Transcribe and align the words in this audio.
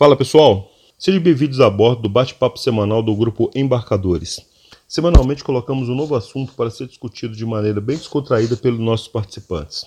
Fala 0.00 0.16
pessoal, 0.16 0.72
sejam 0.98 1.20
bem-vindos 1.20 1.60
a 1.60 1.68
bordo 1.68 2.00
do 2.00 2.08
bate-papo 2.08 2.58
semanal 2.58 3.02
do 3.02 3.14
grupo 3.14 3.50
Embarcadores. 3.54 4.40
Semanalmente 4.88 5.44
colocamos 5.44 5.90
um 5.90 5.94
novo 5.94 6.14
assunto 6.14 6.54
para 6.54 6.70
ser 6.70 6.86
discutido 6.86 7.36
de 7.36 7.44
maneira 7.44 7.82
bem 7.82 7.98
descontraída 7.98 8.56
pelos 8.56 8.80
nossos 8.80 9.08
participantes. 9.08 9.84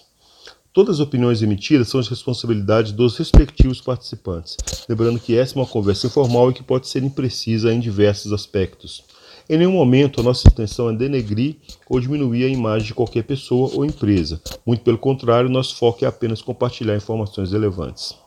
Todas 0.71 0.98
as 0.98 0.99
opiniões 0.99 1.41
emitidas 1.41 1.88
são 1.88 1.99
de 1.99 2.12
responsabilidade 2.12 2.94
dos 2.94 3.18
respectivos 3.18 3.81
participantes, 3.81 4.55
lembrando 4.88 5.20
que 5.20 5.36
essa 5.36 5.57
é 5.57 5.59
uma 5.59 5.68
conversa 5.68 6.05
informal 6.05 6.52
e 6.52 6.54
que 6.54 6.61
pode 6.61 6.88
ser 6.88 7.02
imprecisa 7.02 7.73
em 7.73 7.80
diversos 7.80 8.32
aspectos. 8.32 9.04
Em 9.50 9.57
nenhum 9.57 9.71
momento 9.71 10.21
a 10.21 10.23
nossa 10.23 10.48
intenção 10.48 10.91
é 10.91 10.93
denegrir 10.93 11.55
ou 11.89 12.00
diminuir 12.00 12.43
a 12.43 12.50
imagem 12.50 12.89
de 12.89 12.93
qualquer 12.93 13.23
pessoa 13.23 13.71
ou 13.73 13.84
empresa. 13.84 14.39
Muito 14.64 14.84
pelo 14.84 15.00
contrário, 15.00 15.50
nosso 15.50 15.75
foco 15.75 16.05
é 16.05 16.08
apenas 16.08 16.39
compartilhar 16.39 16.95
informações 16.95 17.52
relevantes. 17.52 18.22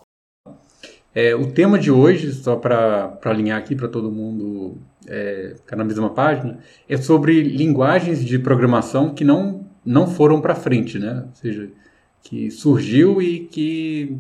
É, 1.16 1.34
o 1.34 1.50
tema 1.50 1.78
de 1.78 1.90
hoje, 1.90 2.30
só 2.30 2.56
para 2.56 3.18
alinhar 3.24 3.58
aqui 3.58 3.74
para 3.74 3.88
todo 3.88 4.12
mundo 4.12 4.76
é, 5.06 5.54
ficar 5.56 5.74
na 5.74 5.82
mesma 5.82 6.10
página, 6.10 6.58
é 6.86 6.98
sobre 6.98 7.42
linguagens 7.42 8.22
de 8.22 8.38
programação 8.38 9.14
que 9.14 9.24
não, 9.24 9.66
não 9.82 10.06
foram 10.06 10.42
para 10.42 10.54
frente, 10.54 10.98
né? 10.98 11.24
Ou 11.26 11.34
seja, 11.34 11.70
que 12.22 12.50
surgiu 12.50 13.22
e 13.22 13.46
que 13.46 14.14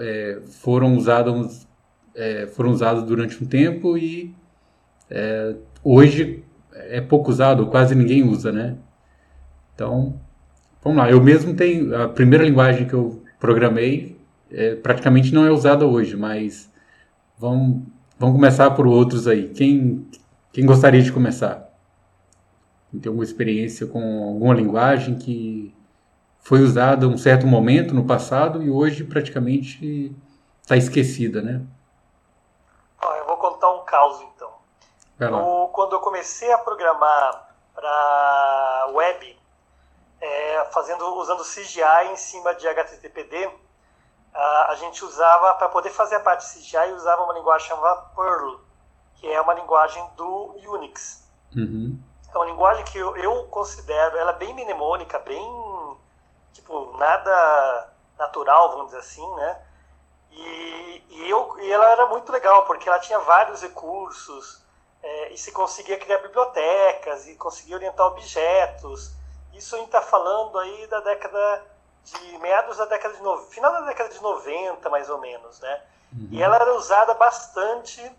é, 0.00 0.40
foram 0.62 0.96
usadas 0.96 1.68
é, 2.14 2.46
foram 2.46 2.70
usadas 2.70 3.02
durante 3.04 3.44
um 3.44 3.46
tempo 3.46 3.98
e 3.98 4.34
é, 5.10 5.54
hoje 5.84 6.42
é 6.72 7.02
pouco 7.02 7.30
usado, 7.30 7.66
quase 7.66 7.94
ninguém 7.94 8.22
usa, 8.22 8.50
né? 8.50 8.78
Então, 9.74 10.18
vamos 10.82 10.96
lá. 10.96 11.10
Eu 11.10 11.22
mesmo 11.22 11.52
tenho 11.52 11.94
a 11.94 12.08
primeira 12.08 12.42
linguagem 12.42 12.86
que 12.86 12.94
eu 12.94 13.22
programei 13.38 14.17
é, 14.50 14.74
praticamente 14.76 15.32
não 15.32 15.44
é 15.44 15.50
usada 15.50 15.86
hoje, 15.86 16.16
mas 16.16 16.70
vamos, 17.36 17.82
vamos 18.18 18.34
começar 18.34 18.70
por 18.72 18.86
outros 18.86 19.26
aí. 19.26 19.48
Quem, 19.50 20.08
quem 20.52 20.64
gostaria 20.64 21.02
de 21.02 21.12
começar? 21.12 21.68
Tem 22.90 23.08
alguma 23.08 23.24
experiência 23.24 23.86
com 23.86 24.24
alguma 24.24 24.54
linguagem 24.54 25.16
que 25.16 25.74
foi 26.40 26.60
usada 26.60 27.06
um 27.06 27.18
certo 27.18 27.46
momento 27.46 27.94
no 27.94 28.04
passado 28.04 28.62
e 28.62 28.70
hoje 28.70 29.04
praticamente 29.04 30.16
está 30.62 30.76
esquecida, 30.76 31.42
né? 31.42 31.62
eu 33.02 33.26
vou 33.26 33.36
contar 33.36 33.70
um 33.72 33.84
caos 33.84 34.22
então. 34.34 34.50
Quando 35.72 35.92
eu 35.92 36.00
comecei 36.00 36.50
a 36.52 36.58
programar 36.58 37.54
para 37.74 38.90
web, 38.92 39.38
é, 40.20 40.64
fazendo 40.72 41.04
usando 41.16 41.42
CGI 41.42 42.12
em 42.12 42.16
cima 42.16 42.54
de 42.54 42.66
HTTPD, 42.66 43.50
a 44.34 44.74
gente 44.76 45.04
usava, 45.04 45.54
para 45.54 45.68
poder 45.68 45.90
fazer 45.90 46.16
a 46.16 46.20
parte 46.20 46.44
CGI, 46.46 46.92
usava 46.92 47.24
uma 47.24 47.34
linguagem 47.34 47.68
chamada 47.68 48.02
Perl, 48.14 48.60
que 49.16 49.26
é 49.26 49.40
uma 49.40 49.54
linguagem 49.54 50.04
do 50.16 50.54
Unix. 50.66 51.28
Uhum. 51.56 51.98
É 52.32 52.36
uma 52.36 52.46
linguagem 52.46 52.84
que 52.84 52.98
eu, 52.98 53.16
eu 53.16 53.44
considero 53.44 54.16
ela 54.16 54.32
bem 54.32 54.54
mnemônica, 54.54 55.18
bem, 55.20 55.96
tipo, 56.52 56.96
nada 56.98 57.92
natural, 58.18 58.70
vamos 58.70 58.86
dizer 58.86 58.98
assim, 58.98 59.34
né? 59.36 59.62
E, 60.30 61.04
e, 61.08 61.30
eu, 61.30 61.58
e 61.60 61.72
ela 61.72 61.90
era 61.90 62.06
muito 62.06 62.30
legal, 62.30 62.64
porque 62.66 62.88
ela 62.88 62.98
tinha 62.98 63.18
vários 63.20 63.62
recursos, 63.62 64.62
é, 65.02 65.32
e 65.32 65.38
se 65.38 65.52
conseguia 65.52 65.98
criar 65.98 66.18
bibliotecas, 66.18 67.26
e 67.26 67.34
conseguia 67.36 67.76
orientar 67.76 68.06
objetos. 68.06 69.12
Isso 69.54 69.74
a 69.74 69.78
gente 69.78 69.88
está 69.88 70.02
falando 70.02 70.58
aí 70.58 70.86
da 70.86 71.00
década 71.00 71.64
de 72.04 72.38
meados 72.38 72.76
da 72.76 72.86
década 72.86 73.14
de 73.14 73.22
no... 73.22 73.38
final 73.48 73.72
da 73.72 73.80
década 73.82 74.08
de 74.08 74.20
90, 74.20 74.88
mais 74.88 75.08
ou 75.10 75.18
menos, 75.18 75.60
né? 75.60 75.82
Uhum. 76.12 76.28
E 76.30 76.42
ela 76.42 76.56
era 76.56 76.74
usada 76.74 77.14
bastante 77.14 78.10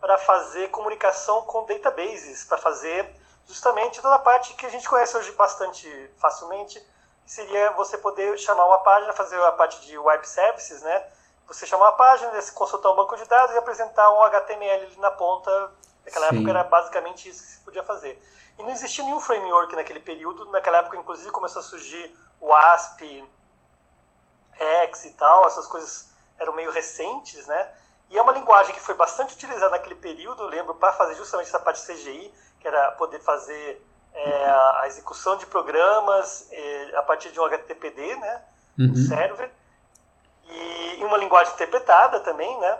para 0.00 0.16
fazer 0.18 0.70
comunicação 0.70 1.42
com 1.42 1.64
databases, 1.66 2.44
para 2.44 2.58
fazer 2.58 3.14
justamente 3.46 4.00
toda 4.00 4.14
a 4.14 4.18
parte 4.18 4.54
que 4.54 4.64
a 4.64 4.68
gente 4.68 4.88
conhece 4.88 5.16
hoje 5.16 5.32
bastante 5.32 5.88
facilmente, 6.18 6.80
que 7.24 7.32
seria 7.32 7.72
você 7.72 7.98
poder 7.98 8.38
chamar 8.38 8.64
uma 8.64 8.78
página, 8.78 9.12
fazer 9.12 9.42
a 9.42 9.52
parte 9.52 9.80
de 9.82 9.98
web 9.98 10.26
services, 10.26 10.82
né? 10.82 11.04
Você 11.46 11.66
chamar 11.66 11.86
uma 11.86 11.96
página, 11.96 12.30
consultar 12.54 12.92
um 12.92 12.96
banco 12.96 13.16
de 13.16 13.24
dados 13.24 13.54
e 13.54 13.58
apresentar 13.58 14.08
um 14.12 14.22
HTML 14.22 14.84
ali 14.84 14.96
na 14.98 15.10
ponta. 15.10 15.72
Naquela 16.04 16.28
Sim. 16.28 16.36
época 16.36 16.50
era 16.50 16.64
basicamente 16.64 17.28
isso 17.28 17.42
que 17.42 17.48
se 17.48 17.60
podia 17.60 17.82
fazer. 17.82 18.22
E 18.56 18.62
não 18.62 18.70
existia 18.70 19.04
nenhum 19.04 19.20
framework 19.20 19.74
naquele 19.74 20.00
período. 20.00 20.44
Naquela 20.50 20.78
época, 20.78 20.96
inclusive, 20.96 21.30
começou 21.30 21.60
a 21.60 21.62
surgir 21.62 22.16
o 22.40 22.52
ASP, 22.52 23.24
X 24.58 25.04
e 25.04 25.10
tal, 25.12 25.46
essas 25.46 25.66
coisas 25.66 26.10
eram 26.38 26.54
meio 26.54 26.70
recentes, 26.70 27.46
né? 27.46 27.68
E 28.08 28.18
é 28.18 28.22
uma 28.22 28.32
linguagem 28.32 28.74
que 28.74 28.80
foi 28.80 28.94
bastante 28.94 29.34
utilizada 29.34 29.70
naquele 29.70 29.94
período, 29.94 30.42
eu 30.42 30.48
lembro, 30.48 30.74
para 30.74 30.92
fazer 30.92 31.14
justamente 31.14 31.46
essa 31.46 31.60
parte 31.60 31.86
CGI, 31.86 32.34
que 32.58 32.66
era 32.66 32.90
poder 32.92 33.20
fazer 33.20 33.86
é, 34.12 34.44
a 34.80 34.84
execução 34.86 35.36
de 35.36 35.46
programas 35.46 36.48
é, 36.50 36.96
a 36.96 37.02
partir 37.02 37.30
de 37.30 37.38
um 37.38 37.44
HTTPD, 37.44 38.16
né? 38.16 38.42
Uhum. 38.78 38.90
Um 38.90 38.96
server. 38.96 39.50
E, 40.44 41.04
uma 41.04 41.16
linguagem 41.16 41.52
interpretada 41.54 42.20
também, 42.20 42.58
né? 42.58 42.78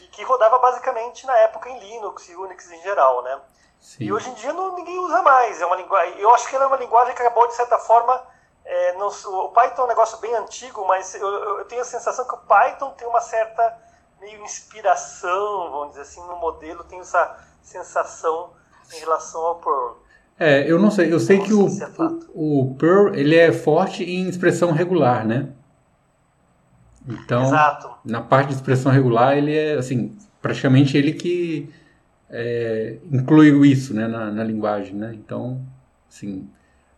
E 0.00 0.06
que 0.08 0.24
rodava 0.24 0.58
basicamente 0.58 1.26
na 1.26 1.36
época 1.38 1.68
em 1.68 1.78
Linux 1.78 2.28
e 2.28 2.36
Unix 2.36 2.70
em 2.70 2.82
geral, 2.82 3.22
né? 3.22 3.40
Sim. 3.80 4.04
E 4.04 4.12
hoje 4.12 4.28
em 4.30 4.34
dia 4.34 4.52
não, 4.52 4.74
ninguém 4.74 4.98
usa 4.98 5.22
mais. 5.22 5.60
É 5.60 5.66
uma 5.66 5.76
linguagem. 5.76 6.18
Eu 6.18 6.34
acho 6.34 6.48
que 6.48 6.56
ela 6.56 6.64
é 6.64 6.68
uma 6.68 6.76
linguagem 6.76 7.14
que 7.14 7.22
acabou 7.22 7.46
de 7.46 7.54
certa 7.54 7.78
forma 7.78 8.20
é, 8.64 8.96
não, 8.96 9.08
o 9.08 9.48
Python 9.50 9.82
é 9.82 9.84
um 9.84 9.88
negócio 9.88 10.18
bem 10.20 10.34
antigo, 10.34 10.86
mas 10.86 11.14
eu, 11.14 11.28
eu, 11.28 11.64
tenho 11.66 11.82
a 11.82 11.84
sensação 11.84 12.26
que 12.26 12.34
o 12.34 12.38
Python 12.38 12.90
tem 12.92 13.06
uma 13.06 13.20
certa 13.20 13.76
meio 14.20 14.42
inspiração, 14.42 15.70
vamos 15.70 15.90
dizer 15.90 16.02
assim, 16.02 16.20
no 16.26 16.36
modelo, 16.36 16.82
tem 16.84 16.98
essa 16.98 17.36
sensação 17.62 18.50
em 18.94 19.00
relação 19.00 19.40
ao 19.42 19.56
Perl. 19.56 20.02
É, 20.38 20.70
eu 20.70 20.78
não 20.78 20.90
sei, 20.90 21.12
eu 21.12 21.20
sei 21.20 21.38
não 21.38 21.44
que 21.44 21.52
o, 21.52 21.68
se 21.68 21.84
é 21.84 21.88
o, 22.34 22.70
o 22.70 22.74
Perl 22.76 23.14
ele 23.14 23.36
é 23.36 23.52
forte 23.52 24.02
em 24.02 24.28
expressão 24.28 24.72
regular, 24.72 25.26
né? 25.26 25.50
Então, 27.06 27.42
Exato. 27.42 27.94
na 28.02 28.22
parte 28.22 28.48
de 28.48 28.54
expressão 28.54 28.90
regular, 28.90 29.36
ele 29.36 29.54
é, 29.54 29.74
assim, 29.74 30.16
praticamente 30.40 30.96
ele 30.96 31.12
que 31.12 31.70
é, 32.30 32.96
inclui 33.12 33.50
isso, 33.68 33.92
né, 33.92 34.08
na, 34.08 34.30
na 34.30 34.42
linguagem, 34.42 34.94
né? 34.94 35.12
Então, 35.14 35.60
assim, 36.08 36.48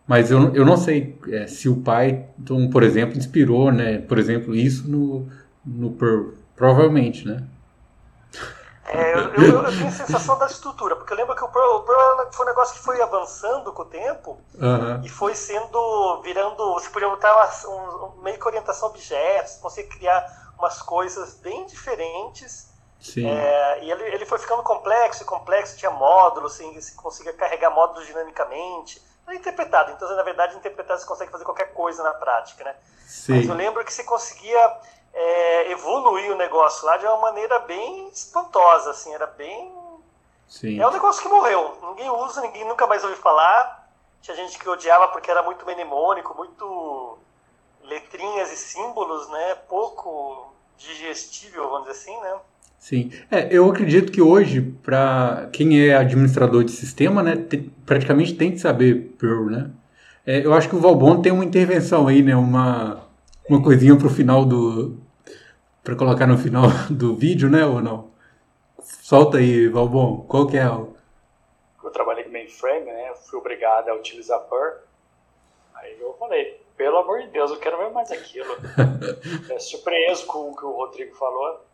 mas 0.07 0.31
eu, 0.31 0.55
eu 0.55 0.65
não 0.65 0.77
sei 0.77 1.19
é, 1.29 1.47
se 1.47 1.67
o 1.67 1.81
Python, 1.81 2.69
por 2.69 2.81
exemplo, 2.81 3.17
inspirou, 3.17 3.71
né, 3.71 3.99
por 3.99 4.17
exemplo, 4.17 4.55
isso 4.55 4.87
no, 4.89 5.27
no 5.65 5.91
Perl. 5.91 6.33
Provavelmente, 6.55 7.27
né? 7.27 7.43
É, 8.85 9.13
eu, 9.13 9.17
eu, 9.17 9.63
eu, 9.63 9.63
tenho 9.65 9.87
a 9.87 9.91
sensação 9.91 10.39
da 10.39 10.45
estrutura, 10.45 10.95
porque 10.95 11.11
eu 11.11 11.17
lembro 11.17 11.35
que 11.35 11.43
o 11.43 11.49
Perl, 11.49 11.75
o 11.75 12.31
foi 12.31 12.45
um 12.45 12.49
negócio 12.49 12.75
que 12.75 12.83
foi 12.83 13.01
avançando 13.01 13.73
com 13.73 13.81
o 13.81 13.85
tempo 13.85 14.39
uhum. 14.55 15.03
e 15.03 15.09
foi 15.09 15.35
sendo, 15.35 16.21
virando, 16.23 16.73
você 16.73 16.89
podia 16.89 17.09
botar 17.09 17.33
uma, 17.35 17.75
um, 17.75 18.21
meio 18.21 18.39
que 18.39 18.47
orientação 18.47 18.87
a 18.87 18.91
objetos, 18.91 19.57
conseguia 19.57 19.91
criar 19.91 20.53
umas 20.57 20.81
coisas 20.81 21.35
bem 21.35 21.65
diferentes. 21.65 22.69
Sim. 22.99 23.27
É, 23.27 23.83
e 23.83 23.91
ele, 23.91 24.03
ele 24.03 24.25
foi 24.25 24.39
ficando 24.39 24.63
complexo 24.63 25.21
e 25.21 25.25
complexo, 25.25 25.77
tinha 25.77 25.91
módulos, 25.91 26.53
assim, 26.53 26.73
você 26.73 26.95
conseguia 26.95 27.33
carregar 27.33 27.69
módulos 27.69 28.07
dinamicamente 28.07 29.05
é 29.27 29.35
interpretado. 29.35 29.91
Então, 29.91 30.13
na 30.15 30.23
verdade, 30.23 30.55
interpretado 30.55 30.99
você 30.99 31.05
consegue 31.05 31.31
fazer 31.31 31.43
qualquer 31.43 31.73
coisa 31.73 32.03
na 32.03 32.13
prática, 32.13 32.63
né? 32.63 32.75
Sim. 33.05 33.33
Mas 33.37 33.49
eu 33.49 33.55
lembro 33.55 33.83
que 33.83 33.93
você 33.93 34.03
conseguia 34.03 34.79
é, 35.13 35.71
evoluir 35.71 36.31
o 36.31 36.35
negócio 36.35 36.85
lá 36.85 36.97
de 36.97 37.05
uma 37.05 37.17
maneira 37.17 37.59
bem 37.59 38.07
espantosa, 38.09 38.91
assim, 38.91 39.13
era 39.13 39.27
bem... 39.27 39.75
Sim. 40.47 40.79
É 40.79 40.87
um 40.87 40.91
negócio 40.91 41.21
que 41.21 41.27
morreu. 41.27 41.77
Ninguém 41.81 42.09
usa, 42.09 42.41
ninguém 42.41 42.63
nunca 42.65 42.87
mais 42.87 43.03
ouviu 43.03 43.19
falar. 43.19 43.89
Tinha 44.21 44.35
gente 44.35 44.57
que 44.57 44.69
odiava 44.69 45.09
porque 45.09 45.29
era 45.29 45.43
muito 45.43 45.65
mnemônico, 45.65 46.33
muito 46.33 47.19
letrinhas 47.83 48.51
e 48.51 48.57
símbolos, 48.57 49.27
né? 49.29 49.55
Pouco 49.67 50.53
digestível, 50.77 51.69
vamos 51.69 51.87
dizer 51.87 51.99
assim, 51.99 52.21
né? 52.21 52.39
Sim, 52.77 53.11
é, 53.29 53.47
eu 53.51 53.69
acredito 53.69 54.11
que 54.11 54.21
hoje, 54.21 54.61
para 54.61 55.49
quem 55.51 55.87
é 55.87 55.95
administrador 55.95 56.63
de 56.63 56.71
sistema, 56.71 57.23
né, 57.23 57.35
te, 57.35 57.57
praticamente 57.85 58.35
tem 58.35 58.51
que 58.51 58.59
saber 58.59 59.15
Perl, 59.19 59.49
né? 59.49 59.71
É, 60.25 60.45
eu 60.45 60.53
acho 60.53 60.69
que 60.69 60.75
o 60.75 60.79
Valbon 60.79 61.21
tem 61.21 61.31
uma 61.31 61.43
intervenção 61.43 62.07
aí, 62.07 62.21
né, 62.21 62.35
uma, 62.35 63.03
uma 63.49 63.61
coisinha 63.61 63.95
para 63.97 64.07
o 64.07 64.11
final 64.11 64.45
do... 64.45 64.95
para 65.83 65.95
colocar 65.95 66.27
no 66.27 66.37
final 66.37 66.63
do 66.89 67.15
vídeo, 67.15 67.49
né, 67.49 67.65
ou 67.65 67.81
não? 67.81 68.11
Solta 68.81 69.39
aí, 69.39 69.67
Valbon, 69.67 70.25
qual 70.27 70.47
que 70.47 70.57
é 70.57 70.69
o... 70.69 70.95
Eu 71.83 71.89
trabalhei 71.89 72.25
com 72.25 72.31
mainframe, 72.31 72.85
né, 72.85 73.11
fui 73.29 73.39
obrigado 73.39 73.89
a 73.89 73.95
utilizar 73.95 74.39
Perl, 74.41 74.77
aí 75.75 75.97
eu 75.99 76.15
falei, 76.19 76.61
pelo 76.77 76.99
amor 76.99 77.21
de 77.21 77.27
Deus, 77.29 77.49
eu 77.49 77.57
quero 77.57 77.77
ver 77.79 77.89
mais 77.89 78.11
aquilo. 78.11 78.55
é 79.49 79.59
surpreso 79.59 80.27
com 80.27 80.51
o 80.51 80.55
que 80.55 80.63
o 80.63 80.71
Rodrigo 80.71 81.15
falou, 81.15 81.66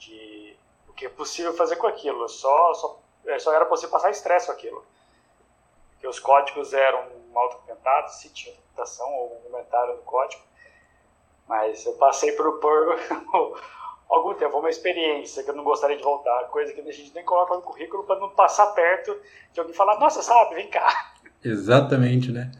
de 0.00 0.56
o 0.88 0.92
que 0.92 1.06
é 1.06 1.08
possível 1.08 1.54
fazer 1.54 1.76
com 1.76 1.86
aquilo. 1.86 2.28
Só, 2.28 2.74
só, 2.74 3.00
é, 3.26 3.38
só 3.38 3.52
era 3.54 3.66
possível 3.66 3.90
passar 3.90 4.10
estresse 4.10 4.46
com 4.46 4.52
aquilo. 4.52 4.84
Porque 5.92 6.08
os 6.08 6.18
códigos 6.18 6.72
eram 6.72 7.06
mal 7.32 7.48
documentados, 7.50 8.14
se 8.14 8.30
tinha 8.30 8.54
documentação 8.54 9.08
ou 9.12 9.36
um 9.36 9.40
comentário 9.42 9.96
no 9.96 10.02
código. 10.02 10.42
Mas 11.46 11.84
eu 11.84 11.92
passei 11.94 12.32
por, 12.32 12.58
por 12.58 12.98
algum 14.08 14.34
tempo, 14.34 14.58
uma 14.58 14.70
experiência 14.70 15.42
que 15.42 15.50
eu 15.50 15.54
não 15.54 15.64
gostaria 15.64 15.96
de 15.96 16.02
voltar, 16.02 16.44
coisa 16.48 16.72
que 16.72 16.80
a 16.80 16.92
gente 16.92 17.14
nem 17.14 17.24
coloca 17.24 17.54
no 17.54 17.62
currículo 17.62 18.04
para 18.04 18.18
não 18.18 18.30
passar 18.30 18.66
perto 18.68 19.20
de 19.52 19.60
alguém 19.60 19.74
falar, 19.74 19.98
nossa, 19.98 20.22
sabe, 20.22 20.54
vem 20.54 20.70
cá. 20.70 21.12
Exatamente, 21.44 22.30
né? 22.30 22.50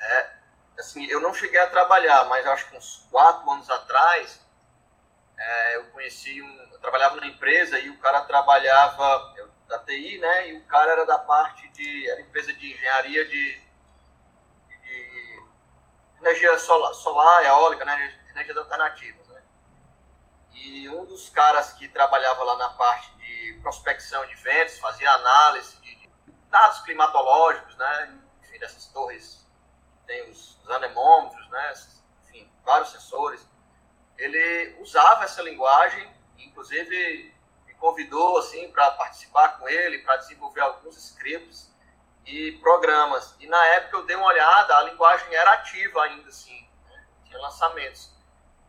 É, 0.00 0.30
assim, 0.78 1.04
eu 1.06 1.20
não 1.20 1.34
cheguei 1.34 1.60
a 1.60 1.66
trabalhar, 1.66 2.24
mas 2.28 2.46
acho 2.46 2.70
que 2.70 2.76
uns 2.76 3.06
quatro 3.10 3.50
anos 3.50 3.68
atrás, 3.68 4.40
é, 5.40 5.76
eu 5.76 5.86
conheci 5.86 6.42
um, 6.42 6.62
eu 6.70 6.78
trabalhava 6.80 7.16
numa 7.16 7.26
empresa 7.26 7.78
e 7.78 7.88
o 7.88 7.98
cara 7.98 8.20
trabalhava 8.22 9.34
eu, 9.38 9.50
da 9.66 9.78
TI, 9.78 10.18
né? 10.18 10.50
E 10.50 10.58
o 10.58 10.64
cara 10.66 10.92
era 10.92 11.06
da 11.06 11.18
parte 11.18 11.66
de, 11.68 12.10
era 12.10 12.20
empresa 12.20 12.52
de 12.52 12.72
engenharia 12.72 13.24
de, 13.24 13.60
de 14.68 15.42
energia 16.20 16.58
solar, 16.58 16.92
solar 16.92 17.44
eólica, 17.44 17.86
né? 17.86 18.20
Energias 18.30 18.56
alternativas, 18.58 19.26
né? 19.28 19.42
E 20.52 20.88
um 20.90 21.06
dos 21.06 21.30
caras 21.30 21.72
que 21.72 21.88
trabalhava 21.88 22.44
lá 22.44 22.56
na 22.58 22.68
parte 22.70 23.10
de 23.16 23.58
prospecção 23.62 24.26
de 24.26 24.34
ventos, 24.34 24.78
fazia 24.78 25.10
análise 25.10 25.74
de, 25.78 25.94
de 25.94 26.10
dados 26.50 26.80
climatológicos, 26.82 27.74
né? 27.76 28.18
Enfim, 28.42 28.58
dessas 28.58 28.86
torres, 28.88 29.46
tem 30.06 30.28
os, 30.28 30.58
os 30.62 30.70
anemômetros, 30.70 31.48
né? 31.48 31.74
Enfim, 32.24 32.52
vários 32.62 32.90
sensores 32.90 33.48
ele 34.20 34.76
usava 34.80 35.24
essa 35.24 35.42
linguagem, 35.42 36.06
inclusive 36.38 37.34
me 37.66 37.74
convidou 37.74 38.38
assim 38.38 38.70
para 38.70 38.90
participar 38.92 39.58
com 39.58 39.66
ele, 39.66 40.00
para 40.00 40.16
desenvolver 40.16 40.60
alguns 40.60 40.96
scripts 40.98 41.74
e 42.26 42.52
programas. 42.60 43.34
E 43.40 43.46
na 43.46 43.64
época 43.68 43.96
eu 43.96 44.04
dei 44.04 44.16
uma 44.16 44.26
olhada, 44.26 44.76
a 44.76 44.82
linguagem 44.82 45.34
era 45.34 45.52
ativa 45.54 46.02
ainda 46.02 46.28
assim, 46.28 46.68
né? 46.86 47.06
tinha 47.24 47.38
lançamentos. 47.40 48.12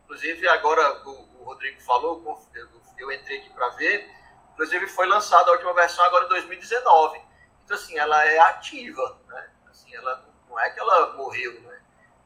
Inclusive 0.06 0.48
agora 0.48 1.06
o, 1.06 1.42
o 1.42 1.44
Rodrigo 1.44 1.82
falou, 1.82 2.42
eu, 2.56 2.70
eu 2.98 3.12
entrei 3.12 3.40
aqui 3.40 3.50
para 3.50 3.68
ver, 3.70 4.10
inclusive 4.54 4.88
foi 4.88 5.06
lançada 5.06 5.50
a 5.50 5.54
última 5.54 5.74
versão 5.74 6.06
agora 6.06 6.26
em 6.26 6.30
2019. 6.30 7.22
Então 7.66 7.76
assim, 7.76 7.98
ela 7.98 8.26
é 8.26 8.40
ativa, 8.40 9.20
né? 9.28 9.52
Assim, 9.70 9.94
ela 9.94 10.26
não 10.50 10.58
é 10.58 10.70
que 10.70 10.80
ela 10.80 11.14
morreu, 11.14 11.60
né? 11.60 11.82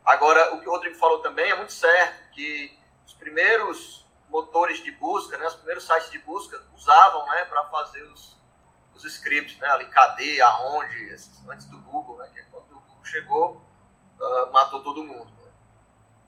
Agora, 0.06 0.54
o 0.54 0.62
que 0.62 0.68
o 0.68 0.72
Rodrigo 0.72 0.95
falou 0.98 1.19
também 1.19 1.50
é 1.50 1.56
muito 1.56 1.74
certo, 1.74 2.30
que 2.30 2.84
primeiros 3.25 4.06
motores 4.30 4.83
de 4.83 4.92
busca, 4.92 5.36
né, 5.36 5.48
os 5.48 5.56
primeiros 5.56 5.83
sites 5.83 6.12
de 6.12 6.19
busca 6.19 6.62
usavam 6.75 7.25
né, 7.25 7.44
para 7.45 7.66
fazer 7.69 8.04
os, 8.04 8.39
os 8.94 9.04
scripts, 9.04 9.57
né, 9.57 9.68
ali 9.68 9.86
cadê, 9.88 10.39
aonde, 10.42 11.12
antes 11.50 11.66
do 11.66 11.80
Google, 11.80 12.18
né, 12.18 12.30
que 12.31 12.39
é 12.39 12.44
quando 12.51 12.72
o 12.72 12.80
Google 12.81 13.04
chegou, 13.04 13.62
uh, 14.19 14.51
matou 14.51 14.83
todo 14.83 15.04
mundo. 15.04 15.31
Né? 15.42 15.51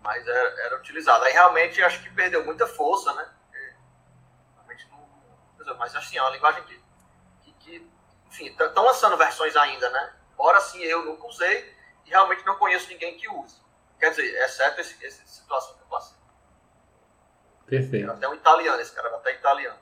Mas 0.02 0.28
era, 0.28 0.62
era, 0.66 0.78
utilizado. 0.80 1.24
Aí 1.26 1.34
realmente 1.34 1.84
acho 1.84 2.02
que 2.02 2.10
perdeu 2.10 2.44
muita 2.44 2.66
força, 2.66 3.14
né? 3.14 3.32
realmente 4.56 4.90
não, 4.90 5.78
mas 5.78 5.96
assim, 5.96 6.18
é 6.18 6.22
uma 6.22 6.32
linguagem 6.32 6.64
que, 6.64 6.84
que, 7.44 7.54
que 7.60 7.92
enfim, 8.26 8.48
estão 8.48 8.84
lançando 8.84 9.16
versões 9.18 9.56
ainda, 9.56 9.88
né? 9.92 10.16
Ora 10.36 10.60
sim, 10.62 10.82
eu 10.82 11.06
nunca 11.06 11.28
usei 11.28 11.78
e 12.06 12.10
realmente 12.10 12.44
não 12.44 12.56
conheço 12.56 12.90
ninguém 12.90 13.18
que 13.18 13.30
use. 13.30 13.62
Quer 14.00 14.10
dizer, 14.10 14.26
exceto 14.44 14.82
essa 14.82 15.26
situação 15.28 15.76
que 15.76 15.84
eu 15.84 15.88
passei. 15.88 16.18
Perfeito. 17.68 18.10
Até 18.10 18.28
um 18.28 18.34
italiano, 18.34 18.81
esse 18.81 18.94
cara 18.94 19.10
era 19.10 19.18
até 19.18 19.34
italiano. 19.34 19.78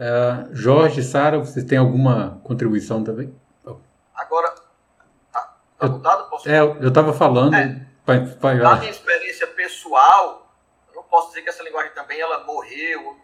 Uh, 0.00 0.54
Jorge, 0.54 1.02
Sara, 1.02 1.38
vocês 1.38 1.64
têm 1.64 1.76
alguma 1.76 2.40
contribuição 2.42 3.04
também? 3.04 3.38
Agora, 4.14 4.54
tá, 5.30 5.58
tá 5.78 5.88
mudado? 5.88 6.30
Posso... 6.30 6.48
É, 6.48 6.60
eu 6.60 6.88
estava 6.88 7.12
falando. 7.12 7.54
É, 7.54 7.86
pra, 8.04 8.20
pra... 8.40 8.54
Na 8.54 8.76
minha 8.76 8.90
experiência 8.90 9.46
pessoal, 9.48 10.54
eu 10.88 10.96
não 10.96 11.02
posso 11.02 11.28
dizer 11.28 11.42
que 11.42 11.50
essa 11.50 11.62
linguagem 11.62 11.92
também 11.92 12.18
ela 12.18 12.44
morreu, 12.44 13.18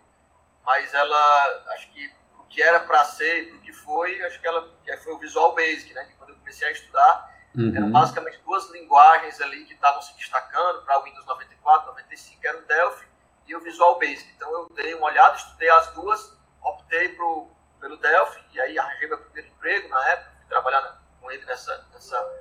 mas 0.64 0.92
ela, 0.92 1.64
acho 1.74 1.90
que 1.92 2.10
o 2.38 2.44
que 2.44 2.62
era 2.62 2.80
para 2.80 3.04
ser, 3.04 3.54
o 3.54 3.60
que 3.60 3.72
foi, 3.72 4.22
acho 4.24 4.38
que 4.40 4.46
ela 4.46 4.70
foi 5.02 5.14
o 5.14 5.18
Visual 5.18 5.54
Basic, 5.54 5.94
né? 5.94 6.06
Quando 6.18 6.30
eu 6.30 6.36
comecei 6.36 6.68
a 6.68 6.72
estudar, 6.72 7.35
Uhum. 7.56 7.74
Eram 7.74 7.90
basicamente 7.90 8.38
duas 8.44 8.68
linguagens 8.70 9.40
ali 9.40 9.64
que 9.64 9.72
estavam 9.72 10.02
se 10.02 10.14
destacando 10.14 10.82
para 10.82 11.00
o 11.00 11.04
Windows 11.04 11.24
94, 11.24 11.88
95, 11.88 12.46
era 12.46 12.58
o 12.58 12.62
Delphi 12.62 13.06
e 13.46 13.56
o 13.56 13.60
Visual 13.60 13.98
Basic. 13.98 14.30
Então 14.36 14.52
eu 14.52 14.68
dei 14.74 14.94
uma 14.94 15.06
olhada, 15.06 15.36
estudei 15.36 15.70
as 15.70 15.88
duas, 15.94 16.36
optei 16.62 17.08
pro, 17.10 17.50
pelo 17.80 17.96
Delphi 17.96 18.44
e 18.52 18.60
aí 18.60 18.78
arranjei 18.78 19.08
meu 19.08 19.18
primeiro 19.18 19.48
emprego 19.48 19.88
na 19.88 20.08
época, 20.10 20.32
fui 20.36 20.46
trabalhar 20.48 21.02
com 21.18 21.30
ele 21.30 21.44
nessa, 21.46 21.86
nessa, 21.94 22.32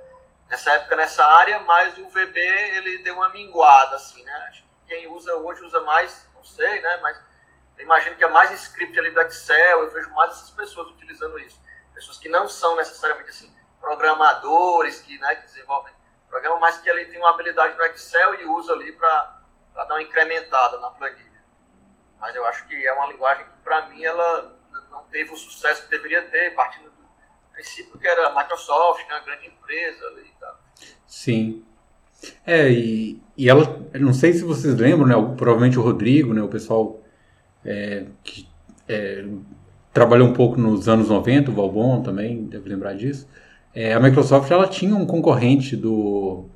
nessa 0.50 0.72
época 0.72 0.96
nessa 0.96 1.24
área, 1.24 1.60
mas 1.60 1.96
o 1.96 2.08
VB 2.10 2.38
ele 2.38 2.98
deu 2.98 3.14
uma 3.14 3.30
minguada, 3.30 3.96
assim, 3.96 4.22
né? 4.22 4.32
Acho 4.48 4.62
que 4.64 4.68
quem 4.88 5.08
usa 5.08 5.34
hoje 5.36 5.64
usa 5.64 5.80
mais, 5.80 6.28
não 6.34 6.44
sei, 6.44 6.82
né? 6.82 6.98
Mas 6.98 7.18
eu 7.78 7.84
imagino 7.84 8.16
que 8.16 8.24
é 8.24 8.28
mais 8.28 8.50
script 8.50 8.98
ali 8.98 9.10
do 9.12 9.20
Excel, 9.22 9.82
eu 9.82 9.90
vejo 9.90 10.10
mais 10.10 10.32
essas 10.32 10.50
pessoas 10.50 10.88
utilizando 10.88 11.38
isso. 11.38 11.58
Pessoas 11.94 12.18
que 12.18 12.28
não 12.28 12.46
são 12.46 12.76
necessariamente 12.76 13.30
assim 13.30 13.55
programadores 13.86 15.00
que, 15.00 15.16
né, 15.18 15.36
que 15.36 15.46
desenvolvem 15.46 15.92
programa, 16.28 16.58
mas 16.58 16.78
que 16.78 16.90
ele 16.90 17.04
tem 17.04 17.18
uma 17.18 17.30
habilidade 17.30 17.78
no 17.78 17.84
Excel 17.84 18.34
e 18.40 18.44
usa 18.46 18.72
ali 18.72 18.90
para 18.92 19.38
dar 19.76 19.94
uma 19.94 20.02
incrementada 20.02 20.80
na 20.80 20.90
planilha. 20.90 21.24
Mas 22.20 22.34
eu 22.34 22.44
acho 22.46 22.66
que 22.66 22.74
é 22.84 22.92
uma 22.92 23.06
linguagem 23.06 23.44
que, 23.44 23.50
para 23.62 23.88
mim, 23.88 24.02
ela 24.02 24.58
não 24.90 25.04
teve 25.04 25.32
o 25.32 25.36
sucesso 25.36 25.84
que 25.84 25.90
deveria 25.90 26.22
ter, 26.22 26.52
partindo 26.54 26.86
do 26.86 27.06
princípio 27.52 27.96
que 27.96 28.08
era 28.08 28.26
a 28.26 28.34
Microsoft, 28.34 29.06
né, 29.08 29.14
uma 29.14 29.20
grande 29.20 29.46
empresa 29.46 30.04
ali 30.08 30.22
e 30.22 30.40
tal. 30.40 30.60
Sim. 31.06 31.64
É, 32.44 32.68
e, 32.68 33.22
e 33.36 33.48
ela, 33.48 33.62
não 33.94 34.12
sei 34.12 34.32
se 34.32 34.42
vocês 34.42 34.74
lembram, 34.74 35.06
né, 35.06 35.34
provavelmente 35.36 35.78
o 35.78 35.82
Rodrigo, 35.82 36.34
né, 36.34 36.42
o 36.42 36.48
pessoal 36.48 37.00
é, 37.64 38.06
que 38.24 38.48
é, 38.88 39.24
trabalhou 39.92 40.28
um 40.28 40.32
pouco 40.32 40.58
nos 40.58 40.88
anos 40.88 41.08
90, 41.08 41.50
o 41.50 41.54
Valbon 41.54 42.02
também 42.02 42.44
deve 42.44 42.68
lembrar 42.68 42.94
disso, 42.94 43.28
é, 43.76 43.92
a 43.92 44.00
Microsoft 44.00 44.50
ela 44.50 44.66
tinha 44.66 44.96
um 44.96 45.04
concorrente 45.04 45.76
do. 45.76 46.46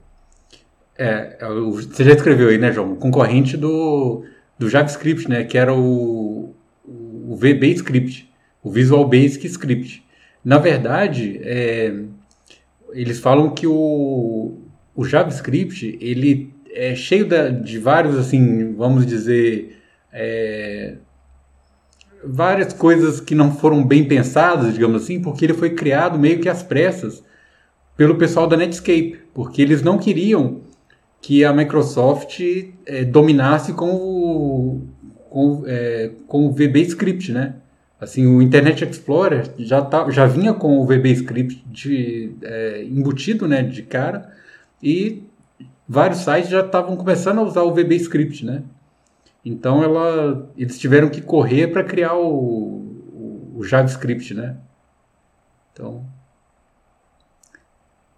É, 0.97 1.37
é 1.39 1.47
você 1.47 2.03
já 2.03 2.13
escreveu 2.13 2.49
aí, 2.49 2.57
né, 2.57 2.73
João? 2.73 2.93
Um 2.93 2.97
concorrente 2.97 3.59
do, 3.59 4.25
do 4.59 4.71
JavaScript, 4.71 5.29
né? 5.29 5.45
Que 5.45 5.59
era 5.59 5.75
o, 5.75 6.55
o 6.83 7.37
VB 7.37 7.73
Script, 7.73 8.27
o 8.63 8.71
Visual 8.71 9.07
Basic 9.07 9.47
Script. 9.49 10.03
Na 10.43 10.57
verdade, 10.57 11.39
é, 11.45 11.95
eles 12.95 13.21
falam 13.21 13.51
que 13.51 13.67
o, 13.67 14.55
o 14.97 15.05
JavaScript 15.05 15.99
ele 16.01 16.55
é 16.73 16.95
cheio 16.95 17.29
de 17.63 17.79
vários, 17.79 18.17
assim, 18.17 18.73
vamos 18.73 19.05
dizer, 19.05 19.77
é, 20.11 20.95
várias 22.25 22.73
coisas 22.73 23.21
que 23.21 23.35
não 23.35 23.53
foram 23.53 23.85
bem 23.85 24.07
pensadas, 24.07 24.75
digamos 24.75 25.03
assim, 25.03 25.21
porque 25.21 25.45
ele 25.45 25.55
foi 25.55 25.71
criado 25.71 26.19
meio 26.19 26.41
que 26.41 26.49
às 26.49 26.63
pressas 26.63 27.23
pelo 27.97 28.17
pessoal 28.17 28.47
da 28.47 28.57
Netscape, 28.57 29.19
porque 29.35 29.61
eles 29.61 29.83
não 29.83 29.99
queriam 29.99 30.63
que 31.21 31.45
a 31.45 31.53
Microsoft 31.53 32.41
é, 32.87 33.05
dominasse 33.05 33.75
com 33.75 33.91
o, 33.91 34.89
com, 35.29 35.65
é, 35.67 36.11
com 36.27 36.47
o 36.47 36.53
VB 36.53 36.81
Script, 36.83 37.33
né? 37.33 37.57
Assim, 38.01 38.27
o 38.27 38.41
Internet 38.41 38.83
Explorer 38.83 39.51
já, 39.59 39.83
tá, 39.83 40.09
já 40.11 40.27
vinha 40.27 40.55
com 40.55 40.79
o 40.79 40.87
VB 40.87 41.11
Script 41.13 41.63
de, 41.67 42.33
é, 42.43 42.83
embutido, 42.85 43.47
né, 43.47 43.63
de 43.63 43.83
cara, 43.83 44.31
e 44.83 45.23
vários 45.87 46.21
sites 46.21 46.49
já 46.49 46.61
estavam 46.61 46.97
começando 46.97 47.41
a 47.41 47.43
usar 47.43 47.63
o 47.63 47.75
VB 47.75 47.97
Script, 47.97 48.47
né? 48.47 48.63
Então 49.45 49.83
ela, 49.83 50.51
eles 50.57 50.79
tiveram 50.79 51.09
que 51.09 51.23
correr 51.23 51.69
para 51.69 51.83
criar 51.83 52.15
o, 52.15 52.29
o, 52.29 53.53
o, 53.57 53.65
JavaScript, 53.65 54.35
né? 54.35 54.59
Então, 55.73 56.05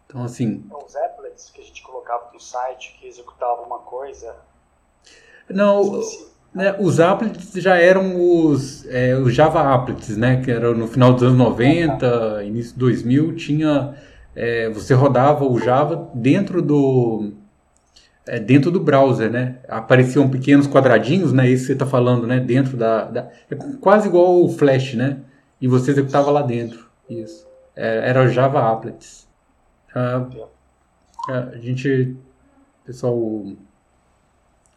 então 0.06 0.24
assim. 0.24 0.64
Então, 0.66 0.84
os 0.84 0.96
applets 0.96 1.50
que 1.50 1.60
a 1.60 1.64
gente 1.64 1.82
colocava 1.82 2.30
no 2.32 2.40
site 2.40 2.96
que 2.98 3.06
executava 3.06 3.62
uma 3.62 3.78
coisa. 3.78 4.34
Não, 5.48 6.00
né, 6.54 6.76
os 6.78 6.98
applets 6.98 7.52
já 7.54 7.76
eram 7.76 8.16
os, 8.16 8.84
é, 8.86 9.14
os 9.14 9.32
Java 9.32 9.74
applets, 9.74 10.16
né? 10.16 10.42
Que 10.42 10.50
era 10.50 10.74
no 10.74 10.88
final 10.88 11.12
dos 11.12 11.22
anos 11.22 11.38
90, 11.38 12.42
início 12.44 12.72
de 12.72 12.78
2000, 12.78 13.36
tinha 13.36 13.94
é, 14.34 14.68
você 14.70 14.94
rodava 14.94 15.44
o 15.44 15.58
Java 15.58 16.10
dentro 16.14 16.62
do 16.62 17.32
é, 18.26 18.38
dentro 18.38 18.70
do 18.70 18.80
browser, 18.80 19.30
né? 19.30 19.58
Apareciam 19.68 20.28
pequenos 20.28 20.66
quadradinhos, 20.66 21.32
né? 21.32 21.48
Isso 21.48 21.66
você 21.66 21.72
está 21.72 21.86
falando, 21.86 22.26
né? 22.26 22.38
Dentro 22.40 22.76
da, 22.76 23.04
da, 23.04 23.30
É 23.50 23.54
quase 23.80 24.08
igual 24.08 24.44
o 24.44 24.48
Flash, 24.48 24.94
né? 24.94 25.20
E 25.60 25.68
você 25.68 25.90
executava 25.90 26.30
lá 26.30 26.42
dentro. 26.42 26.88
Isso. 27.08 27.46
É, 27.74 28.08
era 28.08 28.22
o 28.22 28.28
Java 28.28 28.70
Applets. 28.72 29.28
Ah, 29.94 30.26
a 31.28 31.56
gente... 31.58 32.16
Pessoal... 32.84 33.14
O 33.14 33.56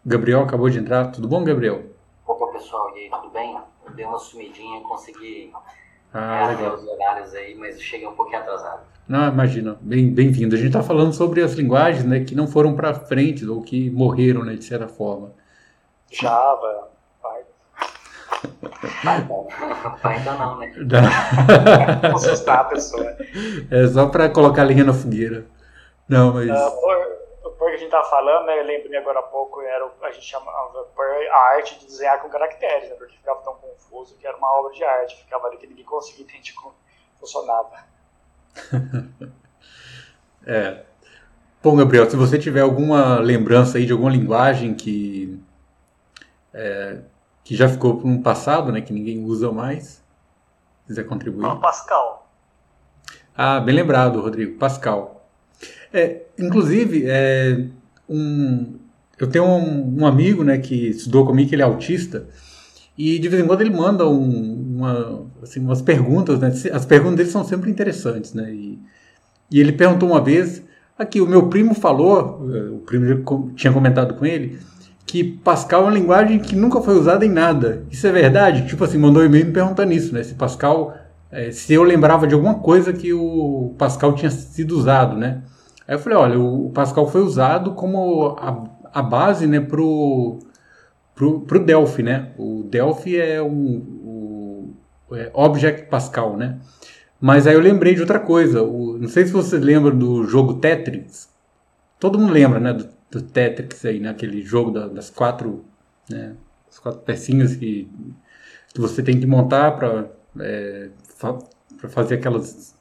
Gabriel 0.06 0.42
acabou 0.42 0.70
de 0.70 0.78
entrar. 0.78 1.12
Tudo 1.12 1.28
bom, 1.28 1.44
Gabriel? 1.44 1.84
Opa, 2.28 2.48
pessoal. 2.54 2.96
E 2.96 3.02
aí, 3.02 3.10
tudo 3.10 3.30
bem? 3.32 3.58
Eu 3.86 3.94
dei 3.94 4.06
uma 4.06 4.20
sumidinha, 4.20 4.82
consegui 4.82 5.52
Ah, 6.18 6.48
legal. 6.48 6.76
os 6.76 6.88
horários 6.88 7.34
aí, 7.34 7.56
mas 7.56 7.82
cheguei 7.82 8.08
um 8.08 8.14
pouquinho 8.14 8.40
atrasado. 8.40 8.84
Não, 9.06 9.28
imagina. 9.28 9.78
Bem-vindo. 9.82 10.56
a 10.56 10.58
gente 10.58 10.68
está 10.68 10.82
falando 10.82 11.12
sobre 11.12 11.42
as 11.42 11.52
linguagens 11.56 12.06
né, 12.06 12.22
que 12.22 12.34
não 12.34 12.48
foram 12.48 12.74
para 12.74 12.94
frente 12.94 13.46
ou 13.46 13.62
que 13.62 13.90
morreram, 13.90 14.46
né, 14.46 14.56
de 14.56 14.64
certa 14.64 14.88
forma. 14.88 15.34
Java, 16.10 16.88
Python. 19.04 19.48
Python 20.02 20.38
não, 20.40 20.58
né? 20.60 20.72
Assustar 22.14 22.60
a 22.60 22.64
pessoa. 22.64 23.16
É 23.70 23.88
só 23.88 24.08
para 24.08 24.30
colocar 24.30 24.62
a 24.62 24.66
linha 24.66 24.86
na 24.86 24.94
fogueira. 24.94 25.46
Não, 26.08 26.34
mas... 26.34 26.50
Uh, 26.50 26.72
por 26.80 27.15
que 27.76 27.84
a 27.84 27.88
gente 27.88 27.94
estava 27.94 28.10
falando, 28.10 28.46
né, 28.46 28.60
eu 28.60 28.66
lembrei 28.66 28.98
agora 28.98 29.20
há 29.20 29.24
pouco, 29.24 29.62
era, 29.62 29.90
a 30.02 30.12
gente 30.12 30.26
chamava 30.26 30.88
a 31.32 31.38
arte 31.56 31.78
de 31.80 31.86
desenhar 31.86 32.22
com 32.22 32.30
caracteres, 32.30 32.90
né, 32.90 32.96
porque 32.96 33.18
ficava 33.18 33.42
tão 33.42 33.56
confuso 33.56 34.16
que 34.18 34.26
era 34.26 34.38
uma 34.38 34.52
obra 34.60 34.74
de 34.74 34.84
arte, 34.84 35.18
ficava 35.18 35.48
ali 35.48 35.58
que 35.58 35.68
ninguém 35.68 35.84
conseguia 35.84 36.24
entender 36.24 36.54
como 36.54 36.74
funcionava. 37.20 37.84
é. 40.48 40.84
Bom, 41.62 41.76
Gabriel, 41.76 42.10
se 42.10 42.16
você 42.16 42.38
tiver 42.38 42.62
alguma 42.62 43.20
lembrança 43.20 43.78
aí 43.78 43.86
de 43.86 43.92
alguma 43.92 44.12
linguagem 44.12 44.76
que 44.76 45.44
é, 46.54 47.00
que 47.44 47.56
já 47.56 47.68
ficou 47.68 47.96
no 47.96 48.22
passado, 48.22 48.72
né, 48.72 48.82
que 48.82 48.94
ninguém 48.94 49.24
usa 49.24 49.52
mais, 49.52 50.04
quiser 50.88 51.04
contribuir. 51.04 51.46
Ah, 51.46 51.56
Pascal. 51.56 52.28
Ah, 53.36 53.60
bem 53.60 53.76
lembrado, 53.76 54.22
Rodrigo, 54.22 54.58
Pascal. 54.58 55.15
É, 55.96 56.24
inclusive, 56.38 57.06
é, 57.08 57.68
um, 58.10 58.74
eu 59.18 59.28
tenho 59.28 59.46
um, 59.46 60.02
um, 60.02 60.06
amigo, 60.06 60.44
né, 60.44 60.58
que 60.58 60.90
estudou 60.90 61.26
comigo, 61.26 61.48
que 61.48 61.56
ele 61.56 61.62
é 61.62 61.66
autista, 61.66 62.28
e 62.98 63.18
de 63.18 63.30
vez 63.30 63.42
em 63.42 63.48
quando 63.48 63.62
ele 63.62 63.70
manda 63.70 64.06
um, 64.06 64.76
uma, 64.76 65.26
assim, 65.42 65.62
umas 65.62 65.82
perguntas, 65.82 66.38
né? 66.40 66.52
As 66.74 66.86
perguntas 66.86 67.16
dele 67.16 67.30
são 67.30 67.46
sempre 67.46 67.72
interessantes, 67.72 68.34
né? 68.34 68.54
E, 68.54 68.78
e 69.50 69.58
ele 69.58 69.72
perguntou 69.72 70.10
uma 70.10 70.20
vez, 70.20 70.62
aqui, 71.00 71.22
o 71.22 71.28
meu 71.28 71.48
primo 71.48 71.74
falou, 71.74 72.46
o 72.74 72.80
primo 72.80 73.54
tinha 73.56 73.72
comentado 73.72 74.16
com 74.16 74.26
ele, 74.26 74.60
que 75.06 75.24
Pascal 75.24 75.84
é 75.84 75.86
uma 75.86 75.94
linguagem 75.94 76.40
que 76.40 76.58
nunca 76.58 76.82
foi 76.82 77.00
usada 77.00 77.26
em 77.26 77.30
nada. 77.30 77.86
Isso 77.90 78.06
é 78.06 78.12
verdade? 78.12 78.68
Tipo 78.68 78.84
assim, 78.84 78.98
mandou 78.98 79.24
um 79.24 79.26
e-mail 79.26 79.46
me 79.46 79.54
perguntando 79.54 79.94
isso, 79.94 80.14
né? 80.14 80.24
Se 80.24 80.34
Pascal, 80.34 80.94
é, 81.32 81.52
se 81.52 81.74
eu 81.74 81.84
lembrava 81.84 82.28
de 82.28 82.34
alguma 82.34 82.56
coisa 82.56 82.92
que 82.92 83.14
o 83.14 83.74
Pascal 83.78 84.14
tinha 84.14 84.30
sido 84.30 84.78
usado, 84.78 85.16
né? 85.16 85.42
Aí 85.88 85.96
eu 85.96 86.00
falei, 86.00 86.18
olha, 86.18 86.40
o 86.40 86.70
Pascal 86.72 87.08
foi 87.08 87.22
usado 87.22 87.74
como 87.74 88.36
a, 88.40 88.64
a 89.00 89.02
base, 89.02 89.48
né, 89.48 89.60
pro 89.60 90.40
pro, 91.16 91.42
pro 91.42 91.64
Delphi, 91.64 92.04
né? 92.04 92.34
O 92.38 92.64
Delphi 92.64 93.20
é 93.20 93.42
um 93.42 94.74
é 95.14 95.32
Object 95.34 95.88
Pascal, 95.90 96.36
né? 96.36 96.60
Mas 97.20 97.48
aí 97.48 97.56
eu 97.56 97.62
lembrei 97.62 97.96
de 97.96 98.02
outra 98.02 98.20
coisa. 98.20 98.62
O, 98.62 98.98
não 98.98 99.08
sei 99.08 99.26
se 99.26 99.32
vocês 99.32 99.62
lembram 99.62 99.98
do 99.98 100.26
jogo 100.26 100.56
Tetris. 100.56 101.30
Todo 102.00 102.20
mundo 102.20 102.34
lembra, 102.34 102.60
né? 102.60 102.74
Do, 102.74 102.90
do 103.10 103.22
Tetris 103.22 103.86
aí, 103.86 104.00
né? 104.00 104.10
Aquele 104.10 104.42
jogo 104.44 104.72
da, 104.72 104.88
das 104.88 105.10
quatro, 105.10 105.64
né? 106.10 106.36
As 106.70 106.80
quatro 106.80 107.02
pecinhas 107.02 107.56
que, 107.56 107.90
que 108.74 108.82
você 108.82 109.02
tem 109.02 109.20
que 109.20 109.26
montar 109.26 109.72
para 109.72 110.10
é, 110.40 110.90
fa, 111.18 111.40
fazer 111.88 112.16
aquelas 112.16 112.76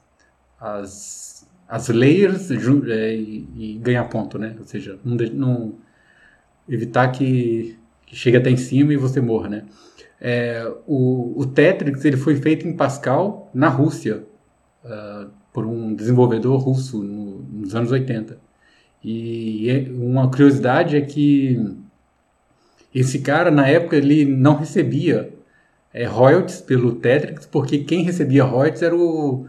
as, 0.59 1.24
as 1.67 1.89
layers 1.89 2.51
é, 2.51 3.15
e, 3.15 3.47
e, 3.55 3.79
ganhar 3.81 4.05
ponto, 4.05 4.37
né? 4.37 4.55
Ou 4.59 4.65
seja, 4.65 4.99
não, 5.03 5.15
não 5.15 5.75
evitar 6.67 7.11
que 7.11 7.77
que 8.05 8.15
chega 8.15 8.37
até 8.37 8.49
em 8.49 8.57
cima 8.57 8.93
e 8.93 8.97
você 8.97 9.19
morra, 9.19 9.49
né? 9.49 9.63
É, 10.19 10.71
o, 10.87 11.33
o 11.37 11.45
Tetris 11.45 12.05
ele 12.05 12.17
foi 12.17 12.35
feito 12.35 12.67
em 12.67 12.73
Pascal 12.73 13.49
na 13.53 13.67
Rússia 13.67 14.23
uh, 14.83 15.29
por 15.51 15.65
um 15.65 15.93
desenvolvedor 15.93 16.57
russo 16.59 17.03
no, 17.03 17.39
nos 17.41 17.75
anos 17.75 17.91
80. 17.91 18.37
E 19.03 19.69
é, 19.69 19.89
uma 19.91 20.29
curiosidade 20.29 20.95
é 20.95 21.01
que 21.01 21.75
esse 22.93 23.19
cara 23.19 23.51
na 23.51 23.67
época 23.67 23.97
ele 23.97 24.25
não 24.25 24.55
recebia 24.55 25.33
é, 25.93 26.05
royalties 26.05 26.61
pelo 26.61 26.95
Tetris 26.95 27.45
porque 27.45 27.79
quem 27.79 28.03
recebia 28.03 28.43
royalties 28.43 28.81
era, 28.81 28.95
o, 28.95 29.47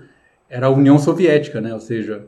era 0.49 0.67
a 0.67 0.71
União 0.71 0.99
Soviética, 0.99 1.61
né? 1.61 1.73
Ou 1.73 1.81
seja, 1.81 2.27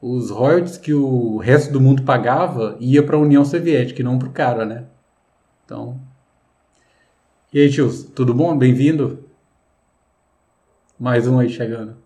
os 0.00 0.30
royalties 0.30 0.76
que 0.76 0.94
o 0.94 1.38
resto 1.38 1.72
do 1.72 1.80
mundo 1.80 2.02
pagava 2.02 2.76
ia 2.80 3.02
para 3.02 3.16
a 3.16 3.20
União 3.20 3.44
Soviética 3.44 4.00
e 4.00 4.04
não 4.04 4.18
para 4.18 4.28
o 4.28 4.32
cara, 4.32 4.64
né? 4.64 4.84
Então. 5.64 6.00
E 7.52 7.60
aí, 7.60 7.68
Gils, 7.68 8.04
tudo 8.04 8.32
bom? 8.34 8.56
Bem-vindo? 8.56 9.24
Mais 10.98 11.26
um 11.26 11.38
aí 11.38 11.48
chegando. 11.48 11.96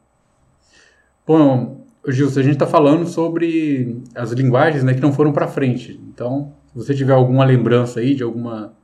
Bom, 1.26 1.85
Gilson, 2.09 2.40
a 2.40 2.42
gente 2.42 2.54
está 2.54 2.66
falando 2.66 3.06
sobre 3.06 4.02
as 4.14 4.32
linguagens 4.32 4.82
né, 4.82 4.92
que 4.92 5.00
não 5.00 5.12
foram 5.12 5.32
para 5.32 5.47
frente. 5.47 6.00
Então, 6.09 6.52
se 6.66 6.75
você 6.75 6.94
tiver 6.94 7.12
alguma 7.12 7.44
lembrança 7.44 8.00
aí 8.00 8.14
de 8.14 8.23
alguma, 8.23 8.75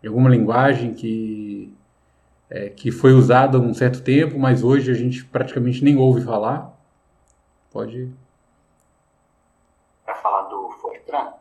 de 0.00 0.08
alguma 0.08 0.30
linguagem 0.30 0.94
que, 0.94 1.72
é, 2.50 2.68
que 2.68 2.90
foi 2.90 3.12
usada 3.12 3.58
há 3.58 3.60
um 3.60 3.74
certo 3.74 4.02
tempo, 4.02 4.38
mas 4.38 4.62
hoje 4.62 4.90
a 4.90 4.94
gente 4.94 5.24
praticamente 5.24 5.82
nem 5.82 5.96
ouve 5.96 6.24
falar, 6.24 6.72
pode. 7.72 8.12
Para 10.04 10.14
falar 10.16 10.42
do 10.42 10.70
Fortran? 10.70 11.32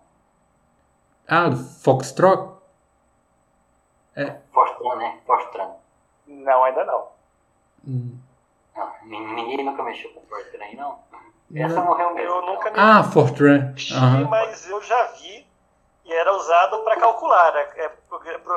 Ah, 1.28 1.50
do 1.50 1.58
Foxtrot? 1.58 2.56
É. 4.16 4.38
Fortran, 4.52 4.96
né? 4.96 5.20
Fortran. 5.26 5.70
Não, 6.28 6.64
ainda 6.64 6.86
não. 6.86 7.08
Hum. 7.88 8.18
não. 8.76 8.92
Ninguém 9.06 9.64
nunca 9.64 9.84
mexeu 9.84 10.12
com 10.12 10.22
Fortran, 10.22 10.76
não? 10.76 11.00
Essa 11.54 11.82
morreu 11.82 12.14
mesmo. 12.14 12.34
Eu 12.34 12.46
nunca 12.46 12.72
me 12.72 12.78
Ah, 12.80 13.04
Fortran. 13.04 13.76
Uhum. 13.92 14.30
Mas 14.30 14.68
eu 14.68 14.82
já 14.82 15.12
vi 15.14 15.46
e 16.06 16.14
era 16.14 16.32
usado 16.34 16.84
para 16.84 17.00
calcular. 17.00 17.56
É, 17.56 17.86
é, 17.86 17.92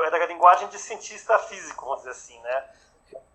era 0.06 0.24
a 0.24 0.26
linguagem 0.26 0.68
de 0.68 0.78
cientista 0.78 1.38
físico, 1.38 1.84
vamos 1.84 2.00
dizer 2.00 2.10
assim, 2.10 2.40
né? 2.40 2.64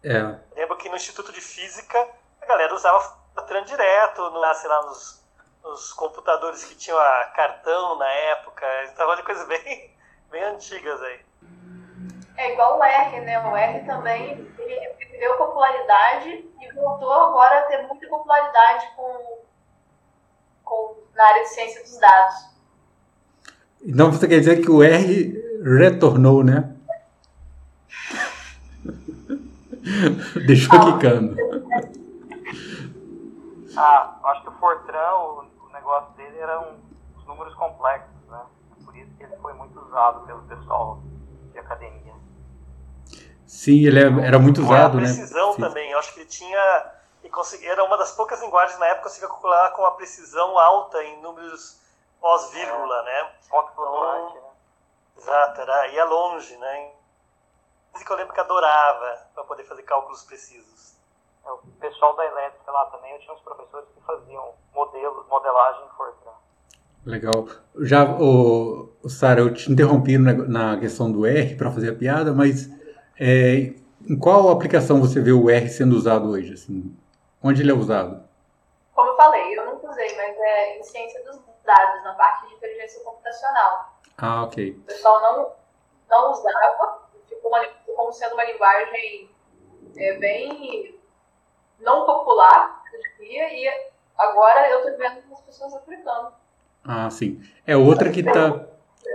É. 0.04 0.56
Lembro 0.56 0.78
que 0.78 0.88
no 0.88 0.96
Instituto 0.96 1.32
de 1.32 1.42
Física 1.42 2.08
a 2.42 2.46
galera 2.46 2.74
usava 2.74 3.00
Fortran 3.34 3.64
direto, 3.64 4.30
no, 4.30 4.54
sei 4.54 4.70
lá, 4.70 4.82
nos, 4.84 5.26
nos 5.64 5.94
computadores 5.94 6.64
que 6.64 6.76
tinham 6.76 7.00
a 7.00 7.26
cartão 7.36 7.98
na 7.98 8.08
época. 8.08 8.66
Então, 8.86 9.16
de 9.16 9.24
coisas 9.24 9.48
bem, 9.48 9.98
bem 10.30 10.44
antigas 10.44 11.02
aí. 11.02 11.26
É 12.38 12.54
igual 12.54 12.80
o 12.80 12.84
R, 12.84 13.22
né? 13.22 13.40
O 13.48 13.56
R 13.56 13.86
também 13.86 14.32
ele 14.58 14.90
perdeu 14.96 15.38
popularidade 15.38 16.30
e 16.60 16.72
voltou 16.74 17.12
agora 17.12 17.60
a 17.60 17.64
ter 17.64 17.88
muita 17.88 18.08
popularidade 18.08 18.88
com, 18.96 19.42
com, 20.64 20.98
na 21.14 21.26
área 21.26 21.44
de 21.44 21.50
ciência 21.50 21.82
dos 21.82 21.98
dados. 21.98 22.53
Então 23.86 24.12
você 24.12 24.28
quer 24.28 24.40
dizer 24.40 24.62
que 24.62 24.72
o 24.72 24.82
R 24.82 25.44
retornou, 25.62 26.42
né? 26.42 26.74
Deixou 30.48 30.80
ah. 30.80 30.94
quicando. 30.94 31.36
Ah, 33.76 34.20
acho 34.24 34.44
que 34.44 34.50
o 34.50 34.52
Fortran, 34.54 35.12
o, 35.16 35.46
o 35.68 35.74
negócio 35.74 36.14
dele 36.16 36.38
eram 36.38 36.76
os 37.18 37.26
números 37.26 37.54
complexos, 37.56 38.10
né? 38.30 38.40
Por 38.86 38.96
isso 38.96 39.12
que 39.18 39.24
ele 39.24 39.36
foi 39.42 39.54
muito 39.54 39.78
usado 39.82 40.26
pelo 40.26 40.44
pessoal 40.44 41.02
de 41.52 41.60
academia. 41.60 42.14
Sim, 43.46 43.86
ele 43.86 44.00
é, 44.00 44.26
era 44.26 44.40
muito 44.40 44.62
usado, 44.62 44.98
né? 44.98 45.04
precisão 45.04 45.56
também, 45.58 45.92
eu 45.92 46.00
acho 46.00 46.14
que 46.14 46.22
ele 46.22 46.30
tinha. 46.30 46.92
E 47.24 47.30
consegui, 47.30 47.66
era 47.66 47.84
uma 47.84 47.98
das 47.98 48.12
poucas 48.12 48.42
linguagens 48.42 48.80
na 48.80 48.86
época 48.88 49.04
que 49.04 49.10
conseguia 49.10 49.28
calcular 49.28 49.72
com 49.72 49.82
uma 49.82 49.92
precisão 49.92 50.58
alta 50.58 51.04
em 51.04 51.22
números 51.22 51.83
pós-vírgula, 52.24 53.00
é. 53.02 53.04
né? 53.04 53.32
Então, 53.46 54.34
né? 54.34 54.42
Exato, 55.18 55.62
era, 55.62 55.88
ia 55.90 56.06
longe, 56.06 56.56
né? 56.58 56.92
que 58.04 58.12
eu 58.12 58.18
lembro 58.18 58.34
que 58.34 58.40
adorava 58.40 59.28
para 59.36 59.44
poder 59.44 59.66
fazer 59.66 59.84
cálculos 59.84 60.24
precisos. 60.24 60.96
É, 61.46 61.52
o 61.52 61.58
pessoal 61.80 62.16
da 62.16 62.26
elétrica 62.26 62.72
lá 62.72 62.86
também, 62.86 63.12
eu 63.12 63.20
tinha 63.20 63.34
uns 63.34 63.42
professores 63.42 63.88
que 63.94 64.02
faziam 64.02 64.54
modelo, 64.74 65.26
modelagem 65.30 65.86
em 65.86 65.90
Fortran. 65.96 66.32
Legal. 67.06 67.48
Já, 67.82 68.06
o, 68.20 68.90
o 69.04 69.10
Sara, 69.10 69.42
eu 69.42 69.54
te 69.54 69.72
interrompi 69.72 70.18
na, 70.18 70.34
na 70.34 70.80
questão 70.80 71.12
do 71.12 71.26
R 71.26 71.56
para 71.56 71.72
fazer 71.72 71.92
a 71.92 71.96
piada, 71.96 72.34
mas 72.34 72.68
é, 73.20 73.74
em 74.10 74.18
qual 74.18 74.50
aplicação 74.50 75.00
você 75.00 75.22
vê 75.22 75.32
o 75.32 75.50
R 75.50 75.70
sendo 75.70 75.96
usado 75.96 76.30
hoje? 76.30 76.54
Assim, 76.54 76.98
onde 77.44 77.62
ele 77.62 77.72
é 77.72 77.76
usado? 77.76 78.24
Como 78.94 79.10
eu 79.10 79.16
falei, 79.18 79.58
eu 79.58 79.66
nunca 79.66 79.90
usei, 79.90 80.16
mas 80.16 80.36
é 80.36 80.80
em 80.80 80.84
ciência 80.84 81.24
dos 81.26 81.38
dados, 81.64 82.04
na 82.04 82.14
parte 82.14 82.48
de 82.48 82.56
inteligência 82.56 83.04
computacional. 83.04 83.94
Ah, 84.18 84.44
ok. 84.44 84.72
O 84.72 84.82
pessoal 84.84 85.22
não, 85.22 85.54
não 86.10 86.32
usava, 86.32 87.10
ficou 87.28 87.52
uma, 87.52 87.66
como 87.96 88.14
sendo 88.14 88.34
uma 88.34 88.44
linguagem 88.44 89.30
é, 89.98 90.14
bem 90.14 91.00
não 91.80 92.06
popular, 92.06 92.84
eu 92.94 93.00
diria, 93.18 93.54
e 93.54 93.92
agora 94.18 94.70
eu 94.70 94.80
estou 94.80 94.98
vendo 94.98 95.34
as 95.34 95.42
pessoas 95.42 95.74
aplicando. 95.74 96.34
Ah, 96.84 97.10
sim. 97.10 97.42
É 97.66 97.76
outra 97.76 98.12
que 98.12 98.20
está... 98.20 98.68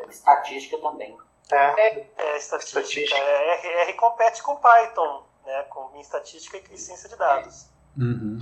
Estatística 0.09 0.79
também. 0.79 1.17
É, 1.51 1.57
é, 1.57 2.11
é 2.17 2.37
estatística. 2.37 2.81
estatística. 2.81 3.17
É, 3.17 3.55
R, 3.55 3.69
R 3.91 3.93
compete 3.95 4.43
com 4.43 4.57
Python 4.57 5.29
né, 5.49 5.63
com, 5.71 5.99
estatística 5.99 6.61
e 6.71 6.77
ciência 6.77 7.09
de 7.09 7.17
dados. 7.17 7.67
Uhum. 7.97 8.39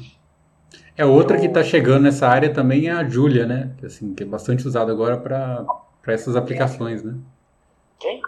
É 0.97 1.05
outra 1.05 1.39
que 1.39 1.47
está 1.47 1.63
chegando 1.63 2.05
nessa 2.05 2.27
área 2.27 2.53
também 2.53 2.89
é 2.89 2.93
a 2.93 3.05
Julia, 3.07 3.45
né? 3.45 3.75
Que, 3.79 3.87
assim, 3.87 4.15
que 4.15 4.23
é 4.23 4.27
bastante 4.27 4.67
usada 4.67 4.91
agora 4.91 5.19
para 5.19 5.67
essas 6.07 6.37
aplicações, 6.37 7.03
né? 7.03 7.15
Quem? 7.99 8.23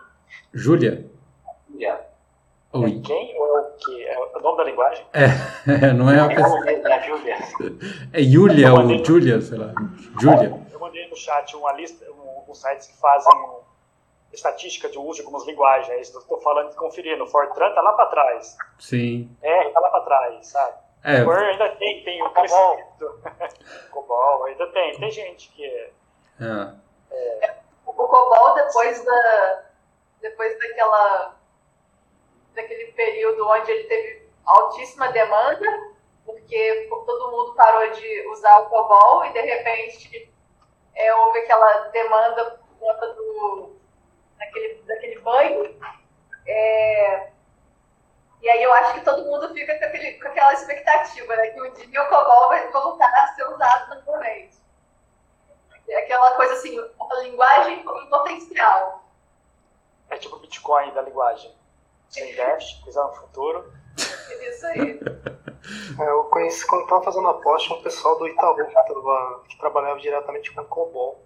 Julia. 0.52 1.06
Yeah. 1.74 2.02
Oi. 2.74 3.00
É 3.02 3.06
quem 3.06 3.38
ou 3.38 3.58
é 3.58 3.60
o 3.60 3.64
que? 3.72 4.04
É 4.04 4.18
o 4.18 4.40
nome 4.40 4.58
da 4.58 4.64
linguagem? 4.64 5.06
É, 5.14 5.92
não 5.96 6.10
é 6.10 6.20
a 6.20 6.28
pessoa. 6.28 6.70
É 6.70 7.02
Julia. 7.02 7.36
É 8.12 8.22
Julia 8.22 8.74
ou 8.74 9.04
Julia, 9.04 9.40
sei 9.40 9.58
lá. 9.58 9.72
Julia. 10.20 10.62
Eu 10.70 10.78
mandei 10.78 11.08
no 11.08 11.16
chat 11.16 11.56
uma 11.56 11.72
lista, 11.72 12.04
um, 12.10 12.50
um 12.50 12.54
sites 12.54 12.88
que 12.88 12.98
fazem 12.98 13.32
estatística 14.30 14.90
de 14.90 14.98
uso 14.98 15.14
de 15.14 15.20
algumas 15.20 15.46
linguagens. 15.46 15.88
É 15.88 16.00
isso 16.00 16.12
que 16.12 16.18
eu 16.18 16.22
estou 16.22 16.40
falando. 16.40 16.74
No 17.18 17.26
Fortran 17.26 17.72
tá 17.72 17.80
lá 17.80 17.92
para 17.92 18.06
trás. 18.06 18.56
Sim. 18.78 19.30
R 19.42 19.70
tá 19.70 19.80
lá 19.80 19.90
para 19.90 20.00
trás, 20.02 20.46
sabe? 20.46 20.87
É. 21.08 21.24
O 21.24 21.30
ainda 21.30 21.70
tem, 21.76 22.04
tem 22.04 22.22
o 22.22 22.28
COBOL. 22.28 22.76
COBOL, 23.90 24.44
ainda 24.44 24.66
tem. 24.72 24.98
Tem 24.98 25.10
gente 25.10 25.48
que 25.52 25.64
é. 25.64 25.90
é. 26.38 27.46
é. 27.46 27.56
O 27.86 27.94
COBOL, 27.94 28.54
depois 28.54 29.02
da. 29.02 29.64
Depois 30.20 30.58
daquela. 30.58 31.34
daquele 32.54 32.92
período 32.92 33.48
onde 33.48 33.70
ele 33.70 33.84
teve 33.84 34.28
altíssima 34.44 35.10
demanda, 35.10 35.66
porque 36.26 36.88
todo 36.90 37.30
mundo 37.30 37.54
parou 37.54 37.90
de 37.90 38.28
usar 38.28 38.58
o 38.58 38.68
COBOL 38.68 39.24
e 39.24 39.32
de 39.32 39.40
repente 39.40 40.30
é, 40.94 41.14
houve 41.14 41.38
aquela 41.38 41.88
demanda 41.88 42.50
por 42.50 42.78
conta 42.80 43.14
do 43.14 43.76
daquele, 44.38 44.82
daquele 44.82 45.18
banho. 45.20 45.74
É, 46.46 47.30
e 48.40 48.48
aí 48.48 48.62
eu 48.62 48.72
acho 48.74 48.94
que 48.94 49.00
todo 49.00 49.24
mundo 49.24 49.52
fica 49.52 49.78
com, 49.78 49.84
aquele, 49.84 50.12
com 50.12 50.28
aquela 50.28 50.52
expectativa, 50.52 51.36
né? 51.36 51.48
Que 51.48 51.60
um 51.60 51.72
dia 51.72 52.02
o 52.02 52.08
COBOL 52.08 52.48
vai 52.48 52.70
voltar 52.70 53.08
a 53.08 53.34
ser 53.34 53.44
usado 53.44 53.94
novamente. 53.94 54.56
É 55.88 55.98
aquela 55.98 56.32
coisa 56.32 56.52
assim, 56.52 56.78
a 56.78 57.14
linguagem 57.22 57.80
em 57.80 58.08
potencial. 58.08 59.04
É 60.10 60.16
tipo 60.16 60.36
o 60.36 60.38
Bitcoin 60.38 60.92
da 60.92 61.02
linguagem. 61.02 61.54
Sem 62.10 62.34
déficit, 62.34 62.84
quiser 62.84 63.02
no 63.02 63.14
futuro. 63.14 63.72
Isso 63.96 64.66
aí. 64.66 65.00
É, 66.00 66.10
eu 66.10 66.24
conheci 66.24 66.66
quando 66.66 66.84
estava 66.84 67.02
fazendo 67.02 67.28
a 67.28 67.34
post 67.34 67.72
um 67.72 67.82
pessoal 67.82 68.18
do 68.18 68.28
Itaú 68.28 68.54
que, 68.54 68.64
tava, 68.72 69.44
que 69.48 69.58
trabalhava 69.58 69.98
diretamente 69.98 70.54
com 70.54 70.64
COBOL. 70.64 71.22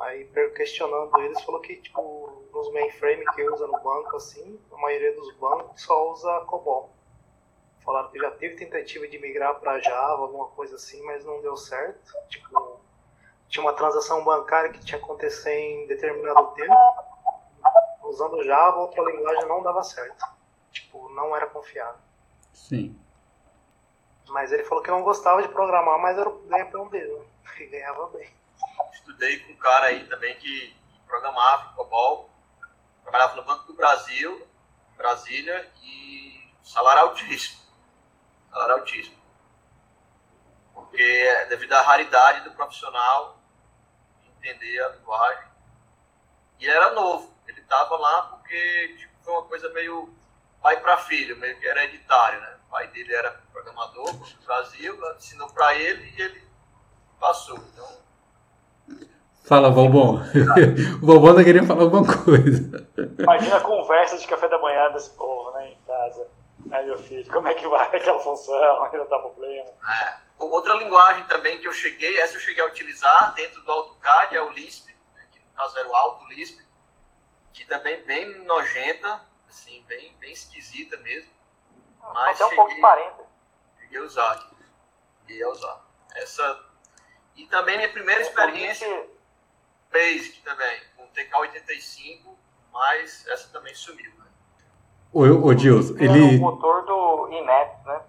Aí 0.00 0.24
questionando 0.56 1.16
eles, 1.20 1.40
falou 1.42 1.60
que 1.60 1.76
tipo, 1.76 2.48
nos 2.52 2.72
mainframe 2.72 3.24
que 3.26 3.48
usa 3.48 3.66
no 3.66 3.78
banco, 3.80 4.16
assim, 4.16 4.60
a 4.72 4.76
maioria 4.76 5.14
dos 5.14 5.32
bancos 5.36 5.80
só 5.82 6.10
usa 6.10 6.40
COBOL. 6.46 6.90
Falaram 7.84 8.10
que 8.10 8.18
já 8.18 8.30
teve 8.32 8.56
tentativa 8.56 9.06
de 9.06 9.18
migrar 9.18 9.60
para 9.60 9.78
Java, 9.78 10.22
alguma 10.22 10.48
coisa 10.48 10.76
assim, 10.76 11.00
mas 11.02 11.24
não 11.24 11.40
deu 11.42 11.56
certo. 11.56 12.12
Tipo, 12.28 12.80
tinha 13.48 13.62
uma 13.62 13.74
transação 13.74 14.24
bancária 14.24 14.72
que 14.72 14.80
tinha 14.80 14.98
que 14.98 15.04
acontecer 15.04 15.54
em 15.54 15.86
determinado 15.86 16.48
tempo. 16.54 16.74
Usando 18.02 18.42
Java, 18.42 18.78
outra 18.78 19.02
linguagem 19.04 19.46
não 19.46 19.62
dava 19.62 19.82
certo. 19.84 20.24
Tipo, 20.72 21.08
não 21.10 21.36
era 21.36 21.46
confiável. 21.46 22.00
Sim. 22.52 22.98
Mas 24.28 24.50
ele 24.50 24.64
falou 24.64 24.82
que 24.82 24.90
não 24.90 25.02
gostava 25.02 25.42
de 25.42 25.48
programar, 25.48 26.00
mas 26.00 26.18
era 26.18 26.28
o 26.28 26.38
ganha-pão 26.46 26.88
dele. 26.88 27.12
Né? 27.12 27.24
E 27.60 27.66
ganhava 27.66 28.08
bem 28.08 28.28
estudei 29.04 29.38
com 29.40 29.52
um 29.52 29.56
cara 29.56 29.86
aí 29.86 30.06
também 30.06 30.34
que 30.36 30.74
programava 31.06 31.70
em 31.70 31.74
COBOL, 31.74 32.30
trabalhava 33.02 33.36
no 33.36 33.44
Banco 33.44 33.64
do 33.64 33.74
Brasil, 33.74 34.48
Brasília, 34.96 35.70
e 35.82 36.50
salário 36.62 37.02
altíssimo. 37.02 37.62
Salário 38.50 38.76
altíssimo. 38.76 39.22
Porque 40.72 41.46
devido 41.50 41.74
à 41.74 41.82
raridade 41.82 42.40
do 42.48 42.52
profissional 42.52 43.38
entender 44.24 44.80
a 44.80 44.88
linguagem. 44.88 45.48
E 46.58 46.68
era 46.68 46.92
novo. 46.92 47.34
Ele 47.46 47.60
estava 47.60 47.96
lá 47.96 48.22
porque 48.22 48.96
tipo, 48.98 49.14
foi 49.22 49.34
uma 49.34 49.42
coisa 49.44 49.68
meio 49.70 50.14
pai 50.62 50.80
para 50.80 50.96
filho, 50.96 51.36
meio 51.36 51.58
que 51.60 51.66
hereditário, 51.66 52.40
né? 52.40 52.58
O 52.66 52.70
pai 52.70 52.86
dele 52.88 53.14
era 53.14 53.30
programador 53.52 54.12
no 54.14 54.42
Brasil, 54.46 54.98
ensinou 55.16 55.52
para 55.52 55.74
ele 55.74 56.14
e 56.16 56.22
ele 56.22 56.48
passou. 57.20 57.58
Então, 57.58 58.03
Fala, 59.44 59.70
Valbon. 59.70 60.20
o 61.02 61.06
Valbon 61.06 61.34
tá 61.34 61.44
querendo 61.44 61.66
falar 61.66 61.82
alguma 61.82 62.06
coisa. 62.24 62.88
Imagina 63.18 63.56
a 63.56 63.60
conversa 63.60 64.16
de 64.16 64.26
café 64.26 64.48
da 64.48 64.58
manhã 64.58 64.90
desse 64.90 65.10
povo, 65.10 65.50
né, 65.52 65.72
em 65.72 65.78
casa. 65.86 66.26
Ai, 66.72 66.86
meu 66.86 66.96
filho, 66.96 67.30
como 67.30 67.46
é 67.46 67.54
que 67.54 67.68
vai 67.68 67.86
aquela 67.94 68.18
função? 68.20 68.84
Ainda 68.84 69.04
tá 69.04 69.18
problema. 69.18 69.68
É. 69.68 70.16
Outra 70.38 70.74
linguagem 70.74 71.24
também 71.24 71.58
que 71.58 71.68
eu 71.68 71.74
cheguei, 71.74 72.18
essa 72.20 72.36
eu 72.36 72.40
cheguei 72.40 72.64
a 72.64 72.66
utilizar 72.66 73.34
dentro 73.34 73.60
do 73.62 73.70
AutoCAD, 73.70 74.34
é 74.34 74.42
o 74.42 74.48
Lisp, 74.50 74.88
né, 75.14 75.26
que 75.30 75.38
no 75.38 75.52
caso 75.54 75.78
era 75.78 75.88
o 75.88 75.94
Auto 75.94 76.26
Lisp, 76.28 76.58
que 77.52 77.66
também 77.66 78.02
bem 78.04 78.44
nojenta, 78.44 79.20
assim, 79.46 79.84
bem, 79.86 80.16
bem 80.20 80.32
esquisita 80.32 80.96
mesmo. 80.98 81.30
Mas 82.14 82.40
Até 82.40 82.46
um 82.46 82.56
pouco 82.56 82.80
parente. 82.80 83.22
Cheguei 83.78 83.98
a 83.98 84.02
usar. 84.02 84.50
Cheguei 85.20 85.42
a 85.42 85.48
usar. 85.50 85.84
Essa. 86.16 86.64
E 87.36 87.46
também 87.46 87.76
minha 87.76 87.90
primeira 87.90 88.22
experiência. 88.22 89.13
Basic 89.94 90.42
também, 90.42 90.82
com 90.96 91.06
TK85, 91.06 92.34
mas 92.72 93.24
essa 93.28 93.48
também 93.52 93.72
sumiu. 93.76 94.10
Né? 94.18 94.24
O, 95.12 95.20
o 95.22 95.56
Gilson, 95.56 95.94
ele. 95.98 96.36
o 96.36 96.40
motor 96.40 96.84
do 96.84 97.32
Emacs, 97.32 97.84
né? 97.84 98.02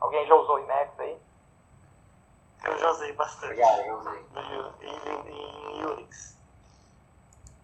Alguém 0.00 0.26
já 0.26 0.34
usou 0.34 0.58
Emacs 0.58 0.98
aí? 0.98 1.16
Eu 2.64 2.76
já 2.76 2.90
usei 2.90 3.12
bastante. 3.12 3.44
Obrigado, 3.44 3.80
eu 3.82 3.98
usei. 3.98 4.26
Em, 4.80 5.30
em, 5.30 5.78
em 5.78 5.86
Unix. 5.86 6.36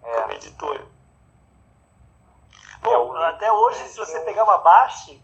É. 0.04 0.20
Como 0.20 0.32
editor. 0.32 0.86
Bom, 2.80 3.18
é, 3.18 3.26
até 3.26 3.50
hoje, 3.50 3.88
se 3.88 3.98
você 3.98 4.20
pegar 4.20 4.44
uma 4.44 4.58
bash, 4.58 5.20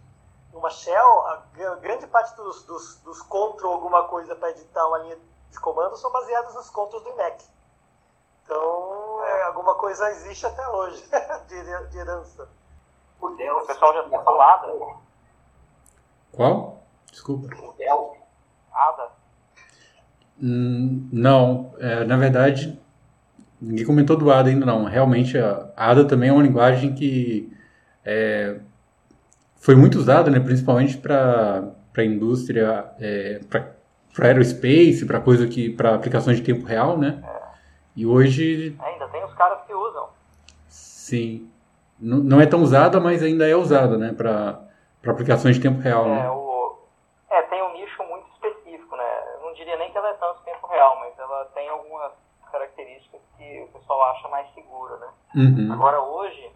uma 0.53 0.71
shell, 0.71 1.27
a 1.29 1.45
grande 1.81 2.09
parte 2.09 2.35
dos, 2.35 2.65
dos, 2.65 2.97
dos 3.03 3.23
control 3.23 3.75
alguma 3.75 4.09
coisa 4.09 4.35
para 4.35 4.51
editar 4.51 4.85
uma 4.89 4.99
linha 4.99 5.19
de 5.51 5.61
comando 5.61 5.97
são 5.97 6.11
baseados 6.11 6.53
nos 6.55 6.69
controls 6.69 7.05
do 7.05 7.11
Emacs. 7.11 7.60
Então, 8.51 9.25
é, 9.25 9.43
alguma 9.45 9.77
coisa 9.77 10.11
existe 10.11 10.45
até 10.45 10.67
hoje 10.67 11.05
de, 11.49 11.91
de 11.91 11.99
herança. 11.99 12.49
O 13.21 13.31
Deus, 13.31 13.63
o 13.63 13.67
pessoal 13.69 13.95
já 13.95 14.09
tinha 14.09 14.21
falado. 14.23 14.97
Qual? 16.33 16.83
Desculpa. 17.13 17.47
O 17.55 17.73
Deus. 17.79 18.17
Ada. 18.73 19.09
Hum, 20.43 21.09
não, 21.13 21.73
é, 21.79 22.05
na 22.05 22.17
verdade, 22.17 22.77
ninguém 23.61 23.87
comentou 23.87 24.17
do 24.17 24.33
ADA 24.33 24.51
ainda 24.51 24.67
não. 24.67 24.85
Realmente, 24.85 25.39
a 25.39 25.71
ADA 25.77 26.05
também 26.07 26.31
é 26.31 26.33
uma 26.33 26.43
linguagem 26.43 26.93
que 26.93 27.57
é, 28.05 28.59
foi 29.61 29.77
muito 29.77 29.97
usada, 29.97 30.29
né, 30.29 30.41
principalmente 30.41 30.99
para 30.99 31.71
a 31.97 32.05
indústria, 32.05 32.87
é, 32.99 33.41
para 33.49 34.27
aerospace, 34.27 35.07
para 35.07 35.21
coisa 35.21 35.47
que 35.47 35.71
para 35.71 35.95
aplicações 35.95 36.39
de 36.39 36.43
tempo 36.43 36.67
real, 36.67 36.99
né? 36.99 37.23
E 38.01 38.07
hoje. 38.07 38.75
Ainda 38.81 39.07
tem 39.09 39.23
os 39.23 39.35
caras 39.35 39.61
que 39.67 39.75
usam. 39.75 40.09
Sim. 40.67 41.53
N 42.01 42.23
não 42.23 42.41
é 42.41 42.47
tão 42.47 42.63
usada, 42.63 42.99
mas 42.99 43.23
ainda 43.23 43.47
é 43.47 43.55
usada, 43.55 43.99
né? 43.99 44.15
Para 44.15 44.59
aplicações 45.07 45.57
de 45.57 45.61
tempo 45.61 45.83
real. 45.83 46.07
É, 46.07 46.09
né? 46.09 46.31
o... 46.31 46.79
é, 47.29 47.43
tem 47.43 47.63
um 47.63 47.75
nicho 47.75 48.03
muito 48.05 48.27
específico, 48.33 48.97
né? 48.97 49.05
Eu 49.35 49.41
não 49.43 49.53
diria 49.53 49.77
nem 49.77 49.93
que 49.93 49.99
ela 49.99 50.09
é 50.09 50.15
tanto 50.15 50.41
tempo 50.45 50.67
real, 50.69 50.99
mas 50.99 51.19
ela 51.19 51.45
tem 51.53 51.69
algumas 51.69 52.13
características 52.51 53.21
que 53.37 53.61
o 53.65 53.79
pessoal 53.79 54.03
acha 54.13 54.29
mais 54.29 54.51
segura, 54.55 54.97
né? 54.97 55.09
Uhum. 55.35 55.71
Agora, 55.71 56.01
hoje, 56.01 56.51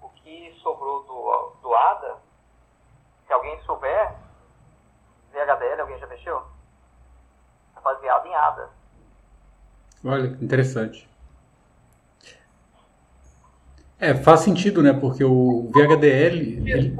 o 0.00 0.08
que 0.10 0.56
sobrou 0.62 1.02
do, 1.02 1.52
do 1.62 1.74
ADA, 1.74 2.16
se 3.26 3.32
alguém 3.32 3.60
souber, 3.62 4.14
VHDL, 5.32 5.80
alguém 5.80 5.98
já 5.98 6.06
mexeu? 6.06 6.44
É 7.76 7.80
baseado 7.80 8.24
em 8.26 8.34
ADA. 8.36 8.70
Olha, 10.04 10.26
interessante. 10.40 11.08
É, 13.98 14.14
faz 14.14 14.40
sentido, 14.40 14.82
né? 14.82 14.92
Porque 14.92 15.24
o 15.24 15.70
VHDL. 15.72 16.70
Ele... 16.70 16.96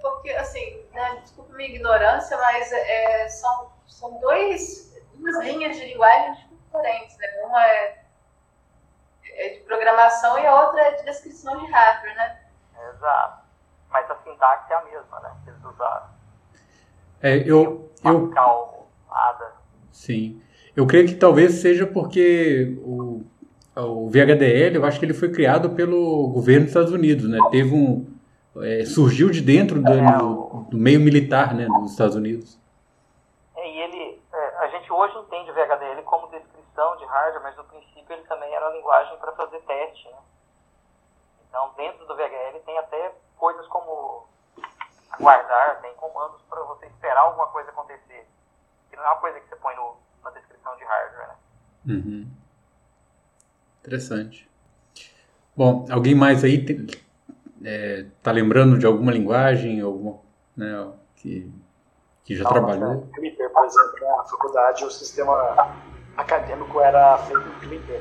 Porque, 0.00 0.30
assim, 0.30 0.82
né, 0.92 1.20
desculpa 1.22 1.54
minha 1.54 1.68
ignorância, 1.68 2.36
mas 2.38 2.72
é, 2.72 3.28
são, 3.28 3.72
são 3.86 4.18
dois, 4.20 4.96
duas 5.14 5.38
linhas 5.44 5.76
de 5.76 5.84
linguagem 5.84 6.48
diferentes. 6.64 7.16
Né? 7.18 7.26
Uma 7.44 7.66
é, 7.66 8.04
é 9.24 9.48
de 9.50 9.60
programação 9.60 10.38
e 10.38 10.46
a 10.46 10.62
outra 10.64 10.80
é 10.80 10.90
de 10.92 11.04
descrição 11.04 11.58
de 11.58 11.70
hardware, 11.70 12.16
né? 12.16 12.40
Exato. 12.94 13.42
Mas 13.90 14.10
a 14.10 14.16
sintaxe 14.16 14.72
é 14.72 14.76
a 14.76 14.84
mesma, 14.84 15.20
né? 15.20 15.36
Que 15.44 15.50
eles 15.50 15.64
usaram. 15.64 16.08
É, 17.20 17.36
eu. 17.38 17.90
eu... 18.04 18.28
Pascal, 18.28 18.88
Ada. 19.10 19.52
Sim. 19.92 20.42
Eu 20.78 20.86
creio 20.86 21.08
que 21.08 21.16
talvez 21.16 21.54
seja 21.54 21.84
porque 21.84 22.78
o, 22.84 23.24
o 23.74 24.08
VHDL, 24.08 24.76
eu 24.76 24.84
acho 24.84 25.00
que 25.00 25.04
ele 25.04 25.12
foi 25.12 25.28
criado 25.28 25.70
pelo 25.70 26.28
governo 26.28 26.66
dos 26.66 26.68
Estados 26.68 26.92
Unidos, 26.92 27.28
né? 27.28 27.36
Teve 27.50 27.74
um, 27.74 28.06
é, 28.62 28.84
surgiu 28.84 29.28
de 29.28 29.40
dentro 29.40 29.82
do, 29.82 29.92
é, 29.92 30.18
do, 30.18 30.66
do, 30.70 30.78
meio 30.78 31.00
militar 31.00 31.52
né, 31.52 31.66
dos 31.66 31.90
Estados 31.90 32.14
Unidos. 32.14 32.60
É, 33.56 33.68
e 33.68 33.80
ele, 33.80 34.22
é, 34.32 34.56
a 34.58 34.68
gente 34.68 34.92
hoje 34.92 35.18
entende 35.18 35.50
o 35.50 35.54
VHDL 35.54 36.00
como 36.04 36.28
descrição 36.28 36.96
de 36.98 37.04
hardware, 37.06 37.42
mas 37.42 37.56
no 37.56 37.64
princípio 37.64 38.12
ele 38.12 38.22
também 38.28 38.54
era 38.54 38.68
uma 38.68 38.76
linguagem 38.76 39.18
para 39.18 39.32
fazer 39.32 39.58
teste. 39.62 40.06
Né? 40.06 40.18
Então, 41.48 41.72
dentro 41.76 42.06
do 42.06 42.14
VHL 42.14 42.60
tem 42.64 42.78
até 42.78 43.16
coisas 43.36 43.66
como 43.66 44.28
aguardar, 45.10 45.80
tem 45.80 45.92
comandos 45.94 46.40
para 46.48 46.62
você 46.62 46.86
esperar 46.86 47.22
alguma 47.22 47.48
coisa 47.48 47.68
acontecer. 47.68 48.28
Que 48.88 48.96
não 48.96 49.02
é 49.02 49.08
uma 49.08 49.16
coisa 49.16 49.40
que 49.40 49.48
você 49.48 49.56
põe 49.56 49.74
no, 49.74 49.96
na 50.28 50.38
descrição 50.38 50.76
de 50.76 50.84
hardware, 50.84 51.28
né? 51.28 51.34
Uhum. 51.94 52.26
Interessante. 53.80 54.48
Bom, 55.56 55.86
alguém 55.90 56.14
mais 56.14 56.44
aí 56.44 56.64
tem, 56.64 56.86
é, 57.64 58.06
tá 58.22 58.30
lembrando 58.30 58.78
de 58.78 58.86
alguma 58.86 59.10
linguagem, 59.10 59.80
alguma, 59.80 60.20
né, 60.56 60.92
que, 61.16 61.50
que 62.24 62.36
já 62.36 62.44
não, 62.44 62.50
trabalhou? 62.50 63.08
Clipper, 63.14 63.50
por 63.50 63.64
exemplo, 63.64 64.00
na 64.00 64.24
faculdade 64.24 64.84
o 64.84 64.90
sistema 64.90 65.74
acadêmico 66.16 66.80
era 66.80 67.18
feito 67.18 67.48
em 67.48 67.60
Clipper. 67.60 68.00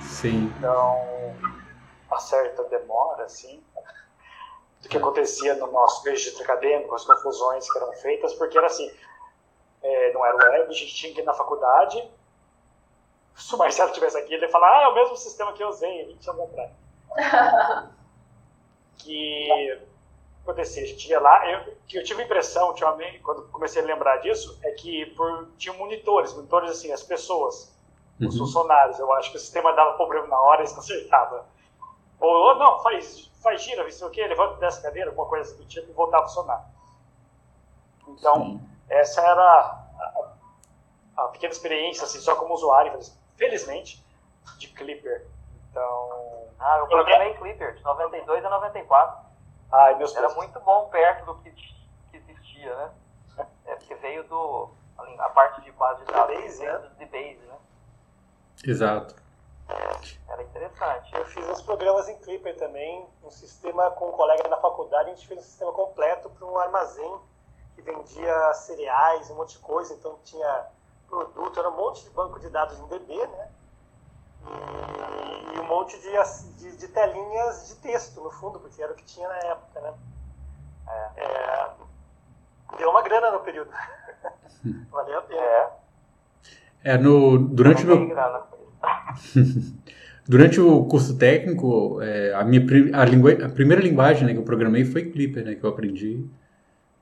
Sim. 0.00 0.52
Então, 0.56 1.34
uma 2.08 2.18
certa 2.18 2.64
demora, 2.64 3.24
assim, 3.24 3.62
do 4.82 4.88
que 4.88 4.96
acontecia 4.96 5.54
no 5.56 5.70
nosso 5.70 6.04
registro 6.04 6.42
acadêmico, 6.42 6.94
as 6.94 7.04
confusões 7.04 7.70
que 7.70 7.78
eram 7.78 7.92
feitas, 7.94 8.34
porque 8.34 8.56
era 8.56 8.66
assim, 8.66 8.90
é, 9.82 10.12
não 10.12 10.24
era 10.24 10.36
web, 10.36 10.70
a 10.70 10.72
gente 10.72 10.94
tinha 10.94 11.12
que 11.14 11.20
ir 11.20 11.24
na 11.24 11.34
faculdade, 11.34 12.02
se 13.38 13.54
o 13.54 13.58
Marcelo 13.58 13.90
estivesse 13.90 14.18
aqui, 14.18 14.34
ele 14.34 14.44
ia 14.44 14.50
falar, 14.50 14.66
ah, 14.66 14.82
é 14.82 14.88
o 14.88 14.94
mesmo 14.94 15.16
sistema 15.16 15.52
que 15.52 15.62
eu 15.62 15.68
usei 15.68 16.06
20 16.06 16.30
anos 16.30 16.42
atrás. 16.42 16.70
que 18.98 19.78
acontecia, 20.42 20.82
a 20.82 20.86
gente 20.86 21.08
ia 21.08 21.20
lá, 21.20 21.48
eu, 21.48 21.74
que 21.86 21.98
eu 21.98 22.04
tive 22.04 22.22
a 22.22 22.24
impressão, 22.24 22.68
ultimamente, 22.68 23.20
quando 23.20 23.42
comecei 23.48 23.80
a 23.80 23.84
lembrar 23.84 24.16
disso, 24.18 24.58
é 24.64 24.72
que 24.72 25.06
por, 25.14 25.48
tinha 25.56 25.72
monitores, 25.74 26.34
monitores 26.34 26.70
assim, 26.70 26.90
as 26.90 27.02
pessoas, 27.02 27.72
os 28.20 28.34
uhum. 28.34 28.46
funcionários, 28.46 28.98
eu 28.98 29.12
acho 29.14 29.30
que 29.30 29.36
o 29.36 29.40
sistema 29.40 29.72
dava 29.72 29.96
problema 29.96 30.26
na 30.26 30.40
hora 30.40 30.64
e 30.64 30.66
se 30.66 30.74
consertava. 30.74 31.46
Ou, 32.18 32.28
ou 32.28 32.56
não, 32.56 32.82
faz, 32.82 33.30
faz 33.40 33.62
gira, 33.62 33.84
não 33.84 33.90
sei 33.90 34.06
o 34.06 34.10
quê, 34.10 34.26
levanta 34.26 34.56
dessa 34.56 34.82
cadeira, 34.82 35.10
alguma 35.10 35.28
coisa 35.28 35.56
do 35.56 35.64
tipo, 35.64 35.88
e 35.88 35.92
voltar 35.92 36.18
a 36.18 36.22
funcionar. 36.22 36.68
Então, 38.08 38.34
Sim. 38.34 38.67
Essa 38.88 39.20
era 39.20 39.42
a, 39.42 40.32
a, 41.16 41.28
pequena 41.28 41.52
experiência, 41.52 42.04
assim, 42.04 42.18
só 42.18 42.36
como 42.36 42.54
usuário, 42.54 42.98
felizmente, 43.36 44.04
de 44.58 44.68
Clipper. 44.68 45.26
Então. 45.70 46.48
Ah, 46.58 46.78
eu 46.78 46.86
programei 46.86 47.34
Clipper, 47.34 47.74
de 47.74 47.84
92 47.84 48.44
a 48.44 48.50
94. 48.50 49.28
Ai, 49.70 49.94
meus 49.96 50.16
Era 50.16 50.30
muito 50.30 50.58
bom 50.60 50.88
perto 50.88 51.26
do 51.26 51.34
que, 51.42 51.50
que 51.50 52.16
existia, 52.16 52.74
né? 52.74 52.90
É, 53.66 53.74
porque 53.76 53.94
veio 53.96 54.24
do. 54.24 54.70
A 55.18 55.28
parte 55.28 55.60
de 55.60 55.70
base 55.72 56.04
de 56.04 56.12
dados, 56.12 56.34
base, 56.34 56.64
né? 56.64 56.78
do 56.78 57.06
base, 57.06 57.46
né? 57.46 57.56
Exato. 58.64 59.14
Era 60.28 60.42
interessante. 60.42 61.14
Eu 61.14 61.24
fiz 61.26 61.46
uns 61.48 61.62
programas 61.62 62.08
em 62.08 62.18
Clipper 62.18 62.56
também, 62.56 63.06
um 63.22 63.30
sistema 63.30 63.90
com 63.92 64.08
um 64.08 64.12
colega 64.12 64.48
na 64.48 64.56
faculdade, 64.56 65.10
a 65.10 65.14
gente 65.14 65.28
fez 65.28 65.40
um 65.40 65.42
sistema 65.42 65.72
completo 65.72 66.30
para 66.30 66.46
um 66.46 66.58
armazém 66.58 67.20
que 67.78 67.82
vendia 67.82 68.52
cereais, 68.54 69.30
um 69.30 69.36
monte 69.36 69.56
de 69.56 69.58
coisa, 69.60 69.94
então 69.94 70.18
tinha 70.24 70.66
produto, 71.08 71.58
era 71.58 71.70
um 71.70 71.76
monte 71.76 72.02
de 72.04 72.10
banco 72.10 72.40
de 72.40 72.50
dados 72.50 72.78
em 72.78 72.86
DB, 72.88 73.14
né? 73.14 73.48
E, 75.54 75.60
um 75.60 75.66
monte 75.66 75.96
de, 76.00 76.10
de, 76.58 76.76
de, 76.76 76.88
telinhas 76.88 77.68
de 77.68 77.76
texto 77.76 78.20
no 78.20 78.30
fundo, 78.30 78.58
porque 78.58 78.82
era 78.82 78.92
o 78.92 78.96
que 78.96 79.04
tinha 79.04 79.28
na 79.28 79.36
época, 79.36 79.80
né? 79.80 79.94
É, 80.88 81.24
é, 81.24 81.70
deu 82.78 82.90
uma 82.90 83.02
grana 83.02 83.30
no 83.30 83.40
período. 83.40 83.70
Valeu 84.90 85.18
a 85.18 85.22
pena. 85.22 85.40
É, 85.40 85.70
é 86.84 86.98
no, 86.98 87.38
durante 87.38 87.84
o 87.84 87.86
meu... 87.86 87.98
Durante 90.28 90.60
o 90.60 90.84
curso 90.84 91.16
técnico, 91.16 92.02
é, 92.02 92.34
a 92.34 92.44
minha 92.44 92.62
a, 92.92 93.04
lingu, 93.06 93.28
a 93.30 93.48
primeira 93.48 93.82
linguagem 93.82 94.26
né, 94.26 94.34
que 94.34 94.38
eu 94.38 94.42
programei 94.42 94.84
foi 94.84 95.10
Clipper, 95.10 95.42
né, 95.42 95.54
que 95.54 95.64
eu 95.64 95.70
aprendi. 95.70 96.28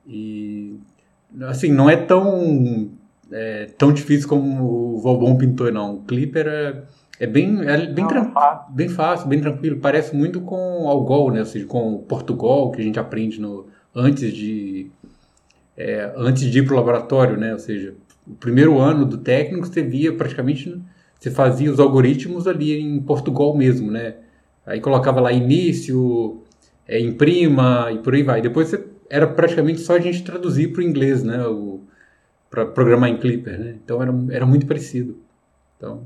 E 0.07 0.75
assim, 1.41 1.71
não 1.71 1.89
é 1.89 1.95
tão 1.97 2.89
é, 3.31 3.65
tão 3.77 3.91
difícil 3.91 4.27
como 4.27 4.95
o 4.95 5.01
Valbon 5.01 5.37
pintou, 5.37 5.71
não. 5.71 5.95
O 5.95 6.01
Clipper 6.03 6.47
é, 6.47 6.83
é 7.19 7.27
bem 7.27 7.61
é 7.67 7.87
bem, 7.87 8.05
não, 8.05 8.11
é 8.11 8.59
bem 8.69 8.87
fácil, 8.89 9.27
bem 9.27 9.41
tranquilo. 9.41 9.79
Parece 9.79 10.15
muito 10.15 10.41
com 10.41 10.87
Algol, 10.87 11.31
né, 11.31 11.39
ou 11.39 11.45
seja, 11.45 11.65
com 11.65 11.95
o 11.95 11.99
Portugal 11.99 12.71
que 12.71 12.81
a 12.81 12.83
gente 12.83 12.99
aprende 12.99 13.41
no 13.41 13.67
antes 13.93 14.31
de 14.33 14.89
é, 15.75 16.11
antes 16.15 16.43
de 16.43 16.59
ir 16.59 16.65
para 16.65 16.73
o 16.73 16.77
laboratório, 16.77 17.37
né? 17.37 17.53
Ou 17.53 17.59
seja, 17.59 17.93
o 18.25 18.35
primeiro 18.35 18.79
ano 18.79 19.05
do 19.05 19.17
técnico 19.17 19.67
você 19.67 19.81
via 19.81 20.13
praticamente 20.13 20.81
você 21.19 21.31
fazia 21.31 21.71
os 21.71 21.79
algoritmos 21.79 22.47
ali 22.47 22.79
em 22.79 22.99
Portugal 23.01 23.55
mesmo, 23.55 23.91
né? 23.91 24.15
Aí 24.65 24.79
colocava 24.79 25.19
lá 25.19 25.31
início, 25.31 26.41
é, 26.87 26.99
imprima 26.99 27.89
e 27.91 27.99
por 27.99 28.13
aí 28.13 28.23
vai. 28.23 28.41
Depois 28.41 28.67
você, 28.67 28.83
era 29.09 29.27
praticamente 29.27 29.79
só 29.79 29.95
a 29.95 29.99
gente 29.99 30.23
traduzir 30.23 30.71
para 30.71 30.81
o 30.81 30.83
inglês, 30.83 31.23
né? 31.23 31.37
Para 32.49 32.65
programar 32.65 33.09
em 33.09 33.17
Clipper, 33.17 33.59
né? 33.59 33.77
Então 33.83 34.01
era, 34.01 34.11
era 34.31 34.45
muito 34.45 34.65
parecido. 34.65 35.21
Então, 35.75 36.05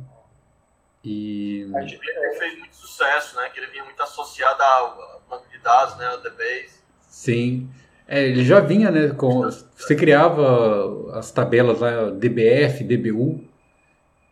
e... 1.03 1.67
A 1.75 1.81
gente 1.81 1.99
fez 2.37 2.59
muito 2.59 2.75
sucesso, 2.75 3.35
né? 3.35 3.49
Que 3.49 3.59
ele 3.59 3.67
vinha 3.67 3.83
muito 3.83 4.01
associado 4.01 4.61
ao 4.61 5.23
banco 5.29 5.49
de 5.51 5.57
dados, 5.59 5.97
né? 5.97 6.07
Ao 6.07 6.21
DBase. 6.21 6.81
Sim. 7.09 7.69
É, 8.07 8.23
ele 8.23 8.43
já 8.43 8.59
vinha, 8.59 8.91
né? 8.91 9.09
Com, 9.09 9.41
você 9.41 9.95
criava 9.95 11.17
as 11.17 11.31
tabelas 11.31 11.79
lá, 11.79 12.11
DBF, 12.11 12.83
DBU, 12.83 13.43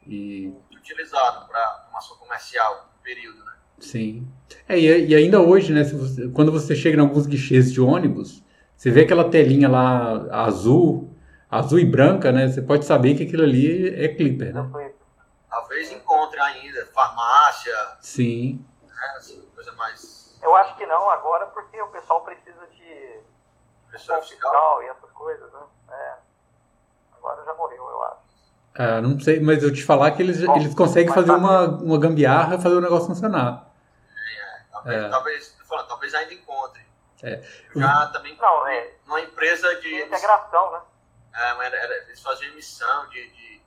e 0.05 0.51
utilizado 0.71 1.47
para 1.47 1.85
formação 1.85 2.17
comercial 2.17 2.93
período, 3.03 3.43
né? 3.43 3.53
Sim. 3.79 4.27
É, 4.67 4.77
e, 4.77 5.15
ainda 5.15 5.39
hoje, 5.39 5.71
né, 5.71 5.83
você, 5.83 6.27
quando 6.29 6.51
você 6.51 6.75
chega 6.75 6.97
em 6.97 6.99
alguns 6.99 7.25
guichês 7.25 7.71
de 7.71 7.79
ônibus, 7.79 8.43
você 8.79 8.91
vê 8.91 9.01
aquela 9.01 9.29
telinha 9.29 9.67
lá 9.67 10.45
azul, 10.45 11.13
azul 11.51 11.79
e 11.79 11.85
branca, 11.85 12.31
né? 12.31 12.47
Você 12.47 12.61
pode 12.61 12.85
saber 12.85 13.13
que 13.13 13.23
aquilo 13.23 13.43
ali 13.43 13.93
é 13.93 14.07
Clipper, 14.07 14.53
né? 14.53 14.93
Talvez 15.49 15.91
encontre 15.91 16.39
ainda 16.39 16.85
farmácia. 16.85 17.73
Sim. 17.99 18.65
Né, 18.81 19.15
assim, 19.17 19.45
coisa 19.53 19.73
mais. 19.73 20.39
Eu 20.41 20.55
acho 20.55 20.77
que 20.77 20.85
não 20.85 21.09
agora, 21.09 21.47
porque 21.47 21.81
o 21.81 21.87
pessoal 21.87 22.21
precisa 22.21 22.65
de 22.67 23.19
Pressão 23.89 24.21
fiscal 24.21 24.81
e 24.81 24.87
essas 24.87 25.11
coisas, 25.11 25.51
né? 25.51 25.59
É. 25.91 26.13
Agora 27.17 27.43
já 27.43 27.53
morreu, 27.55 27.83
eu 27.85 28.03
acho. 28.05 28.19
Ah, 28.75 29.01
não 29.01 29.19
sei, 29.19 29.41
mas 29.41 29.61
eu 29.61 29.73
te 29.73 29.83
falar 29.83 30.11
que 30.11 30.21
eles, 30.21 30.41
Bom, 30.41 30.55
eles 30.55 30.73
conseguem 30.73 31.13
fazer 31.13 31.33
uma, 31.33 31.67
uma 31.67 31.99
gambiarra 31.99 32.55
e 32.55 32.61
fazer 32.61 32.75
o 32.75 32.81
negócio 32.81 33.07
funcionar. 33.07 33.73
É, 34.15 34.63
talvez, 34.71 35.03
é. 35.03 35.09
talvez, 35.09 35.57
falando, 35.67 35.87
talvez 35.89 36.13
ainda 36.13 36.33
encontre. 36.33 36.88
É. 37.23 37.41
Já 37.75 38.05
uhum. 38.05 38.11
também 38.11 38.35
não, 38.37 38.67
é, 38.67 38.93
numa 39.05 39.21
empresa 39.21 39.75
de. 39.75 39.81
de 39.81 40.03
integração, 40.03 40.71
né? 40.71 40.81
É, 41.33 41.65
era, 41.65 41.77
era, 41.77 41.95
eles 42.03 42.21
faziam 42.21 42.51
emissão 42.51 43.07
de, 43.09 43.29
de 43.29 43.61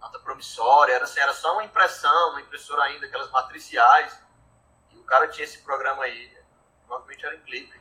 nota 0.00 0.18
promissória, 0.18 0.92
era, 0.92 1.04
assim, 1.04 1.20
era 1.20 1.32
só 1.32 1.52
uma 1.52 1.64
impressão, 1.64 2.30
uma 2.30 2.40
impressora 2.40 2.82
ainda, 2.82 3.06
aquelas 3.06 3.30
matriciais. 3.30 4.18
E 4.90 4.98
o 4.98 5.04
cara 5.04 5.28
tinha 5.28 5.44
esse 5.44 5.58
programa 5.62 6.04
aí, 6.04 6.36
provavelmente 6.86 7.24
era 7.24 7.36
em 7.36 7.40
clipe. 7.40 7.80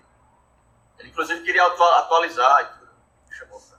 Ele 0.99 1.10
inclusive 1.10 1.43
queria 1.43 1.65
atualizar 1.65 2.62
e 2.62 2.79
tudo. 2.79 2.91
Chamou 3.32 3.60
pra 3.60 3.77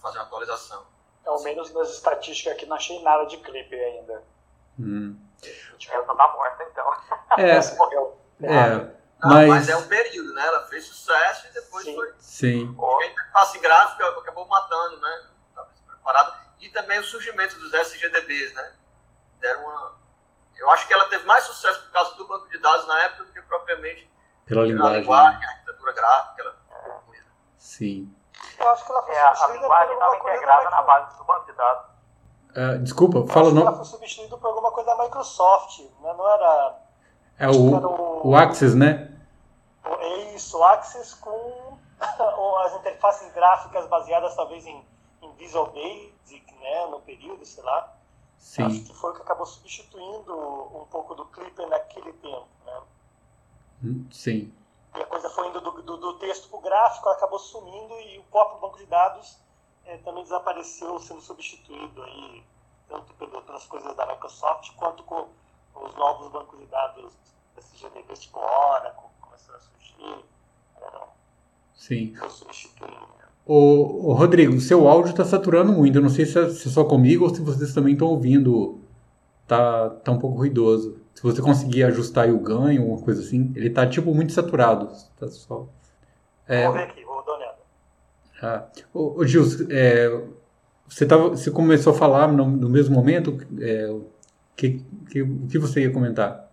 fazer 0.00 0.18
uma 0.18 0.24
atualização. 0.24 0.86
Ao 1.26 1.42
menos 1.42 1.72
nas 1.74 1.90
estatísticas 1.90 2.54
aqui 2.54 2.66
não 2.66 2.76
achei 2.76 3.02
nada 3.02 3.24
de 3.26 3.36
clipe 3.38 3.74
ainda. 3.74 4.22
Hum. 4.78 5.18
Ela 5.90 6.04
tá 6.04 6.14
morta 6.14 6.62
então. 6.62 6.92
É. 7.38 7.60
morreu. 7.76 8.20
É. 8.42 9.05
Não, 9.28 9.34
mas... 9.34 9.48
mas... 9.48 9.68
é 9.68 9.76
um 9.76 9.86
período, 9.88 10.34
né? 10.34 10.46
Ela 10.46 10.66
fez 10.66 10.84
sucesso 10.84 11.46
e 11.48 11.50
depois 11.52 11.84
Sim. 11.84 11.94
foi. 11.94 12.14
Sim. 12.18 12.76
A 12.78 13.06
interface 13.06 13.58
gráfica 13.58 14.08
acabou 14.08 14.46
matando, 14.46 15.00
né? 15.00 15.22
Estava 15.48 15.68
preparado. 15.86 16.34
E 16.60 16.68
também 16.70 16.98
o 16.98 17.04
surgimento 17.04 17.58
dos 17.58 17.72
SGDBs, 17.72 18.54
né? 18.54 18.72
Deram 19.40 19.64
uma. 19.64 19.96
Eu 20.56 20.70
acho 20.70 20.86
que 20.86 20.94
ela 20.94 21.04
teve 21.06 21.24
mais 21.26 21.44
sucesso 21.44 21.82
por 21.82 21.92
causa 21.92 22.14
do 22.16 22.26
banco 22.26 22.48
de 22.48 22.58
dados 22.58 22.86
na 22.86 23.02
época 23.02 23.24
do 23.24 23.32
que 23.32 23.42
propriamente 23.42 24.10
pela, 24.46 24.62
pela 24.62 24.72
linguagem. 24.72 25.00
linguagem, 25.00 25.44
a 25.44 25.48
arquitetura 25.50 25.92
gráfica. 25.92 26.42
Ela... 26.42 26.56
Sim. 27.58 28.14
Eu 28.58 28.68
acho 28.70 28.84
que 28.84 28.92
ela 28.92 29.02
foi 29.02 29.14
é, 29.14 29.20
a 29.20 29.48
linguagem 29.48 29.94
estava 29.94 30.16
integrada 30.16 30.70
na 30.70 30.82
base 30.82 31.18
do 31.18 31.24
banco 31.24 31.46
de 31.46 31.52
dados. 31.52 31.96
Uh, 32.56 32.78
desculpa, 32.82 33.26
fala 33.26 33.48
o 33.48 33.50
nome. 33.50 33.66
Ela 33.66 33.76
foi 33.76 33.84
substituída 33.84 34.36
por 34.38 34.46
alguma 34.46 34.70
coisa 34.70 34.94
da 34.94 35.04
Microsoft, 35.04 35.80
né? 35.80 36.14
não 36.16 36.32
era. 36.32 36.78
É 37.38 37.48
o, 37.48 37.52
o, 37.52 38.28
o 38.28 38.36
Access, 38.36 38.74
né? 38.74 39.15
É 40.00 40.34
isso, 40.34 40.62
Access 40.62 41.16
com 41.16 41.78
as 42.64 42.74
interfaces 42.74 43.32
gráficas 43.32 43.86
baseadas 43.88 44.34
talvez 44.34 44.66
em, 44.66 44.84
em 45.22 45.32
Visual 45.34 45.66
Basic, 45.66 46.54
né? 46.60 46.86
No 46.86 47.00
período, 47.00 47.44
sei 47.44 47.62
lá. 47.62 47.96
Sim. 48.38 48.62
Acho 48.64 48.84
que 48.84 48.94
foi 48.94 49.10
o 49.10 49.14
que 49.14 49.22
acabou 49.22 49.46
substituindo 49.46 50.34
um 50.76 50.86
pouco 50.90 51.14
do 51.14 51.24
Clipper 51.26 51.66
naquele 51.68 52.12
tempo, 52.14 52.48
né? 52.64 52.82
Hum, 53.84 54.06
sim. 54.10 54.52
e 54.94 55.02
a 55.02 55.06
coisa 55.06 55.28
foi 55.30 55.48
indo 55.48 55.60
do, 55.60 55.82
do, 55.82 55.96
do 55.96 56.18
texto 56.18 56.48
para 56.48 56.58
o 56.58 56.62
gráfico, 56.62 57.08
acabou 57.08 57.38
sumindo 57.38 57.94
e 58.00 58.18
o 58.18 58.24
próprio 58.24 58.60
banco 58.60 58.78
de 58.78 58.86
dados 58.86 59.38
é, 59.84 59.98
também 59.98 60.22
desapareceu, 60.22 60.98
sendo 60.98 61.20
substituído 61.20 62.02
aí, 62.02 62.44
tanto 62.88 63.12
pelas 63.14 63.66
coisas 63.66 63.94
da 63.94 64.06
Microsoft 64.06 64.74
quanto 64.76 65.02
com 65.04 65.28
os 65.74 65.94
novos 65.94 66.28
bancos 66.30 66.58
de 66.58 66.66
dados 66.66 67.12
desses 67.54 67.78
GDBs 67.78 68.22
tipo 68.22 68.38
Oracle, 68.38 69.05
começaram 69.36 69.58
a 69.58 69.60
surgir. 69.60 70.24
Eram, 70.80 71.08
Sim. 71.74 72.14
O, 73.44 74.10
o 74.10 74.12
Rodrigo, 74.12 74.60
seu 74.60 74.88
áudio 74.88 75.10
está 75.10 75.24
saturando 75.24 75.72
muito. 75.72 75.98
Eu 75.98 76.02
não 76.02 76.08
sei 76.08 76.26
se 76.26 76.38
é, 76.38 76.48
se 76.48 76.68
é, 76.68 76.70
só 76.70 76.84
comigo 76.84 77.24
ou 77.24 77.34
se 77.34 77.40
vocês 77.40 77.72
também 77.72 77.92
estão 77.92 78.08
ouvindo. 78.08 78.80
Tá, 79.46 79.90
tá 79.90 80.10
um 80.10 80.18
pouco 80.18 80.38
ruidoso. 80.38 81.00
Se 81.14 81.22
você 81.22 81.40
conseguir 81.40 81.84
ajustar 81.84 82.28
o 82.28 82.38
ganho, 82.38 82.82
alguma 82.82 83.00
coisa 83.00 83.22
assim, 83.22 83.52
ele 83.54 83.70
tá 83.70 83.86
tipo 83.86 84.12
muito 84.12 84.32
saturado. 84.32 84.90
Tá 85.18 85.28
só. 85.28 85.68
É... 86.48 86.64
Vou 86.64 86.72
ver 86.72 86.82
aqui, 86.82 87.04
vou 87.04 87.24
dar 87.24 87.32
uma 87.32 87.38
olhada. 87.38 87.58
Ah. 88.42 88.66
Ô, 88.92 89.20
ô 89.20 89.24
Gils, 89.24 89.60
é, 89.70 90.08
você, 90.88 91.06
tava, 91.06 91.28
você 91.28 91.50
começou 91.50 91.92
a 91.92 91.96
falar 91.96 92.26
no, 92.26 92.46
no 92.46 92.68
mesmo 92.68 92.94
momento. 92.94 93.38
É, 93.60 93.88
que, 94.56 94.84
que, 95.10 95.22
o 95.22 95.46
que 95.46 95.58
você 95.58 95.82
ia 95.82 95.92
comentar? 95.92 96.50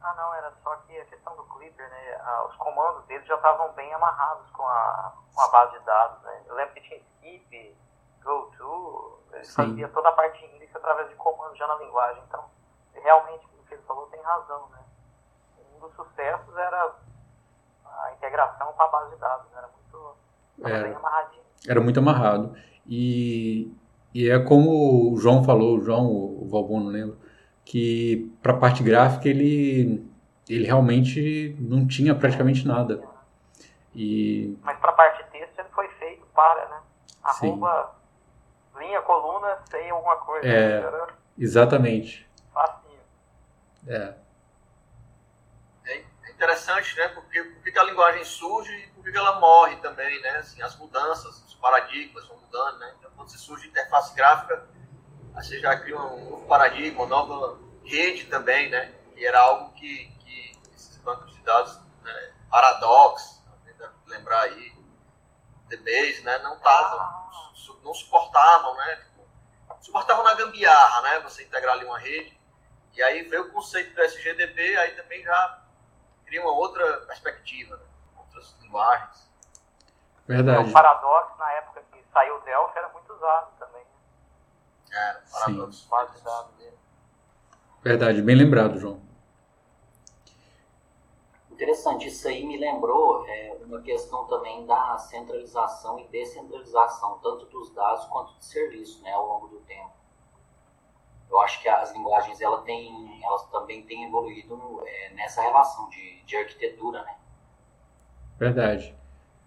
Ah, 0.00 0.14
não, 0.16 0.34
era 0.34 0.52
só 0.62 0.74
que 0.86 0.96
a 0.96 1.04
questão 1.04 1.36
do 1.36 1.42
Clipper, 1.44 1.88
né? 1.88 2.16
Ah, 2.20 2.46
os 2.50 2.56
comandos 2.56 3.04
dele 3.06 3.24
já 3.26 3.33
estavam 3.44 3.70
bem 3.74 3.92
amarrados 3.92 4.48
com 4.52 4.62
a, 4.62 5.12
com 5.34 5.40
a 5.42 5.48
base 5.48 5.78
de 5.78 5.84
dados, 5.84 6.22
né? 6.22 6.42
Eu 6.46 6.54
lembro 6.54 6.72
que 6.72 6.80
tinha 6.80 6.98
skip, 6.98 7.76
go 8.22 8.50
to, 8.56 9.20
ele 9.34 9.44
Sim. 9.44 9.54
fazia 9.54 9.88
toda 9.88 10.08
a 10.08 10.12
parte 10.12 10.42
index 10.46 10.74
através 10.74 11.10
de 11.10 11.14
comandos 11.16 11.58
já 11.58 11.66
na 11.66 11.74
linguagem, 11.76 12.22
então 12.26 12.42
realmente 12.94 13.44
o 13.44 13.66
que 13.66 13.74
ele 13.74 13.82
falou 13.82 14.06
tem 14.06 14.20
razão, 14.22 14.66
né? 14.70 14.78
Um 15.76 15.80
dos 15.80 15.94
sucessos 15.94 16.56
era 16.56 16.94
a 17.84 18.12
integração 18.14 18.72
com 18.72 18.82
a 18.82 18.88
base 18.88 19.10
de 19.10 19.16
dados, 19.16 19.50
né? 19.50 19.58
era 19.58 19.68
muito 19.68 20.16
era, 20.64 20.82
bem 20.84 20.94
amarradinho. 20.94 21.44
Era 21.68 21.80
muito 21.82 22.00
amarrado. 22.00 22.56
E, 22.86 23.76
e 24.14 24.30
é 24.30 24.38
como 24.38 25.12
o 25.12 25.16
João 25.18 25.44
falou, 25.44 25.76
o 25.76 25.82
João, 25.82 26.06
o 26.06 26.48
Valbon, 26.48 26.80
não 26.80 26.90
lembro, 26.90 27.18
que 27.62 28.34
para 28.42 28.52
a 28.52 28.56
parte 28.56 28.82
gráfica 28.82 29.28
ele, 29.28 30.10
ele 30.48 30.64
realmente 30.64 31.54
não 31.58 31.86
tinha 31.86 32.14
praticamente 32.14 32.66
nada. 32.66 33.13
E... 33.94 34.58
Mas 34.62 34.78
para 34.78 34.90
a 34.90 34.94
parte 34.94 35.22
de 35.24 35.30
texto 35.30 35.58
ele 35.58 35.68
foi 35.70 35.88
feito 35.88 36.26
para, 36.34 36.68
né? 36.68 36.80
Arroba, 37.22 37.94
Sim. 38.72 38.80
linha, 38.80 39.00
coluna, 39.02 39.58
sem 39.70 39.90
alguma 39.90 40.16
coisa. 40.16 40.46
É, 40.46 40.80
né? 40.80 41.06
exatamente. 41.38 42.28
É. 43.86 44.14
é. 45.86 46.04
interessante, 46.30 46.96
né? 46.96 47.08
Porque, 47.08 47.42
porque 47.42 47.78
a 47.78 47.84
linguagem 47.84 48.24
surge 48.24 48.72
e 48.72 48.86
por 48.88 49.04
que 49.04 49.16
ela 49.16 49.38
morre 49.38 49.76
também, 49.76 50.20
né? 50.22 50.36
Assim, 50.36 50.62
as 50.62 50.76
mudanças, 50.76 51.42
os 51.44 51.54
paradigmas 51.54 52.26
vão 52.26 52.38
mudando, 52.38 52.78
né? 52.78 52.94
Então, 52.98 53.10
quando 53.16 53.28
você 53.28 53.38
surge 53.38 53.68
interface 53.68 54.14
gráfica, 54.14 54.66
aí 55.34 55.44
você 55.44 55.60
já 55.60 55.78
cria 55.78 55.98
um 55.98 56.30
novo 56.30 56.46
paradigma, 56.46 57.04
uma 57.04 57.08
nova 57.08 57.58
rede 57.84 58.24
também, 58.26 58.70
né? 58.70 58.92
E 59.16 59.24
era 59.24 59.40
algo 59.40 59.72
que, 59.74 60.08
que 60.20 60.58
esses 60.74 60.96
bancos 60.98 61.32
de 61.32 61.40
dados, 61.42 61.78
né? 62.02 62.32
Paradox, 62.50 63.33
lembrar 64.16 64.42
aí, 64.42 64.72
DBase, 65.68 66.22
né? 66.22 66.38
Não 66.38 66.56
estavam, 66.56 67.30
não 67.82 67.94
suportavam, 67.94 68.76
né? 68.76 68.96
Tipo, 68.96 69.26
suportavam 69.80 70.24
na 70.24 70.34
gambiarra, 70.34 71.02
né? 71.02 71.20
Você 71.20 71.44
integrar 71.44 71.74
ali 71.74 71.84
uma 71.84 71.98
rede 71.98 72.38
e 72.94 73.02
aí 73.02 73.22
veio 73.22 73.48
o 73.48 73.52
conceito 73.52 73.94
do 73.94 74.02
SGDB, 74.02 74.76
aí 74.76 74.92
também 74.92 75.22
já 75.22 75.58
cria 76.24 76.40
uma 76.40 76.52
outra 76.52 76.98
perspectiva, 77.00 77.76
né? 77.76 77.82
outras 78.16 78.56
linguagens. 78.62 79.28
Verdade. 80.26 80.68
O 80.68 80.72
Paradox, 80.72 81.36
na 81.38 81.52
época 81.52 81.82
que 81.92 82.04
saiu 82.12 82.36
o 82.36 82.40
Delphi, 82.40 82.78
era 82.78 82.88
muito 82.90 83.12
usado 83.12 83.50
também. 83.58 83.82
Era, 84.90 85.22
Paradox. 85.30 85.76
Sim. 85.76 85.88
Verdade, 87.82 88.22
bem 88.22 88.36
lembrado, 88.36 88.78
João. 88.78 89.02
Interessante, 91.54 92.08
isso 92.08 92.26
aí 92.26 92.44
me 92.44 92.56
lembrou 92.56 93.24
é, 93.26 93.56
uma 93.64 93.80
questão 93.80 94.26
também 94.26 94.66
da 94.66 94.98
centralização 94.98 95.98
e 96.00 96.08
descentralização, 96.08 97.18
tanto 97.22 97.46
dos 97.46 97.72
dados 97.72 98.04
quanto 98.06 98.36
de 98.38 98.44
serviço, 98.44 99.02
né, 99.02 99.12
ao 99.12 99.26
longo 99.26 99.46
do 99.48 99.60
tempo 99.60 99.94
eu 101.34 101.40
acho 101.40 101.60
que 101.60 101.68
as 101.68 101.92
linguagens 101.92 102.40
ela 102.40 102.62
tem, 102.62 103.20
elas 103.20 103.44
também 103.50 103.82
têm 103.82 104.04
evoluído 104.04 104.56
é, 104.86 105.14
nessa 105.14 105.42
relação 105.42 105.88
de, 105.88 106.22
de 106.24 106.36
arquitetura, 106.36 107.02
né? 107.02 107.16
Verdade. 108.38 108.94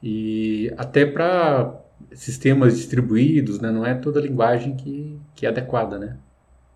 E 0.04 0.74
até 0.78 1.06
para 1.06 1.80
sistemas 2.12 2.76
distribuídos, 2.76 3.62
né? 3.62 3.72
Não 3.72 3.86
é 3.86 3.96
toda 3.96 4.20
linguagem 4.20 4.76
que, 4.76 5.18
que 5.34 5.46
é 5.46 5.50
adequada, 5.50 5.98
né? 5.98 6.20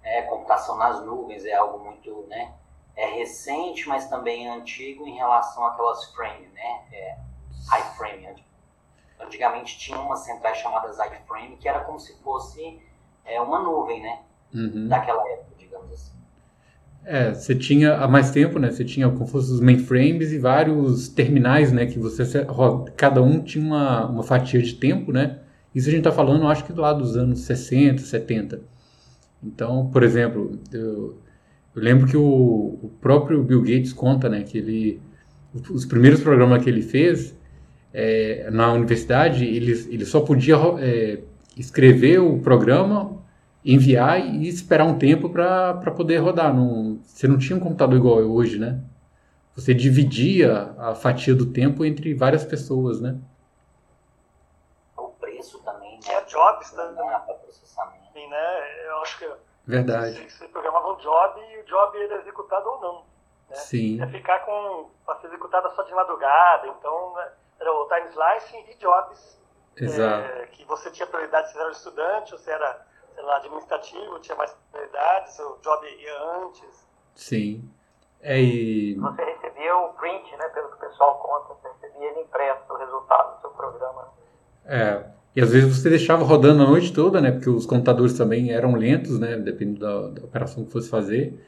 É, 0.02 0.22
computação 0.22 0.78
nas 0.78 1.06
nuvens 1.06 1.44
é 1.44 1.54
algo 1.54 1.84
muito, 1.84 2.26
né? 2.30 2.54
É 3.02 3.18
recente, 3.18 3.88
mas 3.88 4.10
também 4.10 4.48
é 4.48 4.54
antigo 4.54 5.08
em 5.08 5.16
relação 5.16 5.66
àquelas 5.66 6.06
frame, 6.14 6.48
né? 6.54 6.82
É, 6.92 7.18
iframe. 7.80 8.44
Antigamente 9.20 9.78
tinha 9.78 10.00
umas 10.00 10.20
centrais 10.20 10.58
chamadas 10.58 10.98
iframe 11.00 11.58
que 11.58 11.68
era 11.68 11.82
como 11.82 12.00
se 12.00 12.16
fosse 12.22 12.82
é, 13.26 13.40
uma 13.42 13.60
nuvem, 13.60 14.02
né? 14.02 14.20
uhum. 14.54 14.88
daquela 14.88 15.22
época, 15.30 15.56
digamos 15.58 15.92
assim. 15.92 16.12
É, 17.04 17.34
você 17.34 17.56
tinha 17.56 17.96
há 17.96 18.08
mais 18.08 18.32
tempo, 18.32 18.60
né? 18.60 18.70
Você 18.70 18.86
tinha 18.86 19.10
como 19.10 19.26
fosse 19.26 19.52
os 19.52 19.60
mainframes 19.60 20.32
e 20.32 20.38
vários 20.38 21.08
terminais, 21.10 21.72
né? 21.72 21.86
Que 21.86 21.98
você 21.98 22.24
cada 22.96 23.22
um 23.24 23.42
tinha 23.42 23.66
uma, 23.66 24.06
uma 24.08 24.24
fatia 24.24 24.62
de 24.62 24.76
tempo, 24.76 25.12
né? 25.12 25.40
Isso 25.74 25.88
a 25.88 25.92
gente 25.92 26.02
está 26.02 26.12
falando, 26.12 26.48
acho 26.48 26.66
que 26.66 26.74
do 26.74 26.82
lado 26.82 27.00
dos 27.00 27.18
anos 27.18 27.42
60, 27.42 28.02
70. 28.02 28.62
Então, 29.44 29.90
por 29.90 30.04
exemplo, 30.04 30.60
eu, 30.72 31.18
eu 31.76 31.82
lembro 31.82 32.08
que 32.08 32.18
o, 32.18 32.24
o, 32.24 32.92
próprio 33.00 33.44
Bill 33.44 33.62
Gates 33.62 33.94
conta, 33.94 34.28
né? 34.28 34.44
Que 34.44 34.58
ele 34.58 35.02
os 35.70 35.86
primeiros 35.86 36.22
programas 36.22 36.64
que 36.64 36.70
ele 36.70 36.82
fez 36.82 37.36
é, 37.94 38.50
na 38.52 38.72
universidade, 38.72 39.46
ele, 39.46 39.72
ele 39.90 40.06
só 40.06 40.22
podia 40.22 40.56
é, 40.80 41.22
escrever 41.58 42.20
o 42.20 42.40
programa 42.40 43.22
enviar 43.64 44.20
e 44.20 44.48
esperar 44.48 44.86
um 44.86 44.98
tempo 44.98 45.30
para 45.30 45.92
poder 45.92 46.18
rodar. 46.18 46.54
Não, 46.54 47.00
você 47.04 47.28
não 47.28 47.38
tinha 47.38 47.58
um 47.58 47.60
computador 47.60 47.98
igual 47.98 48.20
é 48.20 48.24
hoje, 48.24 48.58
né? 48.58 48.82
Você 49.56 49.74
dividia 49.74 50.74
a 50.78 50.96
fatia 50.96 51.36
do 51.36 51.46
tempo 51.46 51.84
entre 51.84 52.14
várias 52.14 52.46
pessoas, 52.46 53.02
né? 53.02 53.18
O 54.98 55.10
preço 55.10 55.60
também, 55.60 56.00
né? 56.08 56.24
Jobs 56.28 56.72
também. 56.72 57.06
Processamento. 57.44 58.02
Sim, 58.14 58.28
né? 58.30 58.88
Eu 58.88 59.02
acho 59.02 59.20
que 59.20 59.26
Verdade. 59.72 60.30
Você 60.30 60.48
programava 60.48 60.94
um 60.94 60.98
job 60.98 61.42
e 61.42 61.60
o 61.60 61.64
job 61.66 62.04
era 62.04 62.16
executado 62.16 62.70
ou 62.70 62.82
não. 62.82 63.06
Né? 63.50 63.56
Sim. 63.56 63.98
Ia 63.98 64.08
ficar 64.08 64.40
com 64.46 64.90
para 65.06 65.20
ser 65.20 65.28
executada 65.28 65.70
só 65.72 65.84
de 65.84 65.94
madrugada, 65.94 66.68
então 66.68 67.14
né? 67.16 67.32
era 67.60 67.72
o 67.72 67.88
time 67.88 68.10
slicing 68.10 68.72
e 68.72 68.76
jobs. 68.76 69.42
Exato. 69.78 70.28
É, 70.28 70.46
que 70.48 70.66
você 70.66 70.92
tinha 70.92 71.08
prioridade 71.08 71.52
se 71.52 71.58
era 71.58 71.72
estudante 71.72 72.34
ou 72.34 72.40
se 72.40 72.50
era 72.50 72.86
sei 73.14 73.24
lá, 73.24 73.38
administrativo, 73.38 74.20
tinha 74.20 74.36
mais 74.36 74.54
prioridades, 74.72 75.38
o 75.40 75.58
job 75.62 75.88
ia 75.88 76.24
antes. 76.38 76.88
Sim. 77.16 77.72
É, 78.22 78.40
e... 78.40 78.96
Você 78.96 79.24
recebia 79.24 79.76
o 79.78 79.94
print, 79.94 80.36
né, 80.38 80.48
pelo 80.50 80.70
que 80.70 80.76
o 80.76 80.80
pessoal 80.80 81.18
conta, 81.20 81.54
você 81.56 81.68
recebia 81.70 82.10
ele 82.10 82.22
impresso, 82.22 82.72
o 82.72 82.78
resultado 82.78 83.36
do 83.36 83.42
seu 83.42 83.50
programa. 83.52 84.14
É, 84.66 85.10
e 85.36 85.42
às 85.42 85.52
vezes 85.52 85.78
você 85.78 85.90
deixava 85.90 86.24
rodando 86.24 86.64
a 86.64 86.68
noite 86.68 86.92
toda, 86.92 87.22
né, 87.22 87.32
porque 87.32 87.50
os 87.50 87.66
computadores 87.66 88.14
também 88.18 88.52
eram 88.52 88.76
lentos, 88.76 89.18
né, 89.18 89.38
dependendo 89.38 89.80
da, 89.80 90.08
da 90.10 90.26
operação 90.26 90.66
que 90.66 90.72
fosse 90.72 90.90
fazer. 90.90 91.42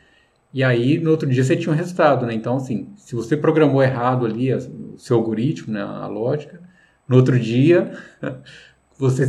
E 0.54 0.64
aí, 0.64 1.00
no 1.00 1.12
outro 1.12 1.28
dia, 1.28 1.44
você 1.44 1.58
tinha 1.58 1.74
um 1.74 1.76
resultado, 1.76 2.28
né? 2.28 2.34
Então, 2.34 2.58
assim, 2.58 2.94
se 2.96 3.16
você 3.16 3.36
programou 3.36 3.82
errado 3.82 4.26
ali 4.26 4.54
o 4.54 4.98
seu 5.00 5.18
algoritmo, 5.18 5.74
né, 5.74 5.82
a 5.82 6.08
lógica, 6.08 6.62
no 7.08 7.18
outro 7.18 7.40
dia 7.40 7.92
você, 8.98 9.26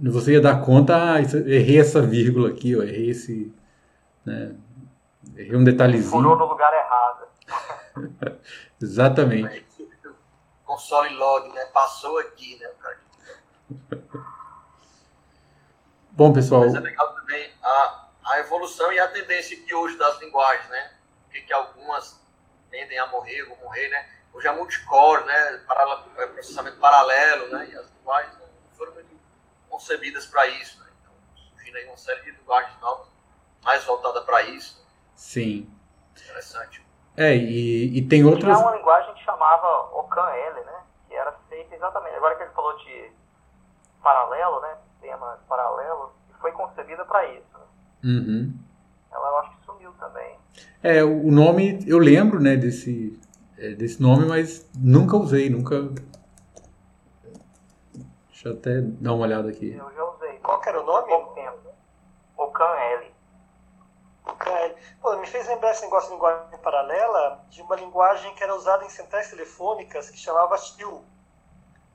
você 0.00 0.32
ia 0.32 0.40
dar 0.40 0.60
conta, 0.60 1.14
ah, 1.14 1.20
errei 1.20 1.80
essa 1.80 2.00
vírgula 2.02 2.50
aqui, 2.50 2.76
ó, 2.76 2.82
errei 2.82 3.10
esse. 3.10 3.52
Né, 4.24 4.54
errei 5.36 5.56
um 5.56 5.64
detalhezinho. 5.64 6.10
Furou 6.10 6.36
no 6.36 6.46
lugar 6.46 6.72
errado. 6.72 7.26
Exatamente. 8.80 9.66
Console 10.64 11.14
log, 11.14 11.48
né? 11.54 11.64
Passou 11.72 12.18
aqui, 12.18 12.58
né? 12.60 12.68
Bom, 16.12 16.32
pessoal. 16.32 16.62
Mas 16.62 16.74
é 16.74 16.80
legal 16.80 17.14
também 17.14 17.52
a, 17.62 18.08
a 18.24 18.38
evolução 18.40 18.90
e 18.92 18.98
a 18.98 19.08
tendência 19.08 19.56
que 19.56 19.74
hoje 19.74 19.98
das 19.98 20.18
linguagens, 20.20 20.68
né? 20.70 20.92
Que, 21.30 21.42
que 21.42 21.52
algumas 21.52 22.18
tendem 22.70 22.98
a 22.98 23.06
morrer, 23.06 23.44
vão 23.44 23.56
morrer, 23.58 23.88
né? 23.88 24.08
Hoje 24.32 24.48
é 24.48 24.52
multicore, 24.52 25.24
né? 25.24 25.62
Paralelo, 25.66 26.04
é 26.16 26.26
processamento 26.26 26.78
paralelo, 26.78 27.48
né? 27.48 27.68
E 27.70 27.76
as 27.76 27.90
linguagens 27.90 28.34
foram 28.72 28.92
muito 28.94 29.14
concebidas 29.68 30.26
para 30.26 30.46
isso. 30.46 30.78
Né? 30.80 30.86
Então, 31.00 31.12
surgindo 31.34 31.76
aí 31.76 31.86
uma 31.86 31.96
série 31.96 32.22
de 32.22 32.30
linguagens 32.30 32.80
novas 32.80 33.08
mais 33.62 33.84
voltada 33.84 34.22
para 34.22 34.42
isso. 34.42 34.86
Sim. 35.14 35.70
Interessante. 36.16 36.84
É, 37.16 37.34
e, 37.34 37.98
e 37.98 38.08
tem 38.08 38.24
outras... 38.24 38.56
Tinha 38.56 38.68
uma 38.68 38.76
linguagem 38.76 39.14
que 39.14 39.24
chamava 39.24 39.90
OCaml, 39.98 40.64
né? 40.64 40.82
Que 41.08 41.14
era 41.14 41.32
feita 41.48 41.74
exatamente... 41.74 42.14
Agora 42.16 42.36
que 42.36 42.42
ele 42.42 42.52
falou 42.52 42.76
de 42.78 43.10
paralelo, 44.06 44.60
né? 44.60 44.76
Sistema 44.92 45.38
paralelo, 45.48 46.12
foi 46.40 46.52
concebida 46.52 47.04
para 47.04 47.26
isso. 47.26 47.46
Né? 47.54 47.64
Uhum. 48.04 48.54
Ela 49.10 49.28
eu 49.28 49.38
acho 49.38 49.50
que 49.56 49.66
sumiu 49.66 49.92
também. 49.98 50.38
É, 50.80 51.02
o 51.02 51.32
nome, 51.32 51.84
eu 51.88 51.98
lembro, 51.98 52.40
né, 52.40 52.56
desse, 52.56 53.20
é, 53.58 53.70
desse 53.70 54.00
nome, 54.00 54.26
mas 54.26 54.70
nunca 54.78 55.16
usei, 55.16 55.50
nunca... 55.50 55.90
Deixa 58.28 58.48
eu 58.48 58.52
até 58.52 58.80
dar 58.80 59.14
uma 59.14 59.24
olhada 59.24 59.48
aqui. 59.48 59.74
Eu 59.74 59.92
já 59.92 60.04
usei. 60.04 60.38
Qual 60.38 60.60
que 60.60 60.68
era 60.68 60.80
o 60.80 60.86
nome? 60.86 61.08
Pouco 61.08 61.34
tempo. 61.34 61.58
OCaml. 62.36 63.06
Pô, 65.00 65.16
me 65.16 65.26
fez 65.26 65.48
lembrar 65.48 65.72
esse 65.72 65.82
negócio 65.82 66.10
de 66.10 66.14
linguagem 66.14 66.58
paralela 66.62 67.44
de 67.48 67.60
uma 67.62 67.74
linguagem 67.74 68.32
que 68.34 68.42
era 68.44 68.54
usada 68.54 68.84
em 68.84 68.88
centrais 68.88 69.30
telefônicas 69.30 70.10
que 70.10 70.18
chamava 70.18 70.54
que 70.54 71.04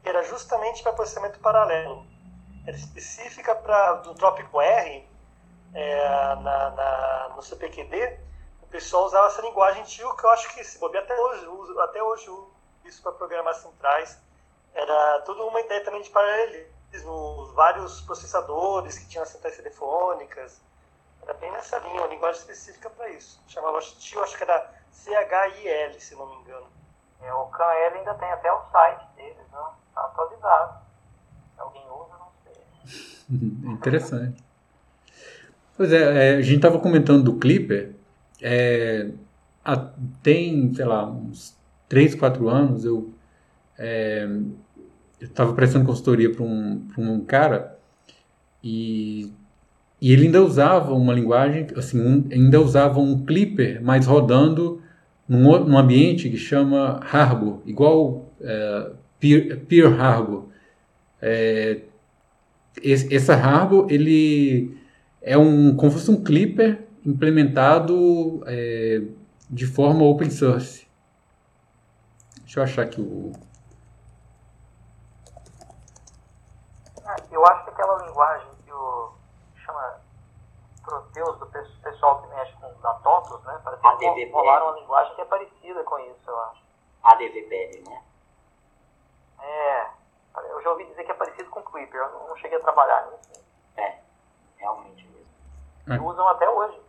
era 0.04 0.24
justamente 0.24 0.84
para 0.84 0.94
processamento 0.94 1.40
paralelo. 1.40 2.06
Era 2.66 2.76
específica 2.76 3.56
para 3.56 3.94
do 3.96 4.14
tópico 4.16 4.62
R, 4.62 5.08
é, 5.74 6.36
na, 6.36 6.70
na, 6.72 7.34
no 7.36 7.42
CPQD, 7.42 8.20
o 8.62 8.68
pessoal 8.68 9.06
usava 9.06 9.28
essa 9.28 9.42
linguagem 9.42 9.84
TIL, 9.84 10.14
que 10.16 10.26
eu 10.26 10.30
acho 10.30 10.54
que 10.54 10.64
se 10.64 10.78
bobear 10.80 11.04
até 11.04 11.20
hoje, 11.20 11.48
uso, 11.48 11.80
até 11.80 12.04
hoje 12.04 12.30
uso 12.30 12.52
isso 12.86 13.02
para 13.02 13.12
programar 13.14 13.54
centrais. 13.56 14.20
Era 14.74 15.22
tudo 15.22 15.46
uma 15.48 15.60
ideia 15.62 15.84
também 15.84 16.02
de 16.02 16.10
paralelismo, 16.10 17.54
vários 17.54 18.02
processadores 18.02 18.98
que 18.98 19.08
tinham 19.08 19.26
centrais 19.26 19.58
telefônicas. 19.58 20.62
Era 21.22 21.34
bem 21.36 21.52
nessa 21.52 21.78
linha, 21.80 22.02
uma 22.02 22.08
linguagem 22.08 22.42
específica 22.42 22.90
para 22.90 23.10
isso. 23.10 23.42
Chamava 23.48 23.80
TIL, 23.80 24.24
acho 24.24 24.38
que 24.38 24.44
era 24.44 24.74
CHIL, 24.92 26.00
se 26.00 26.16
não 26.16 26.28
me 26.28 26.36
engano. 26.38 26.68
É, 27.22 27.34
o 27.34 27.46
KL 27.48 27.98
ainda 27.98 28.14
tem 28.16 28.32
até 28.32 28.52
o 28.52 28.62
site 28.72 29.06
deles, 29.16 29.52
não? 29.52 29.76
Está 29.92 30.02
atualizado. 30.02 30.80
Alguém 31.58 31.84
usa, 31.84 32.14
não 32.18 32.32
sei. 32.44 33.72
Interessante. 33.74 34.44
Pois 35.76 35.92
é, 35.92 36.34
é 36.34 36.36
a 36.38 36.42
gente 36.42 36.56
estava 36.56 36.80
comentando 36.80 37.24
do 37.24 37.34
Clipper. 37.34 37.94
É, 38.42 39.12
a, 39.64 39.78
tem, 40.24 40.74
sei 40.74 40.86
lá, 40.86 41.06
uns 41.06 41.56
3, 41.88 42.16
4 42.16 42.50
anos 42.50 42.86
eu 42.86 43.14
é, 43.78 44.28
estava 45.20 45.54
prestando 45.54 45.86
consultoria 45.86 46.32
para 46.32 46.44
um, 46.44 46.88
um 46.98 47.22
cara 47.22 47.78
e, 48.64 49.32
e 50.00 50.12
ele 50.12 50.26
ainda 50.26 50.44
usava 50.44 50.94
uma 50.94 51.14
linguagem, 51.14 51.68
assim, 51.76 52.00
um, 52.00 52.28
ainda 52.32 52.60
usava 52.60 53.00
um 53.00 53.24
Clipper, 53.26 53.82
mas 53.84 54.06
rodando 54.06 54.82
num, 55.28 55.66
num 55.66 55.78
ambiente 55.78 56.30
que 56.30 56.38
chama 56.38 57.00
Harbor, 57.04 57.60
igual 57.66 58.26
é, 58.40 58.92
Peer, 59.22 59.64
Peer 59.68 60.02
Harbor. 60.02 60.50
É, 61.22 61.84
esse, 62.82 63.16
essa 63.16 63.36
Harbor, 63.36 63.86
ele 63.90 64.76
é 65.22 65.38
um, 65.38 65.76
como 65.78 65.92
se 65.92 66.00
fosse 66.00 66.12
um 66.12 66.24
Clipper 66.24 66.88
implementado 67.06 68.44
é, 68.48 69.04
de 69.50 69.68
forma 69.68 70.04
open 70.04 70.32
source. 70.32 70.90
Deixa 72.42 72.60
eu 72.60 72.64
achar 72.64 72.82
aqui 72.82 73.00
o. 73.00 73.32
Ah, 77.06 77.16
eu 77.32 77.46
acho 77.46 77.64
que 77.64 77.70
aquela 77.70 78.06
linguagem 78.06 78.48
que 78.66 78.74
o 78.74 79.12
chama 79.64 80.00
Proteus, 80.84 81.40
do 81.40 81.46
pessoal 81.46 82.24
que 82.24 82.36
mexe 82.36 82.54
com 82.54 82.74
Datotos, 82.82 83.44
né? 83.44 83.62
Parece 83.64 84.16
que 84.16 84.32
rolaram 84.32 84.72
uma 84.72 84.80
linguagem 84.80 85.16
que 85.16 85.22
é 85.22 85.26
parecida 85.26 85.84
com 85.84 86.00
isso, 86.00 86.28
eu 86.28 86.40
acho. 86.42 86.62
ADVPL, 87.04 87.90
né? 87.90 88.02
É, 89.42 89.88
eu 90.50 90.62
já 90.62 90.72
ouvi 90.72 90.86
dizer 90.86 91.04
que 91.04 91.12
é 91.12 91.16
parecido 91.16 91.50
com 91.50 91.62
Clipper, 91.64 92.00
eu 92.00 92.28
não 92.28 92.36
cheguei 92.38 92.58
a 92.58 92.62
trabalhar 92.62 93.10
nisso. 93.12 93.44
É, 93.78 94.00
realmente 94.58 95.12
que 95.86 96.00
usam 96.00 96.28
até 96.28 96.50
hoje. 96.50 96.80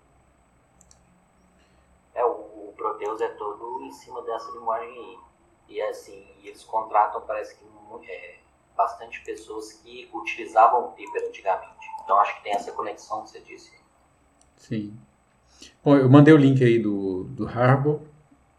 É, 2.15 2.25
o, 2.25 2.31
o 2.31 2.75
Proteus 2.77 3.21
é 3.21 3.29
todo 3.29 3.83
em 3.83 3.91
cima 3.91 4.23
dessa 4.23 4.51
linguagem 4.53 4.89
aí. 4.89 5.19
E 5.69 5.83
assim, 5.83 6.27
eles 6.43 6.63
contratam, 6.65 7.21
parece 7.23 7.57
que 7.57 7.65
é, 8.09 8.39
bastante 8.77 9.23
pessoas 9.25 9.73
que 9.73 10.11
utilizavam 10.13 10.87
o 10.87 10.93
Piper 10.93 11.29
antigamente. 11.29 11.87
Então 12.03 12.19
acho 12.19 12.37
que 12.37 12.45
tem 12.45 12.55
essa 12.55 12.73
conexão 12.73 13.23
que 13.23 13.31
você 13.31 13.41
disse. 13.41 13.73
Sim. 14.57 14.99
Bom, 15.85 15.97
eu 15.97 16.09
mandei 16.11 16.35
o 16.35 16.37
link 16.37 16.63
aí 16.63 16.79
do, 16.79 17.25
do 17.25 17.47
Harbor 17.47 18.01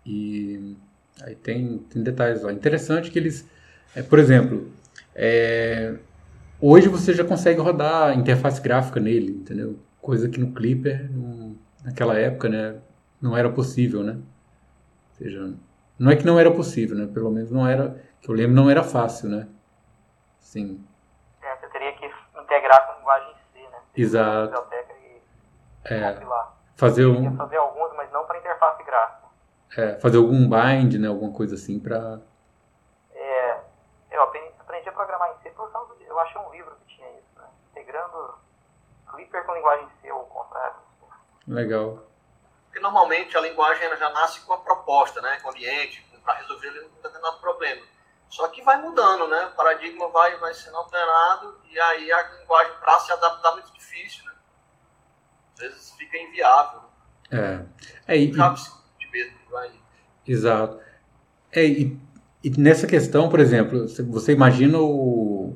e 0.06 0.78
aí 1.22 1.36
tem, 1.36 1.80
tem 1.80 2.04
detalhes 2.04 2.42
lá. 2.42 2.52
Interessante 2.52 3.12
que 3.12 3.20
eles, 3.20 3.48
é, 3.96 4.02
por 4.02 4.20
exemplo, 4.20 4.72
é, 5.16 5.96
hoje 6.60 6.88
você 6.88 7.14
já 7.14 7.24
consegue 7.24 7.60
rodar 7.60 8.18
interface 8.18 8.62
gráfica 8.62 9.00
nele, 9.00 9.32
entendeu? 9.32 9.78
coisa 10.04 10.28
que 10.30 10.38
no 10.38 10.54
Clipper, 10.54 11.10
no, 11.10 11.58
naquela 11.84 12.20
época, 12.20 12.50
né, 12.50 12.82
não 13.22 13.36
era 13.36 13.50
possível, 13.50 14.04
né? 14.04 14.12
Ou 14.12 15.16
seja, 15.16 15.54
não 15.98 16.12
é 16.12 16.16
que 16.16 16.26
não 16.26 16.38
era 16.38 16.52
possível, 16.52 16.98
né? 16.98 17.10
Pelo 17.12 17.32
menos 17.32 17.50
não 17.50 17.66
era, 17.66 17.98
que 18.22 18.30
eu 18.30 18.36
lembro, 18.36 18.54
não 18.54 18.70
era 18.70 18.84
fácil, 18.84 19.30
né? 19.30 19.48
Sim. 20.40 20.86
É, 21.42 21.56
você 21.56 21.68
teria 21.68 21.94
que 21.94 22.06
integrar 22.38 22.86
com 22.86 23.00
linguagem 23.00 23.34
C, 23.54 23.60
né? 23.60 23.78
Exato. 23.96 24.64
E 25.88 25.94
é, 25.94 26.22
fazer 26.76 27.06
um... 27.06 27.36
fazer 27.38 27.58
alguns, 27.58 27.96
mas 27.96 28.12
não 28.12 28.26
para 28.26 28.40
interface 28.40 28.84
gráfica. 28.84 29.28
É, 29.78 30.00
fazer 30.00 30.18
algum 30.18 30.50
bind, 30.50 30.96
né? 31.00 31.08
Alguma 31.08 31.32
coisa 31.32 31.56
assim 31.56 31.80
para... 31.80 32.20
É, 33.14 33.58
eu 34.12 34.22
aprendi 34.22 34.90
a 34.90 34.92
programar 34.92 35.32
em 35.32 35.44
C 35.44 35.50
por 35.52 35.72
causa 35.72 35.96
de... 35.96 36.04
Eu 36.06 36.20
achei 36.20 36.42
um 36.42 36.52
livro 36.52 36.76
que 36.86 36.96
tinha 36.96 37.10
isso, 37.12 37.38
né? 37.38 37.46
Integrando 37.72 38.44
Com 39.46 39.54
linguagem 39.54 39.88
C 40.02 40.12
ou 40.12 40.22
o 40.22 40.26
contrário. 40.26 40.76
Legal. 41.48 42.06
Porque 42.66 42.80
normalmente 42.80 43.38
a 43.38 43.42
linguagem 43.42 43.88
já 43.98 44.10
nasce 44.10 44.42
com 44.42 44.54
a 44.54 44.58
proposta, 44.58 45.22
né? 45.22 45.40
com 45.42 45.50
o 45.50 45.52
ambiente, 45.52 46.04
para 46.24 46.36
resolver 46.36 46.70
um 46.70 47.02
determinado 47.02 47.38
problema. 47.40 47.82
Só 48.30 48.48
que 48.48 48.64
vai 48.64 48.82
mudando, 48.82 49.28
né? 49.28 49.46
O 49.46 49.56
paradigma 49.56 50.10
vai, 50.10 50.36
vai 50.40 50.54
sendo 50.56 50.78
alterado 50.78 51.60
e 51.70 51.80
aí 51.80 52.12
a 52.12 52.32
linguagem 52.40 52.74
para 52.80 53.00
se 53.00 53.12
adaptar 53.12 53.52
é 53.52 53.54
muito 53.54 53.74
difícil, 53.74 54.26
né? 54.26 54.32
Às 55.54 55.60
vezes 55.60 55.92
fica 55.92 56.18
inviável. 56.18 56.82
É. 57.30 57.64
é 58.08 58.18
e, 58.18 58.32
mesmo 59.12 59.38
vai. 59.52 59.72
Exato. 60.26 60.80
É, 61.52 61.64
e, 61.64 62.00
e, 62.44 62.50
nessa 62.60 62.88
questão, 62.88 63.30
por 63.30 63.40
exemplo, 63.40 63.88
você 63.88 64.32
imagina 64.32 64.80
o, 64.80 65.56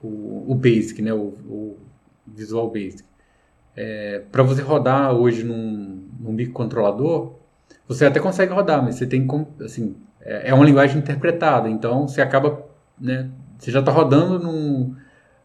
o, 0.00 0.52
o 0.52 0.54
Basic, 0.54 1.02
né? 1.02 1.12
O, 1.12 1.18
o 1.18 1.86
Visual 2.24 2.68
Basic. 2.68 3.04
É, 3.76 4.22
para 4.30 4.42
você 4.42 4.62
rodar 4.62 5.12
hoje 5.14 5.44
num, 5.44 6.06
num 6.20 6.32
microcontrolador, 6.32 7.34
você 7.88 8.04
até 8.04 8.20
consegue 8.20 8.52
rodar, 8.52 8.82
mas 8.82 8.96
você 8.96 9.06
tem 9.06 9.26
assim, 9.64 9.96
é, 10.20 10.50
é 10.50 10.54
uma 10.54 10.64
linguagem 10.64 10.98
interpretada, 10.98 11.68
então 11.68 12.06
você 12.06 12.20
acaba, 12.20 12.64
né, 13.00 13.30
você 13.58 13.70
já 13.70 13.80
está 13.80 13.90
rodando 13.90 14.38
num, 14.38 14.94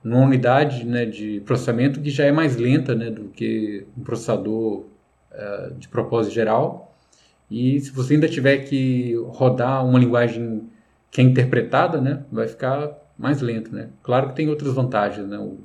numa 0.03 0.25
unidade 0.25 0.85
né, 0.85 1.05
de 1.05 1.41
processamento 1.41 2.01
que 2.01 2.09
já 2.09 2.25
é 2.25 2.31
mais 2.31 2.55
lenta 2.55 2.95
né, 2.95 3.09
do 3.09 3.25
que 3.25 3.85
um 3.97 4.03
processador 4.03 4.85
uh, 5.31 5.73
de 5.77 5.87
propósito 5.87 6.33
geral. 6.33 6.95
E 7.49 7.79
se 7.79 7.91
você 7.91 8.15
ainda 8.15 8.27
tiver 8.27 8.57
que 8.59 9.15
rodar 9.27 9.85
uma 9.85 9.99
linguagem 9.99 10.69
que 11.11 11.21
é 11.21 11.23
interpretada, 11.23 12.01
né, 12.01 12.23
vai 12.31 12.47
ficar 12.47 12.91
mais 13.17 13.41
lento, 13.41 13.73
né? 13.73 13.89
Claro 14.03 14.27
que 14.29 14.35
tem 14.35 14.47
outras 14.47 14.73
vantagens, 14.73 15.27
né? 15.27 15.37
O, 15.37 15.59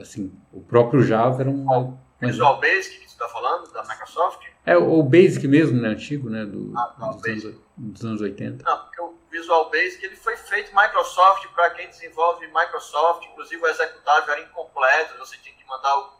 assim, 0.00 0.32
o 0.52 0.60
próprio 0.60 1.02
Java 1.02 1.42
era 1.42 1.50
um... 1.50 1.96
Visual 2.20 2.60
Basic 2.60 2.98
que 2.98 3.08
você 3.08 3.14
está 3.14 3.28
falando, 3.28 3.72
da 3.72 3.82
Microsoft? 3.82 4.46
É, 4.64 4.76
o 4.76 5.02
Basic 5.02 5.46
mesmo, 5.48 5.80
né, 5.80 5.88
antigo, 5.88 6.28
né, 6.28 6.44
do, 6.44 6.72
ah, 6.76 6.94
não, 6.98 7.16
dos, 7.16 7.24
anos, 7.24 7.56
dos, 7.76 8.04
anos, 8.04 8.20
80. 8.20 8.62
Não, 8.62 8.78
porque 8.78 9.00
o 9.00 9.18
Visual 9.30 9.70
Basic 9.70 10.04
ele 10.04 10.16
foi 10.16 10.36
feito 10.36 10.74
Microsoft 10.76 11.46
para 11.54 11.70
quem 11.70 11.88
desenvolve 11.88 12.46
Microsoft, 12.46 13.24
inclusive 13.26 13.62
o 13.62 13.66
executável 13.66 14.34
era 14.34 14.42
incompleto, 14.42 15.18
você 15.18 15.36
tinha 15.38 15.54
que 15.54 15.66
mandar 15.66 15.96
o, 15.98 16.12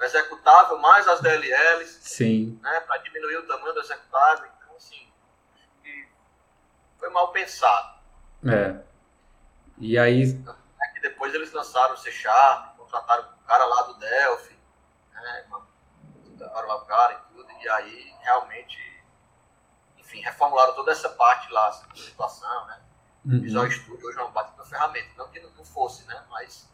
o 0.00 0.02
executável 0.02 0.78
mais 0.78 1.06
as 1.06 1.20
DLLs, 1.20 1.98
Sim. 2.00 2.58
né, 2.62 2.80
para 2.80 2.96
diminuir 2.98 3.36
o 3.36 3.46
tamanho 3.46 3.74
do 3.74 3.80
executável, 3.80 4.48
então 4.56 4.76
assim, 4.76 5.06
foi 6.98 7.10
mal 7.10 7.28
pensado. 7.28 7.98
É. 8.46 8.76
E 9.78 9.98
aí... 9.98 10.22
É 10.82 10.94
que 10.94 11.00
depois 11.02 11.34
eles 11.34 11.52
lançaram 11.52 11.94
o 11.94 11.98
C 11.98 12.10
Sharp, 12.10 12.71
contrataram 12.92 13.24
o 13.24 13.44
cara 13.46 13.64
lá 13.64 13.82
do 13.82 13.94
Delphi, 13.94 14.58
né, 15.14 15.46
contrataram 16.22 16.68
lá 16.68 16.76
o 16.76 16.84
cara 16.84 17.14
e 17.14 17.34
tudo, 17.34 17.50
e 17.50 17.68
aí 17.70 18.14
realmente, 18.20 19.04
enfim, 19.96 20.20
reformularam 20.20 20.74
toda 20.74 20.92
essa 20.92 21.08
parte 21.08 21.50
lá, 21.50 21.68
essa 21.68 21.86
situação, 21.94 22.66
né? 22.66 22.82
Uhum. 23.24 23.40
Visual 23.40 23.70
Studio 23.70 24.06
hoje 24.06 24.18
é 24.18 24.22
uma 24.22 24.30
baita 24.30 24.64
ferramenta, 24.64 25.10
não 25.16 25.28
que 25.28 25.40
não 25.40 25.64
fosse, 25.64 26.04
né? 26.04 26.24
Mas 26.28 26.68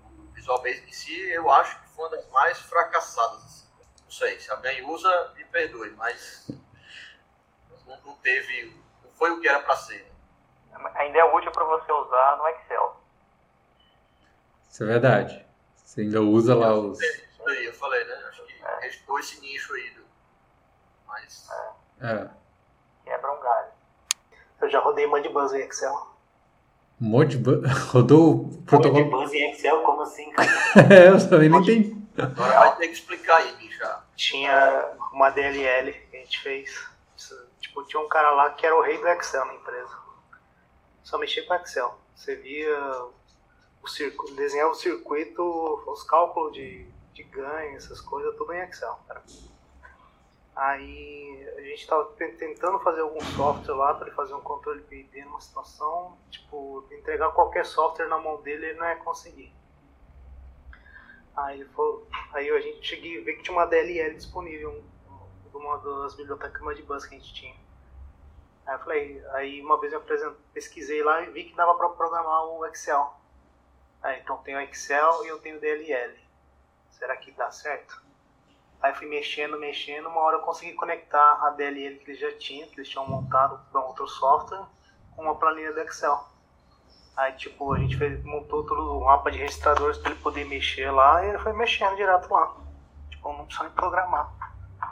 o 0.00 0.30
Visual 0.32 0.62
Basic 0.62 0.88
em 0.88 0.92
si, 0.92 1.18
eu 1.30 1.50
acho 1.50 1.80
que 1.80 1.88
foi 1.88 2.04
uma 2.04 2.16
das 2.16 2.28
mais 2.28 2.58
fracassadas. 2.58 3.44
Assim. 3.44 3.68
Não 4.04 4.10
sei, 4.10 4.38
se 4.38 4.50
alguém 4.50 4.84
usa, 4.86 5.32
me 5.34 5.44
perdoe, 5.46 5.90
mas 5.92 6.46
não, 7.86 8.00
não 8.02 8.16
teve, 8.16 8.76
não 9.02 9.10
foi 9.12 9.30
o 9.30 9.40
que 9.40 9.48
era 9.48 9.60
para 9.60 9.76
ser. 9.76 10.12
Ainda 10.94 11.18
é 11.18 11.24
útil 11.24 11.50
para 11.52 11.64
você 11.64 11.90
usar 11.90 12.36
no 12.36 12.48
Excel. 12.48 13.01
Isso 14.72 14.84
é 14.84 14.86
verdade. 14.86 15.44
Você 15.84 16.00
ainda 16.00 16.22
usa 16.22 16.54
lá 16.54 16.74
os. 16.74 16.98
Isso 16.98 17.46
aí, 17.46 17.66
eu 17.66 17.74
falei, 17.74 18.02
né? 18.06 18.14
Acho 18.30 18.42
que 18.46 18.54
é. 18.54 18.80
restou 18.80 19.18
esse 19.18 19.38
nicho 19.42 19.70
aí. 19.74 19.90
Do... 19.90 20.02
Mas. 21.06 21.46
É. 22.00 22.06
é. 22.06 22.30
Quebra 23.04 23.32
um 23.32 23.40
galho. 23.42 23.68
Eu 24.62 24.70
já 24.70 24.80
rodei 24.80 25.06
Modbus 25.06 25.52
em 25.52 25.60
Excel. 25.60 26.16
Modbus? 26.98 27.70
Rodou 27.92 28.46
o 28.46 28.62
protocolo? 28.62 29.10
Modbus 29.10 29.34
em 29.34 29.50
Excel? 29.50 29.82
Como 29.82 30.00
assim, 30.00 30.30
cara? 30.30 30.50
é, 30.90 31.08
eu 31.12 31.28
também 31.28 31.50
não 31.50 31.60
entendi. 31.60 31.94
Agora 32.16 32.58
vai 32.58 32.76
ter 32.76 32.88
que 32.88 32.94
explicar 32.94 33.36
aí, 33.36 33.52
bicho. 33.56 33.84
Tinha 34.16 34.96
uma 35.12 35.28
DLL 35.28 35.92
que 35.92 36.16
a 36.16 36.20
gente 36.20 36.40
fez. 36.40 36.88
Tipo, 37.60 37.84
tinha 37.84 38.00
um 38.00 38.08
cara 38.08 38.30
lá 38.30 38.50
que 38.50 38.64
era 38.64 38.74
o 38.74 38.80
rei 38.80 38.96
do 38.96 39.08
Excel 39.08 39.44
na 39.44 39.54
empresa. 39.54 39.98
Só 41.02 41.18
mexia 41.18 41.44
com 41.44 41.54
Excel. 41.56 41.98
Você 42.14 42.36
via 42.36 43.10
o 43.82 43.88
circuito, 43.88 44.34
desenhava 44.34 44.70
o 44.70 44.74
circuito, 44.74 45.42
os 45.86 46.04
cálculos 46.04 46.52
de, 46.52 46.86
de 47.12 47.22
ganho, 47.24 47.76
essas 47.76 48.00
coisas, 48.00 48.36
tudo 48.36 48.52
em 48.52 48.60
Excel, 48.60 48.98
cara. 49.08 49.22
Aí 50.54 51.48
a 51.56 51.62
gente 51.62 51.80
estava 51.80 52.04
tentando 52.14 52.78
fazer 52.80 53.00
algum 53.00 53.20
software 53.20 53.74
lá 53.74 53.94
para 53.94 54.06
ele 54.06 54.14
fazer 54.14 54.34
um 54.34 54.40
controle 54.40 54.82
PID 54.82 55.24
numa 55.24 55.40
situação, 55.40 56.16
tipo, 56.30 56.86
entregar 56.92 57.30
qualquer 57.32 57.64
software 57.64 58.06
na 58.06 58.18
mão 58.18 58.40
dele 58.42 58.66
ele 58.66 58.78
não 58.78 58.86
ia 58.86 58.96
conseguir. 58.96 59.52
Aí, 61.34 61.62
ele 61.62 61.70
falou, 61.70 62.06
aí 62.34 62.50
a 62.50 62.60
gente 62.60 62.86
cheguei 62.86 63.20
a 63.20 63.24
ver 63.24 63.34
que 63.34 63.42
tinha 63.42 63.56
uma 63.56 63.64
DLL 63.64 64.14
disponível, 64.14 64.84
uma 65.54 65.78
das 65.78 66.14
bibliotecas 66.14 66.60
Modbus 66.60 67.06
que 67.06 67.14
a 67.14 67.18
gente 67.18 67.32
tinha. 67.32 67.56
Aí 68.66 68.74
eu 68.74 68.78
falei, 68.80 69.24
aí 69.30 69.62
uma 69.62 69.80
vez 69.80 69.92
eu 69.92 70.02
pesquisei 70.52 71.02
lá 71.02 71.22
e 71.22 71.30
vi 71.30 71.44
que 71.44 71.56
dava 71.56 71.74
para 71.74 71.88
programar 71.88 72.44
o 72.44 72.66
Excel. 72.66 73.21
Aí, 74.02 74.20
então 74.20 74.36
tem 74.38 74.56
o 74.56 74.60
Excel 74.60 75.24
e 75.24 75.28
eu 75.28 75.38
tenho 75.38 75.60
DLL. 75.60 76.18
Será 76.90 77.16
que 77.16 77.30
dá 77.32 77.50
certo? 77.50 78.02
Aí 78.80 78.92
fui 78.94 79.06
mexendo, 79.06 79.58
mexendo, 79.60 80.08
uma 80.08 80.20
hora 80.20 80.38
eu 80.38 80.42
consegui 80.42 80.72
conectar 80.72 81.38
a 81.46 81.50
DLL 81.50 81.98
que 81.98 82.10
eles 82.10 82.20
já 82.20 82.36
tinham, 82.36 82.68
que 82.68 82.80
eles 82.80 82.88
tinham 82.88 83.06
montado 83.06 83.60
para 83.70 83.80
outro 83.80 84.08
software, 84.08 84.64
com 85.14 85.22
uma 85.22 85.36
planilha 85.36 85.72
do 85.72 85.80
Excel. 85.80 86.32
Aí, 87.16 87.32
tipo, 87.34 87.72
a 87.72 87.78
gente 87.78 87.96
fez, 87.96 88.24
montou 88.24 88.64
todo 88.64 88.98
o 88.98 89.04
mapa 89.04 89.30
de 89.30 89.38
registradores 89.38 89.98
para 89.98 90.10
ele 90.10 90.20
poder 90.20 90.46
mexer 90.46 90.90
lá 90.90 91.24
e 91.24 91.28
ele 91.28 91.38
foi 91.38 91.52
mexendo 91.52 91.94
direto 91.94 92.28
lá. 92.32 92.56
Tipo, 93.10 93.32
não 93.34 93.44
precisa 93.44 93.64
nem 93.66 93.72
programar. 93.74 94.32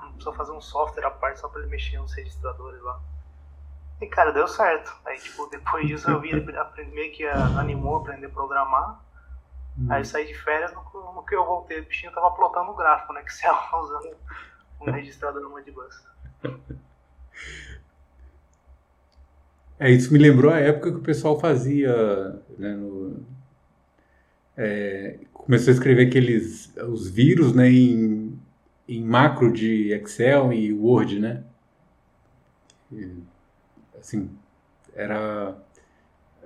Não 0.03 0.13
precisa 0.13 0.33
fazer 0.35 0.53
um 0.53 0.61
software 0.61 1.07
à 1.07 1.11
parte 1.11 1.41
só 1.41 1.49
para 1.49 1.63
ele 1.63 1.71
mexer 1.71 1.99
nos 1.99 2.13
registradores 2.13 2.81
lá. 2.83 3.01
E, 4.01 4.07
cara, 4.07 4.33
deu 4.33 4.49
certo. 4.49 4.95
Aí, 5.05 5.19
tipo, 5.19 5.47
depois 5.49 5.87
disso 5.87 6.11
eu 6.11 6.21
vi 6.21 6.31
ele 6.31 6.51
aprender, 6.57 6.91
meio 6.93 7.13
que 7.13 7.27
animou 7.27 7.97
aprender 7.97 8.27
a 8.27 8.31
programar. 8.31 9.05
Hum. 9.79 9.87
Aí 9.91 10.05
saí 10.05 10.27
de 10.27 10.35
férias, 10.35 10.73
no, 10.73 10.83
no, 11.15 11.25
que 11.25 11.35
eu 11.35 11.45
voltei, 11.45 11.81
o 11.81 11.85
bichinho 11.85 12.13
tava 12.13 12.31
plotando 12.33 12.71
o 12.71 12.77
gráfico, 12.77 13.13
né? 13.13 13.23
Que 13.23 13.33
você 13.33 13.47
usando 13.49 14.17
um 14.81 14.91
registrador 14.91 15.43
no 15.43 15.51
Modbus. 15.51 16.05
É, 19.79 19.91
isso 19.91 20.13
me 20.13 20.19
lembrou 20.19 20.53
a 20.53 20.59
época 20.59 20.91
que 20.91 20.99
o 20.99 21.03
pessoal 21.03 21.41
fazia, 21.41 21.91
né, 22.59 22.75
no, 22.75 23.25
é, 24.55 25.19
começou 25.33 25.71
a 25.71 25.75
escrever 25.75 26.09
aqueles, 26.09 26.71
os 26.77 27.09
vírus, 27.09 27.55
né, 27.55 27.71
em, 27.71 28.39
em 28.87 29.03
macro 29.03 29.51
de 29.51 29.91
Excel 29.93 30.53
e 30.53 30.71
Word, 30.71 31.19
né? 31.19 31.43
E, 32.93 33.23
assim, 34.01 34.31
era, 34.95 35.57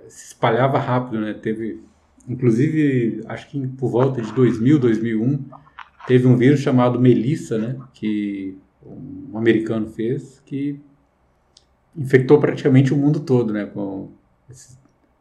se 0.08 0.26
espalhava 0.26 0.78
rápido, 0.78 1.20
né? 1.20 1.34
Teve 1.34 1.82
Inclusive, 2.28 3.22
acho 3.26 3.48
que 3.50 3.66
por 3.66 3.90
volta 3.90 4.22
de 4.22 4.32
2000, 4.32 4.78
2001, 4.78 5.44
teve 6.06 6.26
um 6.26 6.36
vírus 6.36 6.60
chamado 6.60 6.98
Melissa, 6.98 7.58
né, 7.58 7.76
que 7.92 8.56
um 8.82 9.36
americano 9.36 9.88
fez, 9.88 10.40
que 10.44 10.80
infectou 11.94 12.40
praticamente 12.40 12.94
o 12.94 12.96
mundo 12.96 13.20
todo, 13.20 13.52
né, 13.52 13.66
com, 13.66 14.10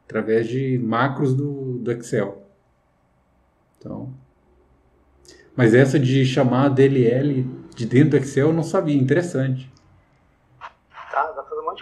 através 0.06 0.48
de 0.48 0.78
macros 0.78 1.34
do, 1.34 1.78
do 1.78 1.92
Excel. 1.92 2.42
Então, 3.78 4.14
mas 5.54 5.74
essa 5.74 5.98
de 5.98 6.24
chamar 6.24 6.66
a 6.66 6.68
DLL 6.70 7.46
de 7.76 7.86
dentro 7.86 8.10
do 8.10 8.16
Excel 8.16 8.48
eu 8.48 8.54
não 8.54 8.62
sabia, 8.62 8.96
interessante 8.96 9.70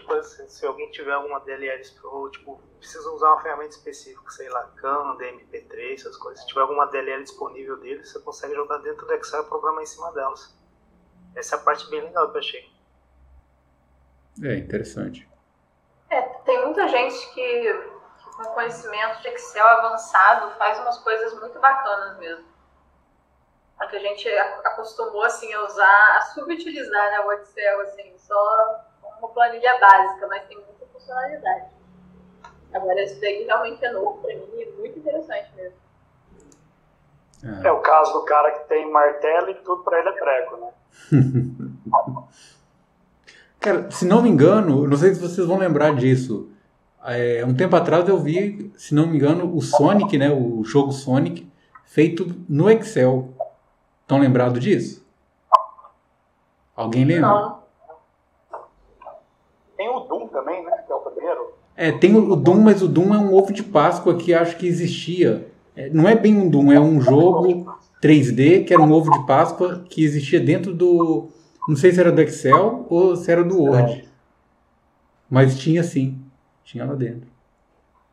de 0.02 0.08
coisa. 0.08 0.48
Se, 0.48 0.66
alguém 0.66 0.90
tiver 0.90 1.12
alguma 1.12 1.40
DLL 1.40 1.82
ou 2.04 2.30
tipo, 2.30 2.60
precisa 2.78 3.10
usar 3.10 3.28
uma 3.28 3.42
ferramenta 3.42 3.70
específica, 3.70 4.30
sei 4.30 4.48
lá, 4.48 4.64
CAN, 4.76 5.16
DMP3, 5.16 5.94
essas 5.94 6.16
coisas. 6.16 6.40
Se 6.40 6.48
tiver 6.48 6.60
alguma 6.60 6.86
DLL 6.86 7.22
disponível 7.22 7.78
dele, 7.78 8.04
você 8.04 8.18
consegue 8.20 8.54
jogar 8.54 8.78
dentro 8.78 9.06
do 9.06 9.12
Excel 9.14 9.42
e 9.42 9.46
programar 9.46 9.82
em 9.82 9.86
cima 9.86 10.12
delas. 10.12 10.54
Essa 11.34 11.56
é 11.56 11.58
a 11.58 11.62
parte 11.62 11.88
bem 11.88 12.02
legal 12.02 12.30
que 12.30 12.36
eu 12.36 12.40
achei. 12.40 12.72
É, 14.42 14.56
interessante. 14.56 15.28
É, 16.10 16.20
tem 16.20 16.64
muita 16.64 16.88
gente 16.88 17.32
que, 17.32 17.72
com 18.36 18.44
conhecimento 18.54 19.22
de 19.22 19.28
Excel 19.28 19.66
avançado 19.66 20.50
faz 20.58 20.78
umas 20.80 20.98
coisas 20.98 21.38
muito 21.40 21.58
bacanas 21.58 22.18
mesmo. 22.18 22.52
A 23.78 23.86
que 23.86 23.96
a 23.96 24.00
gente 24.00 24.28
acostumou 24.28 25.24
assim, 25.24 25.52
a 25.52 25.64
usar, 25.64 26.16
a 26.16 26.20
subutilizar 26.20 27.10
né, 27.10 27.20
o 27.20 27.32
Excel, 27.32 27.80
assim, 27.80 28.16
só 28.18 28.91
uma 29.22 29.28
planilha 29.28 29.78
básica, 29.78 30.26
mas 30.26 30.42
tem 30.46 30.56
muita 30.56 30.84
funcionalidade. 30.92 31.66
Agora, 32.74 33.02
isso 33.02 33.20
daí 33.20 33.44
realmente 33.44 33.84
é 33.84 33.92
novo 33.92 34.18
para 34.20 34.34
mim 34.34 34.48
e 34.54 34.72
muito 34.78 34.98
interessante 34.98 35.50
mesmo. 35.54 35.76
É. 37.44 37.68
é. 37.68 37.72
o 37.72 37.80
caso 37.80 38.12
do 38.12 38.24
cara 38.24 38.50
que 38.52 38.68
tem 38.68 38.90
martelo 38.90 39.50
e 39.50 39.54
tudo 39.56 39.82
para 39.84 39.98
ele 40.00 40.08
é 40.08 40.12
prego, 40.12 40.56
né? 40.56 40.72
cara, 43.60 43.90
se 43.90 44.04
não 44.04 44.22
me 44.22 44.28
engano, 44.28 44.86
não 44.86 44.96
sei 44.96 45.14
se 45.14 45.20
vocês 45.20 45.46
vão 45.46 45.58
lembrar 45.58 45.94
disso. 45.94 46.50
É, 47.04 47.44
um 47.44 47.54
tempo 47.54 47.74
atrás 47.74 48.08
eu 48.08 48.18
vi, 48.18 48.72
se 48.76 48.94
não 48.94 49.08
me 49.08 49.16
engano, 49.16 49.56
o 49.56 49.60
Sonic, 49.60 50.16
né, 50.16 50.30
o 50.30 50.62
jogo 50.64 50.92
Sonic, 50.92 51.50
feito 51.84 52.26
no 52.48 52.70
Excel. 52.70 53.28
Estão 54.02 54.18
lembrados 54.18 54.60
disso? 54.60 55.04
Alguém 56.76 57.04
lembra? 57.04 57.28
Não. 57.28 57.62
Tem 59.82 59.88
o 59.88 60.00
Doom 60.00 60.28
também, 60.28 60.64
né? 60.64 60.76
Que 60.86 60.92
é 60.92 60.94
o 60.94 61.00
primeiro. 61.00 61.54
É, 61.76 61.90
tem 61.90 62.14
o 62.14 62.36
Doom, 62.36 62.60
mas 62.60 62.82
o 62.82 62.88
Doom 62.88 63.14
é 63.14 63.18
um 63.18 63.34
ovo 63.34 63.52
de 63.52 63.62
Páscoa 63.62 64.16
que 64.16 64.34
acho 64.34 64.56
que 64.56 64.66
existia. 64.66 65.50
É, 65.74 65.88
não 65.88 66.08
é 66.08 66.14
bem 66.14 66.36
um 66.36 66.48
Doom, 66.48 66.70
é 66.70 66.78
um 66.78 67.00
jogo 67.00 67.74
3D 68.02 68.66
que 68.66 68.74
era 68.74 68.82
um 68.82 68.92
ovo 68.92 69.10
de 69.10 69.26
Páscoa 69.26 69.84
que 69.88 70.04
existia 70.04 70.38
dentro 70.38 70.74
do. 70.74 71.28
Não 71.66 71.76
sei 71.76 71.92
se 71.92 72.00
era 72.00 72.12
do 72.12 72.20
Excel 72.20 72.86
ou 72.90 73.16
se 73.16 73.30
era 73.30 73.42
do 73.42 73.62
Word. 73.62 74.08
Mas 75.30 75.58
tinha 75.58 75.82
sim. 75.82 76.20
Tinha 76.64 76.84
lá 76.84 76.94
dentro. 76.94 77.30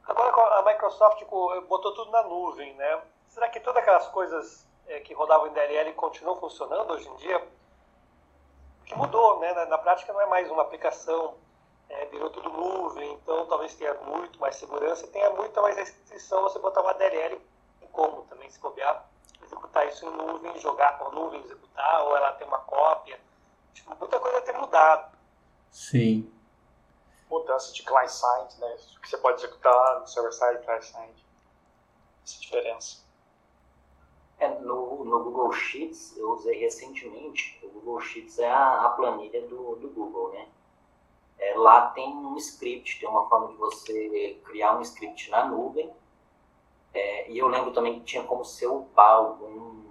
Agora 0.08 0.60
a 0.60 0.66
Microsoft 0.66 1.22
botou 1.68 1.94
tudo 1.94 2.12
na 2.12 2.24
nuvem, 2.24 2.74
né? 2.76 3.00
Será 3.28 3.50
que 3.50 3.60
todas 3.60 3.82
aquelas 3.82 4.08
coisas 4.08 4.66
é, 4.88 5.00
que 5.00 5.14
rodavam 5.14 5.48
em 5.48 5.54
DLL 5.54 5.92
continuam 5.94 6.38
funcionando 6.38 6.92
hoje 6.92 7.08
em 7.08 7.16
dia? 7.18 7.42
Que 8.86 8.96
mudou, 8.96 9.40
né? 9.40 9.54
Na, 9.54 9.66
na 9.66 9.78
prática 9.78 10.14
não 10.14 10.22
é 10.22 10.28
mais 10.28 10.50
uma 10.50 10.62
aplicação 10.62 11.34
é, 11.90 12.06
virou 12.06 12.30
tudo 12.30 12.50
nuvem, 12.50 13.14
então 13.14 13.46
talvez 13.48 13.76
tenha 13.76 13.94
muito 13.96 14.40
mais 14.40 14.56
segurança, 14.56 15.08
tenha 15.08 15.30
muita 15.32 15.62
mais 15.62 15.76
restrição 15.76 16.44
você 16.44 16.60
botar 16.60 16.82
uma 16.82 16.94
DLL 16.94 17.42
como 17.92 18.24
também 18.24 18.50
se 18.50 18.60
copiar, 18.60 19.10
executar 19.44 19.88
isso 19.88 20.06
em 20.06 20.12
nuvem, 20.12 20.58
jogar 20.60 20.98
com 20.98 21.12
nuvem, 21.12 21.42
executar, 21.42 22.04
ou 22.06 22.16
ela 22.16 22.32
tem 22.34 22.48
uma 22.48 22.60
cópia. 22.60 23.20
Tipo, 23.74 23.96
muita 24.00 24.20
coisa 24.20 24.42
tem 24.42 24.56
mudado. 24.58 25.18
Sim. 25.72 26.32
Mudança 27.30 27.74
de 27.74 27.84
client-side, 27.84 28.60
né? 28.60 28.78
O 28.96 29.02
que 29.02 29.10
você 29.10 29.18
pode 29.18 29.44
executar 29.44 30.00
no 30.00 30.08
server-side, 30.08 30.64
client-side. 30.64 31.26
Essa 32.24 32.40
diferença. 32.40 33.10
É, 34.40 34.48
no, 34.48 35.04
no 35.04 35.24
Google 35.24 35.52
Sheets, 35.52 36.18
eu 36.18 36.32
usei 36.32 36.58
recentemente, 36.58 37.60
o 37.64 37.70
Google 37.70 38.00
Sheets 38.00 38.40
é 38.40 38.50
a, 38.50 38.86
a 38.86 38.90
planilha 38.92 39.46
do, 39.48 39.76
do 39.76 39.90
Google, 39.90 40.32
né? 40.32 40.48
É, 41.40 41.58
lá 41.58 41.88
tem 41.92 42.14
um 42.14 42.36
script, 42.36 43.00
tem 43.00 43.08
uma 43.08 43.28
forma 43.30 43.48
de 43.48 43.56
você 43.56 44.42
criar 44.44 44.78
um 44.78 44.82
script 44.82 45.32
na 45.32 45.46
nuvem. 45.46 45.90
É, 46.94 47.32
e 47.32 47.38
eu 47.38 47.48
lembro 47.48 47.72
também 47.72 48.00
que 48.00 48.06
tinha 48.06 48.24
como 48.24 48.44
você 48.44 48.68
upar 48.68 49.12
algum, 49.12 49.86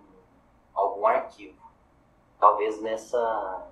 algum 0.74 1.06
arquivo. 1.06 1.58
Talvez 2.38 2.80
nessa 2.82 3.66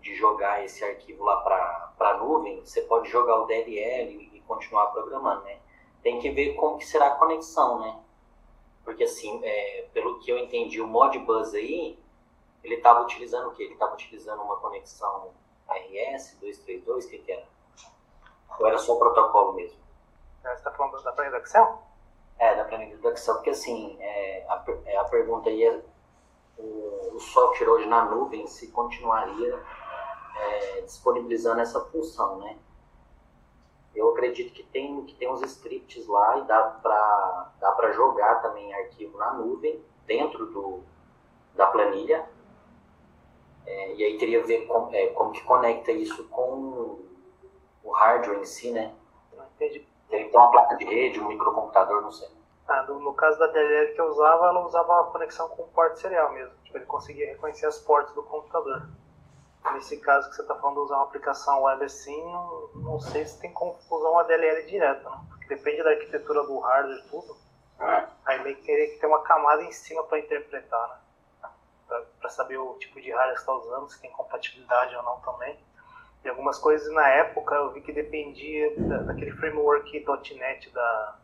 de 0.00 0.14
jogar 0.14 0.64
esse 0.64 0.84
arquivo 0.84 1.24
lá 1.24 1.36
para 1.40 2.10
a 2.10 2.16
nuvem, 2.18 2.60
você 2.60 2.82
pode 2.82 3.08
jogar 3.08 3.40
o 3.40 3.46
DLL 3.46 4.30
e 4.32 4.40
continuar 4.40 4.86
programando, 4.86 5.42
né? 5.44 5.60
Tem 6.02 6.18
que 6.18 6.30
ver 6.30 6.54
como 6.54 6.78
que 6.78 6.86
será 6.86 7.06
a 7.08 7.16
conexão, 7.16 7.78
né? 7.80 8.00
Porque 8.84 9.04
assim, 9.04 9.40
é, 9.44 9.88
pelo 9.92 10.18
que 10.18 10.30
eu 10.30 10.38
entendi, 10.38 10.80
o 10.80 10.88
Modbus 10.88 11.54
aí, 11.54 11.96
ele 12.64 12.74
estava 12.76 13.02
utilizando 13.02 13.48
o 13.48 13.52
quê? 13.52 13.62
Ele 13.62 13.74
estava 13.74 13.94
utilizando 13.94 14.42
uma 14.42 14.56
conexão 14.56 15.30
RS 15.72 16.36
232, 16.40 17.04
o 17.04 17.08
que, 17.08 17.18
que 17.18 17.32
era? 17.32 17.46
Ou 18.58 18.66
era 18.66 18.78
só 18.78 18.94
o 18.94 18.98
protocolo 18.98 19.54
mesmo? 19.54 19.80
Você 20.42 20.52
está 20.52 20.70
falando 20.72 21.02
da 21.02 21.12
planilha 21.12 21.38
do 21.38 21.44
Excel? 21.44 21.82
É, 22.38 22.54
da 22.56 22.64
planilha 22.64 22.96
do 22.96 23.08
Excel, 23.10 23.34
porque 23.34 23.50
assim, 23.50 23.96
é, 24.00 24.46
a, 24.48 24.64
é, 24.86 24.96
a 24.96 25.04
pergunta 25.04 25.48
aí 25.48 25.64
é 25.64 25.82
o, 26.58 27.14
o 27.14 27.20
software 27.20 27.68
hoje 27.68 27.86
na 27.86 28.04
nuvem 28.04 28.46
se 28.46 28.68
continuaria 28.68 29.62
é, 30.36 30.80
disponibilizando 30.82 31.60
essa 31.60 31.80
função, 31.86 32.38
né? 32.38 32.58
Eu 33.94 34.10
acredito 34.10 34.52
que 34.54 34.62
tem, 34.62 35.04
que 35.04 35.14
tem 35.14 35.30
uns 35.30 35.42
scripts 35.42 36.06
lá 36.06 36.38
e 36.38 36.44
dá 36.44 36.60
para 36.82 37.52
dá 37.60 37.72
pra 37.72 37.92
jogar 37.92 38.40
também 38.40 38.72
arquivo 38.74 39.18
na 39.18 39.34
nuvem, 39.34 39.84
dentro 40.06 40.46
do, 40.46 40.82
da 41.54 41.66
planilha. 41.66 42.26
É, 43.66 43.94
e 43.94 44.04
aí 44.04 44.18
teria 44.18 44.42
a 44.42 44.46
ver 44.46 44.66
com, 44.66 44.88
é, 44.92 45.06
como 45.08 45.32
que 45.32 45.42
conecta 45.42 45.92
isso 45.92 46.28
com 46.28 46.98
o 47.82 47.90
hardware 47.90 48.38
em 48.38 48.44
si, 48.44 48.70
né? 48.70 48.94
Entendi. 49.56 49.86
Teria 50.08 50.26
que 50.26 50.32
ter 50.32 50.36
uma 50.36 50.50
placa 50.50 50.76
de 50.76 50.84
rede, 50.84 51.20
um 51.20 51.28
microcomputador, 51.28 52.02
não 52.02 52.12
sei. 52.12 52.28
Ah, 52.68 52.82
no, 52.84 53.00
no 53.00 53.14
caso 53.14 53.38
da 53.38 53.48
DLL 53.48 53.94
que 53.94 54.00
eu 54.00 54.06
usava, 54.06 54.46
ela 54.46 54.64
usava 54.64 55.00
a 55.00 55.04
conexão 55.04 55.48
com 55.48 55.62
o 55.62 55.68
porta 55.68 55.96
serial 55.96 56.32
mesmo. 56.32 56.54
Tipo, 56.64 56.78
ele 56.78 56.86
conseguia 56.86 57.26
reconhecer 57.26 57.66
as 57.66 57.78
portas 57.78 58.14
do 58.14 58.22
computador. 58.22 58.88
Nesse 59.74 59.98
caso 59.98 60.28
que 60.28 60.36
você 60.36 60.42
está 60.42 60.56
falando 60.56 60.76
de 60.76 60.80
usar 60.82 60.96
uma 60.96 61.04
aplicação 61.04 61.62
web 61.62 61.84
assim, 61.84 62.20
não, 62.24 62.68
não 62.74 63.00
sei 63.00 63.24
se 63.24 63.40
tem 63.40 63.52
como 63.52 63.76
usar 63.90 64.08
uma 64.08 64.24
DLL 64.24 64.66
direta, 64.66 65.08
né? 65.08 65.20
Porque 65.28 65.54
depende 65.54 65.82
da 65.82 65.90
arquitetura 65.90 66.42
do 66.44 66.58
hardware 66.58 66.98
e 66.98 67.08
tudo. 67.08 67.36
Aí 68.24 68.42
meio 68.42 68.56
que 68.56 68.62
teria 68.62 68.90
que 68.90 68.98
ter 68.98 69.06
uma 69.06 69.22
camada 69.22 69.62
em 69.62 69.72
cima 69.72 70.02
para 70.04 70.18
interpretar, 70.18 70.88
né? 70.88 70.96
Para 72.22 72.30
saber 72.30 72.56
o 72.56 72.74
tipo 72.78 73.00
de 73.00 73.10
hardware 73.10 73.34
que 73.34 73.40
está 73.40 73.52
usando, 73.52 73.90
se 73.90 74.00
tem 74.00 74.10
compatibilidade 74.12 74.94
ou 74.94 75.02
não 75.02 75.20
também. 75.20 75.58
E 76.24 76.28
algumas 76.28 76.56
coisas 76.56 76.90
na 76.94 77.08
época 77.08 77.52
eu 77.56 77.72
vi 77.72 77.80
que 77.80 77.92
dependia 77.92 78.72
da, 78.78 78.98
daquele 78.98 79.32
framework 79.32 80.06
.NET 80.36 80.70
da, 80.70 81.18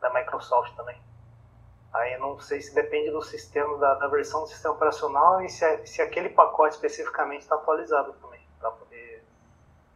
da 0.00 0.12
Microsoft 0.12 0.76
também. 0.76 1.00
Aí 1.94 2.12
eu 2.12 2.20
não 2.20 2.38
sei 2.38 2.60
se 2.60 2.74
depende 2.74 3.10
do 3.10 3.22
sistema, 3.22 3.78
da, 3.78 3.94
da 3.94 4.06
versão 4.08 4.42
do 4.42 4.48
sistema 4.48 4.74
operacional 4.74 5.40
e 5.40 5.48
se, 5.48 5.86
se 5.86 6.02
aquele 6.02 6.28
pacote 6.28 6.74
especificamente 6.74 7.40
está 7.40 7.54
atualizado 7.54 8.12
também, 8.14 8.46
para 8.60 8.70
poder 8.70 9.24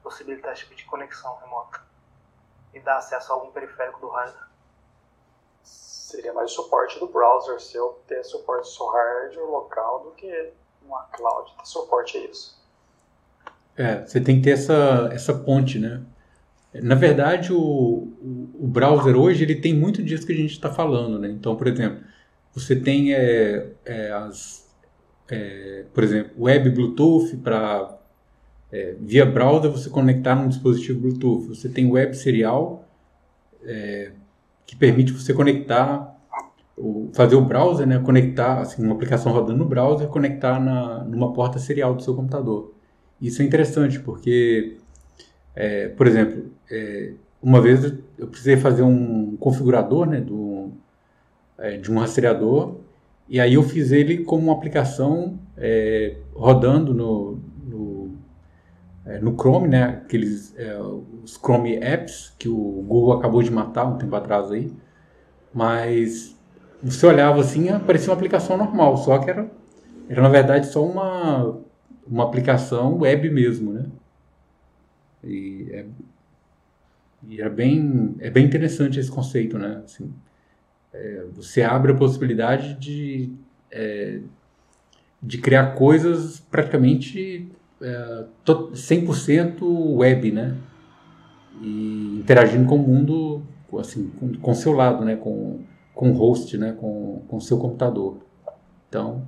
possibilitar 0.02 0.54
esse 0.54 0.62
tipo 0.62 0.76
de 0.76 0.84
conexão 0.86 1.36
remota 1.36 1.82
e 2.72 2.80
dar 2.80 2.96
acesso 2.96 3.32
a 3.32 3.34
algum 3.34 3.52
periférico 3.52 4.00
do 4.00 4.08
hardware. 4.08 4.47
Seria 6.08 6.32
mais 6.32 6.52
o 6.52 6.54
suporte 6.54 6.98
do 6.98 7.06
browser 7.06 7.60
seu 7.60 8.00
ter 8.06 8.24
suporte 8.24 8.70
seu 8.70 8.86
hardware 8.86 9.46
local 9.46 10.04
do 10.04 10.12
que 10.12 10.52
uma 10.82 11.02
cloud 11.12 11.52
ter 11.54 11.66
suporte 11.66 12.16
a 12.16 12.24
isso. 12.24 12.58
É, 13.76 14.06
você 14.06 14.18
tem 14.18 14.36
que 14.36 14.44
ter 14.44 14.52
essa, 14.52 15.10
essa 15.12 15.34
ponte, 15.34 15.78
né? 15.78 16.02
Na 16.72 16.94
verdade, 16.94 17.52
o, 17.52 17.58
o, 17.58 18.50
o, 18.58 18.66
browser 18.66 19.18
hoje 19.18 19.44
ele 19.44 19.56
tem 19.56 19.74
muito 19.74 20.02
disso 20.02 20.26
que 20.26 20.32
a 20.32 20.36
gente 20.36 20.52
está 20.52 20.72
falando, 20.72 21.18
né? 21.18 21.28
Então, 21.28 21.54
por 21.56 21.66
exemplo, 21.66 22.02
você 22.54 22.74
tem 22.74 23.12
é, 23.12 23.70
é, 23.84 24.10
as, 24.10 24.66
é, 25.28 25.84
por 25.92 26.02
exemplo, 26.02 26.42
web 26.42 26.70
Bluetooth 26.70 27.36
para 27.36 27.98
é, 28.72 28.96
via 28.98 29.26
browser 29.26 29.70
você 29.70 29.90
conectar 29.90 30.34
num 30.34 30.48
dispositivo 30.48 31.02
Bluetooth. 31.02 31.48
Você 31.48 31.68
tem 31.68 31.90
web 31.90 32.16
serial 32.16 32.88
é, 33.62 34.12
que 34.68 34.76
permite 34.76 35.12
você 35.12 35.32
conectar, 35.32 36.14
fazer 37.14 37.36
o 37.36 37.40
browser, 37.40 37.86
né? 37.86 37.98
Conectar, 37.98 38.60
assim, 38.60 38.84
uma 38.84 38.94
aplicação 38.94 39.32
rodando 39.32 39.58
no 39.58 39.64
browser, 39.64 40.08
conectar 40.08 40.60
na, 40.60 41.04
numa 41.04 41.32
porta 41.32 41.58
serial 41.58 41.94
do 41.94 42.02
seu 42.02 42.14
computador. 42.14 42.74
Isso 43.20 43.40
é 43.40 43.44
interessante 43.46 43.98
porque 43.98 44.76
é, 45.60 45.88
por 45.88 46.06
exemplo, 46.06 46.52
é, 46.70 47.14
uma 47.42 47.60
vez 47.60 47.92
eu 48.16 48.28
precisei 48.28 48.56
fazer 48.56 48.82
um 48.82 49.36
configurador 49.38 50.06
né, 50.06 50.20
do, 50.20 50.70
é, 51.58 51.76
de 51.76 51.90
um 51.90 51.98
rastreador 51.98 52.76
e 53.28 53.40
aí 53.40 53.54
eu 53.54 53.64
fiz 53.64 53.90
ele 53.90 54.18
como 54.18 54.44
uma 54.44 54.52
aplicação 54.52 55.36
é, 55.56 56.14
rodando 56.32 56.94
no, 56.94 57.40
no, 59.20 59.34
Chrome, 59.34 59.68
né, 59.68 59.84
aqueles 59.84 60.54
é, 60.58 60.78
os 60.78 61.36
Chrome 61.36 61.76
Apps 61.76 62.34
que 62.38 62.48
o 62.48 62.84
Google 62.86 63.14
acabou 63.14 63.42
de 63.42 63.50
matar 63.50 63.86
um 63.86 63.96
tempo 63.96 64.14
atrás 64.14 64.50
aí, 64.50 64.70
mas 65.52 66.36
você 66.82 67.06
olhava 67.06 67.40
assim, 67.40 67.66
parecia 67.80 68.10
uma 68.10 68.16
aplicação 68.16 68.56
normal, 68.56 68.96
só 68.98 69.18
que 69.18 69.30
era, 69.30 69.50
era 70.08 70.20
na 70.20 70.28
verdade 70.28 70.66
só 70.66 70.84
uma, 70.84 71.58
uma 72.06 72.24
aplicação 72.24 72.98
web 72.98 73.30
mesmo, 73.30 73.72
né? 73.72 73.86
E 75.24 75.68
é, 75.72 75.86
e 77.26 77.40
é 77.40 77.48
bem, 77.48 78.14
é 78.20 78.30
bem 78.30 78.44
interessante 78.44 79.00
esse 79.00 79.10
conceito, 79.10 79.58
né? 79.58 79.82
Assim, 79.84 80.12
é, 80.92 81.24
você 81.32 81.62
abre 81.62 81.92
a 81.92 81.96
possibilidade 81.96 82.74
de, 82.74 83.32
é, 83.70 84.20
de 85.22 85.38
criar 85.38 85.74
coisas 85.74 86.40
praticamente 86.40 87.50
é, 87.80 88.24
100% 88.44 89.96
web, 89.96 90.32
né? 90.32 90.56
E 91.60 92.20
interagindo 92.20 92.68
com 92.68 92.76
o 92.76 92.78
mundo, 92.78 93.42
assim, 93.78 94.08
com 94.40 94.50
o 94.50 94.54
seu 94.54 94.72
lado, 94.72 95.04
né? 95.04 95.16
Com, 95.16 95.64
com 95.94 96.10
o 96.10 96.14
host, 96.14 96.56
né? 96.56 96.76
Com 96.78 97.24
o 97.28 97.40
seu 97.40 97.58
computador. 97.58 98.18
Então... 98.88 99.26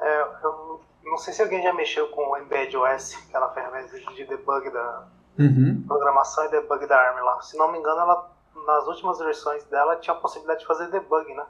É, 0.00 0.22
eu 0.42 0.80
não 1.04 1.16
sei 1.18 1.32
se 1.32 1.42
alguém 1.42 1.62
já 1.62 1.72
mexeu 1.72 2.08
com 2.08 2.32
o 2.32 2.36
Embed 2.36 2.76
OS, 2.76 3.14
aquela 3.28 3.48
ferramenta 3.50 3.98
de 4.14 4.24
debug 4.24 4.70
da, 4.70 5.06
Uhum. 5.38 5.82
Programação 5.86 6.44
e 6.44 6.48
debug 6.48 6.86
da 6.86 6.98
ARM 6.98 7.24
lá. 7.24 7.40
Se 7.40 7.56
não 7.56 7.70
me 7.72 7.78
engano, 7.78 8.00
ela 8.00 8.30
nas 8.66 8.86
últimas 8.86 9.18
versões 9.18 9.64
dela 9.64 9.96
tinha 9.96 10.14
a 10.14 10.18
possibilidade 10.20 10.60
de 10.60 10.66
fazer 10.66 10.88
debug, 10.88 11.32
né? 11.34 11.46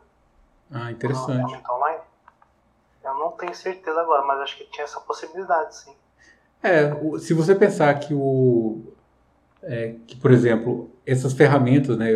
Ah, 0.71 0.91
interessante. 0.91 1.63
online. 1.71 2.01
Eu 3.05 3.15
não 3.15 3.33
tenho 3.33 3.55
certeza 3.55 4.01
agora, 4.01 4.23
mas 4.25 4.41
acho 4.41 4.57
que 4.57 4.65
tinha 4.67 4.85
essa 4.85 5.01
possibilidade, 5.01 5.77
sim. 5.77 5.95
É, 6.63 6.93
se 7.19 7.35
você 7.35 7.55
pensar 7.55 7.93
que 7.95 8.15
o 8.15 8.81
é, 9.63 9.95
que 10.07 10.17
por 10.17 10.31
exemplo 10.31 10.91
essas 11.05 11.33
ferramentas, 11.33 11.97
né, 11.99 12.11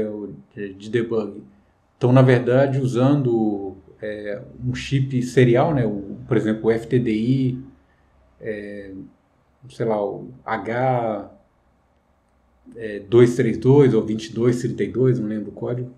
de 0.54 0.88
debug 0.88 1.42
estão 1.94 2.12
na 2.12 2.22
verdade 2.22 2.80
usando 2.80 3.76
é, 4.00 4.40
um 4.64 4.74
chip 4.74 5.20
serial, 5.22 5.74
né, 5.74 5.84
o, 5.84 6.16
por 6.28 6.36
exemplo 6.36 6.70
o 6.70 6.72
FTDI, 6.72 7.64
é, 8.40 8.92
sei 9.68 9.86
lá 9.86 10.04
o 10.04 10.30
H 10.44 11.30
é, 12.76 13.00
232 13.00 13.94
ou 13.94 14.02
2232, 14.02 15.18
não 15.18 15.28
lembro 15.28 15.50
o 15.50 15.54
código, 15.54 15.90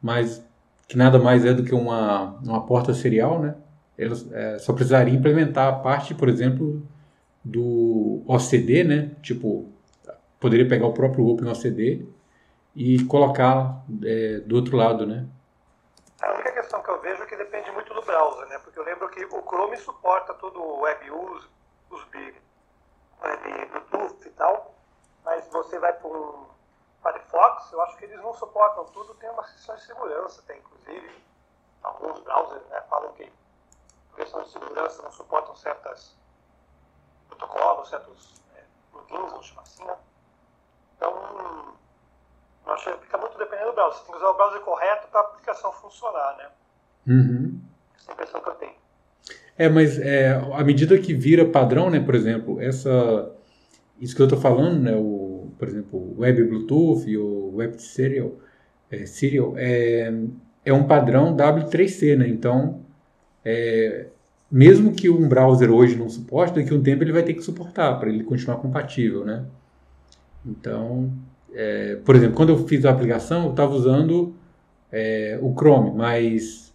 mas 0.00 0.44
que 0.88 0.96
nada 0.96 1.18
mais 1.18 1.44
é 1.44 1.54
do 1.54 1.62
que 1.62 1.74
uma, 1.74 2.38
uma 2.44 2.66
porta 2.66 2.92
serial, 2.92 3.40
né? 3.40 3.54
Elas 3.96 4.30
é, 4.32 4.58
só 4.58 4.72
precisaria 4.72 5.14
implementar 5.14 5.68
a 5.68 5.72
parte, 5.72 6.14
por 6.14 6.28
exemplo, 6.28 6.82
do 7.44 8.22
OCD, 8.26 8.84
né? 8.84 9.10
Tipo, 9.22 9.70
poderia 10.38 10.68
pegar 10.68 10.86
o 10.86 10.92
próprio 10.92 11.26
OpenOCD 11.26 12.06
e 12.74 13.04
colocar 13.04 13.84
é, 14.04 14.38
do 14.40 14.56
outro 14.56 14.76
lado, 14.76 15.06
né? 15.06 15.26
A 16.20 16.32
única 16.32 16.52
questão 16.52 16.82
que 16.82 16.90
eu 16.90 17.00
vejo 17.00 17.22
é 17.22 17.26
que 17.26 17.36
depende 17.36 17.70
muito 17.72 17.92
do 17.92 18.02
browser, 18.02 18.46
né? 18.48 18.58
Porque 18.58 18.78
eu 18.78 18.84
lembro 18.84 19.08
que 19.08 19.24
o 19.24 19.42
Chrome 19.42 19.76
suporta 19.76 20.34
todo 20.34 20.60
o 20.60 20.80
WebUse, 20.82 21.46
Big, 22.10 22.34
Web 23.22 23.66
Bluetooth 23.70 24.26
e 24.26 24.30
tal, 24.30 24.74
mas 25.24 25.46
você 25.48 25.78
vai 25.78 25.92
para 25.92 26.08
um 26.08 26.46
Firefox, 27.02 27.72
eu 27.72 27.80
acho 27.82 27.96
que 27.96 28.04
eles 28.04 28.20
não 28.20 28.34
suportam 28.34 28.84
tudo, 28.86 29.14
tem 29.14 29.30
uma 29.30 29.44
seção 29.44 29.74
de 29.74 29.84
segurança, 29.84 30.42
tem 30.46 30.58
inclusive 30.58 31.10
alguns 31.82 32.20
browsers 32.20 32.62
né, 32.68 32.80
falam 32.88 33.12
que 33.14 33.32
questões 34.14 34.46
de 34.46 34.52
segurança 34.52 35.02
não 35.02 35.10
suportam 35.10 35.54
certos 35.56 36.16
protocolos, 37.36 37.88
certos 37.88 38.34
é, 38.56 38.62
plugins, 38.90 39.30
vamos 39.30 39.46
chamar 39.46 39.62
assim, 39.62 39.84
né? 39.84 39.94
Então, 40.96 41.74
eu 42.66 42.72
acho 42.72 42.92
que 42.92 43.04
fica 43.04 43.18
muito 43.18 43.38
dependendo 43.38 43.70
do 43.70 43.74
browser. 43.74 43.98
Você 43.98 44.04
tem 44.04 44.12
que 44.12 44.18
usar 44.18 44.30
o 44.30 44.34
browser 44.34 44.60
correto 44.60 45.08
para 45.08 45.20
a 45.20 45.24
aplicação 45.24 45.72
funcionar, 45.72 46.36
né? 46.36 46.48
Uhum. 47.06 47.60
Essa 47.96 48.08
é 48.08 48.10
a 48.10 48.14
impressão 48.14 48.40
que 48.40 48.48
eu 48.48 48.54
tenho. 48.54 48.74
É, 49.58 49.68
mas 49.68 49.98
é, 49.98 50.34
à 50.54 50.64
medida 50.64 50.98
que 50.98 51.12
vira 51.12 51.44
padrão, 51.44 51.90
né, 51.90 52.00
por 52.00 52.14
exemplo, 52.14 52.60
essa 52.60 52.90
isso 54.00 54.16
que 54.16 54.22
eu 54.22 54.26
estou 54.26 54.40
falando, 54.40 54.80
né, 54.80 54.96
o, 54.96 55.52
por 55.58 55.68
exemplo, 55.68 55.96
o 55.96 56.20
Web 56.20 56.42
Bluetooth 56.44 57.16
ou 57.16 57.54
Web 57.54 57.80
Serial, 57.80 58.32
é, 58.90 59.06
Serial 59.06 59.54
é, 59.56 60.12
é 60.64 60.72
um 60.72 60.86
padrão 60.86 61.36
W3C, 61.36 62.16
né? 62.16 62.26
Então, 62.26 62.84
é, 63.44 64.08
mesmo 64.52 64.92
que 64.92 65.08
um 65.08 65.26
browser 65.26 65.70
hoje 65.70 65.96
não 65.96 66.10
suporte, 66.10 66.54
daqui 66.54 66.74
a 66.74 66.76
um 66.76 66.82
tempo 66.82 67.02
ele 67.02 67.12
vai 67.12 67.22
ter 67.22 67.32
que 67.32 67.40
suportar 67.40 67.98
para 67.98 68.10
ele 68.10 68.22
continuar 68.22 68.56
compatível, 68.56 69.24
né? 69.24 69.46
Então, 70.44 71.10
é, 71.54 71.96
por 72.04 72.14
exemplo, 72.14 72.36
quando 72.36 72.50
eu 72.50 72.66
fiz 72.68 72.84
a 72.84 72.90
aplicação, 72.90 73.44
eu 73.44 73.50
estava 73.52 73.72
usando 73.72 74.34
é, 74.90 75.38
o 75.40 75.54
Chrome, 75.54 75.92
mas 75.96 76.70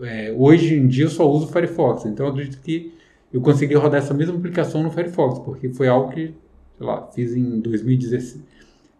é, 0.00 0.34
hoje 0.34 0.76
em 0.76 0.88
dia 0.88 1.04
eu 1.04 1.10
só 1.10 1.30
uso 1.30 1.44
o 1.44 1.48
Firefox. 1.52 2.06
Então, 2.06 2.24
eu 2.24 2.32
acredito 2.32 2.58
que 2.62 2.94
eu 3.30 3.42
consegui 3.42 3.74
rodar 3.74 4.00
essa 4.00 4.14
mesma 4.14 4.38
aplicação 4.38 4.82
no 4.82 4.90
Firefox, 4.90 5.40
porque 5.40 5.68
foi 5.68 5.88
algo 5.88 6.10
que, 6.10 6.34
sei 6.78 6.86
lá, 6.86 7.06
fiz 7.08 7.36
em 7.36 7.60
2016, 7.60 8.42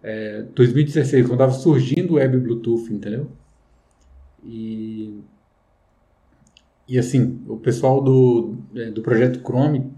é, 0.03 0.43
2016 0.55 1.25
quando 1.25 1.33
estava 1.41 1.53
surgindo 1.53 2.13
o 2.13 2.17
Web 2.17 2.37
Bluetooth, 2.37 2.93
entendeu? 2.93 3.29
E, 4.45 5.23
e 6.87 6.99
assim, 6.99 7.43
o 7.49 7.57
pessoal 7.57 8.01
do, 8.03 8.57
é, 8.75 8.91
do 8.91 9.03
projeto 9.03 9.41
Chrome, 9.41 9.91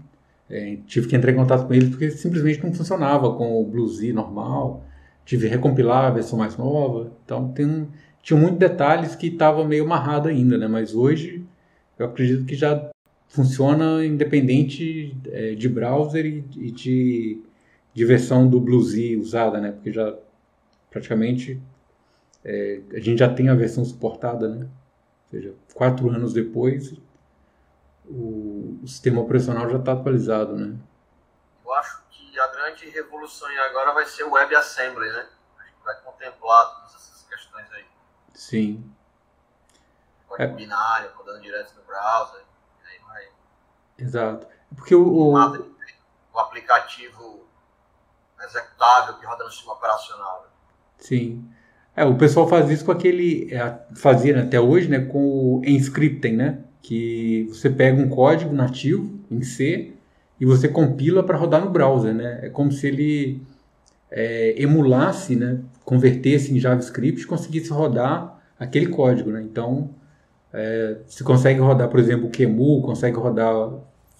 é, 0.49 0.77
tive 0.85 1.07
que 1.07 1.15
entrar 1.15 1.31
em 1.31 1.35
contato 1.35 1.67
com 1.67 1.73
eles 1.73 1.89
porque 1.89 2.09
simplesmente 2.11 2.63
não 2.63 2.73
funcionava 2.73 3.33
com 3.35 3.61
o 3.61 3.65
BlueZ 3.65 4.13
normal, 4.13 4.85
tive 5.25 5.47
que 5.47 5.53
recompilar 5.53 6.05
a 6.05 6.11
versão 6.11 6.39
mais 6.39 6.55
nova, 6.55 7.11
então 7.25 7.51
tem, 7.51 7.87
tinha 8.21 8.39
muitos 8.39 8.57
detalhes 8.57 9.15
que 9.15 9.27
estava 9.27 9.65
meio 9.65 9.83
amarrado 9.83 10.29
ainda, 10.29 10.57
né? 10.57 10.67
Mas 10.67 10.95
hoje 10.95 11.43
eu 11.99 12.05
acredito 12.05 12.45
que 12.45 12.55
já 12.55 12.89
funciona 13.27 14.05
independente 14.05 15.15
é, 15.27 15.53
de 15.53 15.67
browser 15.67 16.25
e, 16.25 16.45
e 16.55 16.71
de, 16.71 17.41
de 17.93 18.05
versão 18.05 18.47
do 18.47 18.61
BlueZ 18.61 19.19
usada, 19.19 19.59
né? 19.59 19.71
Porque 19.73 19.91
já 19.91 20.15
praticamente 20.89 21.59
é, 22.45 22.79
a 22.93 22.99
gente 22.99 23.19
já 23.19 23.27
tem 23.27 23.49
a 23.49 23.55
versão 23.55 23.83
suportada, 23.83 24.47
né? 24.47 24.67
Ou 25.27 25.31
seja, 25.31 25.55
quatro 25.73 26.09
anos 26.09 26.33
depois, 26.33 26.93
o, 28.05 28.79
o 28.81 28.87
sistema 28.87 29.21
operacional 29.21 29.69
já 29.69 29.77
está 29.77 29.91
atualizado, 29.91 30.55
né? 30.55 30.77
Eu 31.65 31.73
acho 31.73 32.01
que 32.09 32.39
a 32.39 32.47
grande 32.47 32.89
revolução 32.89 33.49
agora 33.69 33.93
vai 33.93 34.05
ser 34.05 34.23
o 34.23 34.31
WebAssembly, 34.31 35.09
né? 35.09 35.27
A 35.59 35.63
gente 35.63 35.83
vai 35.83 35.99
contemplar 36.01 36.75
todas 36.75 36.95
essas 36.95 37.23
questões 37.23 37.69
aí. 37.73 37.85
Sim. 38.33 38.93
Código 40.27 40.53
é. 40.53 40.55
binário, 40.55 41.11
rodando 41.15 41.41
direto 41.41 41.73
no 41.75 41.83
browser, 41.83 42.43
aí 42.85 42.99
vai. 42.99 43.27
Exato. 43.97 44.47
Porque 44.75 44.95
o, 44.95 45.05
o... 45.05 45.33
o 45.33 46.39
aplicativo 46.39 47.47
executável 48.41 49.17
que 49.17 49.25
roda 49.25 49.43
no 49.43 49.51
sistema 49.51 49.73
operacional. 49.73 50.43
Né? 50.43 50.49
Sim. 50.99 51.53
É, 51.97 52.05
o 52.05 52.15
pessoal 52.15 52.47
faz 52.47 52.69
isso 52.69 52.85
com 52.85 52.91
aquele. 52.91 53.51
É, 53.51 53.75
fazia 53.95 54.39
até 54.39 54.61
hoje, 54.61 54.87
né? 54.87 54.99
Com 54.99 55.57
o 55.57 55.61
Enscripten, 55.65 56.35
né? 56.35 56.59
Que 56.79 57.47
você 57.49 57.71
pega 57.71 57.99
um 57.99 58.07
código 58.07 58.53
nativo 58.53 59.19
em 59.31 59.41
C 59.41 59.93
e 60.39 60.45
você 60.45 60.67
compila 60.67 61.23
para 61.23 61.35
rodar 61.35 61.59
no 61.59 61.71
browser, 61.71 62.13
né? 62.13 62.41
É 62.43 62.49
como 62.49 62.71
se 62.71 62.85
ele 62.85 63.41
é, 64.11 64.53
emulasse, 64.61 65.35
né? 65.35 65.59
Convertesse 65.83 66.53
em 66.53 66.59
JavaScript 66.59 67.23
e 67.23 67.25
conseguisse 67.25 67.71
rodar 67.71 68.43
aquele 68.59 68.89
código, 68.89 69.31
né? 69.31 69.41
Então, 69.41 69.89
é, 70.53 70.97
você 71.07 71.23
consegue 71.23 71.59
rodar, 71.59 71.89
por 71.89 71.99
exemplo, 71.99 72.27
o 72.27 72.31
QEMU, 72.31 72.83
consegue 72.83 73.17
rodar... 73.17 73.71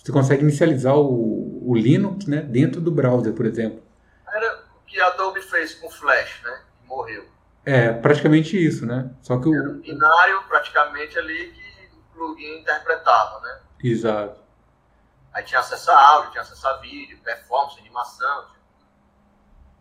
Você 0.03 0.11
consegue 0.11 0.41
inicializar 0.41 0.97
o, 0.97 1.61
o 1.63 1.75
Linux, 1.75 2.25
né? 2.25 2.41
Dentro 2.41 2.81
do 2.81 2.89
browser, 2.89 3.33
por 3.33 3.45
exemplo. 3.45 3.83
Era 4.27 4.63
o 4.81 4.85
que 4.87 4.99
a 4.99 5.07
Adobe 5.09 5.41
fez 5.41 5.75
com 5.75 5.91
Flash, 5.91 6.41
né? 6.43 6.57
Morreu. 6.87 7.36
É, 7.67 7.91
praticamente 7.91 8.55
isso, 8.57 8.85
né? 8.85 9.11
Só 9.21 9.37
que 9.37 9.49
o... 9.49 9.53
Era 9.53 9.69
um 9.69 9.81
binário 9.81 10.41
praticamente 10.43 11.19
ali 11.19 11.51
que 11.51 11.97
o 11.97 12.01
plugin 12.13 12.61
interpretava, 12.61 13.41
né? 13.41 13.59
Exato. 13.83 14.39
Aí 15.33 15.43
tinha 15.43 15.59
acesso 15.59 15.91
a 15.91 16.07
áudio, 16.11 16.31
tinha 16.31 16.43
acesso 16.43 16.65
a 16.65 16.77
vídeo, 16.77 17.19
performance, 17.21 17.77
animação. 17.77 18.45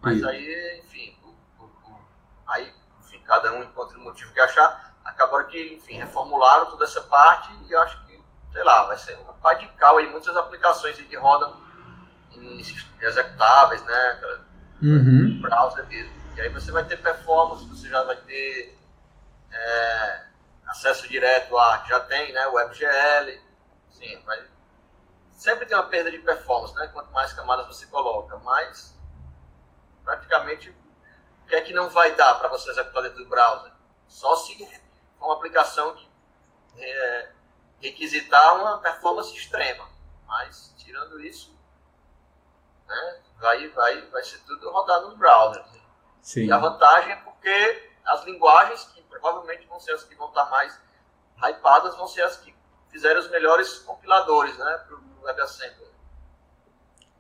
Mas 0.03 0.17
isso. 0.17 0.29
aí, 0.29 0.83
enfim, 0.85 1.17
o, 1.23 1.63
o, 1.63 2.01
aí, 2.49 2.75
enfim, 3.05 3.21
cada 3.25 3.53
um 3.53 3.63
encontra 3.63 3.97
o 3.97 4.01
motivo 4.03 4.33
que 4.33 4.41
achar. 4.41 4.97
Acabaram 5.05 5.47
que, 5.47 5.75
enfim, 5.75 5.99
reformularam 5.99 6.67
toda 6.67 6.85
essa 6.85 7.03
parte 7.03 7.53
e 7.69 7.73
eu 7.73 7.81
acho 7.83 8.05
que, 8.05 8.21
sei 8.53 8.65
lá, 8.65 8.83
vai 8.87 8.99
ser 8.99 9.17
um 9.17 9.33
radical 9.41 9.99
aí, 9.99 10.11
muitas 10.11 10.37
aplicações 10.37 10.97
que 10.97 11.17
rodam 11.17 11.55
em 12.33 12.61
executáveis, 13.01 13.81
né? 13.85 14.21
Uhum. 14.83 15.41
Browser 15.41 15.87
mesmo. 15.87 16.16
E 16.37 16.41
aí 16.43 16.51
você 16.51 16.71
vai 16.71 16.85
ter 16.85 17.01
performance, 17.01 17.67
você 17.67 17.89
já 17.89 18.03
vai 18.03 18.15
ter 18.17 18.79
é, 19.51 20.27
acesso 20.67 21.09
direto 21.09 21.57
a, 21.57 21.83
já 21.89 21.99
tem, 22.01 22.31
né, 22.31 22.47
WebGL, 22.49 23.41
sim, 23.89 24.21
vai, 24.23 24.47
sempre 25.33 25.65
tem 25.65 25.75
uma 25.75 25.89
perda 25.89 26.11
de 26.11 26.19
performance, 26.19 26.75
né, 26.75 26.89
quanto 26.89 27.11
mais 27.11 27.33
camadas 27.33 27.67
você 27.67 27.87
coloca, 27.87 28.37
mas 28.41 28.95
praticamente 30.05 30.69
o 30.69 31.47
que 31.49 31.57
é 31.57 31.61
que 31.63 31.73
não 31.73 31.89
vai 31.89 32.15
dar 32.15 32.35
para 32.35 32.49
você 32.49 32.71
executar 32.71 33.05
dentro 33.05 33.25
do 33.25 33.31
browser? 33.31 33.73
Só 34.07 34.37
se 34.37 34.59
for 35.19 35.25
uma 35.25 35.37
aplicação 35.37 35.95
que 35.95 36.07
é, 36.77 37.33
requisitar 37.81 38.61
uma 38.61 38.77
performance 38.79 39.35
extrema, 39.35 39.89
mas 40.27 40.75
tirando 40.77 41.19
isso, 41.19 41.59
né, 42.87 43.21
vai, 43.39 43.69
vai, 43.69 44.03
vai 44.09 44.23
ser 44.23 44.39
tudo 44.41 44.71
rodado 44.71 45.09
no 45.09 45.17
browser. 45.17 45.65
Sim. 46.27 46.47
E 46.47 46.53
a 46.53 46.59
vantagem 46.59 47.13
é 47.13 47.17
porque 47.17 47.89
as 48.05 48.25
linguagens, 48.25 48.85
que 48.87 49.01
provavelmente 49.03 49.65
vão 49.69 49.79
ser 49.79 49.93
as 49.93 50.03
que 50.03 50.17
vão 50.17 50.27
estar 50.27 50.45
mais 50.47 50.77
hypadas, 51.41 51.97
vão 51.97 52.09
ser 52.09 52.23
as 52.23 52.37
que 52.39 52.53
fizeram 52.91 53.21
os 53.21 53.31
melhores 53.31 53.79
compiladores 53.79 54.59
né, 54.59 54.85
para 54.89 54.97
o 54.97 55.23
WebAssembly. 55.23 55.87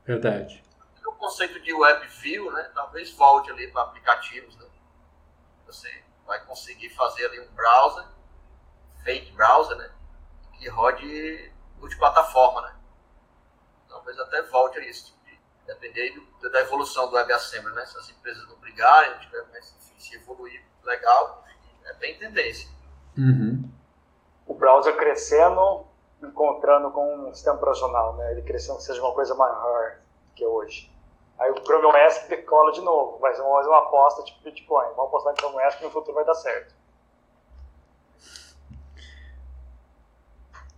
Verdade. 0.05 0.61
O 1.07 1.13
conceito 1.13 1.61
de 1.61 1.73
WebView, 1.73 2.51
né, 2.51 2.69
talvez 2.75 3.13
volte 3.13 3.49
ali 3.53 3.71
para 3.71 3.83
aplicativos. 3.83 4.57
Né? 4.57 4.67
Você 5.67 6.05
vai 6.27 6.45
conseguir 6.45 6.91
fazer 6.91 7.27
ali 7.27 7.39
um 7.39 7.55
browser, 7.55 8.05
fake 9.05 9.31
browser, 9.37 9.77
né, 9.77 9.89
que 10.59 10.69
rode 10.69 11.53
multiplataforma. 11.77 12.63
Né? 12.63 12.77
Talvez 13.89 14.19
até 14.19 14.43
volte 14.43 14.79
a 14.79 14.83
isso 14.85 15.16
depender 15.67 16.15
do, 16.41 16.51
da 16.51 16.61
evolução 16.61 17.09
do 17.09 17.17
WebAssembly, 17.17 17.75
né? 17.75 17.85
Se 17.87 17.99
as 17.99 18.11
empresas 18.11 18.47
não 18.49 18.57
brigarem, 18.57 19.13
enfim, 19.17 19.99
se 19.99 20.17
evoluir 20.17 20.63
legal, 20.85 21.45
é 21.85 21.93
bem 21.95 22.19
tendência. 22.19 22.69
Uhum. 23.17 23.69
O 24.47 24.55
browser 24.55 24.97
crescendo, 24.97 25.87
encontrando 26.23 26.91
com 26.91 27.29
um 27.29 27.35
sistema 27.35 27.57
operacional, 27.57 28.15
né? 28.17 28.33
Ele 28.33 28.43
crescendo 28.43 28.79
que 28.79 28.85
seja 28.85 29.03
uma 29.03 29.13
coisa 29.13 29.35
maior 29.35 29.99
que 30.35 30.45
hoje. 30.45 30.93
Aí 31.39 31.51
o 31.51 31.63
Chrome 31.65 31.87
OS 31.87 32.27
decola 32.29 32.73
de 32.73 32.81
novo, 32.81 33.19
vai 33.19 33.35
ser 33.35 33.43
mais 33.43 33.67
uma 33.67 33.79
aposta 33.79 34.23
tipo 34.23 34.43
Bitcoin. 34.43 34.87
Vamos 34.95 35.09
apostar 35.09 35.33
em 35.33 35.37
Chrome 35.37 35.57
OS 35.57 35.75
que 35.75 35.85
no 35.85 35.91
futuro 35.91 36.15
vai 36.15 36.25
dar 36.25 36.35
certo. 36.35 36.75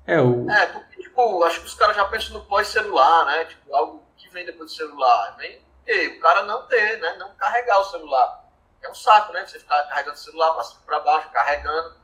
É, 0.07 0.21
o... 0.21 0.51
é, 0.51 0.67
porque, 0.67 1.03
tipo, 1.03 1.45
acho 1.45 1.61
que 1.61 1.67
os 1.67 1.75
caras 1.75 1.95
já 1.95 2.05
pensam 2.07 2.33
no 2.33 2.45
pós-celular, 2.47 3.27
né? 3.27 3.45
Tipo, 3.45 3.75
algo 3.75 4.03
que 4.39 4.53
depois 4.53 4.71
do 4.71 4.77
celular? 4.77 5.37
Vem 5.37 5.67
o 6.09 6.21
cara 6.21 6.43
não 6.43 6.67
ter, 6.67 6.99
né? 6.99 7.17
Não 7.19 7.35
carregar 7.37 7.81
o 7.81 7.85
celular. 7.85 8.45
É 8.83 8.91
um 8.91 8.95
saco, 8.95 9.33
né? 9.33 9.47
Você 9.47 9.59
ficar 9.59 9.83
carregando 9.85 10.17
o 10.17 10.21
celular 10.21 10.63
cima 10.65 10.83
para 10.85 11.01
baixo, 11.01 11.31
carregando. 11.31 11.97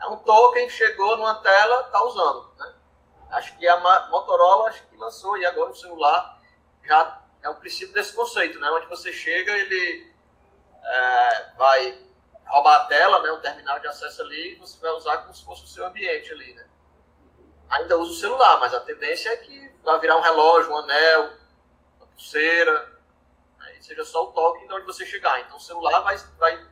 É 0.00 0.06
um 0.06 0.16
token, 0.16 0.68
chegou 0.70 1.16
numa 1.16 1.34
tela, 1.36 1.84
tá 1.84 2.02
usando, 2.04 2.52
né? 2.56 2.74
Acho 3.30 3.56
que 3.56 3.66
a 3.66 4.08
Motorola 4.10 4.68
acho 4.68 4.86
que 4.86 4.96
lançou 4.96 5.36
e 5.38 5.46
agora 5.46 5.70
o 5.70 5.74
celular 5.74 6.38
já 6.84 7.22
é 7.42 7.48
o 7.48 7.54
princípio 7.56 7.94
desse 7.94 8.14
conceito, 8.14 8.58
né? 8.60 8.70
Onde 8.70 8.86
você 8.86 9.12
chega, 9.12 9.52
ele 9.52 10.12
é, 10.84 11.52
vai 11.56 11.98
roubar 12.46 12.82
a 12.82 12.84
tela, 12.86 13.22
né? 13.22 13.30
O 13.32 13.40
terminal 13.40 13.78
de 13.80 13.88
acesso 13.88 14.22
ali, 14.22 14.52
e 14.52 14.56
você 14.56 14.78
vai 14.80 14.90
usar 14.92 15.18
como 15.18 15.34
se 15.34 15.44
fosse 15.44 15.64
o 15.64 15.68
seu 15.68 15.86
ambiente 15.86 16.30
ali, 16.32 16.54
né? 16.54 16.66
Ainda 17.70 17.96
usa 17.96 18.12
o 18.12 18.16
celular, 18.16 18.60
mas 18.60 18.74
a 18.74 18.80
tendência 18.80 19.30
é 19.30 19.36
que 19.36 19.72
vai 19.82 19.98
virar 19.98 20.16
um 20.16 20.20
relógio, 20.20 20.72
um 20.72 20.78
anel, 20.78 21.41
pulseira, 22.12 23.00
aí 23.60 23.82
seja 23.82 24.04
só 24.04 24.24
o 24.24 24.32
toque 24.32 24.66
de 24.66 24.72
onde 24.72 24.86
você 24.86 25.04
chegar. 25.04 25.40
Então 25.40 25.56
o 25.56 25.60
celular 25.60 26.00
vai 26.00 26.16
vai 26.38 26.66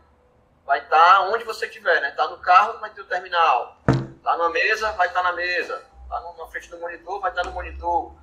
vai 0.64 0.78
estar 0.78 1.14
tá 1.14 1.22
onde 1.22 1.45
você 1.45 1.66
estiver, 1.66 2.01
né? 2.01 2.11
Tá 2.12 2.28
no 2.28 2.38
carro, 2.38 2.78
vai 2.78 2.91
ter 2.91 3.01
o 3.01 3.07
terminal. 3.07 3.76
Tá 4.22 4.36
na 4.36 4.49
mesa, 4.51 4.93
vai 4.93 5.09
estar 5.09 5.22
tá 5.22 5.30
na 5.30 5.36
mesa. 5.36 5.84
Tá 6.09 6.20
na 6.20 6.47
frente 6.47 6.68
do 6.70 6.78
monitor, 6.78 7.20
vai 7.20 7.30
estar 7.30 7.43
tá 7.43 7.49
no 7.49 7.55
monitor. 7.55 8.14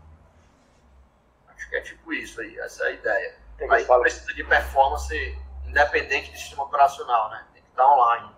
Acho 1.48 1.70
que 1.70 1.76
é 1.76 1.82
tipo 1.82 2.14
isso 2.14 2.40
aí, 2.40 2.58
essa 2.60 2.84
é 2.86 2.88
a 2.88 2.92
ideia. 2.92 3.36
Tem 3.58 3.72
aí 3.72 3.86
precisa 3.86 4.34
de 4.34 4.44
performance 4.44 5.16
independente 5.66 6.32
do 6.32 6.38
sistema 6.38 6.64
operacional, 6.64 7.30
né? 7.30 7.48
Tem 7.54 7.64
que 7.64 7.70
estar 7.70 7.88
online. 7.88 8.36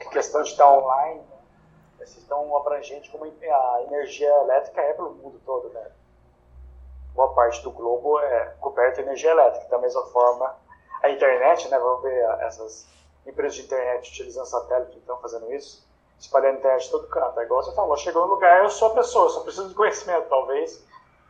A 0.00 0.04
questão 0.10 0.42
de 0.42 0.50
estar 0.50 0.68
online, 0.68 1.22
vocês 1.96 2.16
estão 2.18 2.56
abrangente 2.56 3.10
como 3.10 3.24
a 3.24 3.82
energia 3.82 4.28
elétrica 4.28 4.80
é 4.80 4.92
pelo 4.94 5.14
mundo 5.14 5.40
todo, 5.44 5.68
né? 5.70 5.90
Boa 7.20 7.34
parte 7.34 7.62
do 7.62 7.70
globo 7.70 8.18
é 8.18 8.54
coberta 8.60 8.96
de 8.96 9.02
energia 9.02 9.32
elétrica. 9.32 9.68
Da 9.68 9.78
mesma 9.78 10.06
forma, 10.06 10.56
a 11.02 11.10
internet, 11.10 11.68
né, 11.68 11.78
vamos 11.78 12.02
ver 12.02 12.18
essas 12.40 12.88
empresas 13.26 13.56
de 13.56 13.62
internet 13.64 14.08
utilizando 14.08 14.46
satélite 14.46 14.96
estão 14.96 15.18
fazendo 15.18 15.52
isso, 15.52 15.86
espalhando 16.18 16.58
internet 16.58 16.84
de 16.84 16.90
todo 16.90 17.06
canto. 17.08 17.38
É 17.38 17.44
igual 17.44 17.62
você 17.62 17.74
falou, 17.74 17.94
chegou 17.98 18.26
no 18.26 18.34
lugar, 18.34 18.62
eu 18.62 18.70
sou 18.70 18.88
a 18.88 18.94
pessoa, 18.94 19.28
só 19.28 19.40
preciso 19.40 19.68
de 19.68 19.74
conhecimento, 19.74 20.30
talvez, 20.30 20.82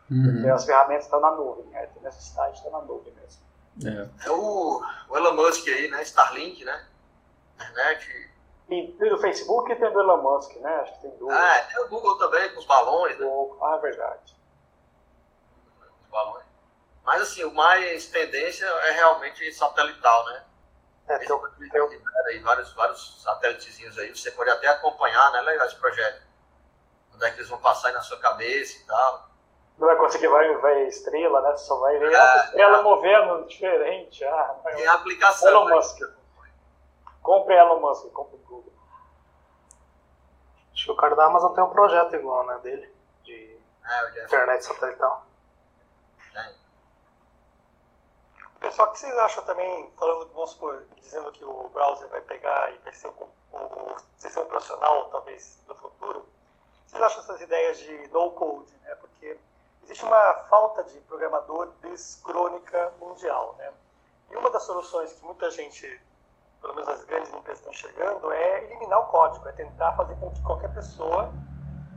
uhum. 0.09 0.31
porque 0.31 0.49
as 0.49 0.63
ferramentas 0.63 1.03
estão 1.03 1.19
na 1.19 1.31
nuvem, 1.31 1.65
né? 1.65 1.89
a 1.99 2.03
necessidade 2.03 2.57
está 2.57 2.69
na 2.69 2.81
nuvem 2.81 3.13
mesmo. 3.13 3.41
É. 3.85 4.27
é 4.27 4.31
o, 4.31 4.81
o 5.09 5.17
Elon 5.17 5.33
Musk 5.33 5.67
aí, 5.67 5.89
né, 5.89 6.01
Starlink, 6.03 6.63
né, 6.63 6.85
internet 7.55 8.31
Tem 8.69 8.95
do 8.97 9.17
Facebook 9.17 9.69
e 9.69 9.75
tem 9.75 9.91
do 9.91 9.99
Elon 9.99 10.21
Musk, 10.21 10.55
né? 10.57 10.73
Acho 10.81 10.93
que 10.93 11.01
tem 11.01 11.17
duas. 11.17 11.35
Ah, 11.35 11.67
tem 11.69 11.83
o 11.83 11.89
Google 11.89 12.17
também, 12.17 12.53
com 12.53 12.59
os 12.59 12.65
balões. 12.65 13.19
Né? 13.19 13.27
Ah, 13.61 13.77
verdade. 13.77 14.40
Mas 17.03 17.21
assim, 17.23 17.43
o 17.43 17.53
mais 17.53 18.07
tendência 18.07 18.65
é 18.65 18.91
realmente 18.91 19.51
satelital, 19.53 20.25
né? 20.25 20.43
É, 21.07 21.17
tem, 21.17 21.27
tem, 21.27 22.01
aí, 22.27 22.39
vários, 22.39 22.73
vários 22.73 23.21
satélitezinhos 23.21 23.97
aí, 23.97 24.15
você 24.15 24.31
pode 24.31 24.49
até 24.49 24.67
acompanhar, 24.67 25.31
né? 25.31 25.41
Legal 25.41 25.67
esse 25.67 25.75
projeto. 25.75 26.21
Onde 27.13 27.25
é 27.25 27.31
que 27.31 27.37
eles 27.37 27.49
vão 27.49 27.59
passar 27.59 27.89
aí 27.89 27.93
na 27.93 28.01
sua 28.01 28.19
cabeça 28.19 28.77
e 28.77 28.85
tal. 28.85 29.29
Não 29.77 29.87
vai 29.87 29.97
conseguir 29.97 30.27
ver 30.27 30.87
estrela, 30.87 31.41
né? 31.41 31.57
Só 31.57 31.79
vai 31.79 31.97
ver 31.97 32.13
é, 32.13 32.15
a 32.15 32.45
estrela 32.45 32.77
é. 32.77 32.81
movendo 32.81 33.47
diferente. 33.47 34.23
Ah, 34.23 34.55
tem 34.63 34.87
a 34.87 34.93
aplicação. 34.93 35.49
Elon 35.49 35.65
né? 35.65 35.75
Musk. 35.75 35.99
Compre 37.21 37.55
Elon 37.55 37.79
Musk, 37.79 38.11
compre 38.11 38.35
o 38.35 38.39
Google. 38.39 38.73
Acho 40.73 40.85
que 40.85 40.91
o 40.91 40.95
cara 40.95 41.15
da 41.15 41.25
Amazon 41.25 41.53
tem 41.53 41.63
um 41.63 41.69
projeto 41.69 42.15
igual, 42.15 42.45
né? 42.45 42.59
Dele. 42.59 42.95
De 43.23 43.59
é, 43.83 44.23
internet 44.23 44.63
satelital. 44.63 45.25
É. 46.35 46.53
Pessoal, 48.61 48.89
o 48.89 48.91
que 48.91 48.99
vocês 48.99 49.17
acham 49.17 49.43
também, 49.43 49.91
falando, 49.97 50.31
vamos 50.35 50.51
supor, 50.51 50.85
dizendo 50.97 51.31
que 51.31 51.43
o 51.43 51.67
browser 51.69 52.07
vai 52.09 52.21
pegar 52.21 52.71
e 52.71 52.77
vai 52.77 52.93
ser 52.93 53.07
o, 53.07 53.27
o 53.57 53.95
sistema 54.19 54.45
operacional, 54.45 55.09
talvez, 55.09 55.59
do 55.67 55.73
futuro, 55.73 56.29
vocês 56.85 57.01
acham 57.01 57.21
essas 57.21 57.41
ideias 57.41 57.79
de 57.79 58.07
no-code, 58.09 58.71
né? 58.83 58.93
Porque 58.95 59.35
existe 59.81 60.05
uma 60.05 60.33
falta 60.47 60.83
de 60.83 60.99
programadores 61.01 62.21
crônica 62.23 62.93
mundial, 62.99 63.55
né? 63.57 63.73
E 64.29 64.35
uma 64.35 64.51
das 64.51 64.61
soluções 64.61 65.11
que 65.11 65.25
muita 65.25 65.49
gente, 65.49 65.99
pelo 66.61 66.75
menos 66.75 66.87
as 66.87 67.03
grandes 67.05 67.33
empresas 67.33 67.61
estão 67.61 67.73
chegando, 67.73 68.31
é 68.31 68.63
eliminar 68.65 68.99
o 68.99 69.07
código, 69.07 69.49
é 69.49 69.53
tentar 69.53 69.93
fazer 69.93 70.15
com 70.17 70.29
que 70.29 70.41
qualquer 70.43 70.71
pessoa 70.71 71.33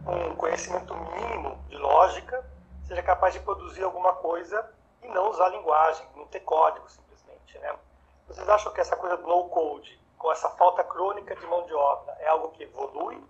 com 0.02 0.34
conhecimento 0.36 0.94
mínimo 0.94 1.62
de 1.68 1.76
lógica 1.76 2.42
seja 2.88 3.02
capaz 3.02 3.34
de 3.34 3.40
produzir 3.40 3.84
alguma 3.84 4.14
coisa 4.14 4.66
e 5.04 5.08
não 5.08 5.30
usar 5.30 5.50
linguagem, 5.50 6.06
não 6.16 6.26
ter 6.26 6.40
código 6.40 6.88
simplesmente. 6.90 7.58
Né? 7.58 7.78
Vocês 8.26 8.48
acham 8.48 8.72
que 8.72 8.80
essa 8.80 8.96
coisa 8.96 9.16
do 9.16 9.26
no 9.26 9.48
code, 9.48 10.00
com 10.18 10.32
essa 10.32 10.48
falta 10.50 10.82
crônica 10.82 11.36
de 11.36 11.46
mão 11.46 11.64
de 11.66 11.74
obra, 11.74 12.16
é 12.20 12.28
algo 12.28 12.50
que 12.50 12.64
evolui 12.64 13.22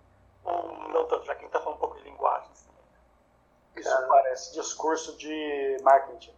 ou 0.43 0.89
não 0.89 1.05
tanto, 1.07 1.25
já 1.25 1.33
que 1.33 1.39
a 1.39 1.41
gente 1.41 1.47
está 1.47 1.59
falando 1.59 1.77
um 1.77 1.79
pouco 1.79 1.97
de 1.97 2.03
linguagens? 2.03 2.69
Isso 3.75 3.89
Cara, 3.89 4.07
parece 4.07 4.53
discurso 4.53 5.17
de 5.17 5.77
marketing. 5.83 6.33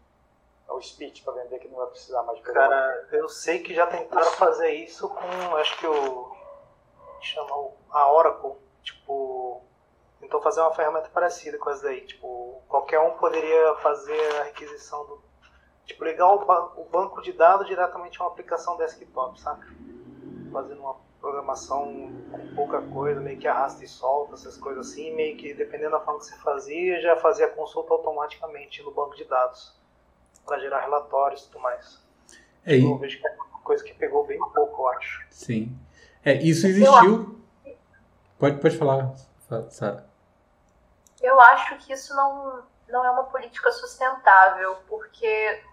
É 0.67 0.73
o 0.73 0.81
speech 0.81 1.23
para 1.23 1.33
vender 1.33 1.59
que 1.59 1.67
não 1.67 1.77
vai 1.77 1.87
precisar 1.87 2.23
mais 2.23 2.39
de 2.39 2.43
Cara, 2.43 3.07
eu 3.11 3.29
sei 3.29 3.59
que 3.59 3.73
já 3.73 3.87
tentaram 3.87 4.31
fazer 4.33 4.71
isso 4.71 5.07
com, 5.07 5.55
acho 5.55 5.77
que 5.77 5.87
o. 5.87 6.35
chamou 7.21 7.77
a 7.89 8.11
Oracle. 8.11 8.53
Tipo, 8.83 9.61
tentou 10.19 10.41
fazer 10.41 10.61
uma 10.61 10.73
ferramenta 10.73 11.09
parecida 11.09 11.57
com 11.57 11.69
essa 11.69 11.83
daí. 11.83 12.05
Tipo, 12.05 12.61
qualquer 12.67 12.99
um 12.99 13.17
poderia 13.17 13.75
fazer 13.75 14.41
a 14.41 14.43
requisição 14.43 15.05
do 15.05 15.26
Tipo, 15.87 16.03
ligar 16.03 16.27
o, 16.33 16.45
ba 16.45 16.73
o 16.75 16.83
banco 16.83 17.21
de 17.21 17.31
dados 17.31 17.65
diretamente 17.65 18.19
a 18.19 18.25
uma 18.25 18.31
aplicação 18.31 18.75
desktop, 18.77 19.39
saca? 19.39 19.65
Fazendo 20.51 20.81
uma 20.81 20.97
programação 21.19 22.11
com 22.29 22.55
pouca 22.55 22.81
coisa, 22.81 23.21
meio 23.21 23.39
que 23.39 23.47
arrasta 23.47 23.83
e 23.83 23.87
solta, 23.87 24.35
essas 24.35 24.57
coisas 24.57 24.89
assim, 24.89 25.15
meio 25.15 25.37
que 25.37 25.53
dependendo 25.53 25.91
da 25.91 25.99
forma 26.01 26.19
que 26.19 26.25
você 26.25 26.35
fazia, 26.37 27.01
já 27.01 27.15
fazia 27.15 27.45
a 27.45 27.49
consulta 27.49 27.93
automaticamente 27.93 28.83
no 28.83 28.91
banco 28.91 29.15
de 29.15 29.23
dados 29.23 29.73
para 30.45 30.59
gerar 30.59 30.81
relatórios 30.81 31.41
e 31.41 31.47
tudo 31.47 31.61
mais. 31.61 32.05
É, 32.65 32.75
então, 32.77 32.91
eu 32.91 32.97
vejo 32.97 33.19
que 33.19 33.27
é 33.27 33.31
uma 33.31 33.61
coisa 33.61 33.83
que 33.83 33.93
pegou 33.93 34.25
bem 34.25 34.39
pouco, 34.39 34.83
eu 34.83 34.89
acho. 34.89 35.25
Sim. 35.29 35.77
É, 36.23 36.33
isso 36.33 36.67
existiu. 36.67 37.39
Pode, 38.37 38.59
pode 38.59 38.77
falar, 38.77 39.13
Sara. 39.69 40.05
Eu 41.21 41.39
acho 41.39 41.77
que 41.79 41.93
isso 41.93 42.15
não, 42.15 42.63
não 42.89 43.05
é 43.05 43.09
uma 43.09 43.23
política 43.23 43.71
sustentável, 43.71 44.75
porque 44.87 45.63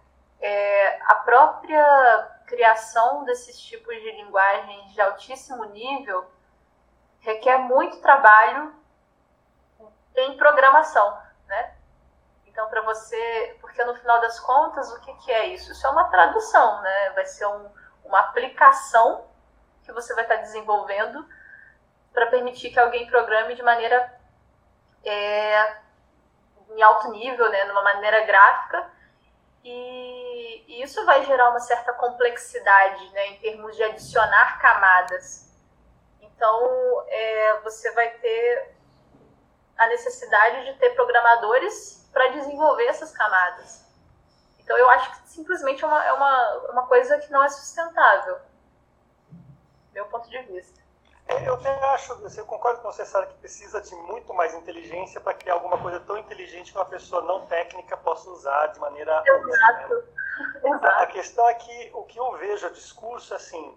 é, 0.45 1.01
a 1.07 1.15
própria 1.15 2.31
criação 2.47 3.25
desses 3.25 3.59
tipos 3.59 3.95
de 3.97 4.13
linguagens 4.13 4.93
de 4.93 5.01
altíssimo 5.01 5.65
nível 5.65 6.31
requer 7.21 7.57
muito 7.57 7.99
trabalho 8.03 8.75
em 10.15 10.37
programação, 10.37 11.19
né? 11.47 11.75
Então, 12.45 12.69
para 12.69 12.83
você, 12.83 13.57
porque 13.59 13.83
no 13.85 13.95
final 13.95 14.21
das 14.21 14.39
contas, 14.39 14.93
o 14.93 15.01
que, 15.01 15.15
que 15.25 15.33
é 15.33 15.47
isso? 15.47 15.73
Isso 15.73 15.87
é 15.87 15.91
uma 15.91 16.11
tradução, 16.11 16.83
né? 16.83 17.11
Vai 17.15 17.25
ser 17.25 17.47
um, 17.47 17.71
uma 18.05 18.21
aplicação 18.21 19.27
que 19.83 19.93
você 19.93 20.13
vai 20.13 20.25
estar 20.25 20.37
desenvolvendo 20.37 21.27
para 22.13 22.27
permitir 22.27 22.71
que 22.71 22.79
alguém 22.79 23.07
programe 23.07 23.55
de 23.55 23.63
maneira 23.63 24.15
é, 25.07 25.79
em 26.69 26.83
alto 26.83 27.11
nível, 27.13 27.49
né? 27.49 27.65
Numa 27.65 27.83
maneira 27.83 28.27
gráfica 28.27 28.93
e, 29.65 30.83
isso 30.83 31.05
vai 31.07 31.25
gerar 31.25 31.49
uma 31.51 31.61
certa 31.61 31.93
complexidade 31.95 33.09
né, 33.13 33.29
em 33.29 33.39
termos 33.39 33.75
de 33.75 33.83
adicionar 33.83 34.61
camadas. 34.61 35.51
Então, 36.21 37.05
é, 37.09 37.61
você 37.61 37.91
vai 37.93 38.11
ter 38.19 38.77
a 39.79 39.87
necessidade 39.89 40.67
de 40.67 40.79
ter 40.79 40.91
programadores 40.91 42.09
para 42.13 42.29
desenvolver 42.29 42.85
essas 42.85 43.11
camadas. 43.13 43.83
Então, 44.59 44.77
eu 44.77 44.89
acho 44.91 45.11
que 45.11 45.29
simplesmente 45.31 45.83
é 45.83 45.87
uma, 45.87 46.05
é 46.05 46.13
uma, 46.13 46.59
uma 46.71 46.87
coisa 46.87 47.19
que 47.19 47.31
não 47.33 47.43
é 47.43 47.49
sustentável, 47.49 48.39
meu 49.93 50.07
ponto 50.07 50.29
de 50.29 50.39
vista. 50.43 50.84
É, 51.27 51.49
eu 51.49 51.55
acho, 51.91 52.13
eu 52.37 52.45
concordo 52.45 52.83
com 52.83 52.93
você, 52.93 53.05
Sara, 53.05 53.27
que 53.27 53.35
precisa 53.35 53.81
de 53.81 53.95
muito 53.95 54.35
mais 54.35 54.53
inteligência 54.55 55.21
para 55.21 55.33
criar 55.33 55.55
alguma 55.55 55.79
coisa 55.79 55.99
tão 56.01 56.19
inteligente 56.19 56.71
que 56.71 56.79
uma 56.79 56.85
pessoa 56.85 57.23
não 57.23 57.47
técnica 57.47 57.97
possa 57.97 58.29
usar 58.29 58.67
de 58.69 58.79
maneira 58.79 59.23
Exato. 59.27 59.95
Né? 59.95 60.03
Exato. 60.65 60.87
A 60.87 61.07
questão 61.07 61.49
é 61.49 61.55
que 61.55 61.91
o 61.95 62.03
que 62.05 62.19
eu 62.19 62.33
vejo, 62.33 62.67
o 62.67 62.73
discurso, 62.73 63.33
é 63.33 63.37
assim, 63.37 63.77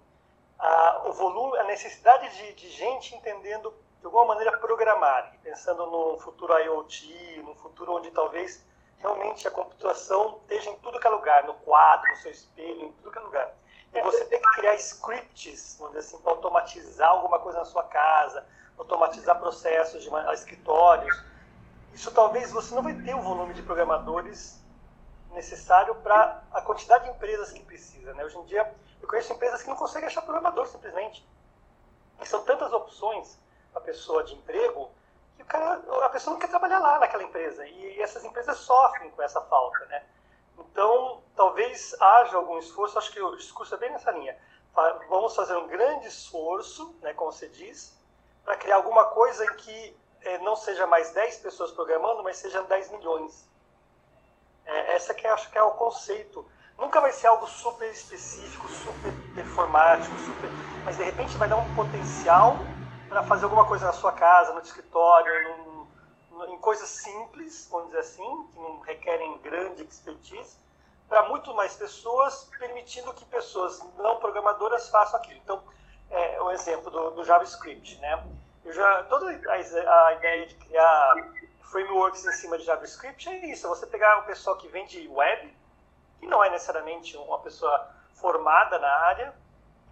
a, 0.60 1.04
o 1.06 1.14
volume, 1.14 1.58
a 1.58 1.64
necessidade 1.64 2.36
de, 2.36 2.54
de 2.54 2.70
gente 2.70 3.16
entendendo 3.16 3.74
de 4.00 4.06
alguma 4.06 4.26
maneira 4.26 4.58
programar, 4.58 5.34
pensando 5.42 5.86
no 5.86 6.20
futuro 6.20 6.58
IoT, 6.58 7.44
no 7.46 7.56
futuro 7.56 7.94
onde 7.94 8.12
talvez 8.12 8.66
realmente 8.98 9.48
a 9.48 9.52
computação 9.52 10.40
esteja 10.42 10.70
em 10.70 10.76
tudo 10.80 11.00
que 11.00 11.08
é 11.08 11.10
lugar, 11.10 11.46
no 11.46 11.54
quadro, 11.54 12.10
no 12.10 12.16
seu 12.18 12.32
espelho, 12.32 12.84
em 12.84 12.92
tudo 12.92 13.12
que 13.12 13.18
é 13.18 13.22
lugar 13.22 13.54
e 13.94 14.02
você 14.02 14.26
tem 14.26 14.40
que 14.40 14.52
criar 14.52 14.76
scripts, 14.76 15.78
vamos 15.80 15.96
dizer 15.96 16.08
assim, 16.08 16.22
para 16.22 16.32
automatizar 16.32 17.10
alguma 17.10 17.40
coisa 17.40 17.60
na 17.60 17.66
sua 17.66 17.84
casa, 17.84 18.46
automatizar 18.78 19.40
processos 19.40 20.04
de 20.04 20.10
escritórios. 20.34 21.24
Isso 21.94 22.12
talvez 22.12 22.52
você 22.52 22.76
não 22.76 22.84
vai 22.84 22.94
ter 22.94 23.16
o 23.16 23.22
volume 23.22 23.54
de 23.54 23.64
programadores 23.64 24.62
necessário 25.32 25.96
para 25.96 26.44
a 26.52 26.62
quantidade 26.62 27.06
de 27.06 27.12
empresas 27.12 27.52
que 27.52 27.64
precisa. 27.64 28.14
Né? 28.14 28.24
Hoje 28.24 28.38
em 28.38 28.46
dia, 28.46 28.72
eu 29.02 29.08
conheço 29.08 29.34
empresas 29.34 29.64
que 29.64 29.70
não 29.70 29.76
conseguem 29.76 30.08
achar 30.08 30.22
programador 30.22 30.68
simplesmente. 30.68 31.28
E 32.22 32.26
são 32.26 32.44
tantas 32.44 32.72
opções 32.74 33.38
para 33.72 33.82
a 33.82 33.86
pessoa 33.86 34.24
de 34.24 34.36
emprego 34.36 34.90
que 35.36 35.44
o 35.44 35.46
cara, 35.46 35.82
a 36.04 36.10
pessoa 36.10 36.34
não 36.34 36.40
quer 36.40 36.50
trabalhar 36.50 36.80
lá 36.80 37.00
naquela 37.00 37.24
empresa. 37.24 37.66
E 37.66 38.02
essas 38.02 38.24
empresas 38.24 38.58
sofrem 38.58 39.12
com 39.12 39.22
essa 39.22 39.42
falta. 39.42 39.86
Né? 39.86 40.04
Então, 40.60 41.22
talvez 41.36 41.96
haja 42.00 42.38
algum 42.38 42.58
esforço, 42.58 42.98
acho 42.98 43.12
que 43.12 43.22
o 43.22 43.36
discurso 43.36 43.76
é 43.76 43.78
bem 43.78 43.92
nessa 43.92 44.12
linha. 44.12 44.38
Vamos 45.10 45.36
fazer 45.36 45.56
um 45.56 45.68
grande 45.68 46.08
esforço, 46.08 46.96
né, 47.02 47.14
como 47.14 47.32
você 47.32 47.48
diz, 47.48 47.98
para 48.44 48.56
criar 48.56 48.76
alguma 48.76 49.06
coisa 49.06 49.44
em 49.44 49.54
que 49.56 49.98
é, 50.22 50.38
não 50.40 50.56
seja 50.56 50.86
mais 50.86 51.12
10 51.12 51.38
pessoas 51.38 51.72
programando, 51.72 52.24
mas 52.24 52.38
sejam 52.38 52.64
10 52.66 52.92
milhões. 52.92 53.48
É, 54.66 54.96
essa 54.96 55.14
que 55.14 55.26
acho 55.26 55.50
que 55.50 55.58
é 55.58 55.64
o 55.64 55.72
conceito. 55.72 56.46
Nunca 56.78 57.02
vai 57.02 57.12
ser 57.12 57.28
algo 57.28 57.48
super 57.48 57.90
específico, 57.90 58.68
super 58.68 59.12
performático, 59.34 60.16
super, 60.20 60.50
mas 60.86 60.96
de 60.96 61.04
repente 61.04 61.36
vai 61.38 61.50
dar 61.50 61.58
um 61.58 61.76
potencial 61.76 62.58
para 63.10 63.24
fazer 63.24 63.46
alguma 63.46 63.66
coisa 63.66 63.88
na 63.88 63.94
sua 63.94 64.12
casa, 64.12 64.54
no 64.54 64.62
escritório, 64.62 65.58
no, 65.58 65.67
em 66.46 66.58
coisas 66.60 66.90
simples, 66.90 67.68
vamos 67.70 67.88
dizer 67.88 68.00
assim, 68.00 68.48
que 68.52 68.60
não 68.60 68.80
requerem 68.80 69.38
grande 69.40 69.84
expertise, 69.84 70.58
para 71.08 71.28
muito 71.30 71.54
mais 71.54 71.76
pessoas, 71.76 72.50
permitindo 72.60 73.14
que 73.14 73.26
pessoas 73.26 73.82
não 73.98 74.18
programadoras 74.20 74.90
façam 74.90 75.20
aquilo. 75.20 75.40
Então, 75.44 75.64
é, 76.10 76.42
o 76.42 76.52
exemplo 76.52 76.92
do, 76.92 77.12
do 77.12 77.24
JavaScript, 77.24 77.98
né? 78.00 78.26
Eu 78.66 78.74
já, 78.74 79.04
toda 79.04 79.32
a, 79.32 80.08
a, 80.08 80.14
ideia 80.14 80.46
de 80.46 80.56
criar 80.56 81.16
frameworks 81.64 82.26
em 82.26 82.32
cima 82.34 82.58
de 82.58 82.66
JavaScript 82.66 83.30
é 83.30 83.46
isso, 83.48 83.66
é 83.66 83.70
você 83.70 83.86
pegar 83.86 84.20
o 84.20 84.24
pessoal 84.24 84.58
que 84.58 84.68
vende 84.68 85.08
web, 85.08 85.58
que 86.20 86.28
não 86.28 86.44
é 86.44 86.50
necessariamente 86.50 87.16
uma 87.18 87.40
pessoa 87.40 87.90
formada 88.16 88.78
na 88.80 88.92
área, 89.06 89.34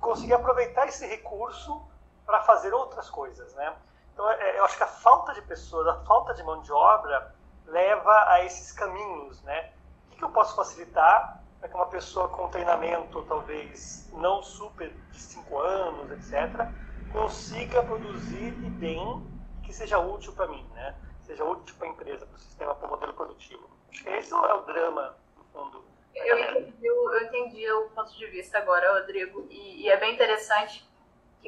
conseguir 0.02 0.34
aproveitar 0.34 0.88
esse 0.88 1.06
recurso 1.06 1.82
para 2.26 2.42
fazer 2.42 2.74
outras 2.74 3.10
coisas, 3.10 3.54
né? 3.54 3.76
Então, 4.16 4.32
é, 4.32 4.58
eu 4.58 4.64
acho 4.64 4.78
que 4.78 4.84
a 4.84 4.88
falta 4.88 5.34
de 5.34 5.42
pessoas, 5.42 5.86
a 5.88 6.06
falta 6.06 6.34
de 6.34 6.42
mão 6.42 6.62
de 6.62 6.72
obra 6.72 7.36
leva 7.66 8.30
a 8.30 8.46
esses 8.46 8.72
caminhos, 8.72 9.44
né? 9.44 9.74
O 10.14 10.16
que 10.16 10.24
eu 10.24 10.30
posso 10.30 10.56
facilitar 10.56 11.44
para 11.60 11.68
que 11.68 11.76
uma 11.76 11.88
pessoa 11.88 12.30
com 12.30 12.48
treinamento, 12.48 13.22
talvez 13.24 14.10
não 14.14 14.42
super 14.42 14.90
de 15.12 15.20
5 15.20 15.60
anos, 15.60 16.12
etc., 16.12 16.66
consiga 17.12 17.84
produzir 17.84 18.48
e 18.48 18.70
bem 18.70 19.22
que 19.64 19.74
seja 19.74 20.00
útil 20.00 20.32
para 20.32 20.48
mim, 20.48 20.66
né? 20.74 20.96
Seja 21.24 21.44
útil 21.44 21.76
para 21.78 21.88
a 21.88 21.92
empresa, 21.92 22.26
para 22.26 22.36
o 22.36 22.40
sistema, 22.40 22.74
para 22.74 22.88
o 22.88 22.92
modelo 22.92 23.14
produtivo. 23.14 23.70
Esse 24.06 24.34
é 24.34 24.38
o 24.38 24.62
drama, 24.62 25.18
no 25.36 25.44
fundo. 25.44 25.84
Eu 26.14 26.40
entendi, 26.40 26.86
eu 26.86 27.22
entendi 27.22 27.70
o 27.70 27.90
ponto 27.90 28.16
de 28.16 28.28
vista 28.28 28.60
agora, 28.60 28.94
Rodrigo, 28.94 29.46
e, 29.50 29.82
e 29.82 29.90
é 29.90 29.98
bem 29.98 30.14
interessante 30.14 30.88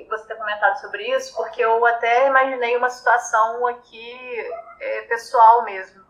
você 0.06 0.28
ter 0.28 0.36
comentado 0.36 0.80
sobre 0.80 1.04
isso, 1.16 1.36
porque 1.36 1.64
eu 1.64 1.86
até 1.86 2.28
imaginei 2.28 2.76
uma 2.78 2.90
situação 2.90 3.66
aqui 3.68 4.52
é, 4.80 5.02
pessoal 5.04 5.64
mesmo. 5.64 6.06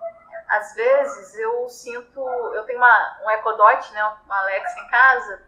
Às 0.47 0.73
vezes 0.75 1.35
eu 1.35 1.67
sinto, 1.69 2.19
eu 2.53 2.63
tenho 2.63 2.77
uma, 2.77 3.17
um 3.23 3.29
Echo 3.31 3.51
Dot, 3.53 3.93
né, 3.93 4.03
uma 4.25 4.39
Alexa 4.39 4.79
em 4.79 4.87
casa, 4.87 5.43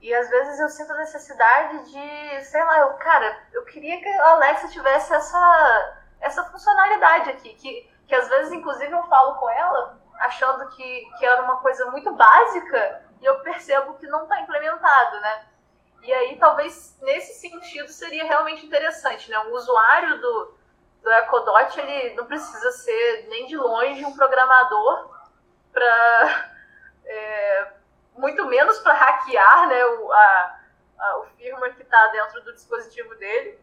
e 0.00 0.14
às 0.14 0.30
vezes 0.30 0.58
eu 0.58 0.68
sinto 0.68 0.92
a 0.92 0.96
necessidade 0.96 1.90
de, 1.90 2.44
sei 2.44 2.64
lá, 2.64 2.78
eu, 2.78 2.94
cara, 2.94 3.38
eu 3.52 3.64
queria 3.66 4.00
que 4.00 4.08
a 4.08 4.30
Alexa 4.30 4.68
tivesse 4.68 5.12
essa, 5.12 5.98
essa 6.20 6.44
funcionalidade 6.44 7.30
aqui, 7.30 7.54
que, 7.54 7.90
que 8.08 8.14
às 8.14 8.26
vezes, 8.28 8.52
inclusive, 8.52 8.90
eu 8.90 9.02
falo 9.04 9.34
com 9.34 9.50
ela 9.50 10.00
achando 10.20 10.68
que, 10.70 11.08
que 11.18 11.26
era 11.26 11.42
uma 11.42 11.56
coisa 11.56 11.90
muito 11.90 12.12
básica 12.14 13.04
e 13.20 13.24
eu 13.24 13.40
percebo 13.40 13.94
que 13.94 14.06
não 14.06 14.22
está 14.22 14.40
implementado, 14.40 15.20
né? 15.20 15.46
E 16.02 16.12
aí, 16.12 16.36
talvez, 16.38 16.98
nesse 17.02 17.40
sentido, 17.40 17.88
seria 17.88 18.24
realmente 18.24 18.64
interessante, 18.64 19.30
né? 19.30 19.38
Um 19.40 19.52
usuário 19.52 20.20
do, 20.20 20.54
do 21.02 21.10
Ecodot, 21.10 21.78
ele 21.78 22.14
não 22.14 22.26
precisa 22.26 22.72
ser 22.72 23.26
nem 23.28 23.46
de 23.46 23.56
longe 23.56 24.04
um 24.04 24.16
programador 24.16 25.10
para... 25.72 26.50
É, 27.12 27.72
muito 28.20 28.44
menos 28.46 28.78
para 28.78 28.94
hackear 28.94 29.68
né, 29.68 29.84
o, 29.84 30.12
a, 30.12 30.60
a, 30.98 31.18
o 31.18 31.24
firmware 31.36 31.74
que 31.74 31.82
está 31.82 32.06
dentro 32.08 32.42
do 32.42 32.52
dispositivo 32.52 33.14
dele. 33.16 33.58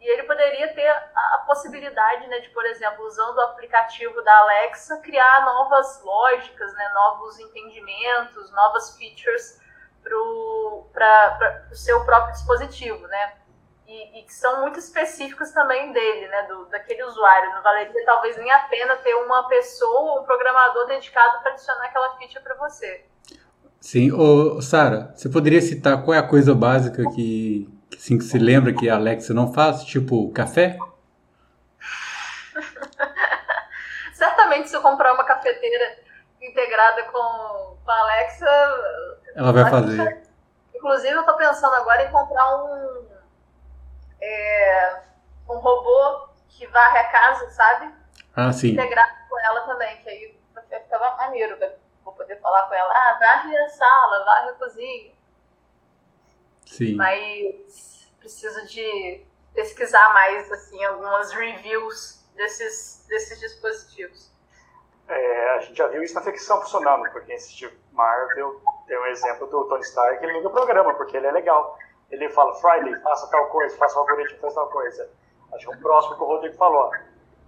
E 0.00 0.08
ele 0.08 0.22
poderia 0.24 0.72
ter 0.74 0.86
a, 0.86 1.34
a 1.34 1.44
possibilidade 1.46 2.26
né, 2.26 2.40
de, 2.40 2.48
por 2.50 2.64
exemplo, 2.64 3.04
usando 3.06 3.36
o 3.36 3.42
aplicativo 3.42 4.22
da 4.22 4.38
Alexa, 4.38 4.98
criar 4.98 5.44
novas 5.44 6.02
lógicas, 6.02 6.74
né, 6.74 6.88
novos 6.94 7.38
entendimentos, 7.38 8.50
novas 8.50 8.96
features 8.96 9.60
para 10.02 10.16
o 10.16 10.59
seu 11.72 12.04
próprio 12.04 12.32
dispositivo, 12.32 13.06
né? 13.06 13.32
E, 13.86 14.20
e, 14.20 14.22
que 14.22 14.32
são 14.32 14.60
muito 14.60 14.78
específicos 14.78 15.50
também 15.50 15.92
dele, 15.92 16.28
né, 16.28 16.42
do, 16.44 16.66
daquele 16.66 17.02
usuário. 17.02 17.50
Não 17.50 17.62
valeria 17.62 18.04
talvez 18.04 18.36
nem 18.36 18.48
a 18.50 18.60
pena 18.60 18.94
ter 18.96 19.14
uma 19.14 19.48
pessoa, 19.48 20.20
um 20.20 20.24
programador 20.24 20.86
dedicado 20.86 21.40
para 21.42 21.50
adicionar 21.52 21.86
aquela 21.86 22.16
feature 22.16 22.40
para 22.40 22.54
você. 22.54 23.04
Sim, 23.80 24.12
ô, 24.12 24.62
Sara, 24.62 25.12
você 25.16 25.28
poderia 25.28 25.60
citar 25.60 26.04
qual 26.04 26.14
é 26.14 26.18
a 26.18 26.26
coisa 26.26 26.54
básica 26.54 27.02
que, 27.14 27.68
assim, 27.92 28.16
que 28.16 28.24
se 28.24 28.38
lembra 28.38 28.72
que 28.72 28.88
a 28.88 28.94
Alexa 28.94 29.34
não 29.34 29.52
faz? 29.52 29.82
Tipo, 29.82 30.30
café? 30.30 30.78
Certamente 34.14 34.68
se 34.68 34.76
eu 34.76 34.82
comprar 34.82 35.14
uma 35.14 35.24
cafeteira 35.24 35.98
integrada 36.40 37.04
com, 37.04 37.76
com 37.84 37.90
a 37.90 37.98
Alexa... 38.00 38.46
Ela 39.34 39.52
vai 39.52 39.68
fazer. 39.68 40.29
Inclusive, 40.80 41.12
eu 41.12 41.20
estou 41.20 41.36
pensando 41.36 41.74
agora 41.74 42.04
em 42.04 42.10
comprar 42.10 42.56
um... 42.56 43.06
É, 44.18 45.02
um 45.46 45.58
robô 45.58 46.28
que 46.48 46.66
varre 46.68 46.98
a 46.98 47.10
casa, 47.10 47.50
sabe? 47.50 47.94
Ah, 48.34 48.50
sim. 48.50 48.68
Integrado 48.68 49.12
com 49.28 49.38
ela 49.40 49.60
também, 49.66 50.02
que 50.02 50.08
aí 50.08 50.40
vai 50.54 50.64
ficar 50.64 51.16
maneiro, 51.16 51.58
vai 51.58 51.74
vou 52.02 52.14
poder 52.14 52.40
falar 52.40 52.66
com 52.66 52.74
ela, 52.74 52.92
ah, 52.92 53.18
varre 53.20 53.56
a 53.56 53.68
sala, 53.68 54.24
varre 54.24 54.50
a 54.50 54.52
cozinha. 54.54 55.12
Sim. 56.64 56.94
Mas 56.94 58.10
preciso 58.18 58.66
de 58.66 59.22
pesquisar 59.52 60.14
mais, 60.14 60.50
assim, 60.50 60.82
algumas 60.84 61.30
reviews 61.32 62.24
desses, 62.34 63.04
desses 63.06 63.38
dispositivos. 63.38 64.30
É, 65.08 65.50
a 65.56 65.60
gente 65.60 65.76
já 65.76 65.88
viu 65.88 66.02
isso 66.02 66.14
na 66.14 66.22
ficção 66.22 66.60
funcionando, 66.62 67.10
porque 67.10 67.32
esse 67.32 67.54
tipo 67.54 67.76
Marvel 67.92 68.62
tem 68.90 68.98
um 68.98 69.06
exemplo 69.06 69.46
do 69.46 69.64
Tony 69.66 69.82
Stark, 69.82 70.20
ele 70.20 70.32
liga 70.32 70.48
o 70.48 70.50
programa, 70.50 70.92
porque 70.94 71.16
ele 71.16 71.28
é 71.28 71.30
legal. 71.30 71.78
Ele 72.10 72.28
fala, 72.30 72.56
Friday, 72.56 73.00
faça 73.02 73.30
tal 73.30 73.46
coisa, 73.46 73.76
faça 73.76 73.96
o 73.96 74.00
algoritmo, 74.00 74.40
faça 74.40 74.56
tal 74.56 74.68
coisa. 74.68 75.08
Acho 75.52 75.68
que 75.68 75.76
o 75.76 75.80
próximo 75.80 76.16
que 76.16 76.22
o 76.24 76.26
Rodrigo 76.26 76.56
falou. 76.56 76.90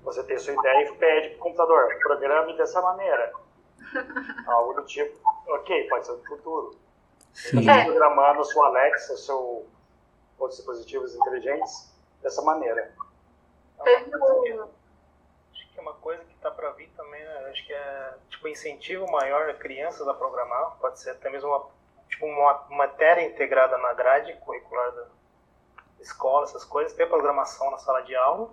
Você 0.05 0.23
tem 0.23 0.39
sua 0.39 0.55
ideia 0.55 0.89
e 0.89 0.97
pede 0.99 1.31
para 1.31 1.39
o 1.39 1.41
computador, 1.41 1.99
programe 1.99 2.57
dessa 2.57 2.81
maneira. 2.81 3.33
Algo 4.47 4.75
do 4.75 4.87
tipo, 4.87 5.19
ok, 5.49 5.89
pode 5.89 6.07
ser 6.07 6.13
no 6.13 6.25
futuro. 6.27 6.77
Você 7.33 7.59
está 7.59 7.85
programando 7.87 8.41
a 8.41 8.45
sua 8.45 8.69
Alexa, 8.69 9.17
seu 9.17 9.67
outros 10.39 10.59
dispositivos 10.59 11.13
inteligentes 11.17 11.93
dessa 12.23 12.41
maneira. 12.43 12.95
Então, 13.81 14.69
que 15.73 15.79
é 15.79 15.83
uma 15.83 15.95
coisa 15.95 16.23
que 16.25 16.35
está 16.35 16.51
para 16.51 16.71
vir 16.73 16.89
também, 16.97 17.23
né? 17.23 17.49
acho 17.51 17.67
que 17.67 17.73
é 17.73 18.15
tipo 18.29 18.47
incentivo 18.49 19.11
maior 19.11 19.49
a 19.49 19.55
crianças 19.55 20.07
a 20.07 20.15
programar, 20.15 20.77
pode 20.79 21.01
ser 21.01 21.11
até 21.11 21.31
mesmo 21.31 21.49
uma, 21.49 21.67
tipo 22.09 22.27
uma 22.27 22.67
matéria 22.71 23.23
integrada 23.23 23.79
na 23.79 23.93
grade 23.95 24.35
curricular 24.45 24.93
da 24.93 25.07
escola, 26.01 26.45
essas 26.45 26.65
coisas, 26.65 26.93
ter 26.93 27.09
programação 27.09 27.71
na 27.71 27.79
sala 27.79 28.03
de 28.03 28.15
aula. 28.15 28.51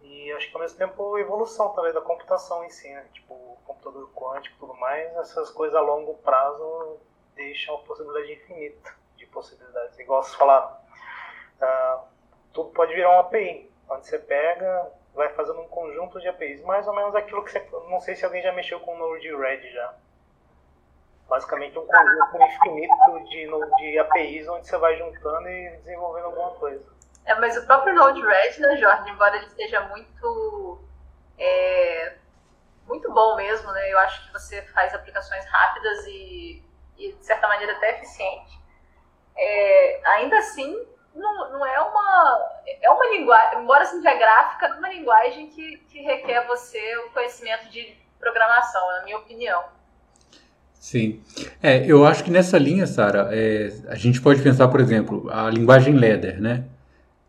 E 0.00 0.32
acho 0.32 0.48
que 0.48 0.54
ao 0.54 0.60
mesmo 0.60 0.78
tempo 0.78 1.18
evolução 1.18 1.70
também 1.70 1.92
da 1.92 2.00
computação 2.00 2.64
em 2.64 2.70
si, 2.70 2.88
né? 2.88 3.04
Tipo, 3.12 3.58
computador 3.66 4.08
quântico 4.14 4.56
e 4.56 4.58
tudo 4.58 4.74
mais, 4.74 5.14
essas 5.16 5.50
coisas 5.50 5.74
a 5.74 5.80
longo 5.80 6.14
prazo 6.18 6.98
deixam 7.34 7.74
a 7.74 7.78
possibilidade 7.78 8.32
infinita 8.32 8.94
de 9.16 9.26
possibilidades. 9.26 9.98
Igual 9.98 10.22
vocês 10.22 10.36
falaram, 10.36 10.76
uh, 11.60 12.04
tudo 12.52 12.70
pode 12.70 12.94
virar 12.94 13.10
uma 13.10 13.20
API, 13.20 13.70
onde 13.90 14.06
você 14.06 14.18
pega, 14.18 14.90
vai 15.18 15.28
fazendo 15.30 15.60
um 15.60 15.68
conjunto 15.68 16.20
de 16.20 16.28
APIs, 16.28 16.62
mais 16.62 16.86
ou 16.86 16.94
menos 16.94 17.14
aquilo 17.14 17.44
que 17.44 17.50
você. 17.50 17.68
Não 17.90 18.00
sei 18.00 18.14
se 18.14 18.24
alguém 18.24 18.40
já 18.40 18.52
mexeu 18.52 18.78
com 18.80 18.96
Node-RED 18.96 19.70
já. 19.72 19.94
Basicamente 21.28 21.76
um 21.76 21.84
conjunto 21.84 22.42
infinito 22.42 23.24
de, 23.24 23.90
de 23.90 23.98
APIs 23.98 24.48
onde 24.48 24.66
você 24.66 24.78
vai 24.78 24.96
juntando 24.96 25.48
e 25.48 25.70
desenvolvendo 25.78 26.26
alguma 26.26 26.52
coisa. 26.52 26.88
É, 27.26 27.34
mas 27.34 27.56
o 27.56 27.66
próprio 27.66 27.94
Node-RED, 27.94 28.60
né, 28.60 28.76
Jorge, 28.76 29.10
embora 29.10 29.36
ele 29.36 29.50
seja 29.50 29.80
muito 29.88 30.80
é, 31.36 32.14
muito 32.86 33.12
bom 33.12 33.34
mesmo, 33.34 33.70
né? 33.72 33.92
Eu 33.92 33.98
acho 33.98 34.24
que 34.24 34.32
você 34.32 34.62
faz 34.68 34.94
aplicações 34.94 35.44
rápidas 35.46 36.06
e, 36.06 36.64
e 36.96 37.12
de 37.12 37.24
certa 37.24 37.48
maneira 37.48 37.72
até 37.72 37.96
eficiente. 37.96 38.56
É, 39.36 40.00
ainda 40.12 40.38
assim, 40.38 40.86
não, 41.14 41.52
não 41.52 41.66
é 41.66 41.80
uma 41.80 42.58
é 42.80 42.90
uma 42.90 43.06
linguagem, 43.16 43.62
embora 43.62 43.84
seja 43.84 44.14
gráfica, 44.14 44.66
é 44.66 44.74
uma 44.74 44.88
linguagem 44.88 45.46
que, 45.48 45.78
que 45.88 46.00
requer 46.00 46.46
você 46.46 46.78
o 47.06 47.10
conhecimento 47.10 47.68
de 47.70 47.94
programação, 48.18 48.80
na 48.98 49.04
minha 49.04 49.18
opinião. 49.18 49.62
Sim. 50.74 51.20
É, 51.62 51.84
eu 51.86 52.06
acho 52.06 52.22
que 52.22 52.30
nessa 52.30 52.56
linha, 52.56 52.86
Sara, 52.86 53.28
é, 53.32 53.72
a 53.88 53.94
gente 53.94 54.20
pode 54.20 54.42
pensar, 54.42 54.68
por 54.68 54.80
exemplo, 54.80 55.28
a 55.30 55.50
linguagem 55.50 55.94
Ladder, 55.94 56.40
né? 56.40 56.64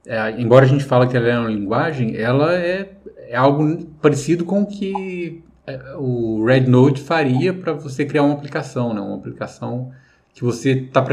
É, 0.05 0.31
embora 0.31 0.65
a 0.65 0.67
gente 0.67 0.83
fale 0.83 1.07
que 1.07 1.17
ela 1.17 1.27
é 1.27 1.37
uma 1.37 1.49
linguagem, 1.49 2.15
ela 2.15 2.53
é, 2.53 2.89
é 3.27 3.35
algo 3.35 3.85
parecido 4.01 4.45
com 4.45 4.61
o 4.61 4.65
que 4.65 5.43
é, 5.67 5.95
o 5.97 6.43
Rednote 6.45 7.01
faria 7.01 7.53
para 7.53 7.73
você 7.73 8.05
criar 8.05 8.23
uma 8.23 8.33
aplicação, 8.33 8.93
né? 8.93 9.01
uma 9.01 9.15
aplicação 9.15 9.91
que 10.33 10.43
você 10.43 10.71
está 10.71 11.03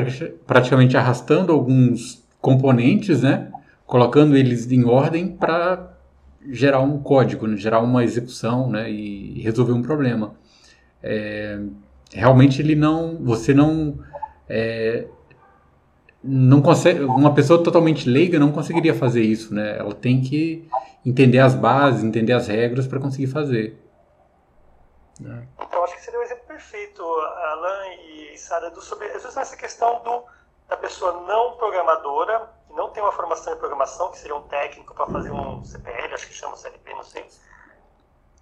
praticamente 0.47 0.97
arrastando 0.97 1.53
alguns 1.53 2.26
componentes, 2.41 3.23
né? 3.23 3.53
colocando 3.87 4.37
eles 4.37 4.71
em 4.71 4.85
ordem 4.85 5.29
para 5.29 5.93
gerar 6.49 6.81
um 6.81 7.01
código, 7.01 7.47
né? 7.47 7.57
gerar 7.57 7.81
uma 7.81 8.05
execução 8.05 8.71
né? 8.71 8.91
e 8.91 9.41
resolver 9.43 9.73
um 9.73 9.83
problema. 9.83 10.35
É, 11.03 11.61
realmente 12.13 12.61
ele 12.61 12.75
não, 12.75 13.19
você 13.23 13.55
não, 13.55 13.99
é, 14.49 15.07
não 16.23 16.61
consegue, 16.61 17.01
uma 17.05 17.35
pessoa 17.35 17.63
totalmente 17.63 18.09
leiga 18.09 18.39
não 18.39 18.53
conseguiria 18.53 18.95
fazer 18.95 19.23
isso, 19.23 19.55
né? 19.55 19.79
Ela 19.79 19.95
tem 19.95 20.21
que 20.21 20.69
entender 21.05 21.39
as 21.39 21.55
bases, 21.55 22.03
entender 22.03 22.33
as 22.33 22.49
regras 22.49 22.87
para 22.87 22.99
conseguir 22.99 23.29
fazer. 23.29 23.81
Né? 25.21 25.47
Então, 25.61 25.85
acho 25.85 25.95
que 25.95 26.03
seria 26.03 26.19
um 26.19 26.23
exemplo 26.23 26.45
perfeito, 26.47 27.03
Alan 27.03 27.87
e 28.33 28.37
Sara, 28.37 28.73
sobre 28.81 29.07
essa 29.07 29.57
questão 29.57 30.03
do, 30.03 30.25
da 30.69 30.77
pessoa 30.77 31.13
não 31.23 31.57
programadora, 31.57 32.51
que 32.67 32.73
não 32.73 32.91
tem 32.91 33.03
uma 33.03 33.13
formação 33.13 33.55
em 33.55 33.57
programação, 33.57 34.11
que 34.11 34.19
seria 34.19 34.35
um 34.35 34.43
técnico 34.43 34.95
para 34.95 35.07
fazer 35.07 35.31
um 35.31 35.65
CPL, 35.65 36.15
acho 36.15 36.27
que 36.27 36.35
chama 36.35 36.57
CLP, 36.57 36.95
não 36.95 37.05
sei, 37.05 37.27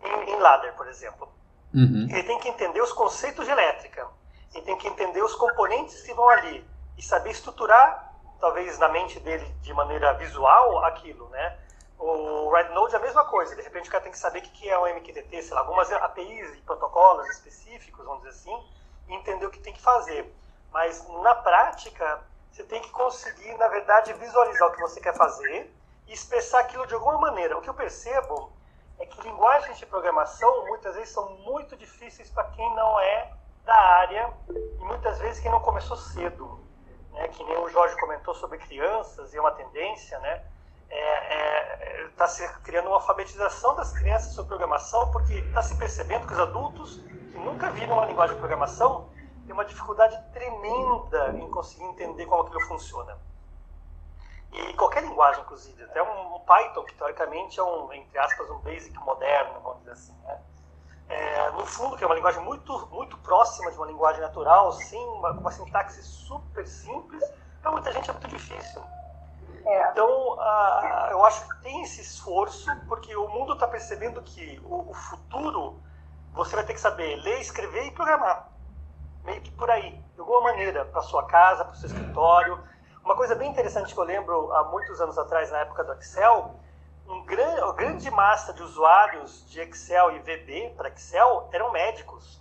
em, 0.03 0.31
em 0.31 0.39
ladder, 0.39 0.75
por 0.75 0.89
exemplo. 0.89 1.29
Uhum. 1.75 2.07
Ele 2.11 2.23
tem 2.23 2.39
que 2.39 2.49
entender 2.49 2.81
os 2.81 2.93
conceitos 2.93 3.45
de 3.45 3.51
elétrica, 3.51 4.09
ele 4.55 4.65
tem 4.65 4.77
que 4.79 4.89
entender 4.89 5.23
os 5.23 5.35
componentes 5.35 6.03
que 6.03 6.15
vão 6.15 6.29
ali 6.29 6.67
e 6.97 7.03
saber 7.03 7.31
estruturar, 7.31 8.15
talvez 8.41 8.79
na 8.79 8.89
mente 8.89 9.19
dele 9.21 9.45
de 9.61 9.75
maneira 9.75 10.13
visual, 10.15 10.85
aquilo, 10.85 11.29
né? 11.31 11.59
O 11.99 12.51
Rednode 12.53 12.95
é 12.95 12.99
a 12.99 13.01
mesma 13.01 13.25
coisa, 13.25 13.55
de 13.55 13.63
repente 13.63 13.89
o 13.89 13.93
cara 13.93 14.03
tem 14.03 14.13
que 14.13 14.19
saber 14.19 14.41
o 14.41 14.43
que 14.43 14.69
é 14.69 14.79
o 14.79 14.87
MQTT, 14.87 15.43
sei 15.43 15.55
lá, 15.55 15.61
algumas 15.61 15.91
APIs 15.93 16.55
e 16.55 16.61
protocolos 16.63 17.29
específicos, 17.31 18.05
vamos 18.05 18.23
dizer 18.23 18.31
assim, 18.31 18.69
e 19.09 19.15
entender 19.15 19.47
o 19.47 19.51
que 19.51 19.61
tem 19.61 19.73
que 19.73 19.81
fazer. 19.81 20.33
Mas 20.75 21.07
na 21.23 21.37
prática, 21.37 22.21
Você 22.51 22.63
tem 22.63 22.81
que 22.81 22.91
conseguir, 22.91 23.53
na 23.57 23.67
verdade, 23.67 24.13
visualizar 24.13 24.69
o 24.69 24.73
que 24.73 24.81
você 24.81 25.01
quer 25.01 25.17
fazer 25.17 25.75
e 26.07 26.13
expressar 26.13 26.61
aquilo 26.61 26.87
de 26.87 26.95
alguma 26.95 27.19
maneira. 27.19 27.59
O 27.59 27.61
que 27.61 27.69
eu 27.69 27.75
percebo 27.75 28.53
é 29.01 29.05
que 29.07 29.21
linguagens 29.23 29.77
de 29.77 29.87
programação 29.87 30.65
muitas 30.67 30.95
vezes 30.95 31.13
são 31.13 31.31
muito 31.39 31.77
difíceis 31.77 32.31
para 32.31 32.45
quem 32.51 32.73
não 32.77 33.01
é 33.01 33.33
da 33.65 33.75
área 33.75 34.33
e 34.49 34.85
muitas 34.85 35.19
vezes 35.19 35.41
quem 35.43 35.51
não 35.51 35.59
começou 35.59 35.97
cedo. 35.97 36.61
Né? 37.11 37.27
Que 37.27 37.43
nem 37.43 37.59
o 37.59 37.69
Jorge 37.69 37.99
comentou 37.99 38.35
sobre 38.37 38.59
crianças 38.59 39.35
e 39.35 39.37
é 39.37 39.41
uma 39.41 39.51
tendência, 39.51 40.17
né? 40.21 40.45
está 40.89 40.97
é, 40.97 42.05
é, 42.05 42.09
tá 42.17 42.29
se 42.29 42.49
criando 42.61 42.87
uma 42.87 42.97
alfabetização 42.97 43.75
das 43.75 43.93
crianças 43.93 44.33
sobre 44.33 44.51
programação, 44.51 45.11
porque 45.11 45.35
está 45.35 45.61
se 45.61 45.77
percebendo 45.77 46.25
que 46.29 46.35
os 46.35 46.39
adultos 46.39 47.01
que 47.33 47.39
nunca 47.39 47.69
viram 47.71 47.95
uma 47.95 48.07
linguagem 48.07 48.37
de 48.37 48.41
programação 48.41 49.13
têm 49.45 49.53
uma 49.53 49.65
dificuldade 49.65 50.21
tremenda 50.33 51.31
em 51.37 51.49
conseguir 51.51 51.85
entender 51.85 52.27
como 52.27 52.43
aquilo 52.43 52.61
funciona. 52.63 53.17
E 54.53 54.73
qualquer 54.75 55.03
linguagem, 55.03 55.43
inclusive, 55.43 55.83
até 55.83 56.03
um, 56.03 56.35
Python, 56.41 56.85
que 56.85 56.95
teoricamente 56.95 57.59
é 57.59 57.63
um, 57.63 57.93
entre 57.93 58.19
aspas, 58.19 58.49
um 58.51 58.59
basic 58.59 58.97
moderno, 59.01 59.61
vamos 59.61 59.79
dizer 59.79 59.93
assim, 59.93 60.17
né? 60.23 60.41
É, 61.09 61.51
no 61.51 61.67
fundo, 61.67 61.97
que 61.97 62.05
é 62.05 62.07
uma 62.07 62.15
linguagem 62.15 62.43
muito, 62.43 62.87
muito 62.89 63.17
próxima 63.19 63.71
de 63.71 63.77
uma 63.77 63.87
linguagem 63.87 64.21
natural, 64.23 64.73
sim, 64.73 65.05
uma, 65.09 65.33
uma 65.33 65.51
sintaxe 65.51 66.03
super 66.03 66.67
simples, 66.67 67.23
para 67.61 67.73
muita 67.73 67.93
gente 67.93 68.09
é 68.09 68.13
muito 68.13 68.29
difícil. 68.29 68.83
É. 69.67 69.91
Então, 69.91 70.37
eu 71.11 71.25
acho 71.25 71.49
que 71.49 71.63
tem 71.63 71.83
esse 71.83 72.01
esforço, 72.01 72.71
porque 72.87 73.15
o 73.17 73.29
mundo 73.29 73.55
está 73.55 73.67
percebendo 73.67 74.23
que 74.23 74.61
o, 74.65 74.91
o, 74.91 74.95
futuro 74.95 75.81
você 76.33 76.55
vai 76.55 76.65
ter 76.65 76.75
que 76.75 76.81
saber 76.81 77.17
ler, 77.17 77.41
escrever 77.41 77.87
e 77.87 77.91
programar. 77.91 78.51
Meio 79.25 79.41
que 79.41 79.51
por 79.53 79.71
aí, 79.71 79.99
de 80.15 80.21
alguma 80.21 80.43
maneira, 80.43 80.85
para 80.85 81.01
sua 81.03 81.27
casa, 81.27 81.65
para 81.65 81.73
o 81.73 81.77
seu 81.77 81.89
escritório. 81.89 82.63
Uma 83.03 83.17
coisa 83.17 83.35
bem 83.35 83.51
interessante 83.51 83.95
que 83.95 83.99
eu 83.99 84.05
lembro 84.05 84.53
há 84.53 84.65
muitos 84.65 85.01
anos 85.01 85.17
atrás, 85.17 85.51
na 85.51 85.61
época 85.61 85.83
do 85.83 85.93
Excel, 85.95 86.55
um 87.09 87.25
grande, 87.25 87.61
a 87.61 87.73
grande 87.73 88.11
massa 88.11 88.53
de 88.53 88.63
usuários 88.63 89.49
de 89.51 89.61
Excel 89.61 90.13
e 90.13 90.19
VB 90.21 90.75
para 90.77 90.89
Excel 90.89 91.49
eram 91.53 91.73
médicos. 91.73 92.41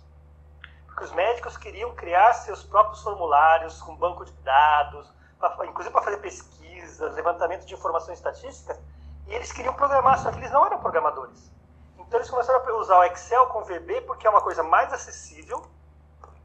Porque 0.86 1.04
os 1.04 1.12
médicos 1.12 1.56
queriam 1.56 1.94
criar 1.94 2.34
seus 2.34 2.62
próprios 2.62 3.02
formulários 3.02 3.80
com 3.82 3.96
banco 3.96 4.24
de 4.24 4.32
dados, 4.42 5.12
pra, 5.38 5.66
inclusive 5.66 5.92
para 5.92 6.02
fazer 6.02 6.18
pesquisas, 6.18 7.14
levantamento 7.14 7.64
de 7.64 7.74
informações 7.74 8.18
estatísticas, 8.18 8.78
e 9.26 9.34
eles 9.34 9.50
queriam 9.52 9.74
programar, 9.74 10.18
só 10.18 10.30
que 10.30 10.38
eles 10.38 10.52
não 10.52 10.66
eram 10.66 10.78
programadores. 10.78 11.50
Então 11.98 12.18
eles 12.18 12.30
começaram 12.30 12.60
a 12.60 12.72
usar 12.74 12.98
o 12.98 13.04
Excel 13.04 13.46
com 13.46 13.64
VB 13.64 14.02
porque 14.02 14.26
é 14.26 14.30
uma 14.30 14.42
coisa 14.42 14.62
mais 14.62 14.92
acessível, 14.92 15.66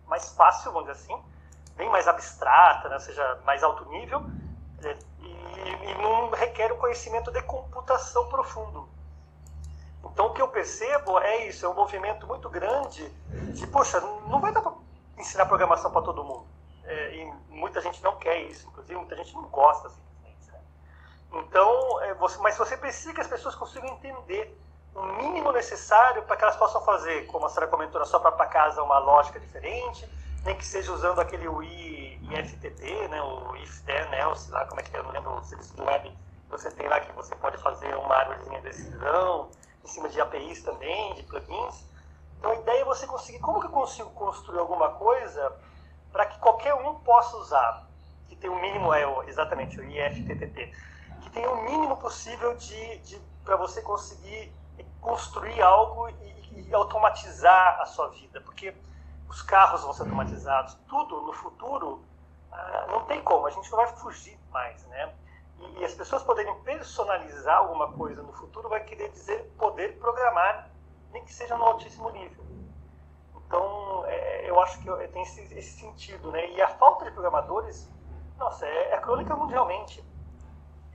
mais 0.10 0.34
fácil, 0.34 0.72
vamos 0.72 0.90
dizer 0.90 1.04
assim, 1.04 1.24
bem 1.76 1.90
mais 1.90 2.08
abstrata, 2.08 2.90
né, 2.90 2.96
ou 2.96 3.02
seja, 3.02 3.40
mais 3.46 3.64
alto 3.64 3.86
nível, 3.90 4.26
é, 4.84 4.98
e, 5.20 5.92
e 5.92 6.02
não 6.02 6.30
requer 6.32 6.72
um 6.74 6.78
conhecimento 6.78 7.32
de 7.32 7.42
computação 7.44 8.28
profundo. 8.28 8.90
Então 10.04 10.28
o 10.28 10.34
que 10.34 10.42
eu 10.42 10.48
percebo 10.48 11.20
é 11.20 11.48
isso, 11.48 11.66
é 11.66 11.70
um 11.70 11.74
movimento 11.74 12.26
muito 12.28 12.50
grande 12.50 13.08
de, 13.54 13.68
poxa, 13.68 14.00
não 14.02 14.40
vai 14.42 14.52
dar 14.52 14.62
para 14.62 14.74
ensinar 15.18 15.46
programação 15.46 15.92
para 15.92 16.02
todo 16.02 16.24
mundo 16.24 16.48
é, 16.84 17.16
e 17.16 17.34
muita 17.50 17.82
gente 17.82 18.04
não 18.04 18.18
quer 18.18 18.42
isso, 18.42 18.68
inclusive 18.68 18.96
muita 18.96 19.16
gente 19.16 19.34
não 19.34 19.44
gosta 19.44 19.90
simplesmente. 19.90 20.52
Né? 20.52 20.60
Então, 21.34 22.02
é, 22.02 22.14
você, 22.16 22.38
mas 22.40 22.58
você 22.58 22.76
precisa 22.76 23.14
que 23.14 23.22
as 23.22 23.28
pessoas 23.28 23.56
consigam 23.56 23.90
entender 23.90 24.58
o 24.96 25.04
mínimo 25.04 25.52
necessário 25.52 26.24
para 26.24 26.36
que 26.36 26.44
elas 26.44 26.56
possam 26.56 26.84
fazer, 26.84 27.26
como 27.28 27.46
a 27.46 27.50
senhora 27.50 27.68
comentou, 27.68 28.00
na 28.00 28.06
sua 28.06 28.20
própria 28.20 28.48
casa, 28.48 28.82
uma 28.84 29.00
lógica 29.00 29.40
diferente, 29.40 30.08
nem 30.44 30.56
que 30.56 30.66
seja 30.66 30.92
usando 30.92 31.20
aquele 31.20 31.48
UI 31.48 32.20
IFTP, 32.32 33.08
né, 33.08 33.22
o 33.22 33.56
if 33.58 33.82
then 33.82 34.14
else, 34.14 34.52
lá 34.52 34.66
como 34.66 34.80
é 34.80 34.84
que 34.84 34.96
é, 34.96 35.00
eu 35.00 35.04
não 35.04 35.12
lembro 35.12 35.32
o 35.32 35.44
serviço 35.44 35.76
do 35.76 35.84
web 35.84 36.16
você 36.50 36.72
tem 36.72 36.88
lá 36.88 37.00
que 37.00 37.12
você 37.12 37.36
pode 37.36 37.58
fazer 37.58 37.96
uma 37.96 38.16
árvore 38.16 38.50
de 38.50 38.62
decisão, 38.62 39.50
em 39.84 39.88
cima 39.88 40.10
de 40.10 40.20
APIs 40.20 40.64
também, 40.64 41.14
de 41.14 41.24
plugins. 41.24 41.86
Então 42.38 42.52
a 42.52 42.56
ideia 42.56 42.82
é 42.82 42.86
você 42.86 43.06
conseguir, 43.06 43.40
como 43.40 43.60
que 43.60 43.68
eu 43.68 43.72
consigo 43.72 44.10
construir 44.12 44.60
alguma 44.60 44.90
coisa 44.90 45.54
para 46.12 46.26
que 46.26 46.40
qualquer 46.40 46.74
um 46.74 46.96
possa 46.96 47.38
usar, 47.38 47.88
que 48.28 48.36
tem 48.36 48.50
o 48.50 48.60
mínimo, 48.60 48.92
é 48.94 49.04
exatamente, 49.28 49.80
o 49.80 49.84
IFTTT, 49.84 50.74
que 51.22 51.30
tem 51.30 51.46
o 51.48 51.64
mínimo 51.64 51.98
possível 51.98 52.56
de, 52.56 52.98
de 53.00 53.22
para 53.46 53.56
você 53.56 53.82
conseguir 53.82 54.52
construir 55.02 55.62
algo 55.62 56.10
e, 56.10 56.68
e, 56.68 56.74
automatizar 56.74 57.80
a 57.82 57.86
sua 57.86 58.10
vida, 58.10 58.42
porque 58.42 58.76
os 59.28 59.42
carros 59.42 59.82
vão 59.84 59.94
ser 59.94 60.04
automatizados, 60.04 60.76
tudo 60.88 61.22
no 61.22 61.34
futuro 61.34 62.04
ah, 62.52 62.88
não 62.90 63.06
tem 63.06 63.22
como, 63.22 63.48
a 63.48 63.50
gente 63.50 63.70
não 63.72 63.78
vai 63.78 63.88
fugir 63.88 64.38
mais, 64.52 64.86
né? 64.88 65.14
E, 65.60 65.86
as 65.86 65.94
pessoas 65.94 66.24
poderem 66.24 66.54
personalizar 66.62 67.58
alguma 67.58 67.92
coisa 67.94 68.24
no 68.24 68.34
futuro 68.34 68.70
vai 68.70 68.84
querer 68.84 69.10
dizer 69.10 69.44
poder 69.58 69.98
programar, 70.00 70.70
nem 71.12 71.24
que 71.24 71.34
seja 71.34 71.58
no 71.58 71.64
altíssimo 71.64 72.10
nível. 72.12 72.44
Então, 73.36 74.04
é, 74.06 74.50
eu 74.50 74.60
acho 74.62 74.80
que 74.80 75.08
tem 75.08 75.24
esse, 75.24 75.42
esse, 75.56 75.80
sentido, 75.80 76.32
né? 76.32 76.52
E 76.52 76.62
a 76.62 76.68
falta 76.68 77.06
de 77.06 77.12
programadores, 77.12 77.90
nossa, 78.38 78.66
é, 78.66 78.94
é 78.94 78.98
crônica 78.98 79.36
mundialmente. 79.36 80.04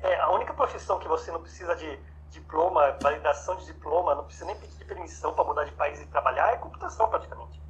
É 0.01 0.21
a 0.21 0.31
única 0.31 0.53
profissão 0.55 0.99
que 0.99 1.09
você 1.09 1.33
não 1.33 1.41
precisa 1.41 1.75
de 1.75 1.99
diploma, 2.35 2.97
validação 3.01 3.57
de 3.57 3.67
diploma, 3.67 4.15
não 4.15 4.25
precisa 4.25 4.45
nem 4.45 4.57
pedir 4.57 4.85
permissão 4.85 5.33
para 5.35 5.45
mudar 5.45 5.65
de 5.65 5.73
país 5.73 6.01
e 6.01 6.07
trabalhar, 6.07 6.53
é 6.53 6.57
computação 6.57 7.09
praticamente. 7.09 7.63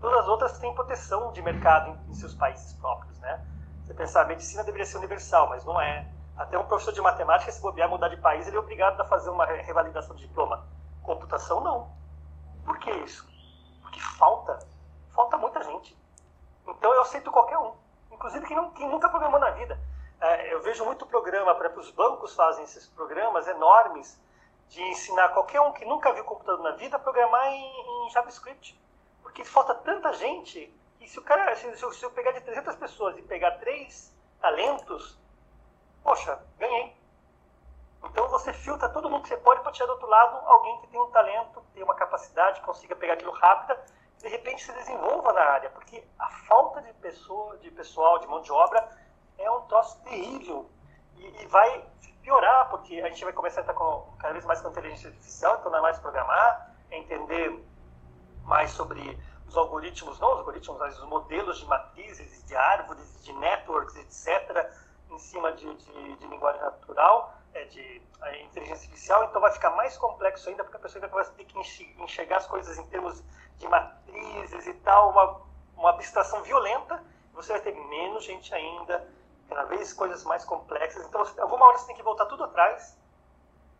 Todas 0.00 0.18
as 0.20 0.28
outras 0.28 0.58
têm 0.58 0.74
proteção 0.74 1.32
de 1.32 1.40
mercado 1.40 1.90
em, 1.90 2.10
em 2.10 2.14
seus 2.14 2.34
países 2.34 2.72
próprios, 2.74 3.18
né? 3.20 3.44
Você 3.82 3.94
pensar, 3.94 4.22
a 4.22 4.26
medicina 4.26 4.62
deveria 4.62 4.86
ser 4.86 4.98
universal, 4.98 5.48
mas 5.48 5.64
não 5.64 5.80
é. 5.80 6.06
Até 6.36 6.58
um 6.58 6.64
professor 6.64 6.92
de 6.92 7.00
matemática, 7.00 7.50
se 7.50 7.60
bobear, 7.60 7.88
mudar 7.88 8.08
de 8.08 8.16
país, 8.16 8.46
ele 8.46 8.56
é 8.56 8.60
obrigado 8.60 9.00
a 9.00 9.04
fazer 9.04 9.30
uma 9.30 9.44
revalidação 9.44 10.14
de 10.16 10.26
diploma. 10.26 10.66
Computação, 11.02 11.60
não. 11.60 11.90
Por 12.64 12.78
que 12.78 12.90
isso? 12.90 13.32
que 13.92 14.00
falta. 14.00 14.58
Falta 15.10 15.36
muita 15.36 15.62
gente. 15.62 15.96
Então 16.66 16.92
eu 16.92 17.02
aceito 17.02 17.30
qualquer 17.30 17.58
um. 17.58 17.72
Inclusive 18.10 18.46
quem, 18.46 18.56
não, 18.56 18.70
quem 18.70 18.88
nunca 18.88 19.08
programou 19.08 19.38
na 19.38 19.50
vida. 19.50 19.78
É, 20.22 20.54
eu 20.54 20.62
vejo 20.62 20.84
muito 20.84 21.04
programa, 21.04 21.52
para 21.52 21.76
os 21.80 21.90
bancos 21.90 22.32
fazem 22.36 22.62
esses 22.62 22.86
programas 22.86 23.48
enormes 23.48 24.16
de 24.68 24.80
ensinar 24.80 25.30
qualquer 25.30 25.60
um 25.60 25.72
que 25.72 25.84
nunca 25.84 26.12
viu 26.12 26.22
computador 26.22 26.62
na 26.62 26.76
vida 26.76 26.94
a 26.94 27.00
programar 27.00 27.48
em, 27.48 28.06
em 28.06 28.10
JavaScript. 28.10 28.80
Porque 29.20 29.44
falta 29.44 29.74
tanta 29.74 30.12
gente 30.12 30.72
e 31.00 31.08
se 31.08 31.18
o 31.18 31.22
cara, 31.22 31.56
se, 31.56 31.76
se 31.76 32.04
eu 32.04 32.10
pegar 32.12 32.30
de 32.30 32.40
300 32.40 32.76
pessoas 32.76 33.18
e 33.18 33.22
pegar 33.22 33.50
três 33.58 34.16
talentos, 34.40 35.18
poxa, 36.04 36.40
ganhei. 36.56 36.96
Então 38.04 38.28
você 38.28 38.52
filtra 38.52 38.88
todo 38.88 39.10
mundo 39.10 39.22
que 39.22 39.28
você 39.28 39.36
pode 39.38 39.60
para 39.62 39.72
tirar 39.72 39.86
do 39.86 39.94
outro 39.94 40.06
lado 40.06 40.36
alguém 40.46 40.80
que 40.82 40.86
tem 40.86 41.00
um 41.00 41.10
talento, 41.10 41.60
tem 41.74 41.82
uma 41.82 41.96
capacidade, 41.96 42.60
consiga 42.60 42.94
pegar 42.94 43.14
aquilo 43.14 43.32
rápida, 43.32 43.84
de 44.18 44.28
repente 44.28 44.62
se 44.62 44.70
desenvolva 44.70 45.32
na 45.32 45.40
área, 45.40 45.70
porque 45.70 46.04
a 46.16 46.30
falta 46.46 46.80
de 46.80 46.92
pessoa, 46.94 47.58
de 47.58 47.72
pessoal, 47.72 48.20
de 48.20 48.28
mão 48.28 48.40
de 48.40 48.52
obra 48.52 49.01
é 49.42 49.50
um 49.50 49.62
troço 49.62 50.00
terrível 50.02 50.70
e, 51.16 51.42
e 51.42 51.46
vai 51.46 51.84
piorar, 52.22 52.70
porque 52.70 53.00
a 53.00 53.08
gente 53.08 53.24
vai 53.24 53.32
começar 53.32 53.60
a 53.60 53.62
estar 53.62 53.74
com, 53.74 54.06
cada 54.18 54.32
vez 54.32 54.44
mais 54.44 54.60
com 54.60 54.68
inteligência 54.68 55.10
artificial, 55.10 55.56
então 55.58 55.70
não 55.70 55.78
é 55.78 55.82
mais 55.82 55.98
programar, 55.98 56.74
é 56.90 56.98
entender 56.98 57.64
mais 58.44 58.70
sobre 58.70 59.18
os 59.46 59.56
algoritmos, 59.56 60.18
não 60.20 60.32
os 60.32 60.38
algoritmos, 60.38 60.78
mas 60.78 60.98
os 60.98 61.06
modelos 61.06 61.58
de 61.58 61.66
matrizes, 61.66 62.44
de 62.46 62.56
árvores, 62.56 63.22
de 63.24 63.32
networks, 63.34 63.96
etc., 63.96 64.70
em 65.10 65.18
cima 65.18 65.52
de, 65.52 65.74
de, 65.74 66.16
de 66.16 66.26
linguagem 66.26 66.60
natural 66.62 67.34
é, 67.52 67.64
de 67.64 68.02
inteligência 68.44 68.86
artificial, 68.86 69.24
então 69.24 69.40
vai 69.40 69.52
ficar 69.52 69.70
mais 69.70 69.96
complexo 69.96 70.48
ainda, 70.48 70.62
porque 70.62 70.76
a 70.76 70.80
pessoa 70.80 71.04
ainda 71.04 71.14
vai 71.14 71.24
ter 71.24 71.44
que 71.44 71.58
enxergar 72.02 72.38
as 72.38 72.46
coisas 72.46 72.78
em 72.78 72.86
termos 72.86 73.22
de 73.58 73.68
matrizes 73.68 74.66
e 74.66 74.74
tal, 74.74 75.10
uma, 75.10 75.40
uma 75.76 75.90
abstração 75.90 76.42
violenta, 76.42 77.02
você 77.34 77.52
vai 77.52 77.60
ter 77.62 77.74
menos 77.74 78.24
gente 78.24 78.54
ainda, 78.54 79.06
cada 79.54 79.64
vez 79.64 79.92
coisas 79.92 80.24
mais 80.24 80.44
complexas. 80.44 81.04
Então, 81.06 81.22
alguma 81.38 81.66
hora 81.66 81.78
você 81.78 81.86
tem 81.86 81.96
que 81.96 82.02
voltar 82.02 82.26
tudo 82.26 82.44
atrás 82.44 82.96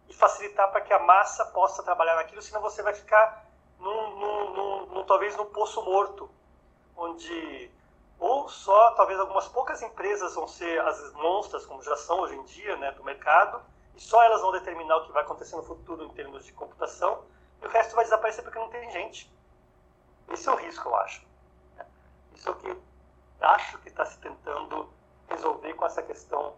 e 0.08 0.14
facilitar 0.14 0.70
para 0.70 0.80
que 0.80 0.92
a 0.92 0.98
massa 0.98 1.44
possa 1.46 1.82
trabalhar 1.82 2.16
naquilo, 2.16 2.42
senão 2.42 2.60
você 2.60 2.82
vai 2.82 2.92
ficar 2.92 3.46
num, 3.78 4.16
num, 4.16 4.50
num, 4.50 4.86
num 4.86 5.04
talvez 5.04 5.36
num 5.36 5.46
poço 5.46 5.82
morto, 5.82 6.30
onde 6.96 7.70
ou 8.18 8.48
só 8.48 8.92
talvez 8.92 9.18
algumas 9.18 9.48
poucas 9.48 9.82
empresas 9.82 10.34
vão 10.34 10.46
ser 10.46 10.80
as 10.82 11.12
monstras, 11.14 11.66
como 11.66 11.82
já 11.82 11.96
são 11.96 12.20
hoje 12.20 12.36
em 12.36 12.44
dia, 12.44 12.76
né, 12.76 12.92
do 12.92 13.02
mercado, 13.02 13.60
e 13.96 14.00
só 14.00 14.22
elas 14.22 14.40
vão 14.40 14.52
determinar 14.52 14.98
o 14.98 15.06
que 15.06 15.12
vai 15.12 15.22
acontecer 15.24 15.56
no 15.56 15.64
futuro 15.64 16.04
em 16.04 16.10
termos 16.10 16.44
de 16.44 16.52
computação, 16.52 17.24
e 17.60 17.66
o 17.66 17.68
resto 17.68 17.96
vai 17.96 18.04
desaparecer 18.04 18.44
porque 18.44 18.58
não 18.58 18.68
tem 18.68 18.88
gente. 18.92 19.32
Esse 20.28 20.48
é 20.48 20.52
o 20.52 20.56
risco, 20.56 20.88
eu 20.88 20.96
acho. 20.96 21.26
Isso 22.32 22.48
é 22.48 22.52
o 22.52 22.54
que 22.54 22.76
acho 23.40 23.78
que 23.78 23.88
está 23.88 24.06
se 24.06 24.18
tentando 24.18 24.88
resolver 25.28 25.74
com 25.74 25.86
essa 25.86 26.02
questão 26.02 26.54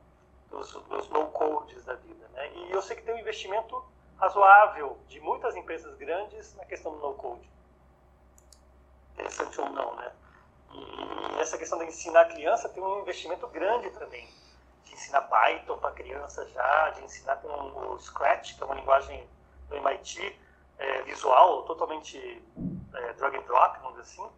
dos, 0.50 0.72
dos 0.72 1.08
no-codes 1.08 1.84
da 1.84 1.94
vida. 1.94 2.28
Né? 2.32 2.50
E 2.54 2.72
eu 2.72 2.82
sei 2.82 2.96
que 2.96 3.02
tem 3.02 3.14
um 3.14 3.18
investimento 3.18 3.84
razoável 4.16 4.98
de 5.08 5.20
muitas 5.20 5.56
empresas 5.56 5.94
grandes 5.96 6.54
na 6.56 6.64
questão 6.64 6.92
do 6.92 6.98
no-code. 6.98 7.48
Interessante 9.14 9.60
ou 9.60 9.70
não, 9.70 9.94
né? 9.96 10.12
E 10.72 11.40
essa 11.40 11.56
questão 11.56 11.78
de 11.78 11.84
ensinar 11.84 12.22
a 12.22 12.24
criança 12.26 12.68
tem 12.68 12.82
um 12.82 13.00
investimento 13.00 13.46
grande 13.48 13.90
também. 13.90 14.28
De 14.84 14.92
ensinar 14.92 15.22
Python 15.22 15.78
para 15.78 15.92
criança 15.92 16.46
já, 16.48 16.90
de 16.90 17.04
ensinar 17.04 17.36
com 17.36 17.48
o 17.48 18.00
Scratch, 18.00 18.56
que 18.56 18.62
é 18.62 18.66
uma 18.66 18.74
linguagem 18.74 19.28
do 19.68 19.76
MIT, 19.76 20.38
é, 20.78 21.02
visual, 21.02 21.62
totalmente 21.62 22.42
é, 22.94 23.12
drag 23.14 23.36
and 23.36 23.42
drop, 23.42 23.78
vamos 23.80 24.02
dizer 24.02 24.22
assim, 24.22 24.32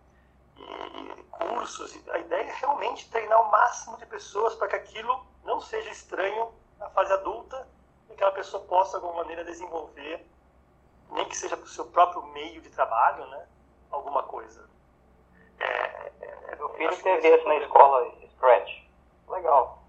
e, 0.59 1.23
cursos. 1.31 1.99
A 2.11 2.19
ideia 2.19 2.43
é 2.43 2.55
realmente 2.55 3.11
treinar 3.11 3.41
o 3.43 3.51
máximo 3.51 3.97
de 3.99 4.07
pessoas 4.07 4.55
para 4.55 4.69
que 4.69 4.77
aquilo 4.77 5.27
não 5.45 5.61
seja 5.61 5.91
estranho 5.91 6.53
na 6.79 6.89
fase 6.91 7.13
adulta 7.13 7.69
e 8.05 8.07
que 8.09 8.13
aquela 8.15 8.33
pessoa 8.33 8.63
possa, 8.65 8.99
de 8.99 9.05
alguma 9.05 9.23
maneira, 9.23 9.45
desenvolver, 9.45 10.27
nem 11.11 11.29
que 11.29 11.37
seja 11.37 11.57
para 11.57 11.67
o 11.67 11.69
seu 11.69 11.87
próprio 11.87 12.23
meio 12.27 12.61
de 12.61 12.71
trabalho, 12.71 13.27
né, 13.29 13.47
alguma 13.91 14.23
coisa. 14.23 14.69
É, 15.59 16.13
é, 16.21 16.57
Meu 16.57 16.93
filho 16.93 17.03
teve 17.03 17.29
esse 17.29 17.45
na 17.45 17.57
escola, 17.57 18.13
Scratch. 18.37 18.83
Legal. 19.29 19.83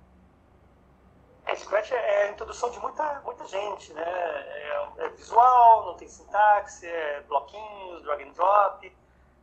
É, 1.45 1.55
Scratch 1.55 1.91
é 1.91 2.23
a 2.23 2.31
introdução 2.31 2.69
de 2.69 2.79
muita, 2.79 3.21
muita 3.21 3.45
gente, 3.45 3.93
né? 3.93 4.03
É, 4.03 4.87
é, 4.97 5.09
visual, 5.09 5.85
não 5.85 5.95
tem 5.95 6.07
sintaxe, 6.07 6.87
é 6.87 7.21
bloquinhos, 7.21 8.03
drag 8.03 8.23
and 8.23 8.31
drop. 8.31 8.97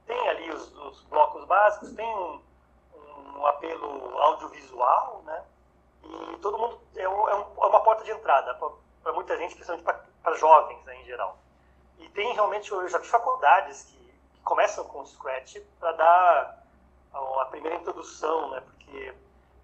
Tem 0.06 0.28
ali 0.28 0.50
os, 0.50 0.72
os 0.76 1.02
blocos 1.04 1.44
básicos, 1.44 1.92
tem 1.92 2.06
um, 2.06 2.40
um, 3.36 3.46
apelo 3.46 4.18
audiovisual, 4.18 5.22
né? 5.24 5.44
E 6.02 6.36
todo 6.38 6.58
mundo 6.58 6.80
é, 6.94 7.08
um, 7.08 7.28
é, 7.28 7.32
é 7.32 7.66
uma 7.66 7.80
porta 7.80 8.04
de 8.04 8.10
entrada 8.10 8.54
para 9.02 9.12
muita 9.12 9.36
gente, 9.36 9.54
principalmente 9.54 9.84
para 10.22 10.34
jovens 10.34 10.82
né, 10.84 11.00
em 11.00 11.04
geral. 11.04 11.38
E 11.98 12.08
tem 12.10 12.32
realmente, 12.34 12.70
eu 12.70 12.86
já 12.88 12.98
vi 12.98 13.06
faculdades 13.06 13.84
que, 13.84 13.96
que 14.34 14.40
começam 14.42 14.84
com 14.84 15.00
o 15.00 15.06
Scratch 15.06 15.56
para 15.80 15.92
dar 15.92 16.64
a, 17.12 17.42
a 17.42 17.46
primeira 17.46 17.76
introdução, 17.76 18.50
né? 18.50 18.60
Porque 18.60 19.14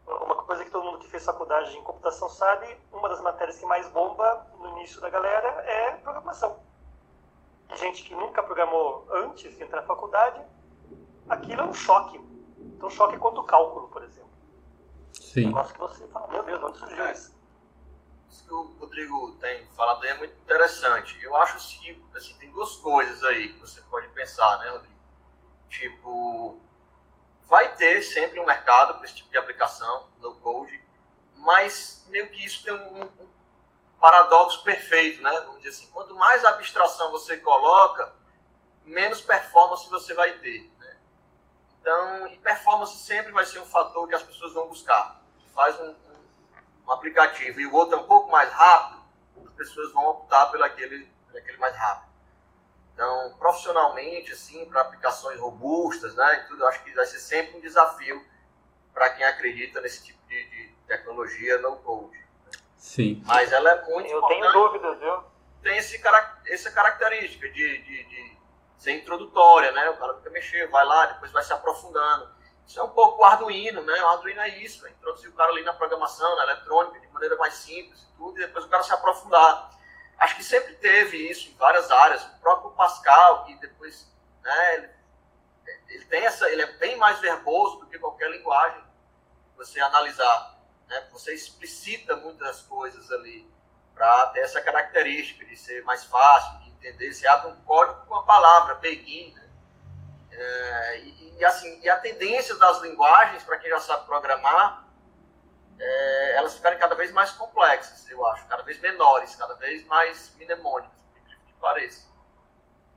uma 0.06 0.36
coisa 0.36 0.64
que 0.64 0.70
todo 0.70 0.84
mundo 0.84 0.98
que 0.98 1.08
fez 1.08 1.24
faculdade 1.24 1.76
em 1.76 1.82
computação 1.82 2.28
sabe, 2.28 2.76
uma 2.92 3.08
das 3.08 3.20
matérias 3.20 3.58
que 3.58 3.66
mais 3.66 3.88
bomba 3.90 4.46
no 4.58 4.70
início 4.70 5.00
da 5.00 5.10
galera 5.10 5.48
é 5.66 5.92
programação. 5.96 6.69
Gente 7.76 8.02
que 8.02 8.14
nunca 8.14 8.42
programou 8.42 9.06
antes 9.10 9.56
de 9.56 9.62
entrar 9.62 9.80
na 9.80 9.86
faculdade, 9.86 10.40
aquilo 11.28 11.62
é 11.62 11.64
um 11.64 11.74
choque. 11.74 12.20
Então, 12.58 12.90
choque 12.90 13.16
quanto 13.18 13.42
cálculo, 13.44 13.88
por 13.88 14.02
exemplo. 14.02 14.30
Sim. 15.12 15.44
Um 15.44 15.48
negócio 15.48 15.74
que 15.74 15.80
você 15.80 16.08
fala, 16.08 16.28
meu 16.28 16.42
Deus, 16.42 16.62
onde 16.62 16.78
surgiu 16.78 17.04
é. 17.04 17.12
isso? 17.12 17.38
Isso 18.28 18.44
que 18.44 18.54
o 18.54 18.62
Rodrigo 18.78 19.32
tem 19.40 19.66
falado 19.68 20.02
aí 20.02 20.10
é 20.10 20.18
muito 20.18 20.36
interessante. 20.40 21.18
Eu 21.22 21.36
acho 21.36 21.80
que 21.80 21.96
assim, 22.14 22.34
tem 22.38 22.50
duas 22.50 22.76
coisas 22.76 23.22
aí 23.24 23.52
que 23.52 23.60
você 23.60 23.80
pode 23.82 24.08
pensar, 24.08 24.58
né, 24.58 24.70
Rodrigo? 24.70 24.94
Tipo, 25.68 26.60
vai 27.48 27.74
ter 27.76 28.02
sempre 28.02 28.40
um 28.40 28.46
mercado 28.46 28.94
para 28.94 29.04
esse 29.04 29.16
tipo 29.16 29.30
de 29.30 29.38
aplicação, 29.38 30.08
no 30.20 30.34
code, 30.36 30.80
mas 31.36 32.06
meio 32.08 32.30
que 32.30 32.44
isso 32.44 32.64
tem 32.64 32.74
um, 32.74 33.02
um, 33.02 33.29
paradoxo 34.00 34.64
perfeito, 34.64 35.22
né? 35.22 35.30
Vamos 35.40 35.58
dizer 35.58 35.68
assim, 35.68 35.86
quanto 35.92 36.14
mais 36.14 36.44
abstração 36.44 37.10
você 37.10 37.36
coloca, 37.36 38.12
menos 38.84 39.20
performance 39.20 39.88
você 39.90 40.14
vai 40.14 40.32
ter. 40.38 40.70
Né? 40.78 40.96
Então, 41.80 42.26
e 42.28 42.38
performance 42.38 42.96
sempre 42.96 43.30
vai 43.30 43.44
ser 43.44 43.60
um 43.60 43.66
fator 43.66 44.08
que 44.08 44.14
as 44.14 44.22
pessoas 44.22 44.54
vão 44.54 44.68
buscar. 44.68 45.20
Faz 45.54 45.78
um, 45.80 45.94
um, 46.86 46.90
aplicativo 46.90 47.60
e 47.60 47.66
o 47.66 47.74
outro 47.74 47.96
é 47.96 47.98
um 48.00 48.06
pouco 48.06 48.30
mais 48.30 48.50
rápido, 48.50 49.02
as 49.46 49.52
pessoas 49.54 49.92
vão 49.92 50.06
optar 50.08 50.46
pelo 50.46 50.64
aquele, 50.64 51.04
pelo 51.26 51.38
aquele 51.38 51.58
mais 51.58 51.76
rápido. 51.76 52.10
Então, 52.94 53.34
profissionalmente, 53.38 54.32
assim, 54.32 54.64
para 54.66 54.82
aplicações 54.82 55.38
robustas, 55.38 56.14
né, 56.14 56.42
e 56.44 56.48
tudo, 56.48 56.66
acho 56.66 56.82
que 56.84 56.92
vai 56.92 57.06
ser 57.06 57.18
sempre 57.18 57.56
um 57.56 57.60
desafio 57.60 58.24
para 58.92 59.10
quem 59.10 59.24
acredita 59.24 59.80
nesse 59.80 60.04
tipo 60.04 60.18
de, 60.26 60.50
de 60.50 60.74
tecnologia 60.86 61.58
no 61.58 61.76
code. 61.76 62.19
Sim. 62.80 63.22
Mas 63.26 63.52
ela 63.52 63.70
é 63.70 63.84
muito 63.84 64.10
Eu 64.10 64.22
tenho 64.22 64.52
dúvidas, 64.52 64.98
viu? 64.98 65.22
Tem 65.62 65.76
esse, 65.76 66.02
essa 66.46 66.70
característica 66.70 67.46
de, 67.50 67.78
de, 67.82 68.04
de 68.04 68.38
ser 68.78 68.92
introdutória, 68.92 69.70
né? 69.72 69.90
O 69.90 69.98
cara 69.98 70.14
fica 70.14 70.30
mexendo, 70.30 70.70
vai 70.70 70.84
lá, 70.86 71.04
depois 71.04 71.30
vai 71.30 71.42
se 71.42 71.52
aprofundando. 71.52 72.30
Isso 72.66 72.80
é 72.80 72.82
um 72.82 72.88
pouco 72.88 73.20
o 73.20 73.24
Arduino, 73.24 73.82
né? 73.82 74.02
O 74.02 74.08
Arduino 74.08 74.40
é 74.40 74.48
isso, 74.60 74.86
é 74.86 74.90
introduzir 74.90 75.28
o 75.28 75.34
cara 75.34 75.50
ali 75.50 75.62
na 75.62 75.74
programação, 75.74 76.34
na 76.36 76.44
eletrônica, 76.44 76.98
de 76.98 77.08
maneira 77.08 77.36
mais 77.36 77.54
simples 77.54 78.00
e 78.00 78.16
tudo, 78.16 78.38
e 78.38 78.46
depois 78.46 78.64
o 78.64 78.68
cara 78.68 78.82
se 78.82 78.94
aprofundar. 78.94 79.70
Acho 80.18 80.36
que 80.36 80.44
sempre 80.44 80.74
teve 80.76 81.18
isso 81.30 81.50
em 81.50 81.56
várias 81.56 81.90
áreas. 81.90 82.24
O 82.24 82.40
próprio 82.40 82.70
Pascal, 82.70 83.44
que 83.44 83.56
depois, 83.56 84.10
né, 84.42 84.74
ele, 84.76 84.90
ele 85.88 86.04
tem 86.06 86.24
essa, 86.24 86.48
ele 86.48 86.62
é 86.62 86.72
bem 86.78 86.96
mais 86.96 87.18
verboso 87.18 87.80
do 87.80 87.86
que 87.86 87.98
qualquer 87.98 88.30
linguagem. 88.30 88.82
Você 89.56 89.78
analisar, 89.80 90.59
né, 90.90 91.06
você 91.12 91.32
explicita 91.32 92.16
muitas 92.16 92.62
coisas 92.62 93.10
ali 93.12 93.48
para 93.94 94.26
ter 94.28 94.40
essa 94.40 94.60
característica 94.60 95.46
de 95.46 95.56
ser 95.56 95.84
mais 95.84 96.04
fácil 96.04 96.58
de 96.60 96.70
entender. 96.70 97.14
Você 97.14 97.26
abre 97.28 97.52
um 97.52 97.56
código 97.62 98.04
com 98.06 98.14
uma 98.14 98.24
palavra, 98.24 98.74
begin, 98.74 99.32
né? 99.32 99.48
É, 100.32 100.98
e, 101.00 101.36
e, 101.38 101.44
assim, 101.44 101.80
e 101.80 101.88
a 101.88 101.96
tendência 101.98 102.56
das 102.56 102.80
linguagens, 102.80 103.42
para 103.44 103.58
quem 103.58 103.70
já 103.70 103.78
sabe 103.80 104.06
programar, 104.06 104.84
é, 105.78 106.36
elas 106.36 106.54
ficarem 106.54 106.78
cada 106.78 106.94
vez 106.94 107.12
mais 107.12 107.30
complexas, 107.32 108.08
eu 108.10 108.24
acho, 108.26 108.46
cada 108.46 108.62
vez 108.62 108.78
menores, 108.80 109.34
cada 109.36 109.54
vez 109.54 109.84
mais 109.86 110.34
mnemônicas, 110.36 110.92
por 111.14 111.22
que 111.22 111.52
pareça. 111.60 112.08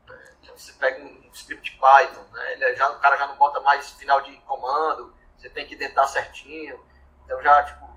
É, 0.10 0.34
então, 0.42 0.58
você 0.58 0.74
pega 0.74 1.04
um, 1.04 1.30
script 1.34 1.72
Python, 1.72 2.24
né, 2.32 2.54
ele 2.54 2.76
já, 2.76 2.90
o 2.90 3.00
cara 3.00 3.18
já 3.18 3.28
não 3.28 3.36
bota 3.38 3.60
mais 3.62 3.92
final 3.92 4.22
de 4.22 4.36
comando, 4.42 5.16
você 5.38 5.50
tem 5.50 5.66
que 5.68 5.76
dentar 5.76 6.08
certinho, 6.08 6.84
então 7.26 7.42
já, 7.42 7.64
tipo, 7.64 7.88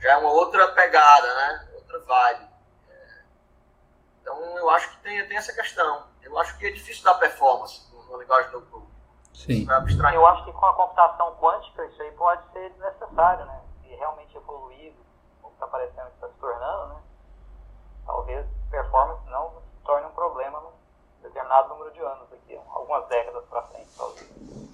já, 0.00 0.10
é 0.10 0.16
uma 0.16 0.30
outra 0.30 0.68
pegada, 0.68 1.34
né, 1.34 1.68
outra 1.74 2.00
vibe. 2.00 2.48
É, 2.88 3.22
então 4.20 4.58
eu 4.58 4.70
acho 4.70 4.90
que 4.90 5.02
tem, 5.02 5.26
tem 5.26 5.36
essa 5.36 5.52
questão. 5.52 6.06
Eu 6.22 6.38
acho 6.38 6.56
que 6.58 6.66
é 6.66 6.70
difícil 6.70 7.04
dar 7.04 7.14
performance 7.14 7.82
no 7.92 8.18
linguagem 8.18 8.50
do 8.50 8.62
code. 8.62 8.84
Sim. 9.32 9.66
Eu 10.14 10.26
acho 10.26 10.44
que 10.44 10.52
com 10.52 10.64
a 10.64 10.74
computação 10.74 11.36
quântica 11.36 11.84
isso 11.86 12.00
aí 12.02 12.12
pode 12.12 12.42
ser 12.52 12.72
necessário, 12.78 13.44
né? 13.44 13.60
realmente 13.96 14.36
evoluído, 14.36 14.96
como 15.40 15.54
está 15.54 15.66
parecendo 15.66 16.08
que 16.08 16.14
está 16.14 16.28
se 16.28 16.34
tornando, 16.34 16.94
né? 16.94 17.02
talvez 18.04 18.46
performance 18.70 19.24
não 19.30 19.62
se 19.62 19.84
torne 19.84 20.06
um 20.06 20.12
problema 20.12 20.60
num 20.60 20.72
determinado 21.22 21.68
número 21.70 21.90
de 21.92 22.00
anos 22.00 22.32
aqui, 22.32 22.58
algumas 22.70 23.06
décadas 23.08 23.44
para 23.46 23.62
frente, 23.62 23.88
talvez. 23.96 24.73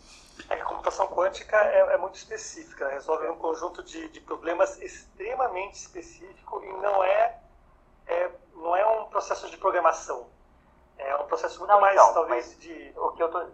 É 0.51 0.57
que 0.57 0.62
a 0.62 0.64
computação 0.64 1.07
quântica 1.09 1.57
é, 1.57 1.94
é 1.94 1.96
muito 1.96 2.16
específica, 2.16 2.86
né? 2.86 2.94
resolve 2.94 3.26
um 3.28 3.36
conjunto 3.36 3.82
de, 3.82 4.09
de, 4.09 4.20
problemas 4.20 4.78
extremamente 4.82 5.76
específico 5.76 6.62
e 6.62 6.72
não 6.74 7.03
é, 7.03 7.40
é, 8.07 8.30
não 8.55 8.76
é 8.76 8.86
um 8.86 9.05
processo 9.05 9.48
de 9.48 9.57
programação. 9.57 10.28
É 10.98 11.16
um 11.16 11.26
processo 11.26 11.58
muito 11.61 11.70
não, 11.70 11.80
mais, 11.80 11.95
então, 11.95 12.12
talvez, 12.12 12.58
de... 12.58 12.92
O 12.96 13.12
que 13.12 13.22
eu 13.22 13.30
tô, 13.30 13.46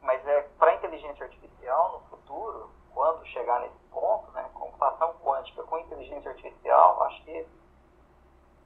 mas 0.00 0.26
é 0.26 0.42
para 0.58 0.74
inteligência 0.74 1.24
artificial, 1.24 1.92
no 1.92 2.16
futuro, 2.16 2.70
quando 2.92 3.24
chegar 3.26 3.60
nesse 3.60 3.78
ponto, 3.90 4.30
né, 4.32 4.48
computação 4.52 5.14
quântica 5.22 5.62
com 5.62 5.78
inteligência 5.78 6.30
artificial, 6.30 7.02
acho 7.04 7.22
que 7.24 7.46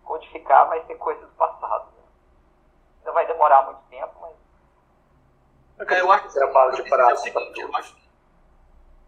codificar 0.05 0.69
vai 0.69 0.85
ser 0.86 0.95
coisa 0.97 1.27
do 1.27 1.32
passado. 1.35 1.86
Né? 1.97 2.05
Ainda 3.01 3.12
vai 3.12 3.27
demorar 3.27 3.62
muito 3.66 3.81
tempo, 3.90 4.15
mas. 4.20 4.45
É, 5.78 6.01
eu 6.01 6.11
acho 6.11 6.28
que 6.28 6.35
trabalho 6.35 6.77
de 6.77 6.89
prazo. 6.89 7.11
É 7.11 7.15
o 7.15 7.16
seguinte, 7.16 7.61
eu 7.61 7.77
acho 7.77 8.07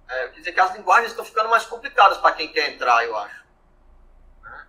é, 0.09 0.28
quer 0.28 0.39
dizer 0.39 0.53
que 0.53 0.61
as 0.61 0.74
linguagens 0.74 1.11
estão 1.11 1.24
ficando 1.24 1.51
mais 1.51 1.66
complicadas 1.66 2.16
para 2.19 2.35
quem 2.35 2.51
quer 2.51 2.70
entrar, 2.70 3.05
eu 3.05 3.15
acho. 3.15 3.45
Né? 4.43 4.66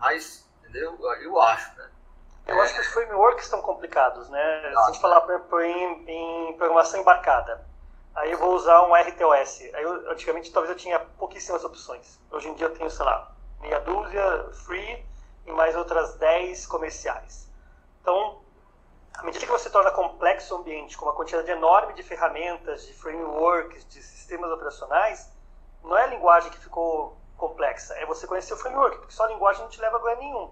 Mas, 0.00 0.48
entendeu? 0.58 0.98
Eu 1.20 1.40
acho, 1.40 1.76
né? 1.76 1.88
Eu 2.48 2.60
acho 2.60 2.74
que 2.74 2.80
os 2.80 2.88
frameworks 2.88 3.44
estão 3.44 3.62
complicados, 3.62 4.28
né? 4.28 4.60
Se 4.72 4.76
a 4.76 4.86
gente 4.86 5.00
falar, 5.00 5.20
por 5.20 5.34
exemplo, 5.34 5.60
em, 5.60 6.10
em 6.50 6.56
programação 6.56 7.00
embarcada, 7.00 7.64
Aí 8.14 8.30
eu 8.30 8.38
vou 8.38 8.54
usar 8.54 8.82
um 8.82 8.94
RTOS. 8.94 9.60
Aí 9.74 9.82
eu, 9.82 10.10
antigamente 10.10 10.52
talvez 10.52 10.70
eu 10.70 10.76
tinha 10.76 10.98
pouquíssimas 11.00 11.64
opções. 11.64 12.20
Hoje 12.30 12.48
em 12.48 12.54
dia 12.54 12.66
eu 12.66 12.74
tenho, 12.74 12.90
sei 12.90 13.04
lá, 13.04 13.32
meia 13.60 13.80
dúzia 13.80 14.50
free 14.66 15.04
e 15.46 15.52
mais 15.52 15.74
outras 15.74 16.14
10 16.16 16.66
comerciais. 16.66 17.50
Então, 18.00 18.41
à 19.14 19.22
medida 19.22 19.44
que 19.44 19.52
você 19.52 19.68
torna 19.70 19.90
complexo 19.90 20.54
o 20.54 20.58
ambiente 20.58 20.96
com 20.96 21.04
uma 21.04 21.14
quantidade 21.14 21.50
enorme 21.50 21.92
de 21.94 22.02
ferramentas, 22.02 22.86
de 22.86 22.94
frameworks, 22.94 23.86
de 23.88 24.02
sistemas 24.02 24.50
operacionais, 24.50 25.30
não 25.82 25.96
é 25.96 26.04
a 26.04 26.06
linguagem 26.06 26.50
que 26.50 26.58
ficou 26.58 27.16
complexa, 27.36 27.94
é 27.94 28.06
você 28.06 28.26
conhecer 28.26 28.54
o 28.54 28.56
framework, 28.56 28.98
porque 28.98 29.12
só 29.12 29.24
a 29.24 29.28
linguagem 29.28 29.62
não 29.62 29.68
te 29.68 29.80
leva 29.80 29.96
a 29.96 29.98
lugar 29.98 30.16
nenhum. 30.16 30.50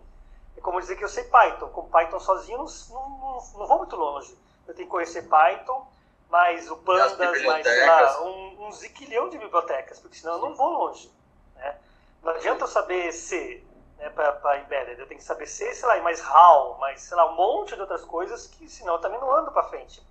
É 0.57 0.61
como 0.61 0.81
dizer 0.81 0.97
que 0.97 1.05
eu 1.05 1.09
sei 1.09 1.24
Python. 1.24 1.69
Com 1.69 1.89
Python 1.89 2.19
sozinho 2.19 2.59
não, 2.59 2.66
não, 2.91 3.59
não 3.59 3.66
vou 3.66 3.78
muito 3.78 3.97
longe. 3.97 4.37
Eu 4.66 4.74
tenho 4.74 4.87
que 4.87 4.93
conhecer 4.93 5.23
Python, 5.28 5.87
mais 6.28 6.70
o 6.70 6.77
Pandas, 6.77 7.16
mais 7.45 7.66
sei 7.66 7.87
lá, 7.87 8.23
um, 8.23 8.66
um 8.66 8.73
ziquilhão 8.73 9.28
de 9.28 9.39
bibliotecas, 9.39 9.99
porque 9.99 10.16
senão 10.16 10.35
eu 10.35 10.41
não 10.41 10.55
vou 10.55 10.69
longe. 10.69 11.11
Né? 11.55 11.77
Não 12.23 12.32
adianta 12.32 12.65
eu 12.65 12.69
saber 12.69 13.12
C 13.12 13.65
né, 14.01 14.09
para 14.09 14.59
embedded, 14.59 14.99
eu 14.99 15.07
tenho 15.07 15.21
que 15.21 15.25
saber 15.25 15.47
C, 15.47 15.75
sei 15.75 15.87
lá, 15.87 15.99
e 15.99 16.01
mais 16.01 16.21
HAL, 16.21 16.79
mais, 16.79 17.03
sei 17.03 17.17
lá, 17.17 17.31
um 17.31 17.37
monte 17.37 17.75
de 17.75 17.81
outras 17.83 18.03
coisas 18.03 18.47
que 18.47 18.69
senão 18.69 18.95
eu 18.95 19.01
também 19.01 19.21
não 19.21 19.31
ando 19.31 19.53
para 19.53 19.65
frente. 19.65 20.03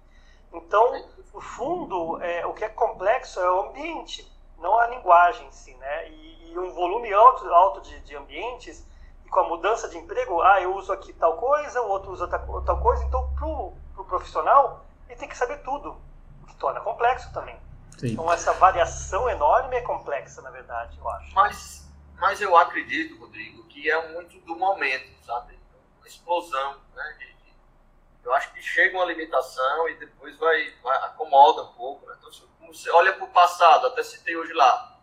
Então, 0.54 0.94
no 1.34 1.42
fundo, 1.42 2.22
é, 2.22 2.46
o 2.46 2.54
que 2.54 2.64
é 2.64 2.70
complexo 2.70 3.40
é 3.40 3.52
o 3.52 3.70
ambiente, 3.70 4.32
não 4.60 4.78
a 4.80 4.88
linguagem 4.88 5.48
em 5.48 5.52
si, 5.52 5.74
né? 5.76 6.10
E, 6.10 6.52
e 6.52 6.60
um 6.60 6.72
volume 6.72 7.12
alto, 7.12 7.52
alto 7.52 7.82
de, 7.82 8.00
de 8.02 8.16
ambientes 8.16 8.86
e 9.26 9.30
com 9.30 9.40
a 9.40 9.48
mudança 9.48 9.90
de 9.90 9.98
emprego, 9.98 10.42
ah, 10.42 10.62
eu 10.62 10.76
uso 10.76 10.94
aqui 10.94 11.12
tal 11.14 11.38
coisa, 11.38 11.82
o 11.82 11.90
outro 11.90 12.12
usa 12.12 12.28
tal, 12.28 12.62
tal 12.62 12.80
coisa, 12.80 13.04
então 13.04 13.28
pro, 13.36 13.74
pro 13.96 14.06
profissional 14.06 14.86
ele 15.08 15.20
tem 15.20 15.30
que 15.30 15.38
saber 15.38 15.58
tudo, 15.64 15.98
o 16.44 16.48
que 16.48 16.56
torna 16.56 16.80
complexo 16.82 17.32
também. 17.34 17.58
Sim. 17.98 18.14
Então 18.14 18.32
essa 18.32 18.54
variação 18.54 19.30
enorme 19.30 19.76
é 19.76 19.82
complexa, 19.82 20.42
na 20.42 20.52
verdade, 20.52 20.98
eu 20.98 21.10
acho. 21.10 21.34
Mas, 21.34 21.89
mas 22.20 22.42
eu 22.42 22.56
acredito, 22.56 23.18
Rodrigo, 23.18 23.64
que 23.68 23.90
é 23.90 24.12
muito 24.14 24.40
do 24.42 24.56
momento, 24.56 25.24
sabe? 25.26 25.58
Uma 25.98 26.08
explosão, 26.08 26.82
né? 26.94 27.18
eu 28.24 28.34
acho 28.34 28.54
que 28.54 28.62
chega 28.62 28.96
uma 28.96 29.06
limitação 29.06 29.90
e 29.90 29.96
depois 29.96 30.38
vai, 30.38 30.72
vai 30.84 30.98
acomoda 30.98 31.64
um 31.64 31.74
pouco. 31.74 32.06
Né? 32.06 32.16
Então, 32.20 32.30
como 32.60 32.74
você 32.74 32.90
olha 32.92 33.14
para 33.14 33.26
o 33.26 33.30
passado, 33.30 33.88
até 33.88 34.04
citei 34.04 34.36
hoje 34.36 34.54
lá, 34.54 35.00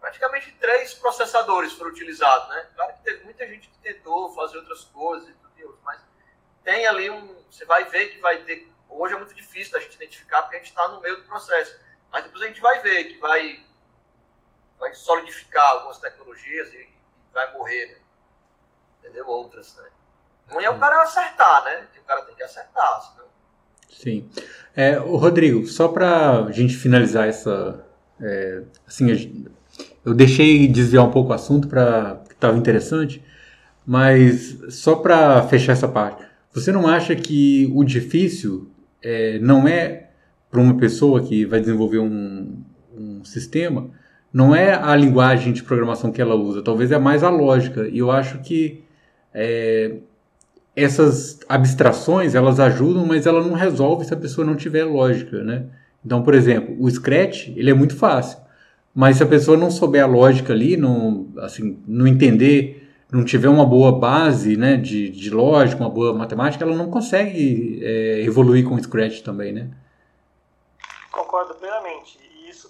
praticamente 0.00 0.50
três 0.52 0.92
processadores 0.94 1.72
foram 1.72 1.90
utilizados, 1.90 2.48
né? 2.48 2.68
Claro 2.74 2.94
que 2.94 3.02
teve 3.04 3.24
muita 3.24 3.46
gente 3.46 3.68
que 3.68 3.78
tentou 3.78 4.34
fazer 4.34 4.58
outras 4.58 4.84
coisas 4.84 5.28
e 5.28 5.32
tudo, 5.32 5.78
mas 5.84 6.02
tem 6.62 6.86
ali 6.86 7.10
um, 7.10 7.42
você 7.50 7.64
vai 7.64 7.84
ver 7.84 8.08
que 8.08 8.18
vai 8.18 8.38
ter, 8.42 8.68
hoje 8.88 9.14
é 9.14 9.16
muito 9.16 9.34
difícil 9.34 9.72
da 9.72 9.80
gente 9.80 9.94
identificar 9.94 10.42
porque 10.42 10.56
a 10.56 10.58
gente 10.58 10.68
está 10.70 10.88
no 10.88 11.00
meio 11.00 11.16
do 11.16 11.28
processo, 11.28 11.78
mas 12.10 12.24
depois 12.24 12.42
a 12.42 12.46
gente 12.48 12.60
vai 12.60 12.80
ver 12.80 13.04
que 13.04 13.18
vai, 13.18 13.63
vai 14.78 14.94
solidificar 14.94 15.70
algumas 15.70 15.98
tecnologias 15.98 16.72
e, 16.72 16.88
vai 17.32 17.52
morrer, 17.52 17.86
né? 17.86 17.94
entendeu? 19.00 19.26
Outras, 19.28 19.76
né? 19.76 19.84
Ruim 20.48 20.64
é 20.64 20.70
o 20.70 20.78
cara 20.78 21.02
acertar, 21.02 21.64
né? 21.64 21.86
O 21.98 22.06
cara 22.06 22.22
tem 22.22 22.34
que 22.34 22.42
acertar, 22.42 23.02
senão... 23.02 23.24
Sim. 23.90 24.28
É, 24.76 24.96
Rodrigo, 24.96 25.66
só 25.66 25.88
para 25.88 26.44
a 26.44 26.52
gente 26.52 26.76
finalizar 26.76 27.28
essa. 27.28 27.84
É, 28.20 28.62
assim, 28.86 29.46
eu 30.04 30.14
deixei 30.14 30.66
desviar 30.68 31.04
um 31.04 31.10
pouco 31.10 31.30
o 31.30 31.34
assunto 31.34 31.68
para 31.68 32.22
que 32.28 32.34
estava 32.34 32.56
interessante, 32.56 33.24
mas 33.86 34.58
só 34.68 34.96
para 34.96 35.42
fechar 35.48 35.72
essa 35.72 35.88
parte, 35.88 36.24
você 36.52 36.72
não 36.72 36.86
acha 36.86 37.14
que 37.16 37.70
o 37.74 37.84
difícil 37.84 38.70
é, 39.02 39.38
não 39.38 39.66
é 39.66 40.10
para 40.50 40.60
uma 40.60 40.76
pessoa 40.76 41.22
que 41.22 41.44
vai 41.44 41.60
desenvolver 41.60 41.98
um, 41.98 42.62
um 42.92 43.24
sistema, 43.24 43.90
não 44.34 44.52
é 44.52 44.74
a 44.74 44.96
linguagem 44.96 45.52
de 45.52 45.62
programação 45.62 46.10
que 46.10 46.20
ela 46.20 46.34
usa, 46.34 46.60
talvez 46.60 46.90
é 46.90 46.98
mais 46.98 47.22
a 47.22 47.30
lógica. 47.30 47.86
E 47.86 47.98
eu 47.98 48.10
acho 48.10 48.38
que 48.38 48.82
é, 49.32 49.94
essas 50.74 51.38
abstrações 51.48 52.34
elas 52.34 52.58
ajudam, 52.58 53.06
mas 53.06 53.26
ela 53.26 53.40
não 53.40 53.52
resolve 53.52 54.04
se 54.04 54.12
a 54.12 54.16
pessoa 54.16 54.44
não 54.44 54.56
tiver 54.56 54.82
lógica, 54.82 55.44
né? 55.44 55.66
Então, 56.04 56.20
por 56.20 56.34
exemplo, 56.34 56.74
o 56.80 56.90
Scratch 56.90 57.50
ele 57.54 57.70
é 57.70 57.74
muito 57.74 57.94
fácil, 57.94 58.38
mas 58.92 59.18
se 59.18 59.22
a 59.22 59.26
pessoa 59.26 59.56
não 59.56 59.70
souber 59.70 60.02
a 60.02 60.06
lógica 60.06 60.52
ali, 60.52 60.76
não, 60.76 61.28
assim, 61.38 61.78
não 61.86 62.04
entender, 62.04 62.90
não 63.12 63.24
tiver 63.24 63.48
uma 63.48 63.64
boa 63.64 63.92
base, 63.92 64.56
né, 64.56 64.76
de, 64.76 65.10
de 65.10 65.30
lógica, 65.30 65.80
uma 65.80 65.90
boa 65.90 66.12
matemática, 66.12 66.64
ela 66.64 66.74
não 66.74 66.90
consegue 66.90 67.78
é, 67.84 68.22
evoluir 68.22 68.64
com 68.64 68.74
o 68.74 68.82
Scratch 68.82 69.20
também, 69.20 69.52
né? 69.52 69.68
Concordo 71.12 71.54
plenamente. 71.54 72.18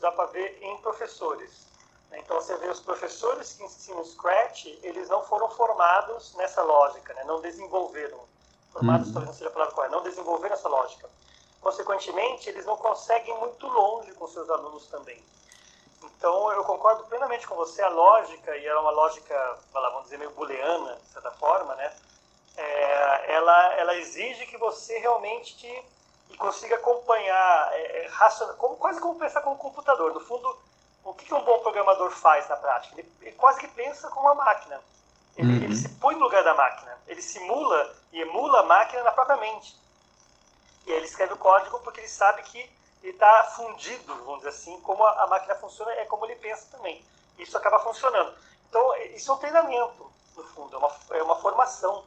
Dá 0.05 0.13
para 0.13 0.27
ver 0.27 0.59
em 0.61 0.77
professores. 0.83 1.67
Né? 2.11 2.19
Então 2.19 2.37
você 2.37 2.55
vê 2.59 2.69
os 2.69 2.79
professores 2.79 3.55
que 3.55 3.65
ensinam 3.65 4.05
Scratch, 4.05 4.67
eles 4.83 5.09
não 5.09 5.23
foram 5.23 5.49
formados 5.49 6.35
nessa 6.35 6.61
lógica, 6.63 7.15
né? 7.15 7.25
não 7.25 7.41
desenvolveram. 7.41 8.21
Formados 8.71 9.09
uhum. 9.09 9.15
talvez 9.15 9.31
não 9.31 9.39
seja 9.39 9.49
a 9.49 9.53
palavra 9.55 9.75
correta, 9.75 9.97
não 9.97 10.03
desenvolveram 10.03 10.55
essa 10.55 10.69
lógica. 10.69 11.09
Consequentemente, 11.59 12.51
eles 12.51 12.67
não 12.67 12.77
conseguem 12.77 13.35
ir 13.35 13.39
muito 13.39 13.67
longe 13.67 14.13
com 14.13 14.29
seus 14.29 14.51
alunos 14.51 14.87
também. 14.89 15.25
Então, 16.03 16.53
eu 16.53 16.63
concordo 16.65 17.05
plenamente 17.05 17.47
com 17.47 17.55
você. 17.55 17.81
A 17.81 17.89
lógica, 17.89 18.55
e 18.59 18.67
é 18.67 18.79
uma 18.79 18.91
lógica, 18.91 19.59
vamos 19.73 20.03
dizer, 20.03 20.19
meio 20.19 20.33
booleana, 20.33 20.97
de 20.97 21.09
certa 21.15 21.31
forma, 21.31 21.75
né? 21.77 21.97
É, 22.59 23.33
ela, 23.33 23.73
ela 23.77 23.97
exige 23.97 24.45
que 24.45 24.59
você 24.59 24.99
realmente 24.99 25.83
te, 26.35 26.37
consiga 26.37 26.77
acompanhar, 26.77 27.71
é, 27.73 28.05
é 28.05 28.09
raciona, 28.09 28.53
como, 28.55 28.77
quase 28.77 29.01
como 29.01 29.19
pensar 29.19 29.41
como 29.41 29.55
um 29.55 29.59
computador. 29.59 30.13
No 30.13 30.21
fundo, 30.21 30.57
o 31.05 31.15
que, 31.15 31.25
que 31.25 31.35
um 31.35 31.45
bom 31.45 31.59
programador 31.61 32.11
faz 32.11 32.49
na 32.49 32.57
prática? 32.57 33.01
Ele, 33.01 33.13
ele 33.23 33.33
quase 33.33 33.61
que 33.61 33.69
pensa 33.69 34.09
como 34.11 34.27
uma 34.27 34.35
máquina. 34.35 34.81
Ele, 35.37 35.49
uhum. 35.49 35.65
ele, 35.65 35.77
se 35.77 35.89
põe 35.97 36.15
no 36.15 36.23
lugar 36.23 36.45
da 36.45 36.55
máquina. 36.55 36.99
Ele 37.07 37.23
simula 37.23 37.95
e 38.13 38.21
emula 38.21 38.61
a 38.61 38.65
máquina 38.65 39.03
na 39.03 39.13
própria 39.13 39.37
mente. 39.37 39.77
E 40.87 40.91
aí 40.91 40.99
ele 40.99 41.07
escreve 41.07 41.33
o 41.33 41.39
código 41.39 41.81
porque 41.81 42.01
ele 42.01 42.09
sabe 42.09 42.43
que 42.43 42.59
ele 43.03 43.13
está 43.13 43.45
fundido, 43.57 44.15
vamos 44.25 44.39
dizer 44.39 44.51
assim, 44.51 44.81
como 44.81 45.05
a, 45.05 45.25
a, 45.25 45.27
máquina 45.27 45.55
funciona, 45.57 45.93
é 45.93 46.05
como 46.07 46.25
ele 46.25 46.37
pensa 46.37 46.67
também. 46.71 47.05
Isso 47.39 47.57
acaba 47.57 47.79
funcionando. 47.81 48.35
Então, 48.69 48.97
isso 49.15 49.31
é 49.31 49.35
um 49.35 49.39
treinamento, 49.39 50.11
no 50.37 50.45
fundo, 50.45 50.75
é 50.75 50.79
uma, 50.79 50.97
é 51.11 51.23
uma 51.23 51.37
formação 51.37 52.05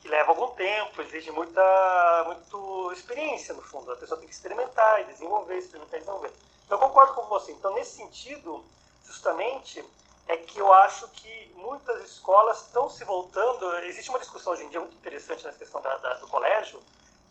que 0.00 0.08
leva 0.08 0.30
algum 0.30 0.48
tempo, 0.54 1.02
exige 1.02 1.30
muita, 1.30 2.24
muita 2.26 2.94
experiência, 2.94 3.54
no 3.54 3.62
fundo. 3.62 3.92
A 3.92 3.96
pessoa 3.96 4.18
tem 4.18 4.28
que 4.28 4.34
experimentar 4.34 5.00
e 5.00 5.04
desenvolver, 5.04 5.58
experimentar 5.58 5.96
e 5.96 6.00
desenvolver. 6.00 6.32
Eu 6.70 6.78
concordo 6.78 7.14
com 7.14 7.22
você. 7.22 7.52
Então, 7.52 7.74
nesse 7.74 7.96
sentido, 7.96 8.64
justamente, 9.04 9.84
é 10.28 10.36
que 10.36 10.58
eu 10.58 10.72
acho 10.72 11.08
que 11.08 11.52
muitas 11.56 12.04
escolas 12.04 12.62
estão 12.62 12.88
se 12.90 13.04
voltando. 13.04 13.76
Existe 13.78 14.10
uma 14.10 14.18
discussão 14.18 14.52
hoje 14.52 14.64
em 14.64 14.68
dia 14.68 14.80
muito 14.80 14.94
interessante 14.96 15.44
nessa 15.44 15.58
questão 15.58 15.80
da, 15.80 15.96
da, 15.96 16.14
do 16.14 16.28
colégio, 16.28 16.80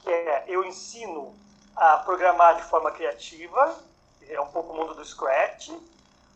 que 0.02 0.10
é 0.10 0.46
eu 0.48 0.66
ensino 0.66 1.36
a 1.76 1.98
programar 1.98 2.56
de 2.56 2.64
forma 2.64 2.92
criativa, 2.92 3.78
é 4.28 4.42
um 4.42 4.48
pouco 4.48 4.74
o 4.74 4.76
mundo 4.76 4.96
do 4.96 5.06
Scratch, 5.06 5.70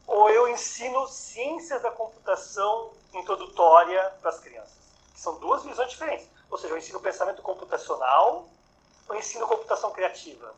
ou 0.05 0.29
eu 0.29 0.47
ensino 0.47 1.07
ciências 1.07 1.81
da 1.81 1.91
computação 1.91 2.91
introdutória 3.13 4.13
para 4.21 4.29
as 4.29 4.39
crianças. 4.39 4.80
São 5.21 5.37
duas 5.37 5.63
visões 5.63 5.87
diferentes. 5.91 6.27
Ou 6.49 6.57
seja, 6.57 6.73
eu 6.73 6.77
ensino 6.79 6.99
pensamento 6.99 7.43
computacional 7.43 8.49
ou 9.07 9.15
ensino 9.15 9.47
computação 9.47 9.91
criativa. 9.91 10.51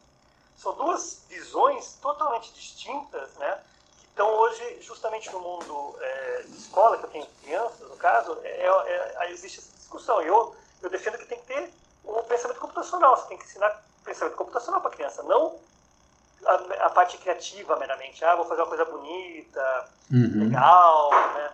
São 0.57 0.73
duas 0.75 1.25
visões 1.27 1.97
totalmente 2.01 2.53
distintas, 2.53 3.33
né? 3.33 3.61
Que 3.99 4.05
estão 4.05 4.29
hoje 4.29 4.81
justamente 4.81 5.29
no 5.33 5.41
mundo 5.41 5.97
é, 5.99 6.43
de 6.43 6.57
escola, 6.57 6.97
que 6.97 7.03
eu 7.03 7.09
tenho 7.09 7.27
crianças, 7.43 7.89
no 7.89 7.97
caso, 7.97 8.39
é, 8.41 8.65
é, 8.65 9.15
é, 9.19 9.31
existe 9.33 9.59
essa 9.59 9.75
discussão. 9.75 10.21
Eu, 10.21 10.55
eu 10.81 10.89
defendo 10.89 11.17
que 11.17 11.25
tem 11.25 11.39
que 11.39 11.45
ter 11.45 11.73
um 12.05 12.23
pensamento 12.23 12.61
computacional. 12.61 13.17
Você 13.17 13.27
tem 13.27 13.37
que 13.37 13.43
ensinar 13.43 13.83
pensamento 14.05 14.37
computacional 14.37 14.79
para 14.79 14.91
a 14.91 14.93
criança, 14.93 15.23
não 15.23 15.59
a, 16.45 16.85
a, 16.85 16.89
parte 16.89 17.17
criativa 17.17 17.75
meramente. 17.75 18.23
Ah, 18.23 18.37
vou 18.37 18.45
fazer 18.45 18.61
uma 18.61 18.69
coisa 18.69 18.85
bonita, 18.85 19.89
uhum. 20.09 20.45
legal, 20.45 21.11
né? 21.33 21.51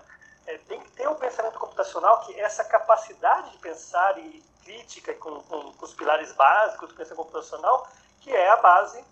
É, 0.49 0.57
tem 0.67 0.79
que 0.79 0.89
ter 0.93 1.07
um 1.07 1.13
pensamento 1.13 1.59
computacional 1.59 2.21
que 2.21 2.39
essa 2.39 2.63
capacidade 2.63 3.51
de 3.51 3.57
pensar 3.59 4.17
e 4.17 4.43
crítica 4.63 5.13
com, 5.13 5.43
com, 5.43 5.71
com 5.73 5.85
os 5.85 5.93
pilares 5.93 6.31
básicos 6.31 6.89
do 6.89 6.95
pensamento 6.95 7.17
computacional 7.17 7.87
que 8.19 8.35
é 8.35 8.49
a 8.49 8.55
base 8.55 9.03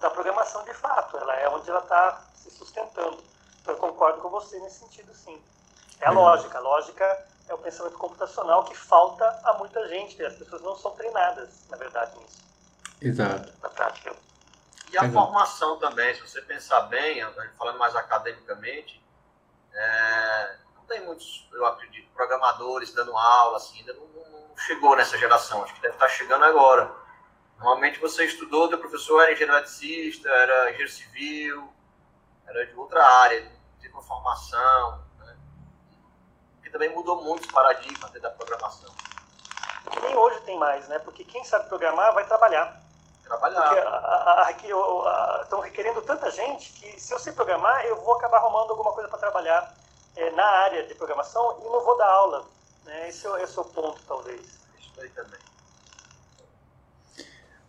da 0.00 0.10
programação 0.10 0.64
de 0.64 0.74
fato. 0.74 1.16
Ela 1.16 1.36
é 1.36 1.48
onde 1.48 1.70
ela 1.70 1.78
está 1.78 2.20
se 2.34 2.50
sustentando. 2.50 3.22
Então, 3.62 3.74
eu 3.74 3.76
concordo 3.78 4.20
com 4.20 4.28
você 4.28 4.58
nesse 4.58 4.80
sentido, 4.80 5.14
sim. 5.14 5.40
É 6.00 6.08
a 6.08 6.10
lógica. 6.10 6.58
A 6.58 6.60
lógica 6.60 7.26
é 7.48 7.54
o 7.54 7.58
pensamento 7.58 7.96
computacional 7.96 8.64
que 8.64 8.76
falta 8.76 9.24
a 9.44 9.52
muita 9.52 9.86
gente. 9.86 10.20
As 10.24 10.34
pessoas 10.34 10.62
não 10.62 10.76
são 10.76 10.90
treinadas, 10.96 11.64
na 11.68 11.76
verdade, 11.76 12.18
nisso. 12.18 12.42
Exato. 13.00 13.52
Na 13.62 13.68
prática. 13.68 14.16
E 14.90 14.98
a 14.98 15.04
Exato. 15.04 15.12
formação 15.12 15.78
também, 15.78 16.12
se 16.12 16.22
você 16.22 16.42
pensar 16.42 16.80
bem, 16.82 17.22
falando 17.56 17.78
mais 17.78 17.94
academicamente, 17.94 19.00
é, 19.72 20.56
não 20.76 20.84
tem 20.84 21.04
muitos, 21.04 21.48
eu 21.52 21.64
acredito, 21.66 22.08
programadores 22.12 22.92
dando 22.92 23.16
aula, 23.16 23.56
assim, 23.56 23.80
ainda 23.80 23.94
não, 23.94 24.06
não 24.06 24.56
chegou 24.58 24.96
nessa 24.96 25.16
geração. 25.18 25.62
Acho 25.62 25.74
que 25.74 25.82
deve 25.82 25.94
estar 25.94 26.08
chegando 26.08 26.44
agora 26.44 27.00
Normalmente 27.60 28.00
você 28.00 28.24
estudou, 28.24 28.68
teu 28.68 28.78
professor 28.78 29.20
era 29.20 29.32
engenheiro 29.32 29.52
eletricista, 29.52 30.30
era 30.30 30.70
engenheiro 30.70 30.90
civil, 30.90 31.72
era 32.46 32.66
de 32.66 32.74
outra 32.74 33.04
área, 33.04 33.52
teve 33.78 33.92
uma 33.92 34.02
formação, 34.02 35.04
né? 35.18 35.36
que 36.62 36.70
também 36.70 36.88
mudou 36.88 37.22
muito 37.22 37.44
os 37.44 37.52
paradigmas 37.52 38.10
da 38.12 38.30
programação. 38.30 38.90
Nem 40.02 40.16
hoje 40.16 40.40
tem 40.40 40.58
mais, 40.58 40.88
né? 40.88 40.98
Porque 41.00 41.22
quem 41.22 41.44
sabe 41.44 41.68
programar 41.68 42.14
vai 42.14 42.26
trabalhar. 42.26 42.80
Trabalhar. 43.30 44.46
Porque 44.48 44.66
estão 45.42 45.60
requerendo 45.60 46.02
tanta 46.02 46.28
gente 46.32 46.72
que 46.72 47.00
se 47.00 47.14
eu 47.14 47.18
sei 47.20 47.32
programar, 47.32 47.84
eu 47.84 47.94
vou 48.02 48.14
acabar 48.14 48.38
arrumando 48.38 48.70
alguma 48.70 48.92
coisa 48.92 49.08
para 49.08 49.20
trabalhar 49.20 49.72
é, 50.16 50.32
na 50.32 50.44
área 50.44 50.84
de 50.84 50.94
programação 50.96 51.58
e 51.60 51.64
não 51.64 51.84
vou 51.84 51.96
dar 51.96 52.08
aula. 52.08 52.44
Né? 52.84 53.08
Esse, 53.08 53.28
é, 53.28 53.42
esse 53.44 53.56
é 53.56 53.60
o 53.62 53.64
ponto, 53.64 54.00
talvez. 54.08 54.40
Isso 54.80 55.00
aí 55.00 55.08
também. 55.10 55.38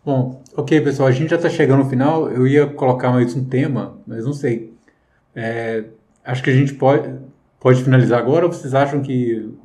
Bom, 0.04 0.42
ok, 0.58 0.82
pessoal, 0.82 1.08
a 1.08 1.12
gente 1.12 1.30
já 1.30 1.36
está 1.36 1.48
chegando 1.48 1.84
no 1.84 1.90
final. 1.90 2.28
Eu 2.28 2.48
ia 2.48 2.66
colocar 2.66 3.12
mais 3.12 3.36
um 3.36 3.48
tema, 3.48 4.00
mas 4.08 4.26
não 4.26 4.34
sei. 4.34 4.76
É, 5.36 5.86
acho 6.26 6.42
que 6.42 6.50
a 6.50 6.56
gente 6.56 6.74
pode, 6.74 7.20
pode 7.60 7.84
finalizar 7.84 8.18
agora 8.18 8.48
ou 8.48 8.52
vocês 8.52 8.74
acham 8.74 9.04
que 9.04 9.56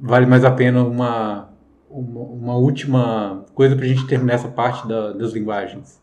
vale 0.00 0.24
mais 0.24 0.42
a 0.42 0.50
pena 0.50 0.82
uma 0.82 1.53
uma, 1.94 2.20
uma 2.20 2.56
última 2.56 3.44
coisa 3.54 3.76
para 3.76 3.84
a 3.84 3.88
gente 3.88 4.06
terminar 4.06 4.34
essa 4.34 4.48
parte 4.48 4.86
da, 4.88 5.12
das 5.12 5.32
linguagens. 5.32 6.00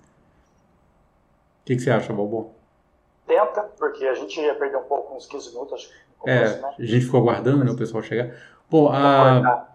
O 1.61 1.65
que, 1.65 1.75
que 1.75 1.81
você 1.81 1.91
acha, 1.91 2.13
Balbon? 2.13 2.51
Tenta, 3.27 3.61
porque 3.77 4.05
a 4.05 4.13
gente 4.13 4.39
ia 4.39 4.55
perder 4.55 4.77
um 4.77 4.83
pouco, 4.83 5.15
uns 5.15 5.27
15 5.27 5.49
minutos, 5.51 5.73
acho 5.73 5.89
é, 6.25 6.43
né? 6.45 6.61
a 6.77 6.85
gente 6.85 7.05
ficou 7.05 7.19
aguardando 7.19 7.63
né, 7.63 7.71
o 7.71 7.75
pessoal 7.75 8.01
chegar. 8.03 8.31
Bom, 8.69 8.89
a, 8.89 9.67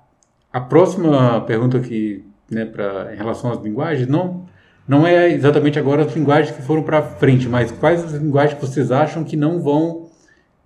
a 0.52 0.60
próxima 0.60 1.40
pergunta 1.42 1.76
aqui, 1.76 2.24
né, 2.50 2.64
pra, 2.64 3.12
em 3.12 3.16
relação 3.16 3.50
às 3.52 3.58
linguagens, 3.58 4.08
não, 4.08 4.46
não 4.86 5.06
é 5.06 5.30
exatamente 5.30 5.78
agora 5.78 6.04
as 6.04 6.14
linguagens 6.14 6.54
que 6.54 6.62
foram 6.62 6.82
para 6.82 7.02
frente, 7.02 7.48
mas 7.48 7.70
quais 7.72 8.04
as 8.04 8.12
linguagens 8.12 8.58
que 8.58 8.66
vocês 8.66 8.90
acham 8.90 9.24
que 9.24 9.36
não 9.36 9.60
vão 9.60 10.10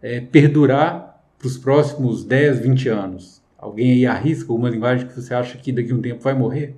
é, 0.02 0.20
perdurar 0.20 1.22
para 1.38 1.46
os 1.46 1.56
próximos 1.56 2.24
10, 2.24 2.60
20 2.60 2.88
anos? 2.88 3.39
Alguém 3.60 3.92
aí 3.92 4.06
arrisca 4.06 4.50
alguma 4.50 4.70
linguagem 4.70 5.06
que 5.06 5.14
você 5.14 5.34
acha 5.34 5.58
que 5.58 5.70
daqui 5.70 5.92
a 5.92 5.94
um 5.94 6.00
tempo 6.00 6.22
vai 6.22 6.32
morrer? 6.32 6.74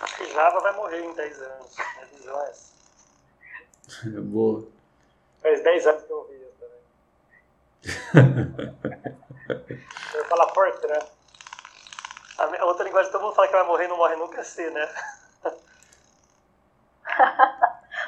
Acho 0.00 0.18
que 0.18 0.32
Java 0.32 0.60
vai 0.60 0.76
morrer 0.76 1.00
em 1.00 1.12
10 1.12 1.42
anos. 1.42 1.76
A 1.80 2.04
visão 2.04 2.40
é 2.40 2.48
essa. 2.48 2.68
Boa. 4.22 4.68
Faz 5.42 5.64
10 5.64 5.86
anos 5.88 6.04
que 6.04 6.12
eu 6.12 6.16
ouvi 6.16 6.38
também. 6.60 6.78
eu 10.14 10.20
ia 10.20 10.28
falar 10.28 10.54
Fortran. 10.54 11.00
A 12.38 12.64
outra 12.64 12.84
linguagem 12.84 13.10
que 13.10 13.18
todo 13.18 13.24
mundo 13.24 13.34
fala 13.34 13.48
que 13.48 13.54
vai 13.54 13.66
morrer 13.66 13.86
e 13.86 13.88
não 13.88 13.96
morre 13.96 14.14
nunca 14.14 14.40
é 14.40 14.44
C, 14.44 14.70
né? 14.70 14.88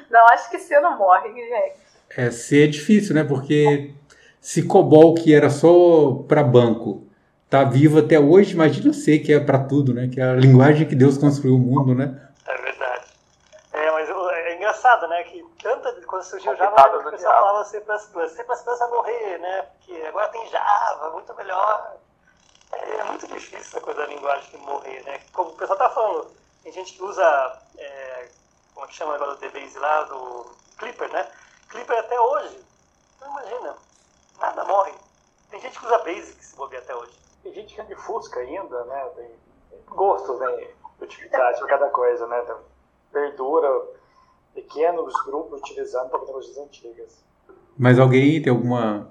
não, 0.09 0.25
acho 0.29 0.49
que 0.51 0.59
C 0.61 0.79
não 0.79 0.97
morre, 0.97 1.33
gente. 1.33 1.81
É, 2.11 2.31
C 2.31 2.63
é 2.63 2.69
difícil, 2.69 3.13
né? 3.13 3.25
Porque 3.25 3.93
se 4.41 4.67
COBOL, 4.67 5.15
que 5.15 5.35
era 5.35 5.51
só 5.51 6.13
para 6.27 6.43
banco, 6.43 7.07
tá 7.49 7.63
vivo 7.63 7.99
até 7.99 8.19
hoje, 8.19 8.55
imagina 8.55 8.93
C, 8.93 9.19
que 9.19 9.33
é 9.33 9.41
para 9.41 9.59
tudo, 9.59 9.93
né? 9.93 10.09
Que 10.09 10.21
é 10.21 10.25
a 10.25 10.35
linguagem 10.35 10.89
que 10.89 10.95
Deus 10.95 11.19
construiu 11.19 11.57
o 11.57 11.59
mundo, 11.59 11.95
né? 11.95 12.19
É 12.47 12.57
verdade. 12.57 13.05
É, 13.73 13.91
mas 13.91 14.09
é 14.09 14.57
engraçado, 14.57 15.07
né? 15.09 15.23
Que 15.25 15.45
tanta, 15.63 15.93
quando 16.07 16.23
surgiu 16.23 16.57
Java, 16.57 16.97
o 16.97 17.11
pessoal 17.11 17.35
falava 17.35 17.65
C++. 17.65 17.81
C++ 17.81 18.45
vai 18.45 18.91
morrer, 18.91 19.39
né? 19.39 19.63
Porque 19.63 20.01
agora 20.07 20.29
tem 20.29 20.49
Java, 20.49 21.11
muito 21.11 21.35
melhor. 21.35 21.97
É 22.73 23.05
muito 23.05 23.27
difícil 23.27 23.59
essa 23.59 23.81
coisa 23.81 24.01
da 24.01 24.07
linguagem 24.07 24.49
que 24.51 24.57
morrer, 24.59 25.03
né? 25.05 25.21
Como 25.33 25.51
o 25.51 25.55
pessoal 25.55 25.79
tá 25.79 25.91
falando, 25.91 26.31
tem 26.63 26.73
gente 26.73 26.95
que 26.95 27.03
usa, 27.03 27.59
é, 27.77 28.29
como 28.73 28.87
é 28.87 28.89
que 28.89 28.95
chama 28.95 29.17
agora 29.17 29.33
o 29.33 29.37
DBase 29.37 29.79
lá, 29.79 30.05
do 30.05 30.47
Clipper, 30.79 31.13
né? 31.13 31.27
Clipper 31.69 31.99
até 31.99 32.19
hoje. 32.19 32.61
Então 33.17 33.29
imagina, 33.33 33.77
nada 34.41 34.65
morre. 34.65 34.93
Tem 35.51 35.61
gente 35.61 35.79
que 35.79 35.87
usa 35.87 35.99
Basic 35.99 36.45
se 36.45 36.57
bobear 36.57 36.83
até 36.83 36.95
hoje. 36.95 37.13
Tem 37.43 37.53
gente 37.53 37.75
que 37.75 37.81
anda 37.81 37.95
de 37.95 38.01
Fusca 38.01 38.41
ainda, 38.41 38.85
né? 38.85 39.09
Tem, 39.17 39.31
gosto, 39.89 40.39
né? 40.39 40.69
Utilidade 41.01 41.59
para 41.59 41.69
cada 41.69 41.89
coisa, 41.91 42.27
né? 42.27 42.41
Tem, 42.43 42.57
perdura 43.13 43.69
pequenos 44.55 45.13
grupos 45.25 45.61
utilizando 45.61 46.11
tecnologias 46.11 46.59
antigas. 46.59 47.25
Mas 47.77 47.99
alguém 47.99 48.43
tem 48.43 48.51
alguma 48.51 49.11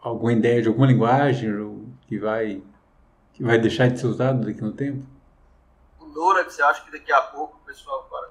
alguma 0.00 0.32
ideia 0.32 0.60
de 0.60 0.68
alguma 0.68 0.86
linguagem 0.86 1.96
que 2.08 2.18
vai 2.18 2.62
que 3.32 3.42
vai 3.42 3.58
deixar 3.58 3.88
de 3.88 4.00
ser 4.00 4.06
usado 4.06 4.44
daqui 4.44 4.60
no 4.60 4.72
tempo? 4.72 5.06
O 6.00 6.06
Dora, 6.06 6.44
que 6.44 6.52
você 6.52 6.62
acha 6.62 6.84
que 6.84 6.90
daqui 6.90 7.12
a 7.12 7.22
pouco 7.22 7.56
o 7.56 7.60
pessoal 7.66 8.08
para. 8.10 8.30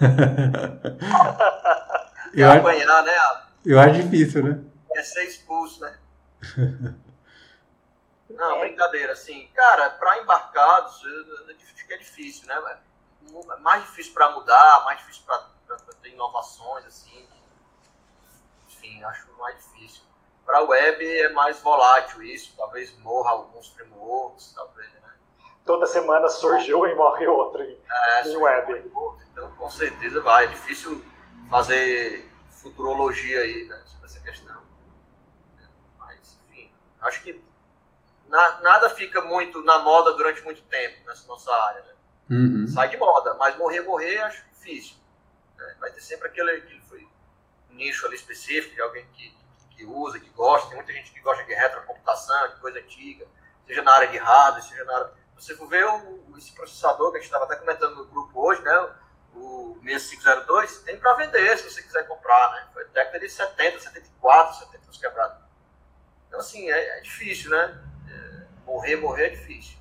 eu 2.34 2.50
apanhar, 2.50 3.04
né? 3.04 3.12
Eu 3.64 3.78
acho 3.78 4.02
difícil, 4.02 4.42
né? 4.42 4.71
É 4.94 5.02
ser 5.02 5.24
expulso, 5.24 5.80
né? 5.80 5.98
Não, 8.30 8.60
brincadeira, 8.60 9.12
assim, 9.12 9.46
cara, 9.54 9.90
para 9.90 10.22
embarcados 10.22 11.02
é 11.92 11.96
difícil, 11.98 12.46
né? 12.46 12.80
É 13.50 13.56
mais 13.60 13.84
difícil 13.84 14.12
para 14.14 14.30
mudar, 14.30 14.84
mais 14.84 14.98
difícil 14.98 15.22
para 15.24 15.38
ter 16.02 16.10
inovações, 16.10 16.84
assim. 16.86 17.28
Enfim, 18.66 19.02
acho 19.04 19.30
mais 19.38 19.56
difícil. 19.56 20.02
Para 20.44 20.62
web 20.62 21.04
é 21.20 21.28
mais 21.30 21.60
volátil 21.60 22.22
isso, 22.22 22.54
talvez 22.56 22.96
morra 22.98 23.30
alguns 23.30 23.68
frameworks, 23.68 24.52
talvez, 24.54 24.92
né? 24.94 25.14
Toda 25.64 25.86
semana 25.86 26.28
surgiu 26.28 26.86
e 26.86 26.94
morre 26.94 27.26
outro 27.26 27.62
em, 27.62 27.78
é, 27.88 28.28
em 28.28 28.36
web. 28.36 28.90
Então, 29.30 29.52
com 29.56 29.70
certeza 29.70 30.20
vai. 30.20 30.44
É 30.46 30.48
difícil 30.48 31.04
fazer 31.48 32.28
futurologia 32.50 33.40
aí, 33.40 33.64
né, 33.66 33.80
sobre 33.86 34.06
essa 34.06 34.20
questão. 34.20 34.51
Acho 37.02 37.22
que 37.22 37.42
na, 38.28 38.60
nada 38.60 38.90
fica 38.90 39.20
muito 39.20 39.62
na 39.62 39.78
moda 39.80 40.12
durante 40.12 40.42
muito 40.42 40.62
tempo 40.62 41.06
nessa 41.06 41.26
nossa 41.26 41.52
área, 41.52 41.82
né? 41.82 41.92
Uhum. 42.30 42.66
Sai 42.66 42.88
de 42.88 42.96
moda, 42.96 43.34
mas 43.34 43.56
morrer, 43.56 43.82
morrer, 43.82 44.18
acho 44.20 44.42
difícil. 44.50 44.96
Né? 45.58 45.76
Vai 45.80 45.90
ter 45.90 46.00
sempre 46.00 46.28
aquele, 46.28 46.50
aquele 46.50 46.80
foi, 46.82 47.06
nicho 47.70 48.06
ali 48.06 48.16
específico 48.16 48.74
de 48.74 48.80
alguém 48.80 49.06
que, 49.12 49.36
que 49.70 49.84
usa, 49.84 50.18
que 50.18 50.30
gosta. 50.30 50.68
Tem 50.68 50.76
muita 50.76 50.92
gente 50.92 51.12
que 51.12 51.20
gosta 51.20 51.44
de 51.44 51.52
retrocomputação, 51.52 52.48
de 52.48 52.60
coisa 52.60 52.78
antiga, 52.78 53.26
seja 53.66 53.82
na 53.82 53.92
área 53.92 54.08
de 54.08 54.16
hardware, 54.16 54.62
seja 54.62 54.84
na 54.84 54.94
área... 54.94 55.22
Você 55.36 55.56
for 55.56 55.68
ver 55.68 55.84
o, 55.84 56.38
esse 56.38 56.52
processador 56.52 57.10
que 57.10 57.18
a 57.18 57.20
gente 57.20 57.26
estava 57.26 57.44
até 57.44 57.56
comentando 57.56 57.96
no 57.96 58.06
grupo 58.06 58.40
hoje, 58.40 58.62
né? 58.62 58.94
o 59.34 59.78
6502, 59.82 60.78
tem 60.80 60.98
para 60.98 61.14
vender 61.14 61.56
se 61.58 61.70
você 61.70 61.82
quiser 61.82 62.06
comprar, 62.06 62.52
né? 62.52 62.68
Foi 62.72 62.84
década 62.88 63.18
de 63.18 63.28
70, 63.28 63.80
74, 63.80 64.58
70 64.58 64.90
os 64.90 64.98
quebrados. 64.98 65.38
Então, 66.32 66.40
assim, 66.40 66.70
é, 66.70 66.98
é 66.98 67.00
difícil, 67.02 67.50
né? 67.50 67.78
É, 68.08 68.46
morrer, 68.64 68.96
morrer 68.96 69.26
é 69.26 69.28
difícil. 69.28 69.76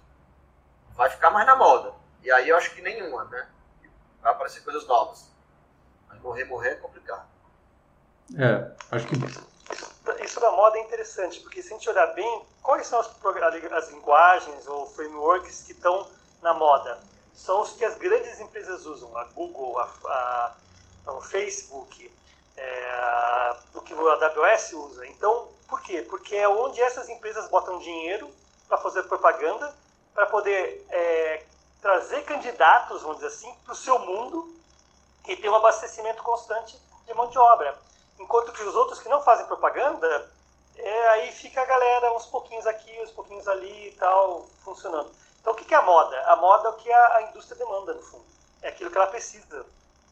Vai 0.95 1.09
ficar 1.09 1.29
mais 1.29 1.47
na 1.47 1.55
moda. 1.55 1.93
E 2.21 2.29
aí 2.29 2.49
eu 2.49 2.57
acho 2.57 2.75
que 2.75 2.81
nenhuma, 2.81 3.23
né? 3.23 3.47
Vai 4.21 4.33
aparecer 4.33 4.61
coisas 4.61 4.85
novas. 4.85 5.31
Mas 6.09 6.19
morrer, 6.19 6.43
morrer 6.43 6.71
é 6.71 6.75
complicado. 6.75 7.25
É, 8.37 8.69
acho 8.91 9.07
que. 9.07 9.15
Isso 10.21 10.41
da 10.41 10.51
moda 10.51 10.77
é 10.77 10.81
interessante, 10.81 11.39
porque 11.39 11.61
se 11.63 11.69
a 11.69 11.77
gente 11.77 11.89
olhar 11.89 12.07
bem, 12.07 12.45
quais 12.61 12.85
são 12.85 12.99
as, 12.99 13.07
as 13.07 13.89
linguagens 13.89 14.67
ou 14.67 14.85
frameworks 14.87 15.63
que 15.63 15.71
estão 15.71 16.11
na 16.41 16.53
moda? 16.53 16.99
são 17.33 17.61
os 17.61 17.71
que 17.71 17.85
as 17.85 17.97
grandes 17.97 18.39
empresas 18.41 18.85
usam, 18.85 19.17
a 19.17 19.23
Google, 19.25 19.79
a, 19.79 20.55
a, 21.05 21.13
o 21.13 21.21
Facebook, 21.21 22.11
é, 22.57 23.55
o 23.73 23.81
que 23.81 23.93
o 23.93 24.09
AWS 24.09 24.73
usa. 24.73 25.07
Então, 25.07 25.47
por 25.67 25.81
quê? 25.81 26.01
Porque 26.09 26.35
é 26.35 26.47
onde 26.47 26.81
essas 26.81 27.09
empresas 27.09 27.47
botam 27.49 27.79
dinheiro 27.79 28.29
para 28.67 28.77
fazer 28.77 29.03
propaganda, 29.03 29.73
para 30.13 30.25
poder 30.25 30.85
é, 30.89 31.43
trazer 31.81 32.23
candidatos, 32.23 33.01
vamos 33.01 33.17
dizer 33.17 33.27
assim, 33.27 33.53
para 33.63 33.73
o 33.73 33.75
seu 33.75 33.97
mundo 33.99 34.53
e 35.27 35.35
ter 35.35 35.49
um 35.49 35.55
abastecimento 35.55 36.21
constante 36.23 36.77
de 37.05 37.13
mão 37.13 37.27
de 37.29 37.37
obra. 37.37 37.77
Enquanto 38.19 38.51
que 38.51 38.63
os 38.63 38.75
outros 38.75 38.99
que 38.99 39.09
não 39.09 39.21
fazem 39.23 39.45
propaganda, 39.45 40.29
é, 40.77 41.07
aí 41.09 41.31
fica 41.31 41.61
a 41.61 41.65
galera 41.65 42.13
uns 42.13 42.25
pouquinhos 42.25 42.65
aqui, 42.67 42.91
uns 43.01 43.11
pouquinhos 43.11 43.47
ali 43.47 43.89
e 43.89 43.91
tal, 43.93 44.47
funcionando. 44.63 45.11
Então, 45.39 45.53
o 45.53 45.55
que 45.55 45.73
é 45.73 45.77
a 45.77 45.81
moda? 45.81 46.21
A 46.27 46.35
moda 46.35 46.67
é 46.67 46.71
o 46.71 46.75
que 46.75 46.91
a, 46.91 47.21
indústria 47.23 47.57
demanda, 47.57 47.93
no 47.93 48.01
fundo. 48.01 48.25
É 48.61 48.69
aquilo 48.69 48.91
que 48.91 48.97
ela 48.97 49.07
precisa 49.07 49.65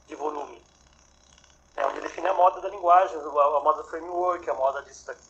de 0.07 0.15
volume. 0.15 0.61
É 1.79 1.85
onde 1.85 2.01
define 2.01 2.27
a 2.27 2.33
moda 2.33 2.59
da 2.59 2.69
linguagem, 2.69 3.15
a, 3.17 3.59
moda 3.61 3.81
do 3.81 3.89
framework, 3.89 4.49
a 4.49 4.53
moda 4.53 4.83
disso 4.83 5.07
daqui. 5.07 5.23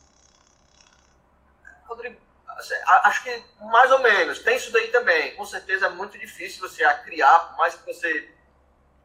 Rodrigo, 1.86 2.20
assim, 2.48 2.74
acho 3.04 3.24
que 3.24 3.46
mais 3.62 3.92
ou 3.92 4.00
menos. 4.00 4.40
Tem 4.40 4.58
isso 4.58 4.72
daí 4.72 4.88
também. 4.88 5.36
Com 5.36 5.46
certeza 5.46 5.86
é 5.86 5.90
muito 5.90 6.18
difícil 6.18 6.68
você 6.68 6.84
criar, 7.04 7.40
por 7.50 7.58
mais 7.58 7.76
que 7.76 7.86
você 7.86 8.36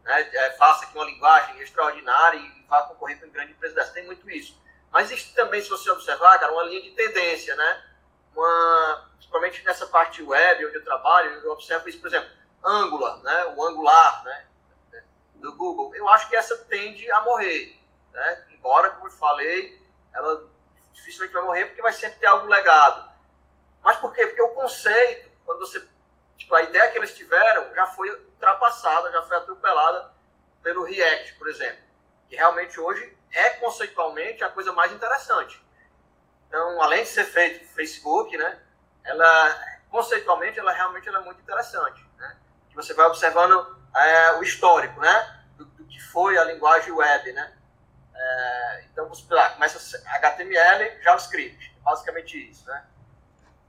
né, 0.05 0.23
é, 0.23 0.51
faça 0.53 0.87
aqui 0.87 0.97
uma 0.97 1.05
linguagem 1.05 1.61
extraordinária 1.61 2.39
e 2.39 2.66
vá 2.66 2.83
concorrer 2.83 3.21
com 3.21 3.29
grande 3.29 3.53
empresa 3.53 3.75
dessa. 3.75 3.93
Tem 3.93 4.07
muito 4.07 4.29
isso. 4.31 4.59
Mas 4.91 5.11
existe 5.11 5.35
também, 5.35 5.61
se 5.61 5.69
você 5.69 5.91
observar, 5.91 6.39
cara, 6.39 6.53
uma 6.53 6.62
linha 6.62 6.81
de 6.81 6.93
tendência, 6.93 7.55
né? 7.57 7.85
Uma, 8.35 9.11
principalmente 9.16 9.62
nessa 9.65 9.87
parte 9.87 10.23
web 10.23 10.66
onde 10.66 10.77
eu 10.77 10.85
trabalho, 10.85 11.31
eu 11.45 11.53
observo 11.53 11.89
isso, 11.89 12.01
por 12.01 12.07
exemplo, 12.07 12.31
Angular, 12.65 13.19
né, 13.19 13.55
o 13.57 13.65
Angular, 13.65 14.25
né, 14.25 14.47
do 15.45 15.55
Google. 15.55 15.95
Eu 15.95 16.09
acho 16.09 16.29
que 16.29 16.37
essa 16.37 16.57
tende 16.65 17.09
a 17.11 17.21
morrer, 17.21 17.79
né? 18.12 18.47
Embora, 18.51 18.91
como 18.91 19.07
eu 19.07 19.12
falei, 19.12 19.81
ela 20.12 20.49
dificilmente 20.93 21.35
vai 21.35 21.43
morrer 21.43 21.66
porque 21.66 21.83
vai 21.83 21.93
sempre 21.93 22.19
ter 22.19 22.27
algo 22.27 22.47
legado. 22.47 23.11
Mas 23.83 23.97
por 23.99 24.12
quê? 24.12 24.27
Porque 24.27 24.43
o 24.43 24.55
conceito, 24.55 25.31
quando 25.45 25.61
você, 25.61 25.87
tipo, 26.39 26.55
a 26.55 26.62
ideia 26.62 26.91
que 26.91 26.99
eles 26.99 27.15
tiveram 27.15 27.75
já 27.75 27.87
foi 27.89 28.11
ultrapassada, 28.11 29.12
já 29.12 29.23
foi 29.23 29.37
atropelada 29.37 30.11
pelo 30.62 30.85
React, 30.85 31.35
por 31.35 31.49
exemplo, 31.49 31.83
que 32.29 32.37
realmente 32.37 32.81
hoje 32.81 33.16
é 33.31 33.51
conceitualmente 33.51 34.43
a 34.43 34.49
coisa 34.49 34.73
mais 34.73 34.93
interessante. 34.93 35.62
Então, 36.49 36.81
além 36.81 37.03
de 37.03 37.11
ser 37.11 37.25
feito 37.25 37.66
Facebook, 37.75 38.35
né, 38.37 38.62
ela 39.05 39.75
conceitualmente 39.91 40.59
ela 40.59 40.73
realmente 40.73 41.09
ela 41.09 41.21
é 41.21 41.23
muito 41.23 41.41
interessante, 41.41 42.05
né? 42.16 42.37
Que 42.71 42.75
você 42.75 42.95
vai 42.95 43.07
observando 43.07 43.84
é, 43.97 44.33
o 44.39 44.43
histórico, 44.43 45.01
né? 45.01 45.45
Do, 45.57 45.65
do, 45.65 45.85
que 45.85 46.01
foi 46.01 46.37
a 46.37 46.45
linguagem 46.45 46.93
web, 46.93 47.33
né? 47.33 47.53
É, 48.15 48.85
então 48.91 49.09
você 49.09 49.25
lá, 49.33 49.51
começa 49.51 49.99
HTML, 50.07 51.03
JavaScript, 51.03 51.77
basicamente 51.83 52.51
isso, 52.51 52.66
né? 52.66 52.85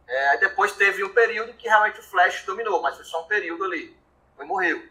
É, 0.08 0.38
depois 0.38 0.72
teve 0.74 1.04
um 1.04 1.14
período 1.14 1.54
que 1.54 1.68
realmente 1.68 2.00
o 2.00 2.04
Flash 2.04 2.44
dominou, 2.44 2.82
mas 2.82 2.96
foi 2.96 3.06
só 3.06 3.24
um 3.24 3.28
período 3.28 3.64
ali. 3.64 3.98
Foi 4.36 4.46
morreu. 4.46 4.88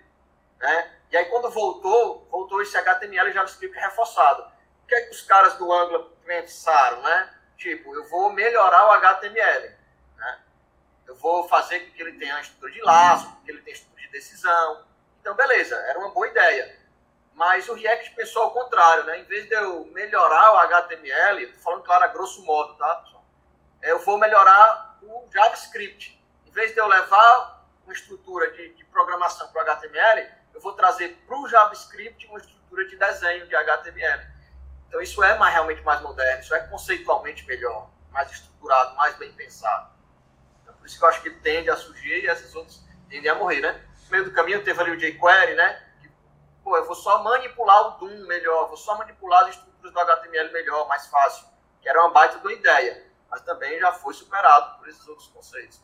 Né? 0.58 0.92
E 1.10 1.16
aí 1.16 1.24
quando 1.26 1.50
voltou, 1.50 2.26
voltou 2.30 2.60
esse 2.62 2.76
HTML 2.76 3.30
e 3.30 3.32
JavaScript 3.32 3.78
reforçado. 3.78 4.42
O 4.82 4.86
que 4.86 4.94
é 4.94 5.02
que 5.02 5.10
os 5.10 5.22
caras 5.22 5.54
do 5.54 5.72
Angular 5.72 6.06
pensaram, 6.24 7.02
né? 7.02 7.34
Tipo, 7.56 7.94
eu 7.94 8.08
vou 8.08 8.32
melhorar 8.32 8.86
o 8.86 8.90
HTML. 8.92 9.76
Né? 10.16 10.38
Eu 11.06 11.14
vou 11.14 11.48
fazer 11.48 11.80
com 11.80 11.92
que 11.92 12.02
ele 12.02 12.18
tenha 12.18 12.34
uma 12.34 12.40
estrutura 12.40 12.72
de 12.72 12.82
laço, 12.82 13.36
que 13.44 13.50
ele 13.50 13.62
tenha 13.62 13.74
estrutura 13.74 14.02
de 14.02 14.12
decisão. 14.12 14.84
Então, 15.24 15.34
beleza, 15.34 15.74
era 15.88 15.98
uma 15.98 16.10
boa 16.10 16.28
ideia. 16.28 16.78
Mas 17.32 17.66
o 17.70 17.72
React 17.72 18.10
pensou 18.10 18.42
ao 18.42 18.50
contrário, 18.50 19.04
né? 19.04 19.20
Em 19.20 19.24
vez 19.24 19.48
de 19.48 19.54
eu 19.54 19.86
melhorar 19.86 20.52
o 20.52 20.58
HTML, 20.58 21.50
falando 21.62 21.82
claro 21.82 22.04
a 22.04 22.08
grosso 22.08 22.44
modo, 22.44 22.74
tá, 22.74 22.96
pessoal? 22.96 23.24
Eu 23.80 24.00
vou 24.00 24.18
melhorar 24.18 24.98
o 25.00 25.26
JavaScript. 25.32 26.22
Em 26.44 26.50
vez 26.50 26.74
de 26.74 26.78
eu 26.78 26.86
levar 26.86 27.66
uma 27.84 27.94
estrutura 27.94 28.50
de, 28.50 28.74
de 28.74 28.84
programação 28.84 29.48
para 29.48 29.60
o 29.60 29.70
HTML, 29.70 30.30
eu 30.52 30.60
vou 30.60 30.74
trazer 30.74 31.16
para 31.26 31.38
o 31.38 31.48
JavaScript 31.48 32.26
uma 32.26 32.38
estrutura 32.38 32.86
de 32.86 32.94
desenho 32.94 33.46
de 33.46 33.56
HTML. 33.56 34.26
Então 34.88 35.00
isso 35.00 35.22
é 35.22 35.38
mais, 35.38 35.54
realmente 35.54 35.80
mais 35.80 36.02
moderno, 36.02 36.42
isso 36.42 36.54
é 36.54 36.60
conceitualmente 36.68 37.46
melhor, 37.46 37.88
mais 38.10 38.30
estruturado, 38.30 38.94
mais 38.96 39.16
bem 39.16 39.32
pensado. 39.32 39.90
Então, 40.62 40.74
por 40.74 40.86
isso 40.86 40.98
que 40.98 41.02
eu 41.02 41.08
acho 41.08 41.22
que 41.22 41.30
tende 41.30 41.70
a 41.70 41.76
surgir 41.76 42.24
e 42.24 42.26
esses 42.26 42.54
outros 42.54 42.84
tendem 43.08 43.30
a 43.30 43.34
morrer, 43.34 43.62
né? 43.62 43.93
No 44.04 44.10
meio 44.10 44.24
do 44.24 44.32
caminho 44.32 44.64
teve 44.64 44.80
ali 44.80 44.90
o 44.92 44.96
jQuery, 44.96 45.54
né? 45.54 45.82
Que, 46.00 46.10
pô, 46.62 46.76
eu 46.76 46.84
vou 46.84 46.94
só 46.94 47.22
manipular 47.22 47.88
o 47.88 47.90
DOM 47.98 48.26
melhor, 48.26 48.68
vou 48.68 48.76
só 48.76 48.96
manipular 48.96 49.44
as 49.44 49.50
estruturas 49.50 49.92
do 49.92 50.00
HTML 50.00 50.52
melhor, 50.52 50.86
mais 50.88 51.06
fácil, 51.06 51.46
que 51.80 51.88
era 51.88 52.00
uma 52.00 52.10
baita 52.10 52.38
de 52.38 52.46
uma 52.46 52.52
ideia, 52.52 53.06
mas 53.30 53.40
também 53.42 53.78
já 53.78 53.92
foi 53.92 54.14
superado 54.14 54.78
por 54.78 54.88
esses 54.88 55.06
outros 55.08 55.28
conceitos. 55.28 55.80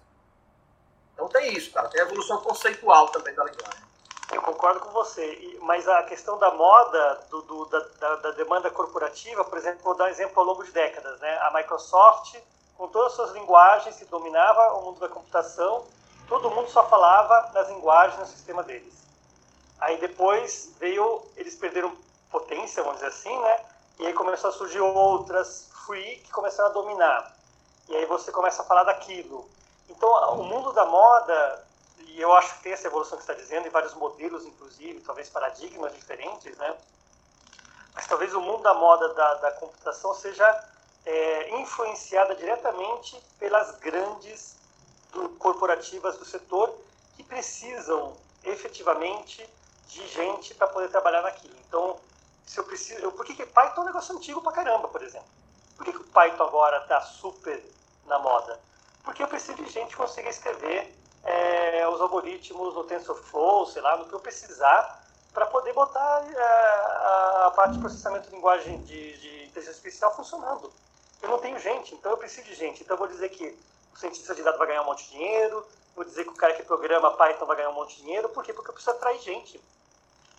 Então 1.15 1.29
tem 1.29 1.53
isso, 1.53 1.73
cara, 1.73 1.89
tem 1.89 2.01
a 2.01 2.05
evolução 2.05 2.41
conceitual 2.41 3.09
também 3.09 3.35
da 3.35 3.45
linguagem. 3.45 3.91
Eu 4.33 4.43
concordo 4.43 4.81
com 4.81 4.91
você, 4.91 5.59
mas 5.63 5.89
a 5.89 6.05
questão 6.05 6.39
da 6.39 6.53
moda, 6.53 7.27
do, 7.29 7.43
do 7.43 7.65
da, 7.67 7.81
da, 7.81 8.17
da, 8.17 8.31
demanda 8.31 8.71
corporativa, 8.71 9.45
por 9.45 9.59
exemplo, 9.59 9.83
vou 9.83 9.97
dar 9.97 10.05
um 10.05 10.09
exemplo 10.09 10.39
ao 10.39 10.47
longo 10.47 10.63
de 10.63 10.71
décadas. 10.71 11.19
Né? 11.19 11.37
A 11.39 11.53
Microsoft, 11.53 12.39
com 12.77 12.87
todas 12.89 13.09
as 13.09 13.17
suas 13.17 13.33
linguagens, 13.33 13.97
que 13.97 14.05
dominava 14.05 14.75
o 14.75 14.85
mundo 14.85 15.01
da 15.01 15.09
computação, 15.09 15.85
todo 16.31 16.51
mundo 16.51 16.71
só 16.71 16.89
falava 16.89 17.51
nas 17.53 17.69
linguagens 17.69 18.19
no 18.19 18.27
sistema 18.27 18.63
deles. 18.63 18.95
Aí 19.79 19.99
depois 19.99 20.73
veio, 20.79 21.23
eles 21.37 21.57
perderam 21.57 21.95
potência, 22.31 22.83
vamos 22.83 23.01
dizer 23.01 23.11
assim, 23.11 23.39
né? 23.41 23.61
E 23.99 24.07
aí 24.07 24.15
começou 24.15 24.49
a 24.49 24.53
surgir 24.53 24.81
outras 24.81 25.69
free 25.85 26.17
que 26.19 26.31
começaram 26.31 26.71
a 26.71 26.73
dominar. 26.73 27.37
E 27.89 27.97
aí 27.97 28.07
você 28.07 28.31
começa 28.31 28.63
a 28.63 28.65
falar 28.65 28.85
daquilo. 28.85 29.47
Então, 29.89 30.09
o 30.41 30.45
mundo 30.45 30.73
da 30.73 30.87
moda 30.87 31.67
e 32.07 32.21
eu 32.21 32.33
acho 32.35 32.55
que 32.57 32.63
tem 32.65 32.73
essa 32.73 32.87
evolução 32.87 33.19
que 33.19 33.23
está 33.23 33.35
dizendo, 33.35 33.67
em 33.67 33.71
vários 33.71 33.95
modelos, 33.95 34.45
inclusive, 34.45 35.01
talvez 35.01 35.29
paradigmas 35.29 35.95
diferentes, 35.95 36.57
né? 36.57 36.77
Mas 37.95 38.07
talvez 38.07 38.35
o 38.35 38.41
mundo 38.41 38.63
da 38.63 38.75
moda 38.75 39.13
da, 39.15 39.35
da 39.35 39.53
computação 39.53 40.15
seja 40.15 40.65
é, 41.05 41.61
influenciada 41.61 42.35
diretamente 42.35 43.21
pelas 43.39 43.73
grandes 43.79 44.57
corporativas 45.39 46.17
do 46.17 46.25
setor 46.25 46.75
que 47.17 47.23
precisam 47.23 48.17
efetivamente 48.45 49.49
de 49.89 50.07
gente 50.09 50.55
para 50.55 50.67
poder 50.69 50.89
trabalhar 50.89 51.23
naquilo. 51.23 51.55
Então, 51.69 51.99
se 52.47 52.59
eu 52.59 52.65
preciso, 52.65 53.01
eu, 53.01 53.13
por 53.13 53.25
que, 53.25 53.35
que 53.35 53.47
Python 53.47 53.81
é 53.81 53.81
um 53.81 53.87
negócio 53.87 54.15
antigo 54.15 54.41
pra 54.41 54.53
caramba, 54.53 54.89
por 54.89 55.03
exemplo? 55.03 55.29
Por 55.77 55.85
que, 55.85 55.93
que 55.93 55.99
o 56.01 56.05
Python 56.05 56.45
agora 56.45 56.79
está 56.79 57.01
super 57.01 57.63
na 58.07 58.19
moda? 58.19 58.59
Porque 59.05 59.23
eu 59.23 59.29
preciso 59.29 59.63
de 59.63 59.71
gente 59.71 59.91
que 59.91 59.97
consiga 59.97 60.29
escrever 60.29 60.95
é, 61.25 61.89
os 61.89 62.01
algoritmos 62.01 62.75
no 62.75 62.85
TensorFlow, 62.85 63.67
sei 63.67 63.83
lá, 63.83 63.97
no 63.97 64.07
que 64.07 64.13
eu 64.13 64.21
precisar, 64.21 65.01
para 65.33 65.47
poder 65.47 65.73
botar 65.73 66.25
é, 66.29 67.47
a 67.47 67.53
parte 67.55 67.75
de 67.75 67.81
processamento 67.81 68.29
de 68.29 68.35
linguagem 68.35 68.81
de, 68.83 69.19
de 69.19 69.45
inteligência 69.45 69.71
artificial 69.71 70.15
funcionando. 70.15 70.73
Eu 71.23 71.29
não 71.29 71.39
tenho 71.39 71.59
gente, 71.59 71.95
então 71.95 72.13
eu 72.13 72.19
preciso 72.19 72.47
de 72.47 72.55
gente. 72.55 72.83
Então 72.83 72.95
eu 72.95 72.99
vou 72.99 73.09
dizer 73.09 73.29
que 73.29 73.57
o 73.95 73.99
cientista 73.99 74.35
de 74.35 74.43
dados 74.43 74.59
vai 74.59 74.69
ganhar 74.69 74.83
um 74.83 74.87
monte 74.87 75.05
de 75.05 75.11
dinheiro, 75.11 75.67
vou 75.95 76.05
dizer 76.05 76.25
que 76.25 76.31
o 76.31 76.35
cara 76.35 76.55
que 76.55 76.63
programa 76.63 77.11
Python 77.13 77.47
vai 77.47 77.57
ganhar 77.57 77.71
um 77.71 77.75
monte 77.75 77.97
de 77.97 78.03
dinheiro, 78.03 78.29
por 78.29 78.45
quê? 78.45 78.53
Porque 78.53 78.71
eu 78.71 78.75
preciso 78.75 78.97
atrair 78.97 79.21
gente. 79.21 79.61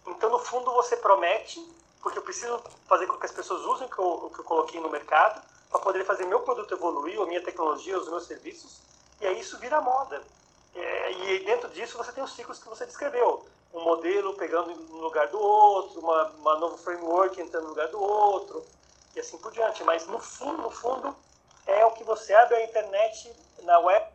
Então, 0.08 0.30
no 0.30 0.40
fundo, 0.40 0.72
você 0.74 0.98
promete, 0.98 1.64
porque 2.02 2.18
eu 2.18 2.24
preciso 2.24 2.60
fazer 2.88 3.06
com 3.08 3.18
que 3.18 3.26
as 3.26 3.32
pessoas 3.32 3.62
usem 3.66 3.88
o 3.88 3.90
que 3.90 4.00
eu, 4.00 4.06
o 4.06 4.30
que 4.30 4.40
eu 4.40 4.44
coloquei 4.44 4.80
no 4.80 4.90
mercado, 4.90 5.42
para 5.70 5.80
poder 5.80 6.04
fazer 6.04 6.26
meu 6.26 6.42
produto 6.42 6.74
evoluir, 6.74 7.20
a 7.22 7.26
minha 7.26 7.44
tecnologia, 7.44 7.98
os 7.98 8.10
meus 8.10 8.26
serviços, 8.26 8.82
e 9.20 9.28
aí 9.28 9.40
isso 9.40 9.58
vira 9.60 9.80
moda. 9.80 10.22
É, 10.74 11.12
e 11.12 11.46
dentro 11.46 11.70
disso 11.70 11.98
você 11.98 12.12
tem 12.12 12.24
os 12.24 12.34
ciclos 12.34 12.60
que 12.60 12.68
você 12.68 12.86
descreveu. 12.86 13.46
Um 13.74 13.82
modelo 13.82 14.34
pegando 14.34 14.74
no 14.76 14.98
lugar 14.98 15.28
do 15.28 15.40
outro, 15.40 16.00
uma, 16.00 16.24
uma 16.32 16.56
novo 16.60 16.78
framework 16.78 17.40
entrando 17.40 17.64
no 17.64 17.70
lugar 17.70 17.88
do 17.88 18.02
outro, 18.02 18.66
e 19.16 19.20
assim 19.20 19.38
por 19.38 19.52
diante. 19.52 19.84
Mas 19.84 20.06
no 20.08 20.20
fundo, 20.20 20.62
no 20.62 20.70
fundo, 20.70 21.16
é 21.68 21.86
o 21.86 21.92
que 21.92 22.04
você 22.04 22.34
abre 22.34 22.56
a 22.56 22.64
internet 22.64 23.34
na 23.64 23.80
web 23.80 24.06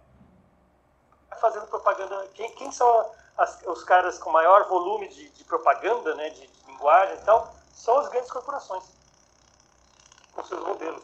fazendo 1.40 1.66
propaganda. 1.66 2.28
Quem, 2.34 2.50
quem 2.52 2.72
são 2.72 3.12
as, 3.36 3.62
os 3.66 3.84
caras 3.84 4.18
com 4.18 4.30
maior 4.30 4.68
volume 4.68 5.08
de, 5.08 5.28
de 5.30 5.44
propaganda, 5.44 6.14
né, 6.14 6.30
de, 6.30 6.46
de, 6.46 6.66
linguagem 6.66 7.16
e 7.16 7.24
tal? 7.24 7.54
São 7.74 7.98
as 7.98 8.08
grandes 8.08 8.30
corporações, 8.30 8.84
com 10.32 10.42
seus 10.44 10.62
modelos. 10.64 11.02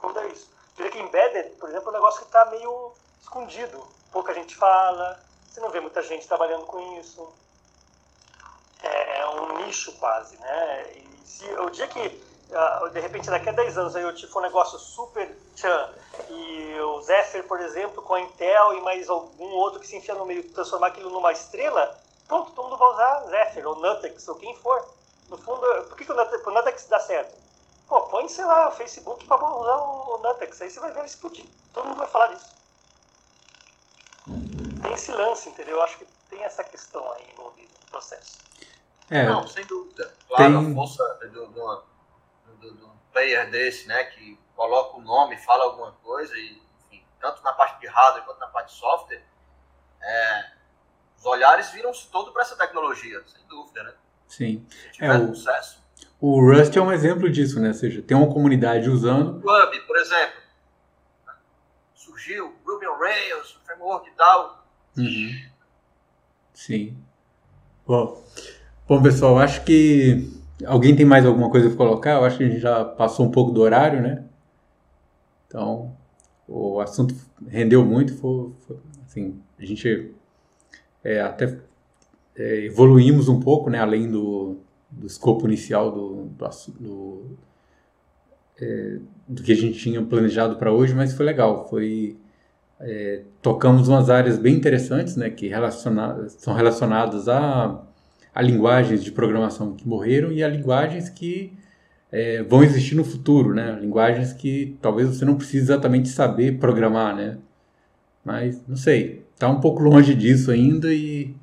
Fundo 0.00 0.18
é 0.20 0.28
isso. 0.28 0.50
Diria 0.76 0.90
que 0.90 0.98
embedded, 0.98 1.50
por 1.56 1.68
exemplo, 1.68 1.88
é 1.88 1.90
um 1.90 1.94
negócio 1.94 2.20
que 2.20 2.26
está 2.26 2.44
meio 2.46 2.92
escondido 3.20 3.98
pouca 4.10 4.34
gente 4.34 4.56
fala, 4.56 5.20
você 5.48 5.60
não 5.60 5.70
vê 5.70 5.80
muita 5.80 6.02
gente 6.02 6.26
trabalhando 6.26 6.66
com 6.66 6.98
isso. 6.98 7.32
É, 8.82 9.20
é 9.20 9.28
um 9.28 9.64
nicho 9.64 9.92
quase, 9.98 10.36
né? 10.38 10.92
E 10.92 11.26
se 11.26 11.44
o 11.52 11.70
dia 11.70 11.86
que, 11.88 12.08
de 12.92 13.00
repente, 13.00 13.28
daqui 13.28 13.48
a 13.48 13.52
10 13.52 13.78
anos, 13.78 13.96
a 13.96 14.00
IoT 14.00 14.26
for 14.28 14.40
um 14.40 14.42
negócio 14.42 14.78
super 14.78 15.28
tchan, 15.54 15.90
e 16.30 16.80
o 16.80 17.00
Zephyr, 17.02 17.44
por 17.44 17.60
exemplo, 17.60 18.02
com 18.02 18.14
a 18.14 18.20
Intel 18.20 18.74
e 18.74 18.80
mais 18.80 19.08
algum 19.08 19.50
outro 19.50 19.80
que 19.80 19.86
se 19.86 19.96
enfia 19.96 20.14
no 20.14 20.24
meio, 20.24 20.42
transformar 20.52 20.88
aquilo 20.88 21.10
numa 21.10 21.32
estrela, 21.32 21.98
pronto, 22.26 22.52
todo 22.52 22.68
mundo 22.68 22.78
vai 22.78 22.88
usar 22.90 23.24
Zephyr, 23.28 23.68
ou 23.68 23.76
Nutex, 23.76 24.28
ou 24.28 24.34
quem 24.36 24.56
for. 24.56 24.86
No 25.28 25.36
fundo, 25.36 25.60
por 25.88 25.96
que, 25.96 26.04
que 26.04 26.12
o, 26.12 26.16
Nutex, 26.16 26.46
o 26.46 26.50
Nutex 26.50 26.86
dá 26.88 26.98
certo? 27.00 27.36
Pô, 27.86 28.00
põe, 28.02 28.28
sei 28.28 28.44
lá, 28.44 28.68
o 28.68 28.72
Facebook 28.72 29.26
para 29.26 29.36
usar 29.36 29.76
o 29.76 30.18
Nutex, 30.22 30.62
aí 30.62 30.70
você 30.70 30.80
vai 30.80 30.90
ver 30.90 31.00
ele 31.00 31.08
explodir. 31.08 31.44
Todo 31.74 31.86
mundo 31.86 31.98
vai 31.98 32.08
falar 32.08 32.28
disso 32.28 32.58
tem 34.88 34.92
esse 34.94 35.12
lance, 35.12 35.48
entendeu? 35.48 35.76
Eu 35.76 35.82
acho 35.82 35.98
que 35.98 36.06
tem 36.30 36.42
essa 36.42 36.64
questão 36.64 37.10
aí 37.12 37.24
envolvida 37.32 37.68
no 37.84 37.90
processo. 37.90 38.38
É, 39.10 39.24
Não, 39.26 39.46
sem 39.46 39.64
dúvida. 39.66 40.12
Claro, 40.28 40.60
tem... 40.60 40.72
a 40.72 40.74
força 40.74 41.18
do, 41.32 41.46
do, 41.46 41.82
do, 42.60 42.74
do, 42.74 42.88
player 43.12 43.50
desse, 43.50 43.88
né, 43.88 44.04
que 44.04 44.38
coloca 44.54 44.98
o 44.98 45.00
nome, 45.00 45.36
fala 45.38 45.64
alguma 45.64 45.92
coisa, 45.92 46.36
e, 46.36 46.60
enfim, 46.86 47.02
tanto 47.20 47.42
na 47.42 47.52
parte 47.52 47.80
de 47.80 47.86
hardware 47.86 48.24
quanto 48.24 48.38
na 48.38 48.48
parte 48.48 48.72
de 48.72 48.78
software, 48.78 49.22
é, 50.00 50.50
os 51.16 51.24
olhares 51.26 51.70
viram-se 51.70 52.08
todo 52.10 52.32
para 52.32 52.42
essa 52.42 52.56
tecnologia, 52.56 53.22
sem 53.26 53.44
dúvida, 53.48 53.82
né? 53.82 53.94
Sim. 54.28 54.66
Se 54.68 54.90
tiver 54.92 55.22
é, 55.22 55.26
sucesso. 55.26 55.82
O 56.20 56.40
Rust 56.40 56.76
é 56.76 56.80
um 56.80 56.92
exemplo 56.92 57.30
disso, 57.30 57.60
né? 57.60 57.68
Ou 57.68 57.74
seja, 57.74 58.02
tem 58.02 58.16
uma 58.16 58.32
comunidade 58.32 58.88
usando. 58.90 59.38
O 59.38 59.40
Club, 59.40 59.86
por 59.86 59.96
exemplo. 59.96 60.40
Surgiu, 61.94 62.54
Ruby 62.66 62.86
on 62.86 62.98
Rails, 62.98 63.58
framework 63.64 64.08
e 64.08 64.12
tal. 64.12 64.66
Uhum. 64.96 65.48
Sim. 66.52 66.96
Bom, 67.86 68.22
bom, 68.86 69.02
pessoal, 69.02 69.38
acho 69.38 69.64
que 69.64 70.37
alguém 70.64 70.94
tem 70.94 71.06
mais 71.06 71.24
alguma 71.24 71.50
coisa 71.50 71.68
para 71.68 71.76
colocar? 71.76 72.12
Eu 72.14 72.24
acho 72.24 72.38
que 72.38 72.44
a 72.44 72.48
gente 72.48 72.60
já 72.60 72.84
passou 72.84 73.26
um 73.26 73.30
pouco 73.30 73.52
do 73.52 73.60
horário, 73.60 74.00
né? 74.00 74.24
Então, 75.46 75.92
o 76.46 76.80
assunto 76.80 77.14
rendeu 77.46 77.84
muito, 77.84 78.14
foi, 78.14 78.50
foi 78.66 78.76
assim, 79.06 79.38
a 79.58 79.64
gente 79.64 80.12
é, 81.02 81.20
até 81.20 81.58
é, 82.36 82.64
evoluímos 82.64 83.28
um 83.28 83.40
pouco, 83.40 83.70
né, 83.70 83.78
além 83.78 84.10
do, 84.10 84.56
do 84.90 85.06
escopo 85.06 85.46
inicial 85.46 85.90
do, 85.90 86.24
do, 86.26 86.48
do, 86.78 87.22
é, 88.60 88.98
do 89.26 89.42
que 89.42 89.52
a 89.52 89.56
gente 89.56 89.78
tinha 89.78 90.02
planejado 90.02 90.56
para 90.56 90.72
hoje, 90.72 90.94
mas 90.94 91.14
foi 91.14 91.26
legal, 91.26 91.68
foi 91.68 92.16
é, 92.80 93.22
tocamos 93.42 93.88
umas 93.88 94.08
áreas 94.08 94.38
bem 94.38 94.54
interessantes, 94.54 95.16
né, 95.16 95.30
que 95.30 95.48
relaciona 95.48 96.28
são 96.28 96.54
relacionadas 96.54 97.28
a, 97.28 97.82
a 98.38 98.42
linguagens 98.42 99.02
de 99.02 99.10
programação 99.10 99.74
que 99.74 99.84
morreram 99.84 100.30
e 100.30 100.44
a 100.44 100.48
linguagens 100.48 101.08
que 101.08 101.52
é, 102.12 102.40
vão 102.44 102.62
existir 102.62 102.94
no 102.94 103.02
futuro, 103.02 103.52
né, 103.52 103.76
linguagens 103.80 104.32
que 104.32 104.78
talvez 104.80 105.08
você 105.08 105.24
não 105.24 105.34
precise 105.34 105.64
exatamente 105.64 106.08
saber 106.08 106.56
programar, 106.56 107.16
né, 107.16 107.36
mas 108.24 108.64
não 108.68 108.76
sei, 108.76 109.26
está 109.34 109.48
um 109.48 109.60
pouco 109.60 109.82
longe 109.82 110.14
disso 110.14 110.52
ainda 110.52 110.86
e 110.94 111.34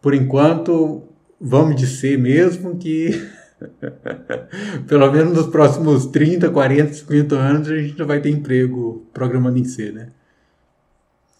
por 0.00 0.14
enquanto 0.14 1.02
vamos 1.40 1.74
de 1.74 1.88
ser 1.88 2.16
mesmo 2.16 2.78
que 2.78 3.10
pelo 4.86 5.10
menos 5.10 5.36
nos 5.36 5.46
próximos 5.48 6.06
30, 6.06 6.50
40, 6.50 6.92
50 6.92 7.34
anos 7.34 7.68
a 7.68 7.78
gente 7.78 8.00
vai 8.04 8.20
ter 8.20 8.30
emprego 8.30 9.04
programando 9.12 9.58
em 9.58 9.64
C, 9.64 9.90
né? 9.90 10.12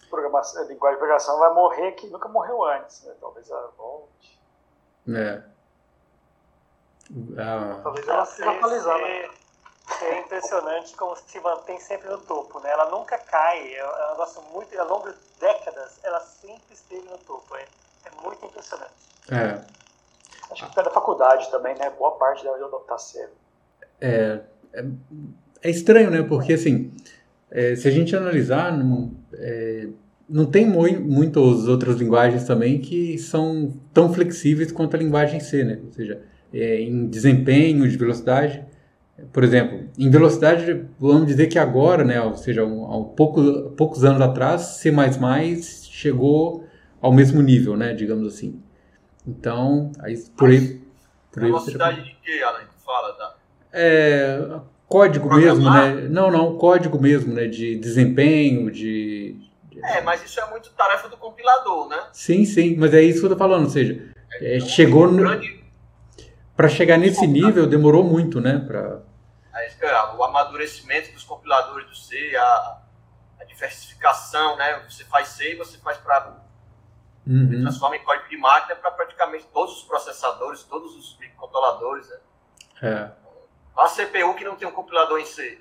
programação, 0.09 0.67
linguagem 0.67 0.95
de 0.95 0.99
programação 0.99 1.39
vai 1.39 1.53
morrer 1.53 1.91
que 1.93 2.07
nunca 2.07 2.27
morreu 2.27 2.63
antes. 2.65 3.03
Né? 3.05 3.13
Talvez 3.19 3.49
ela 3.49 3.71
volte. 3.77 4.32
É. 5.07 5.41
Ah. 7.37 7.79
Talvez 7.83 8.07
ela 8.07 8.25
seja 8.25 8.51
atualizada. 8.51 9.03
É 10.01 10.19
impressionante 10.19 10.95
como 10.95 11.15
se 11.15 11.39
mantém 11.41 11.79
sempre 11.79 12.09
no 12.09 12.17
topo, 12.19 12.59
né? 12.61 12.71
Ela 12.71 12.89
nunca 12.89 13.17
cai, 13.17 13.75
é 13.75 13.85
um 13.85 14.11
negócio 14.11 14.41
muito, 14.53 14.79
ao 14.79 14.87
longo 14.87 15.11
de 15.11 15.17
décadas, 15.39 15.99
ela 16.03 16.19
sempre 16.21 16.73
esteve 16.73 17.07
no 17.09 17.17
topo. 17.19 17.55
É, 17.55 17.65
é 18.05 18.21
muito 18.23 18.45
impressionante. 18.45 18.93
É. 19.29 19.61
Acho 20.51 20.69
que 20.71 20.79
é 20.79 20.83
da 20.83 20.89
faculdade 20.89 21.49
também, 21.51 21.75
né? 21.75 21.89
Boa 21.89 22.11
parte 22.11 22.43
dela 22.43 22.57
já 22.59 22.67
tá 22.79 22.97
cedo. 22.97 23.31
É, 23.99 24.41
é, 24.73 24.85
é, 25.61 25.69
estranho, 25.69 26.09
né? 26.09 26.23
Porque 26.23 26.53
assim, 26.53 26.93
é, 27.51 27.75
se 27.75 27.87
a 27.87 27.91
gente 27.91 28.15
analisar, 28.15 28.71
não, 28.71 29.11
é, 29.33 29.87
não 30.29 30.45
tem 30.45 30.65
muitas 30.65 31.67
outras 31.67 31.97
linguagens 31.97 32.45
também 32.45 32.79
que 32.79 33.17
são 33.17 33.73
tão 33.93 34.13
flexíveis 34.13 34.71
quanto 34.71 34.95
a 34.95 34.99
linguagem 34.99 35.39
C, 35.39 35.63
né? 35.63 35.79
Ou 35.85 35.91
seja, 35.91 36.21
é, 36.53 36.81
em 36.81 37.07
desempenho 37.07 37.87
de 37.87 37.97
velocidade. 37.97 38.63
Por 39.31 39.43
exemplo, 39.43 39.87
em 39.97 40.09
velocidade, 40.09 40.85
vamos 40.99 41.27
dizer 41.27 41.47
que 41.47 41.59
agora, 41.59 42.03
né, 42.03 42.19
ou 42.19 42.35
seja, 42.35 42.65
um, 42.65 42.85
há 42.85 42.97
um 42.97 43.03
pouco, 43.03 43.71
poucos 43.77 44.03
anos 44.03 44.19
atrás, 44.21 44.61
C++ 44.61 44.91
chegou 45.61 46.65
ao 46.99 47.13
mesmo 47.13 47.41
nível, 47.41 47.77
né, 47.77 47.93
digamos 47.93 48.27
assim. 48.27 48.59
Então, 49.25 49.91
aí, 49.99 50.17
por 50.35 50.49
aí... 50.49 50.81
Por 51.31 51.43
velocidade 51.43 52.03
de 52.03 52.15
que, 52.23 52.41
Alan, 52.43 52.59
que 52.59 52.83
fala? 52.83 53.13
Tá? 53.13 53.35
É, 53.71 54.59
código 54.87 55.33
mesmo, 55.35 55.69
né? 55.69 56.07
Não, 56.09 56.31
não, 56.31 56.57
código 56.57 56.99
mesmo, 56.99 57.33
né, 57.33 57.47
de 57.47 57.75
desempenho, 57.77 58.71
de... 58.71 59.32
É, 59.83 60.01
mas 60.01 60.23
isso 60.23 60.39
é 60.39 60.49
muito 60.49 60.69
tarefa 60.71 61.09
do 61.09 61.17
compilador, 61.17 61.87
né? 61.89 62.07
Sim, 62.13 62.45
sim, 62.45 62.75
mas 62.77 62.93
é 62.93 63.01
isso 63.01 63.19
que 63.19 63.25
eu 63.25 63.29
tô 63.31 63.37
falando, 63.37 63.65
ou 63.65 63.69
seja, 63.69 64.13
é, 64.33 64.57
então, 64.57 64.67
chegou... 64.67 65.07
No... 65.07 65.63
Para 66.55 66.69
chegar 66.69 66.97
nesse 66.97 67.25
nível 67.25 67.65
demorou 67.65 68.03
muito, 68.03 68.39
né? 68.39 68.59
Pra... 68.59 69.01
O 70.17 70.23
amadurecimento 70.23 71.11
dos 71.11 71.23
compiladores 71.23 71.87
do 71.87 71.95
C, 71.95 72.35
a, 72.35 72.81
a 73.39 73.43
diversificação, 73.43 74.55
né? 74.55 74.83
Você 74.89 75.03
faz 75.05 75.29
C 75.29 75.53
e 75.53 75.55
você 75.55 75.77
faz 75.79 75.97
para 75.97 76.37
uhum. 77.25 77.61
transforma 77.61 77.95
em 77.95 78.03
código 78.03 78.29
de 78.29 78.37
máquina 78.37 78.75
para 78.75 78.91
praticamente 78.91 79.45
todos 79.53 79.77
os 79.77 79.83
processadores, 79.83 80.63
todos 80.63 80.95
os 80.95 81.17
microcontroladores, 81.19 82.09
né? 82.09 82.17
É. 82.81 83.11
A 83.75 83.89
CPU 83.89 84.35
que 84.35 84.43
não 84.43 84.55
tem 84.55 84.67
um 84.67 84.71
compilador 84.71 85.19
em 85.19 85.25
C. 85.25 85.59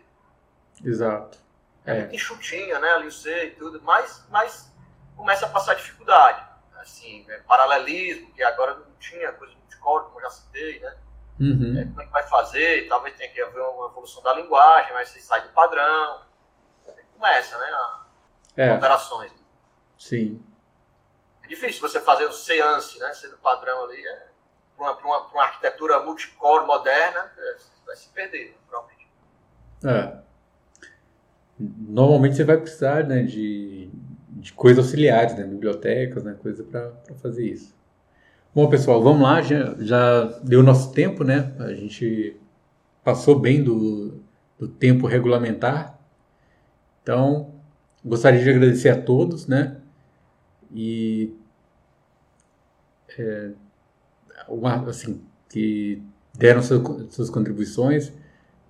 Exato. 0.85 1.39
É, 1.85 1.93
é. 1.93 1.99
muito 2.01 2.15
enxutinha, 2.15 2.79
né? 2.79 2.91
Ali 2.91 3.07
o 3.07 3.13
C 3.13 3.47
e 3.47 3.51
tudo, 3.53 3.81
mas, 3.83 4.25
mas 4.31 4.73
começa 5.17 5.47
a 5.47 5.49
passar 5.49 5.75
dificuldade. 5.75 6.45
Assim, 6.77 7.25
é, 7.29 7.39
paralelismo, 7.39 8.33
que 8.33 8.43
agora 8.43 8.75
não 8.75 8.93
tinha 8.99 9.33
coisa 9.33 9.55
Core, 9.83 10.05
como 10.07 10.19
eu 10.19 10.23
já 10.23 10.31
citei, 10.31 10.81
né? 10.81 10.97
Uhum. 11.41 11.79
É, 11.79 11.85
como 11.85 12.01
é 12.01 12.07
que 12.07 12.13
vai 12.13 12.23
fazer? 12.29 12.89
Talvez 12.89 13.17
tenha 13.17 13.31
que 13.31 13.43
haver 13.43 13.61
uma 13.61 13.89
evolução 13.89 14.23
da 14.23 14.33
linguagem, 14.33 14.93
mas 14.93 15.09
você 15.09 15.21
sai 15.21 15.43
do 15.43 15.49
padrão. 15.49 16.23
Começa, 17.15 17.59
né? 17.59 17.71
É. 18.57 18.71
Alterações. 18.71 19.33
Sim. 19.99 20.45
É 21.43 21.49
difícil 21.49 21.81
você 21.81 22.01
fazer 22.01 22.27
o 22.27 22.33
seance, 22.33 22.99
né? 22.99 23.13
Sendo 23.13 23.37
padrão 23.39 23.85
ali. 23.85 24.07
É, 24.07 24.29
para 24.77 24.85
uma, 24.85 24.99
uma, 24.99 25.27
uma, 25.29 25.43
arquitetura 25.43 26.01
multicore 26.01 26.67
moderna, 26.67 27.33
é, 27.37 27.57
vai 27.85 27.97
se 27.97 28.09
perder, 28.09 28.57
provavelmente. 28.69 29.09
É. 29.85 30.23
Normalmente 31.59 32.37
você 32.37 32.45
vai 32.45 32.57
precisar 32.59 33.07
né, 33.07 33.23
de, 33.23 33.89
de 34.31 34.53
coisas 34.53 34.85
auxiliares, 34.85 35.37
né, 35.37 35.45
bibliotecas, 35.45 36.25
né, 36.25 36.35
coisa 36.41 36.65
para 36.65 36.91
fazer 37.17 37.47
isso. 37.47 37.75
Bom, 38.55 38.69
pessoal, 38.69 39.03
vamos 39.03 39.23
lá. 39.23 39.41
Já, 39.41 39.75
já 39.79 40.25
deu 40.43 40.63
nosso 40.63 40.93
tempo, 40.93 41.25
né? 41.25 41.55
A 41.59 41.73
gente 41.73 42.37
passou 43.03 43.39
bem 43.39 43.63
do, 43.65 44.21
do 44.59 44.69
tempo 44.69 45.07
regulamentar. 45.07 45.99
Então, 47.03 47.55
gostaria 48.05 48.43
de 48.43 48.51
agradecer 48.51 48.91
a 48.91 49.01
todos, 49.01 49.47
né? 49.47 49.79
E 50.71 51.35
é, 53.19 53.53
uma, 54.49 54.89
assim, 54.89 55.23
que 55.49 56.03
deram 56.35 56.63
suas, 56.63 57.15
suas 57.15 57.31
contribuições. 57.31 58.13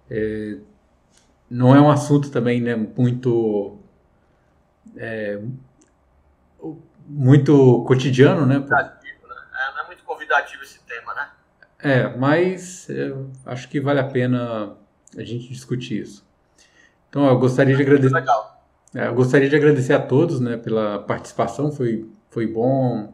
É, 0.09 0.59
não 1.53 1.77
é 1.77 1.81
um 1.81 1.91
assunto 1.91 2.31
também 2.31 2.61
né, 2.61 2.75
muito 2.75 3.79
é, 4.97 5.41
muito 7.07 7.85
cotidiano, 7.87 8.47
né? 8.47 8.65
convidativo 10.33 10.63
esse 10.63 10.81
tema, 10.81 11.15
né? 11.15 11.29
É, 11.79 12.17
mas 12.17 12.89
eu 12.89 13.31
acho 13.45 13.69
que 13.69 13.81
vale 13.81 14.01
a 14.01 14.05
pena 14.05 14.77
a 15.17 15.23
gente 15.23 15.49
discutir 15.49 16.01
isso. 16.01 16.25
Então, 17.09 17.27
eu 17.27 17.39
gostaria 17.39 17.77
de 17.77 17.83
agradecer. 17.83 18.15
Legal. 18.15 18.65
É, 18.95 19.07
eu 19.09 19.15
gostaria 19.15 19.49
de 19.49 19.57
agradecer 19.57 19.93
a 19.93 20.01
todos, 20.01 20.41
né, 20.41 20.57
pela 20.57 21.01
participação. 21.01 21.73
Foi, 21.73 22.09
foi 22.31 22.47
bom 22.47 23.13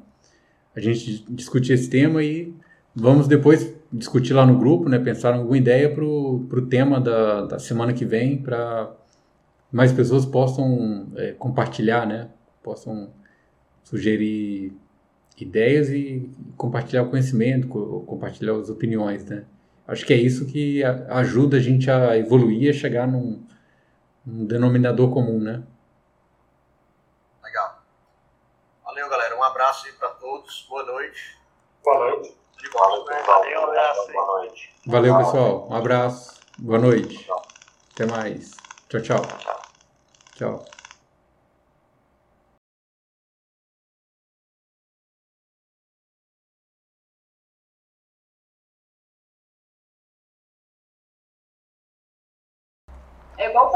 a 0.75 0.81
gente 0.81 1.25
discutir 1.33 1.73
esse 1.73 1.89
tema 1.89 2.23
e 2.23 2.55
vamos 2.95 3.27
depois 3.27 3.75
discutir 3.93 4.35
lá 4.35 4.45
no 4.45 4.59
grupo, 4.59 4.89
né, 4.89 4.99
pensar 4.99 5.35
em 5.35 5.39
alguma 5.39 5.57
ideia 5.57 5.93
para 5.93 6.05
o 6.05 6.67
tema 6.69 7.01
da, 7.01 7.47
da 7.47 7.59
semana 7.59 7.93
que 7.93 8.05
vem, 8.05 8.43
para 8.43 8.93
mais 9.73 9.93
pessoas 9.93 10.27
possam 10.27 11.09
é, 11.17 11.33
compartilhar, 11.33 12.07
né, 12.07 12.31
possam 12.63 13.13
sugerir 13.83 14.73
ideias 15.37 15.89
e 15.91 16.31
compartilhar 16.57 17.03
o 17.03 17.11
conhecimento, 17.11 17.69
compartilhar 18.07 18.55
as 18.57 18.69
opiniões, 18.69 19.25
né? 19.25 19.45
Acho 19.87 20.05
que 20.05 20.13
é 20.13 20.17
isso 20.17 20.47
que 20.47 20.85
ajuda 20.85 21.57
a 21.57 21.61
gente 21.61 21.91
a 21.91 22.19
evoluir, 22.19 22.69
a 22.69 22.75
chegar 22.75 23.07
num, 23.07 23.43
num 24.25 24.45
denominador 24.45 25.11
comum, 25.11 25.41
né? 25.41 25.63
Legal. 27.43 27.83
Valeu, 28.85 29.09
galera. 29.09 29.35
Um 29.39 29.43
abraço 29.43 29.87
aí 29.87 29.93
para 29.93 30.11
todos. 30.11 30.67
Boa 30.69 30.85
noite. 30.85 31.39
Boa 31.83 32.11
noite. 32.11 32.38
Valeu, 32.75 33.05
Valeu, 33.27 33.61
um 33.61 33.65
abraço. 33.65 34.13
Boa 34.13 34.27
noite. 34.27 34.75
Valeu, 34.87 35.17
pessoal. 35.19 35.69
Um 35.69 35.75
abraço. 35.75 36.41
Boa 36.59 36.79
noite. 36.79 37.29
Até 37.95 38.07
mais. 38.07 38.57
Tchau, 38.89 39.01
tchau. 39.01 39.23
Tchau. 40.35 40.65
É 53.39 53.51
igual 53.51 53.71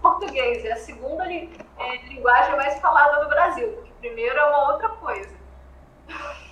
português, 0.00 0.64
é 0.64 0.72
a 0.72 0.76
segunda 0.76 1.24
li, 1.24 1.50
é, 1.76 1.96
linguagem 2.06 2.56
mais 2.56 2.80
falada 2.80 3.22
no 3.22 3.28
Brasil, 3.28 3.72
porque 3.72 3.92
primeiro 4.00 4.38
é 4.38 4.44
uma 4.44 4.72
outra 4.72 4.88
coisa. 4.90 5.36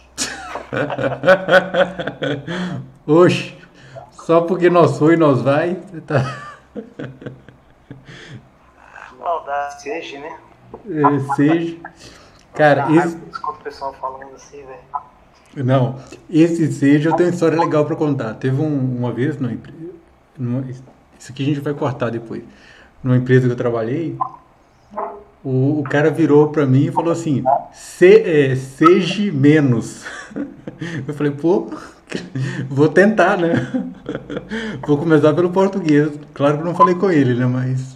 Oxe, 3.07 3.55
só 4.11 4.41
porque 4.43 4.69
nós 4.69 4.99
foi, 4.99 5.17
nós 5.17 5.41
vai. 5.43 5.77
Tá... 6.07 6.43
Maldade. 9.19 9.83
Seja, 9.83 10.19
né? 10.19 10.39
É, 10.89 11.35
seja. 11.35 11.77
Cara, 12.55 12.91
esse... 12.93 13.17
Escuta 13.31 13.61
o 13.61 13.63
pessoal 13.63 13.93
falando 13.95 14.35
assim, 14.35 14.65
velho. 14.65 15.65
Não, 15.65 15.97
esse 16.29 16.71
seja 16.73 17.09
eu 17.09 17.17
tenho 17.17 17.31
uma 17.31 17.35
história 17.35 17.59
legal 17.59 17.87
para 17.87 17.97
contar. 17.97 18.35
Teve 18.35 18.61
um, 18.61 18.99
uma 18.99 19.11
vez, 19.13 19.39
no, 19.39 19.49
numa, 20.39 20.71
isso 20.71 21.33
aqui 21.33 21.43
a 21.43 21.47
gente 21.47 21.61
vai 21.61 21.73
cortar 21.73 22.11
depois. 22.11 22.43
Numa 23.03 23.17
empresa 23.17 23.47
que 23.47 23.53
eu 23.53 23.57
trabalhei, 23.57 24.19
o, 25.47 25.79
o 25.79 25.85
cara 25.85 26.11
virou 26.11 26.49
para 26.49 26.67
mim 26.67 26.87
e 26.87 26.91
falou 26.91 27.13
assim: 27.13 27.45
Se, 27.73 28.17
é, 28.17 28.57
seja 28.57 29.33
menos. 29.33 30.05
Eu 31.07 31.15
falei, 31.15 31.33
pô, 31.33 31.71
vou 32.69 32.89
tentar, 32.89 33.39
né? 33.39 33.55
Vou 34.87 34.99
começar 34.99 35.33
pelo 35.33 35.51
português. 35.51 36.11
Claro 36.35 36.59
que 36.59 36.65
não 36.65 36.75
falei 36.75 36.95
com 36.95 37.11
ele, 37.11 37.35
né? 37.35 37.47
Mas 37.47 37.96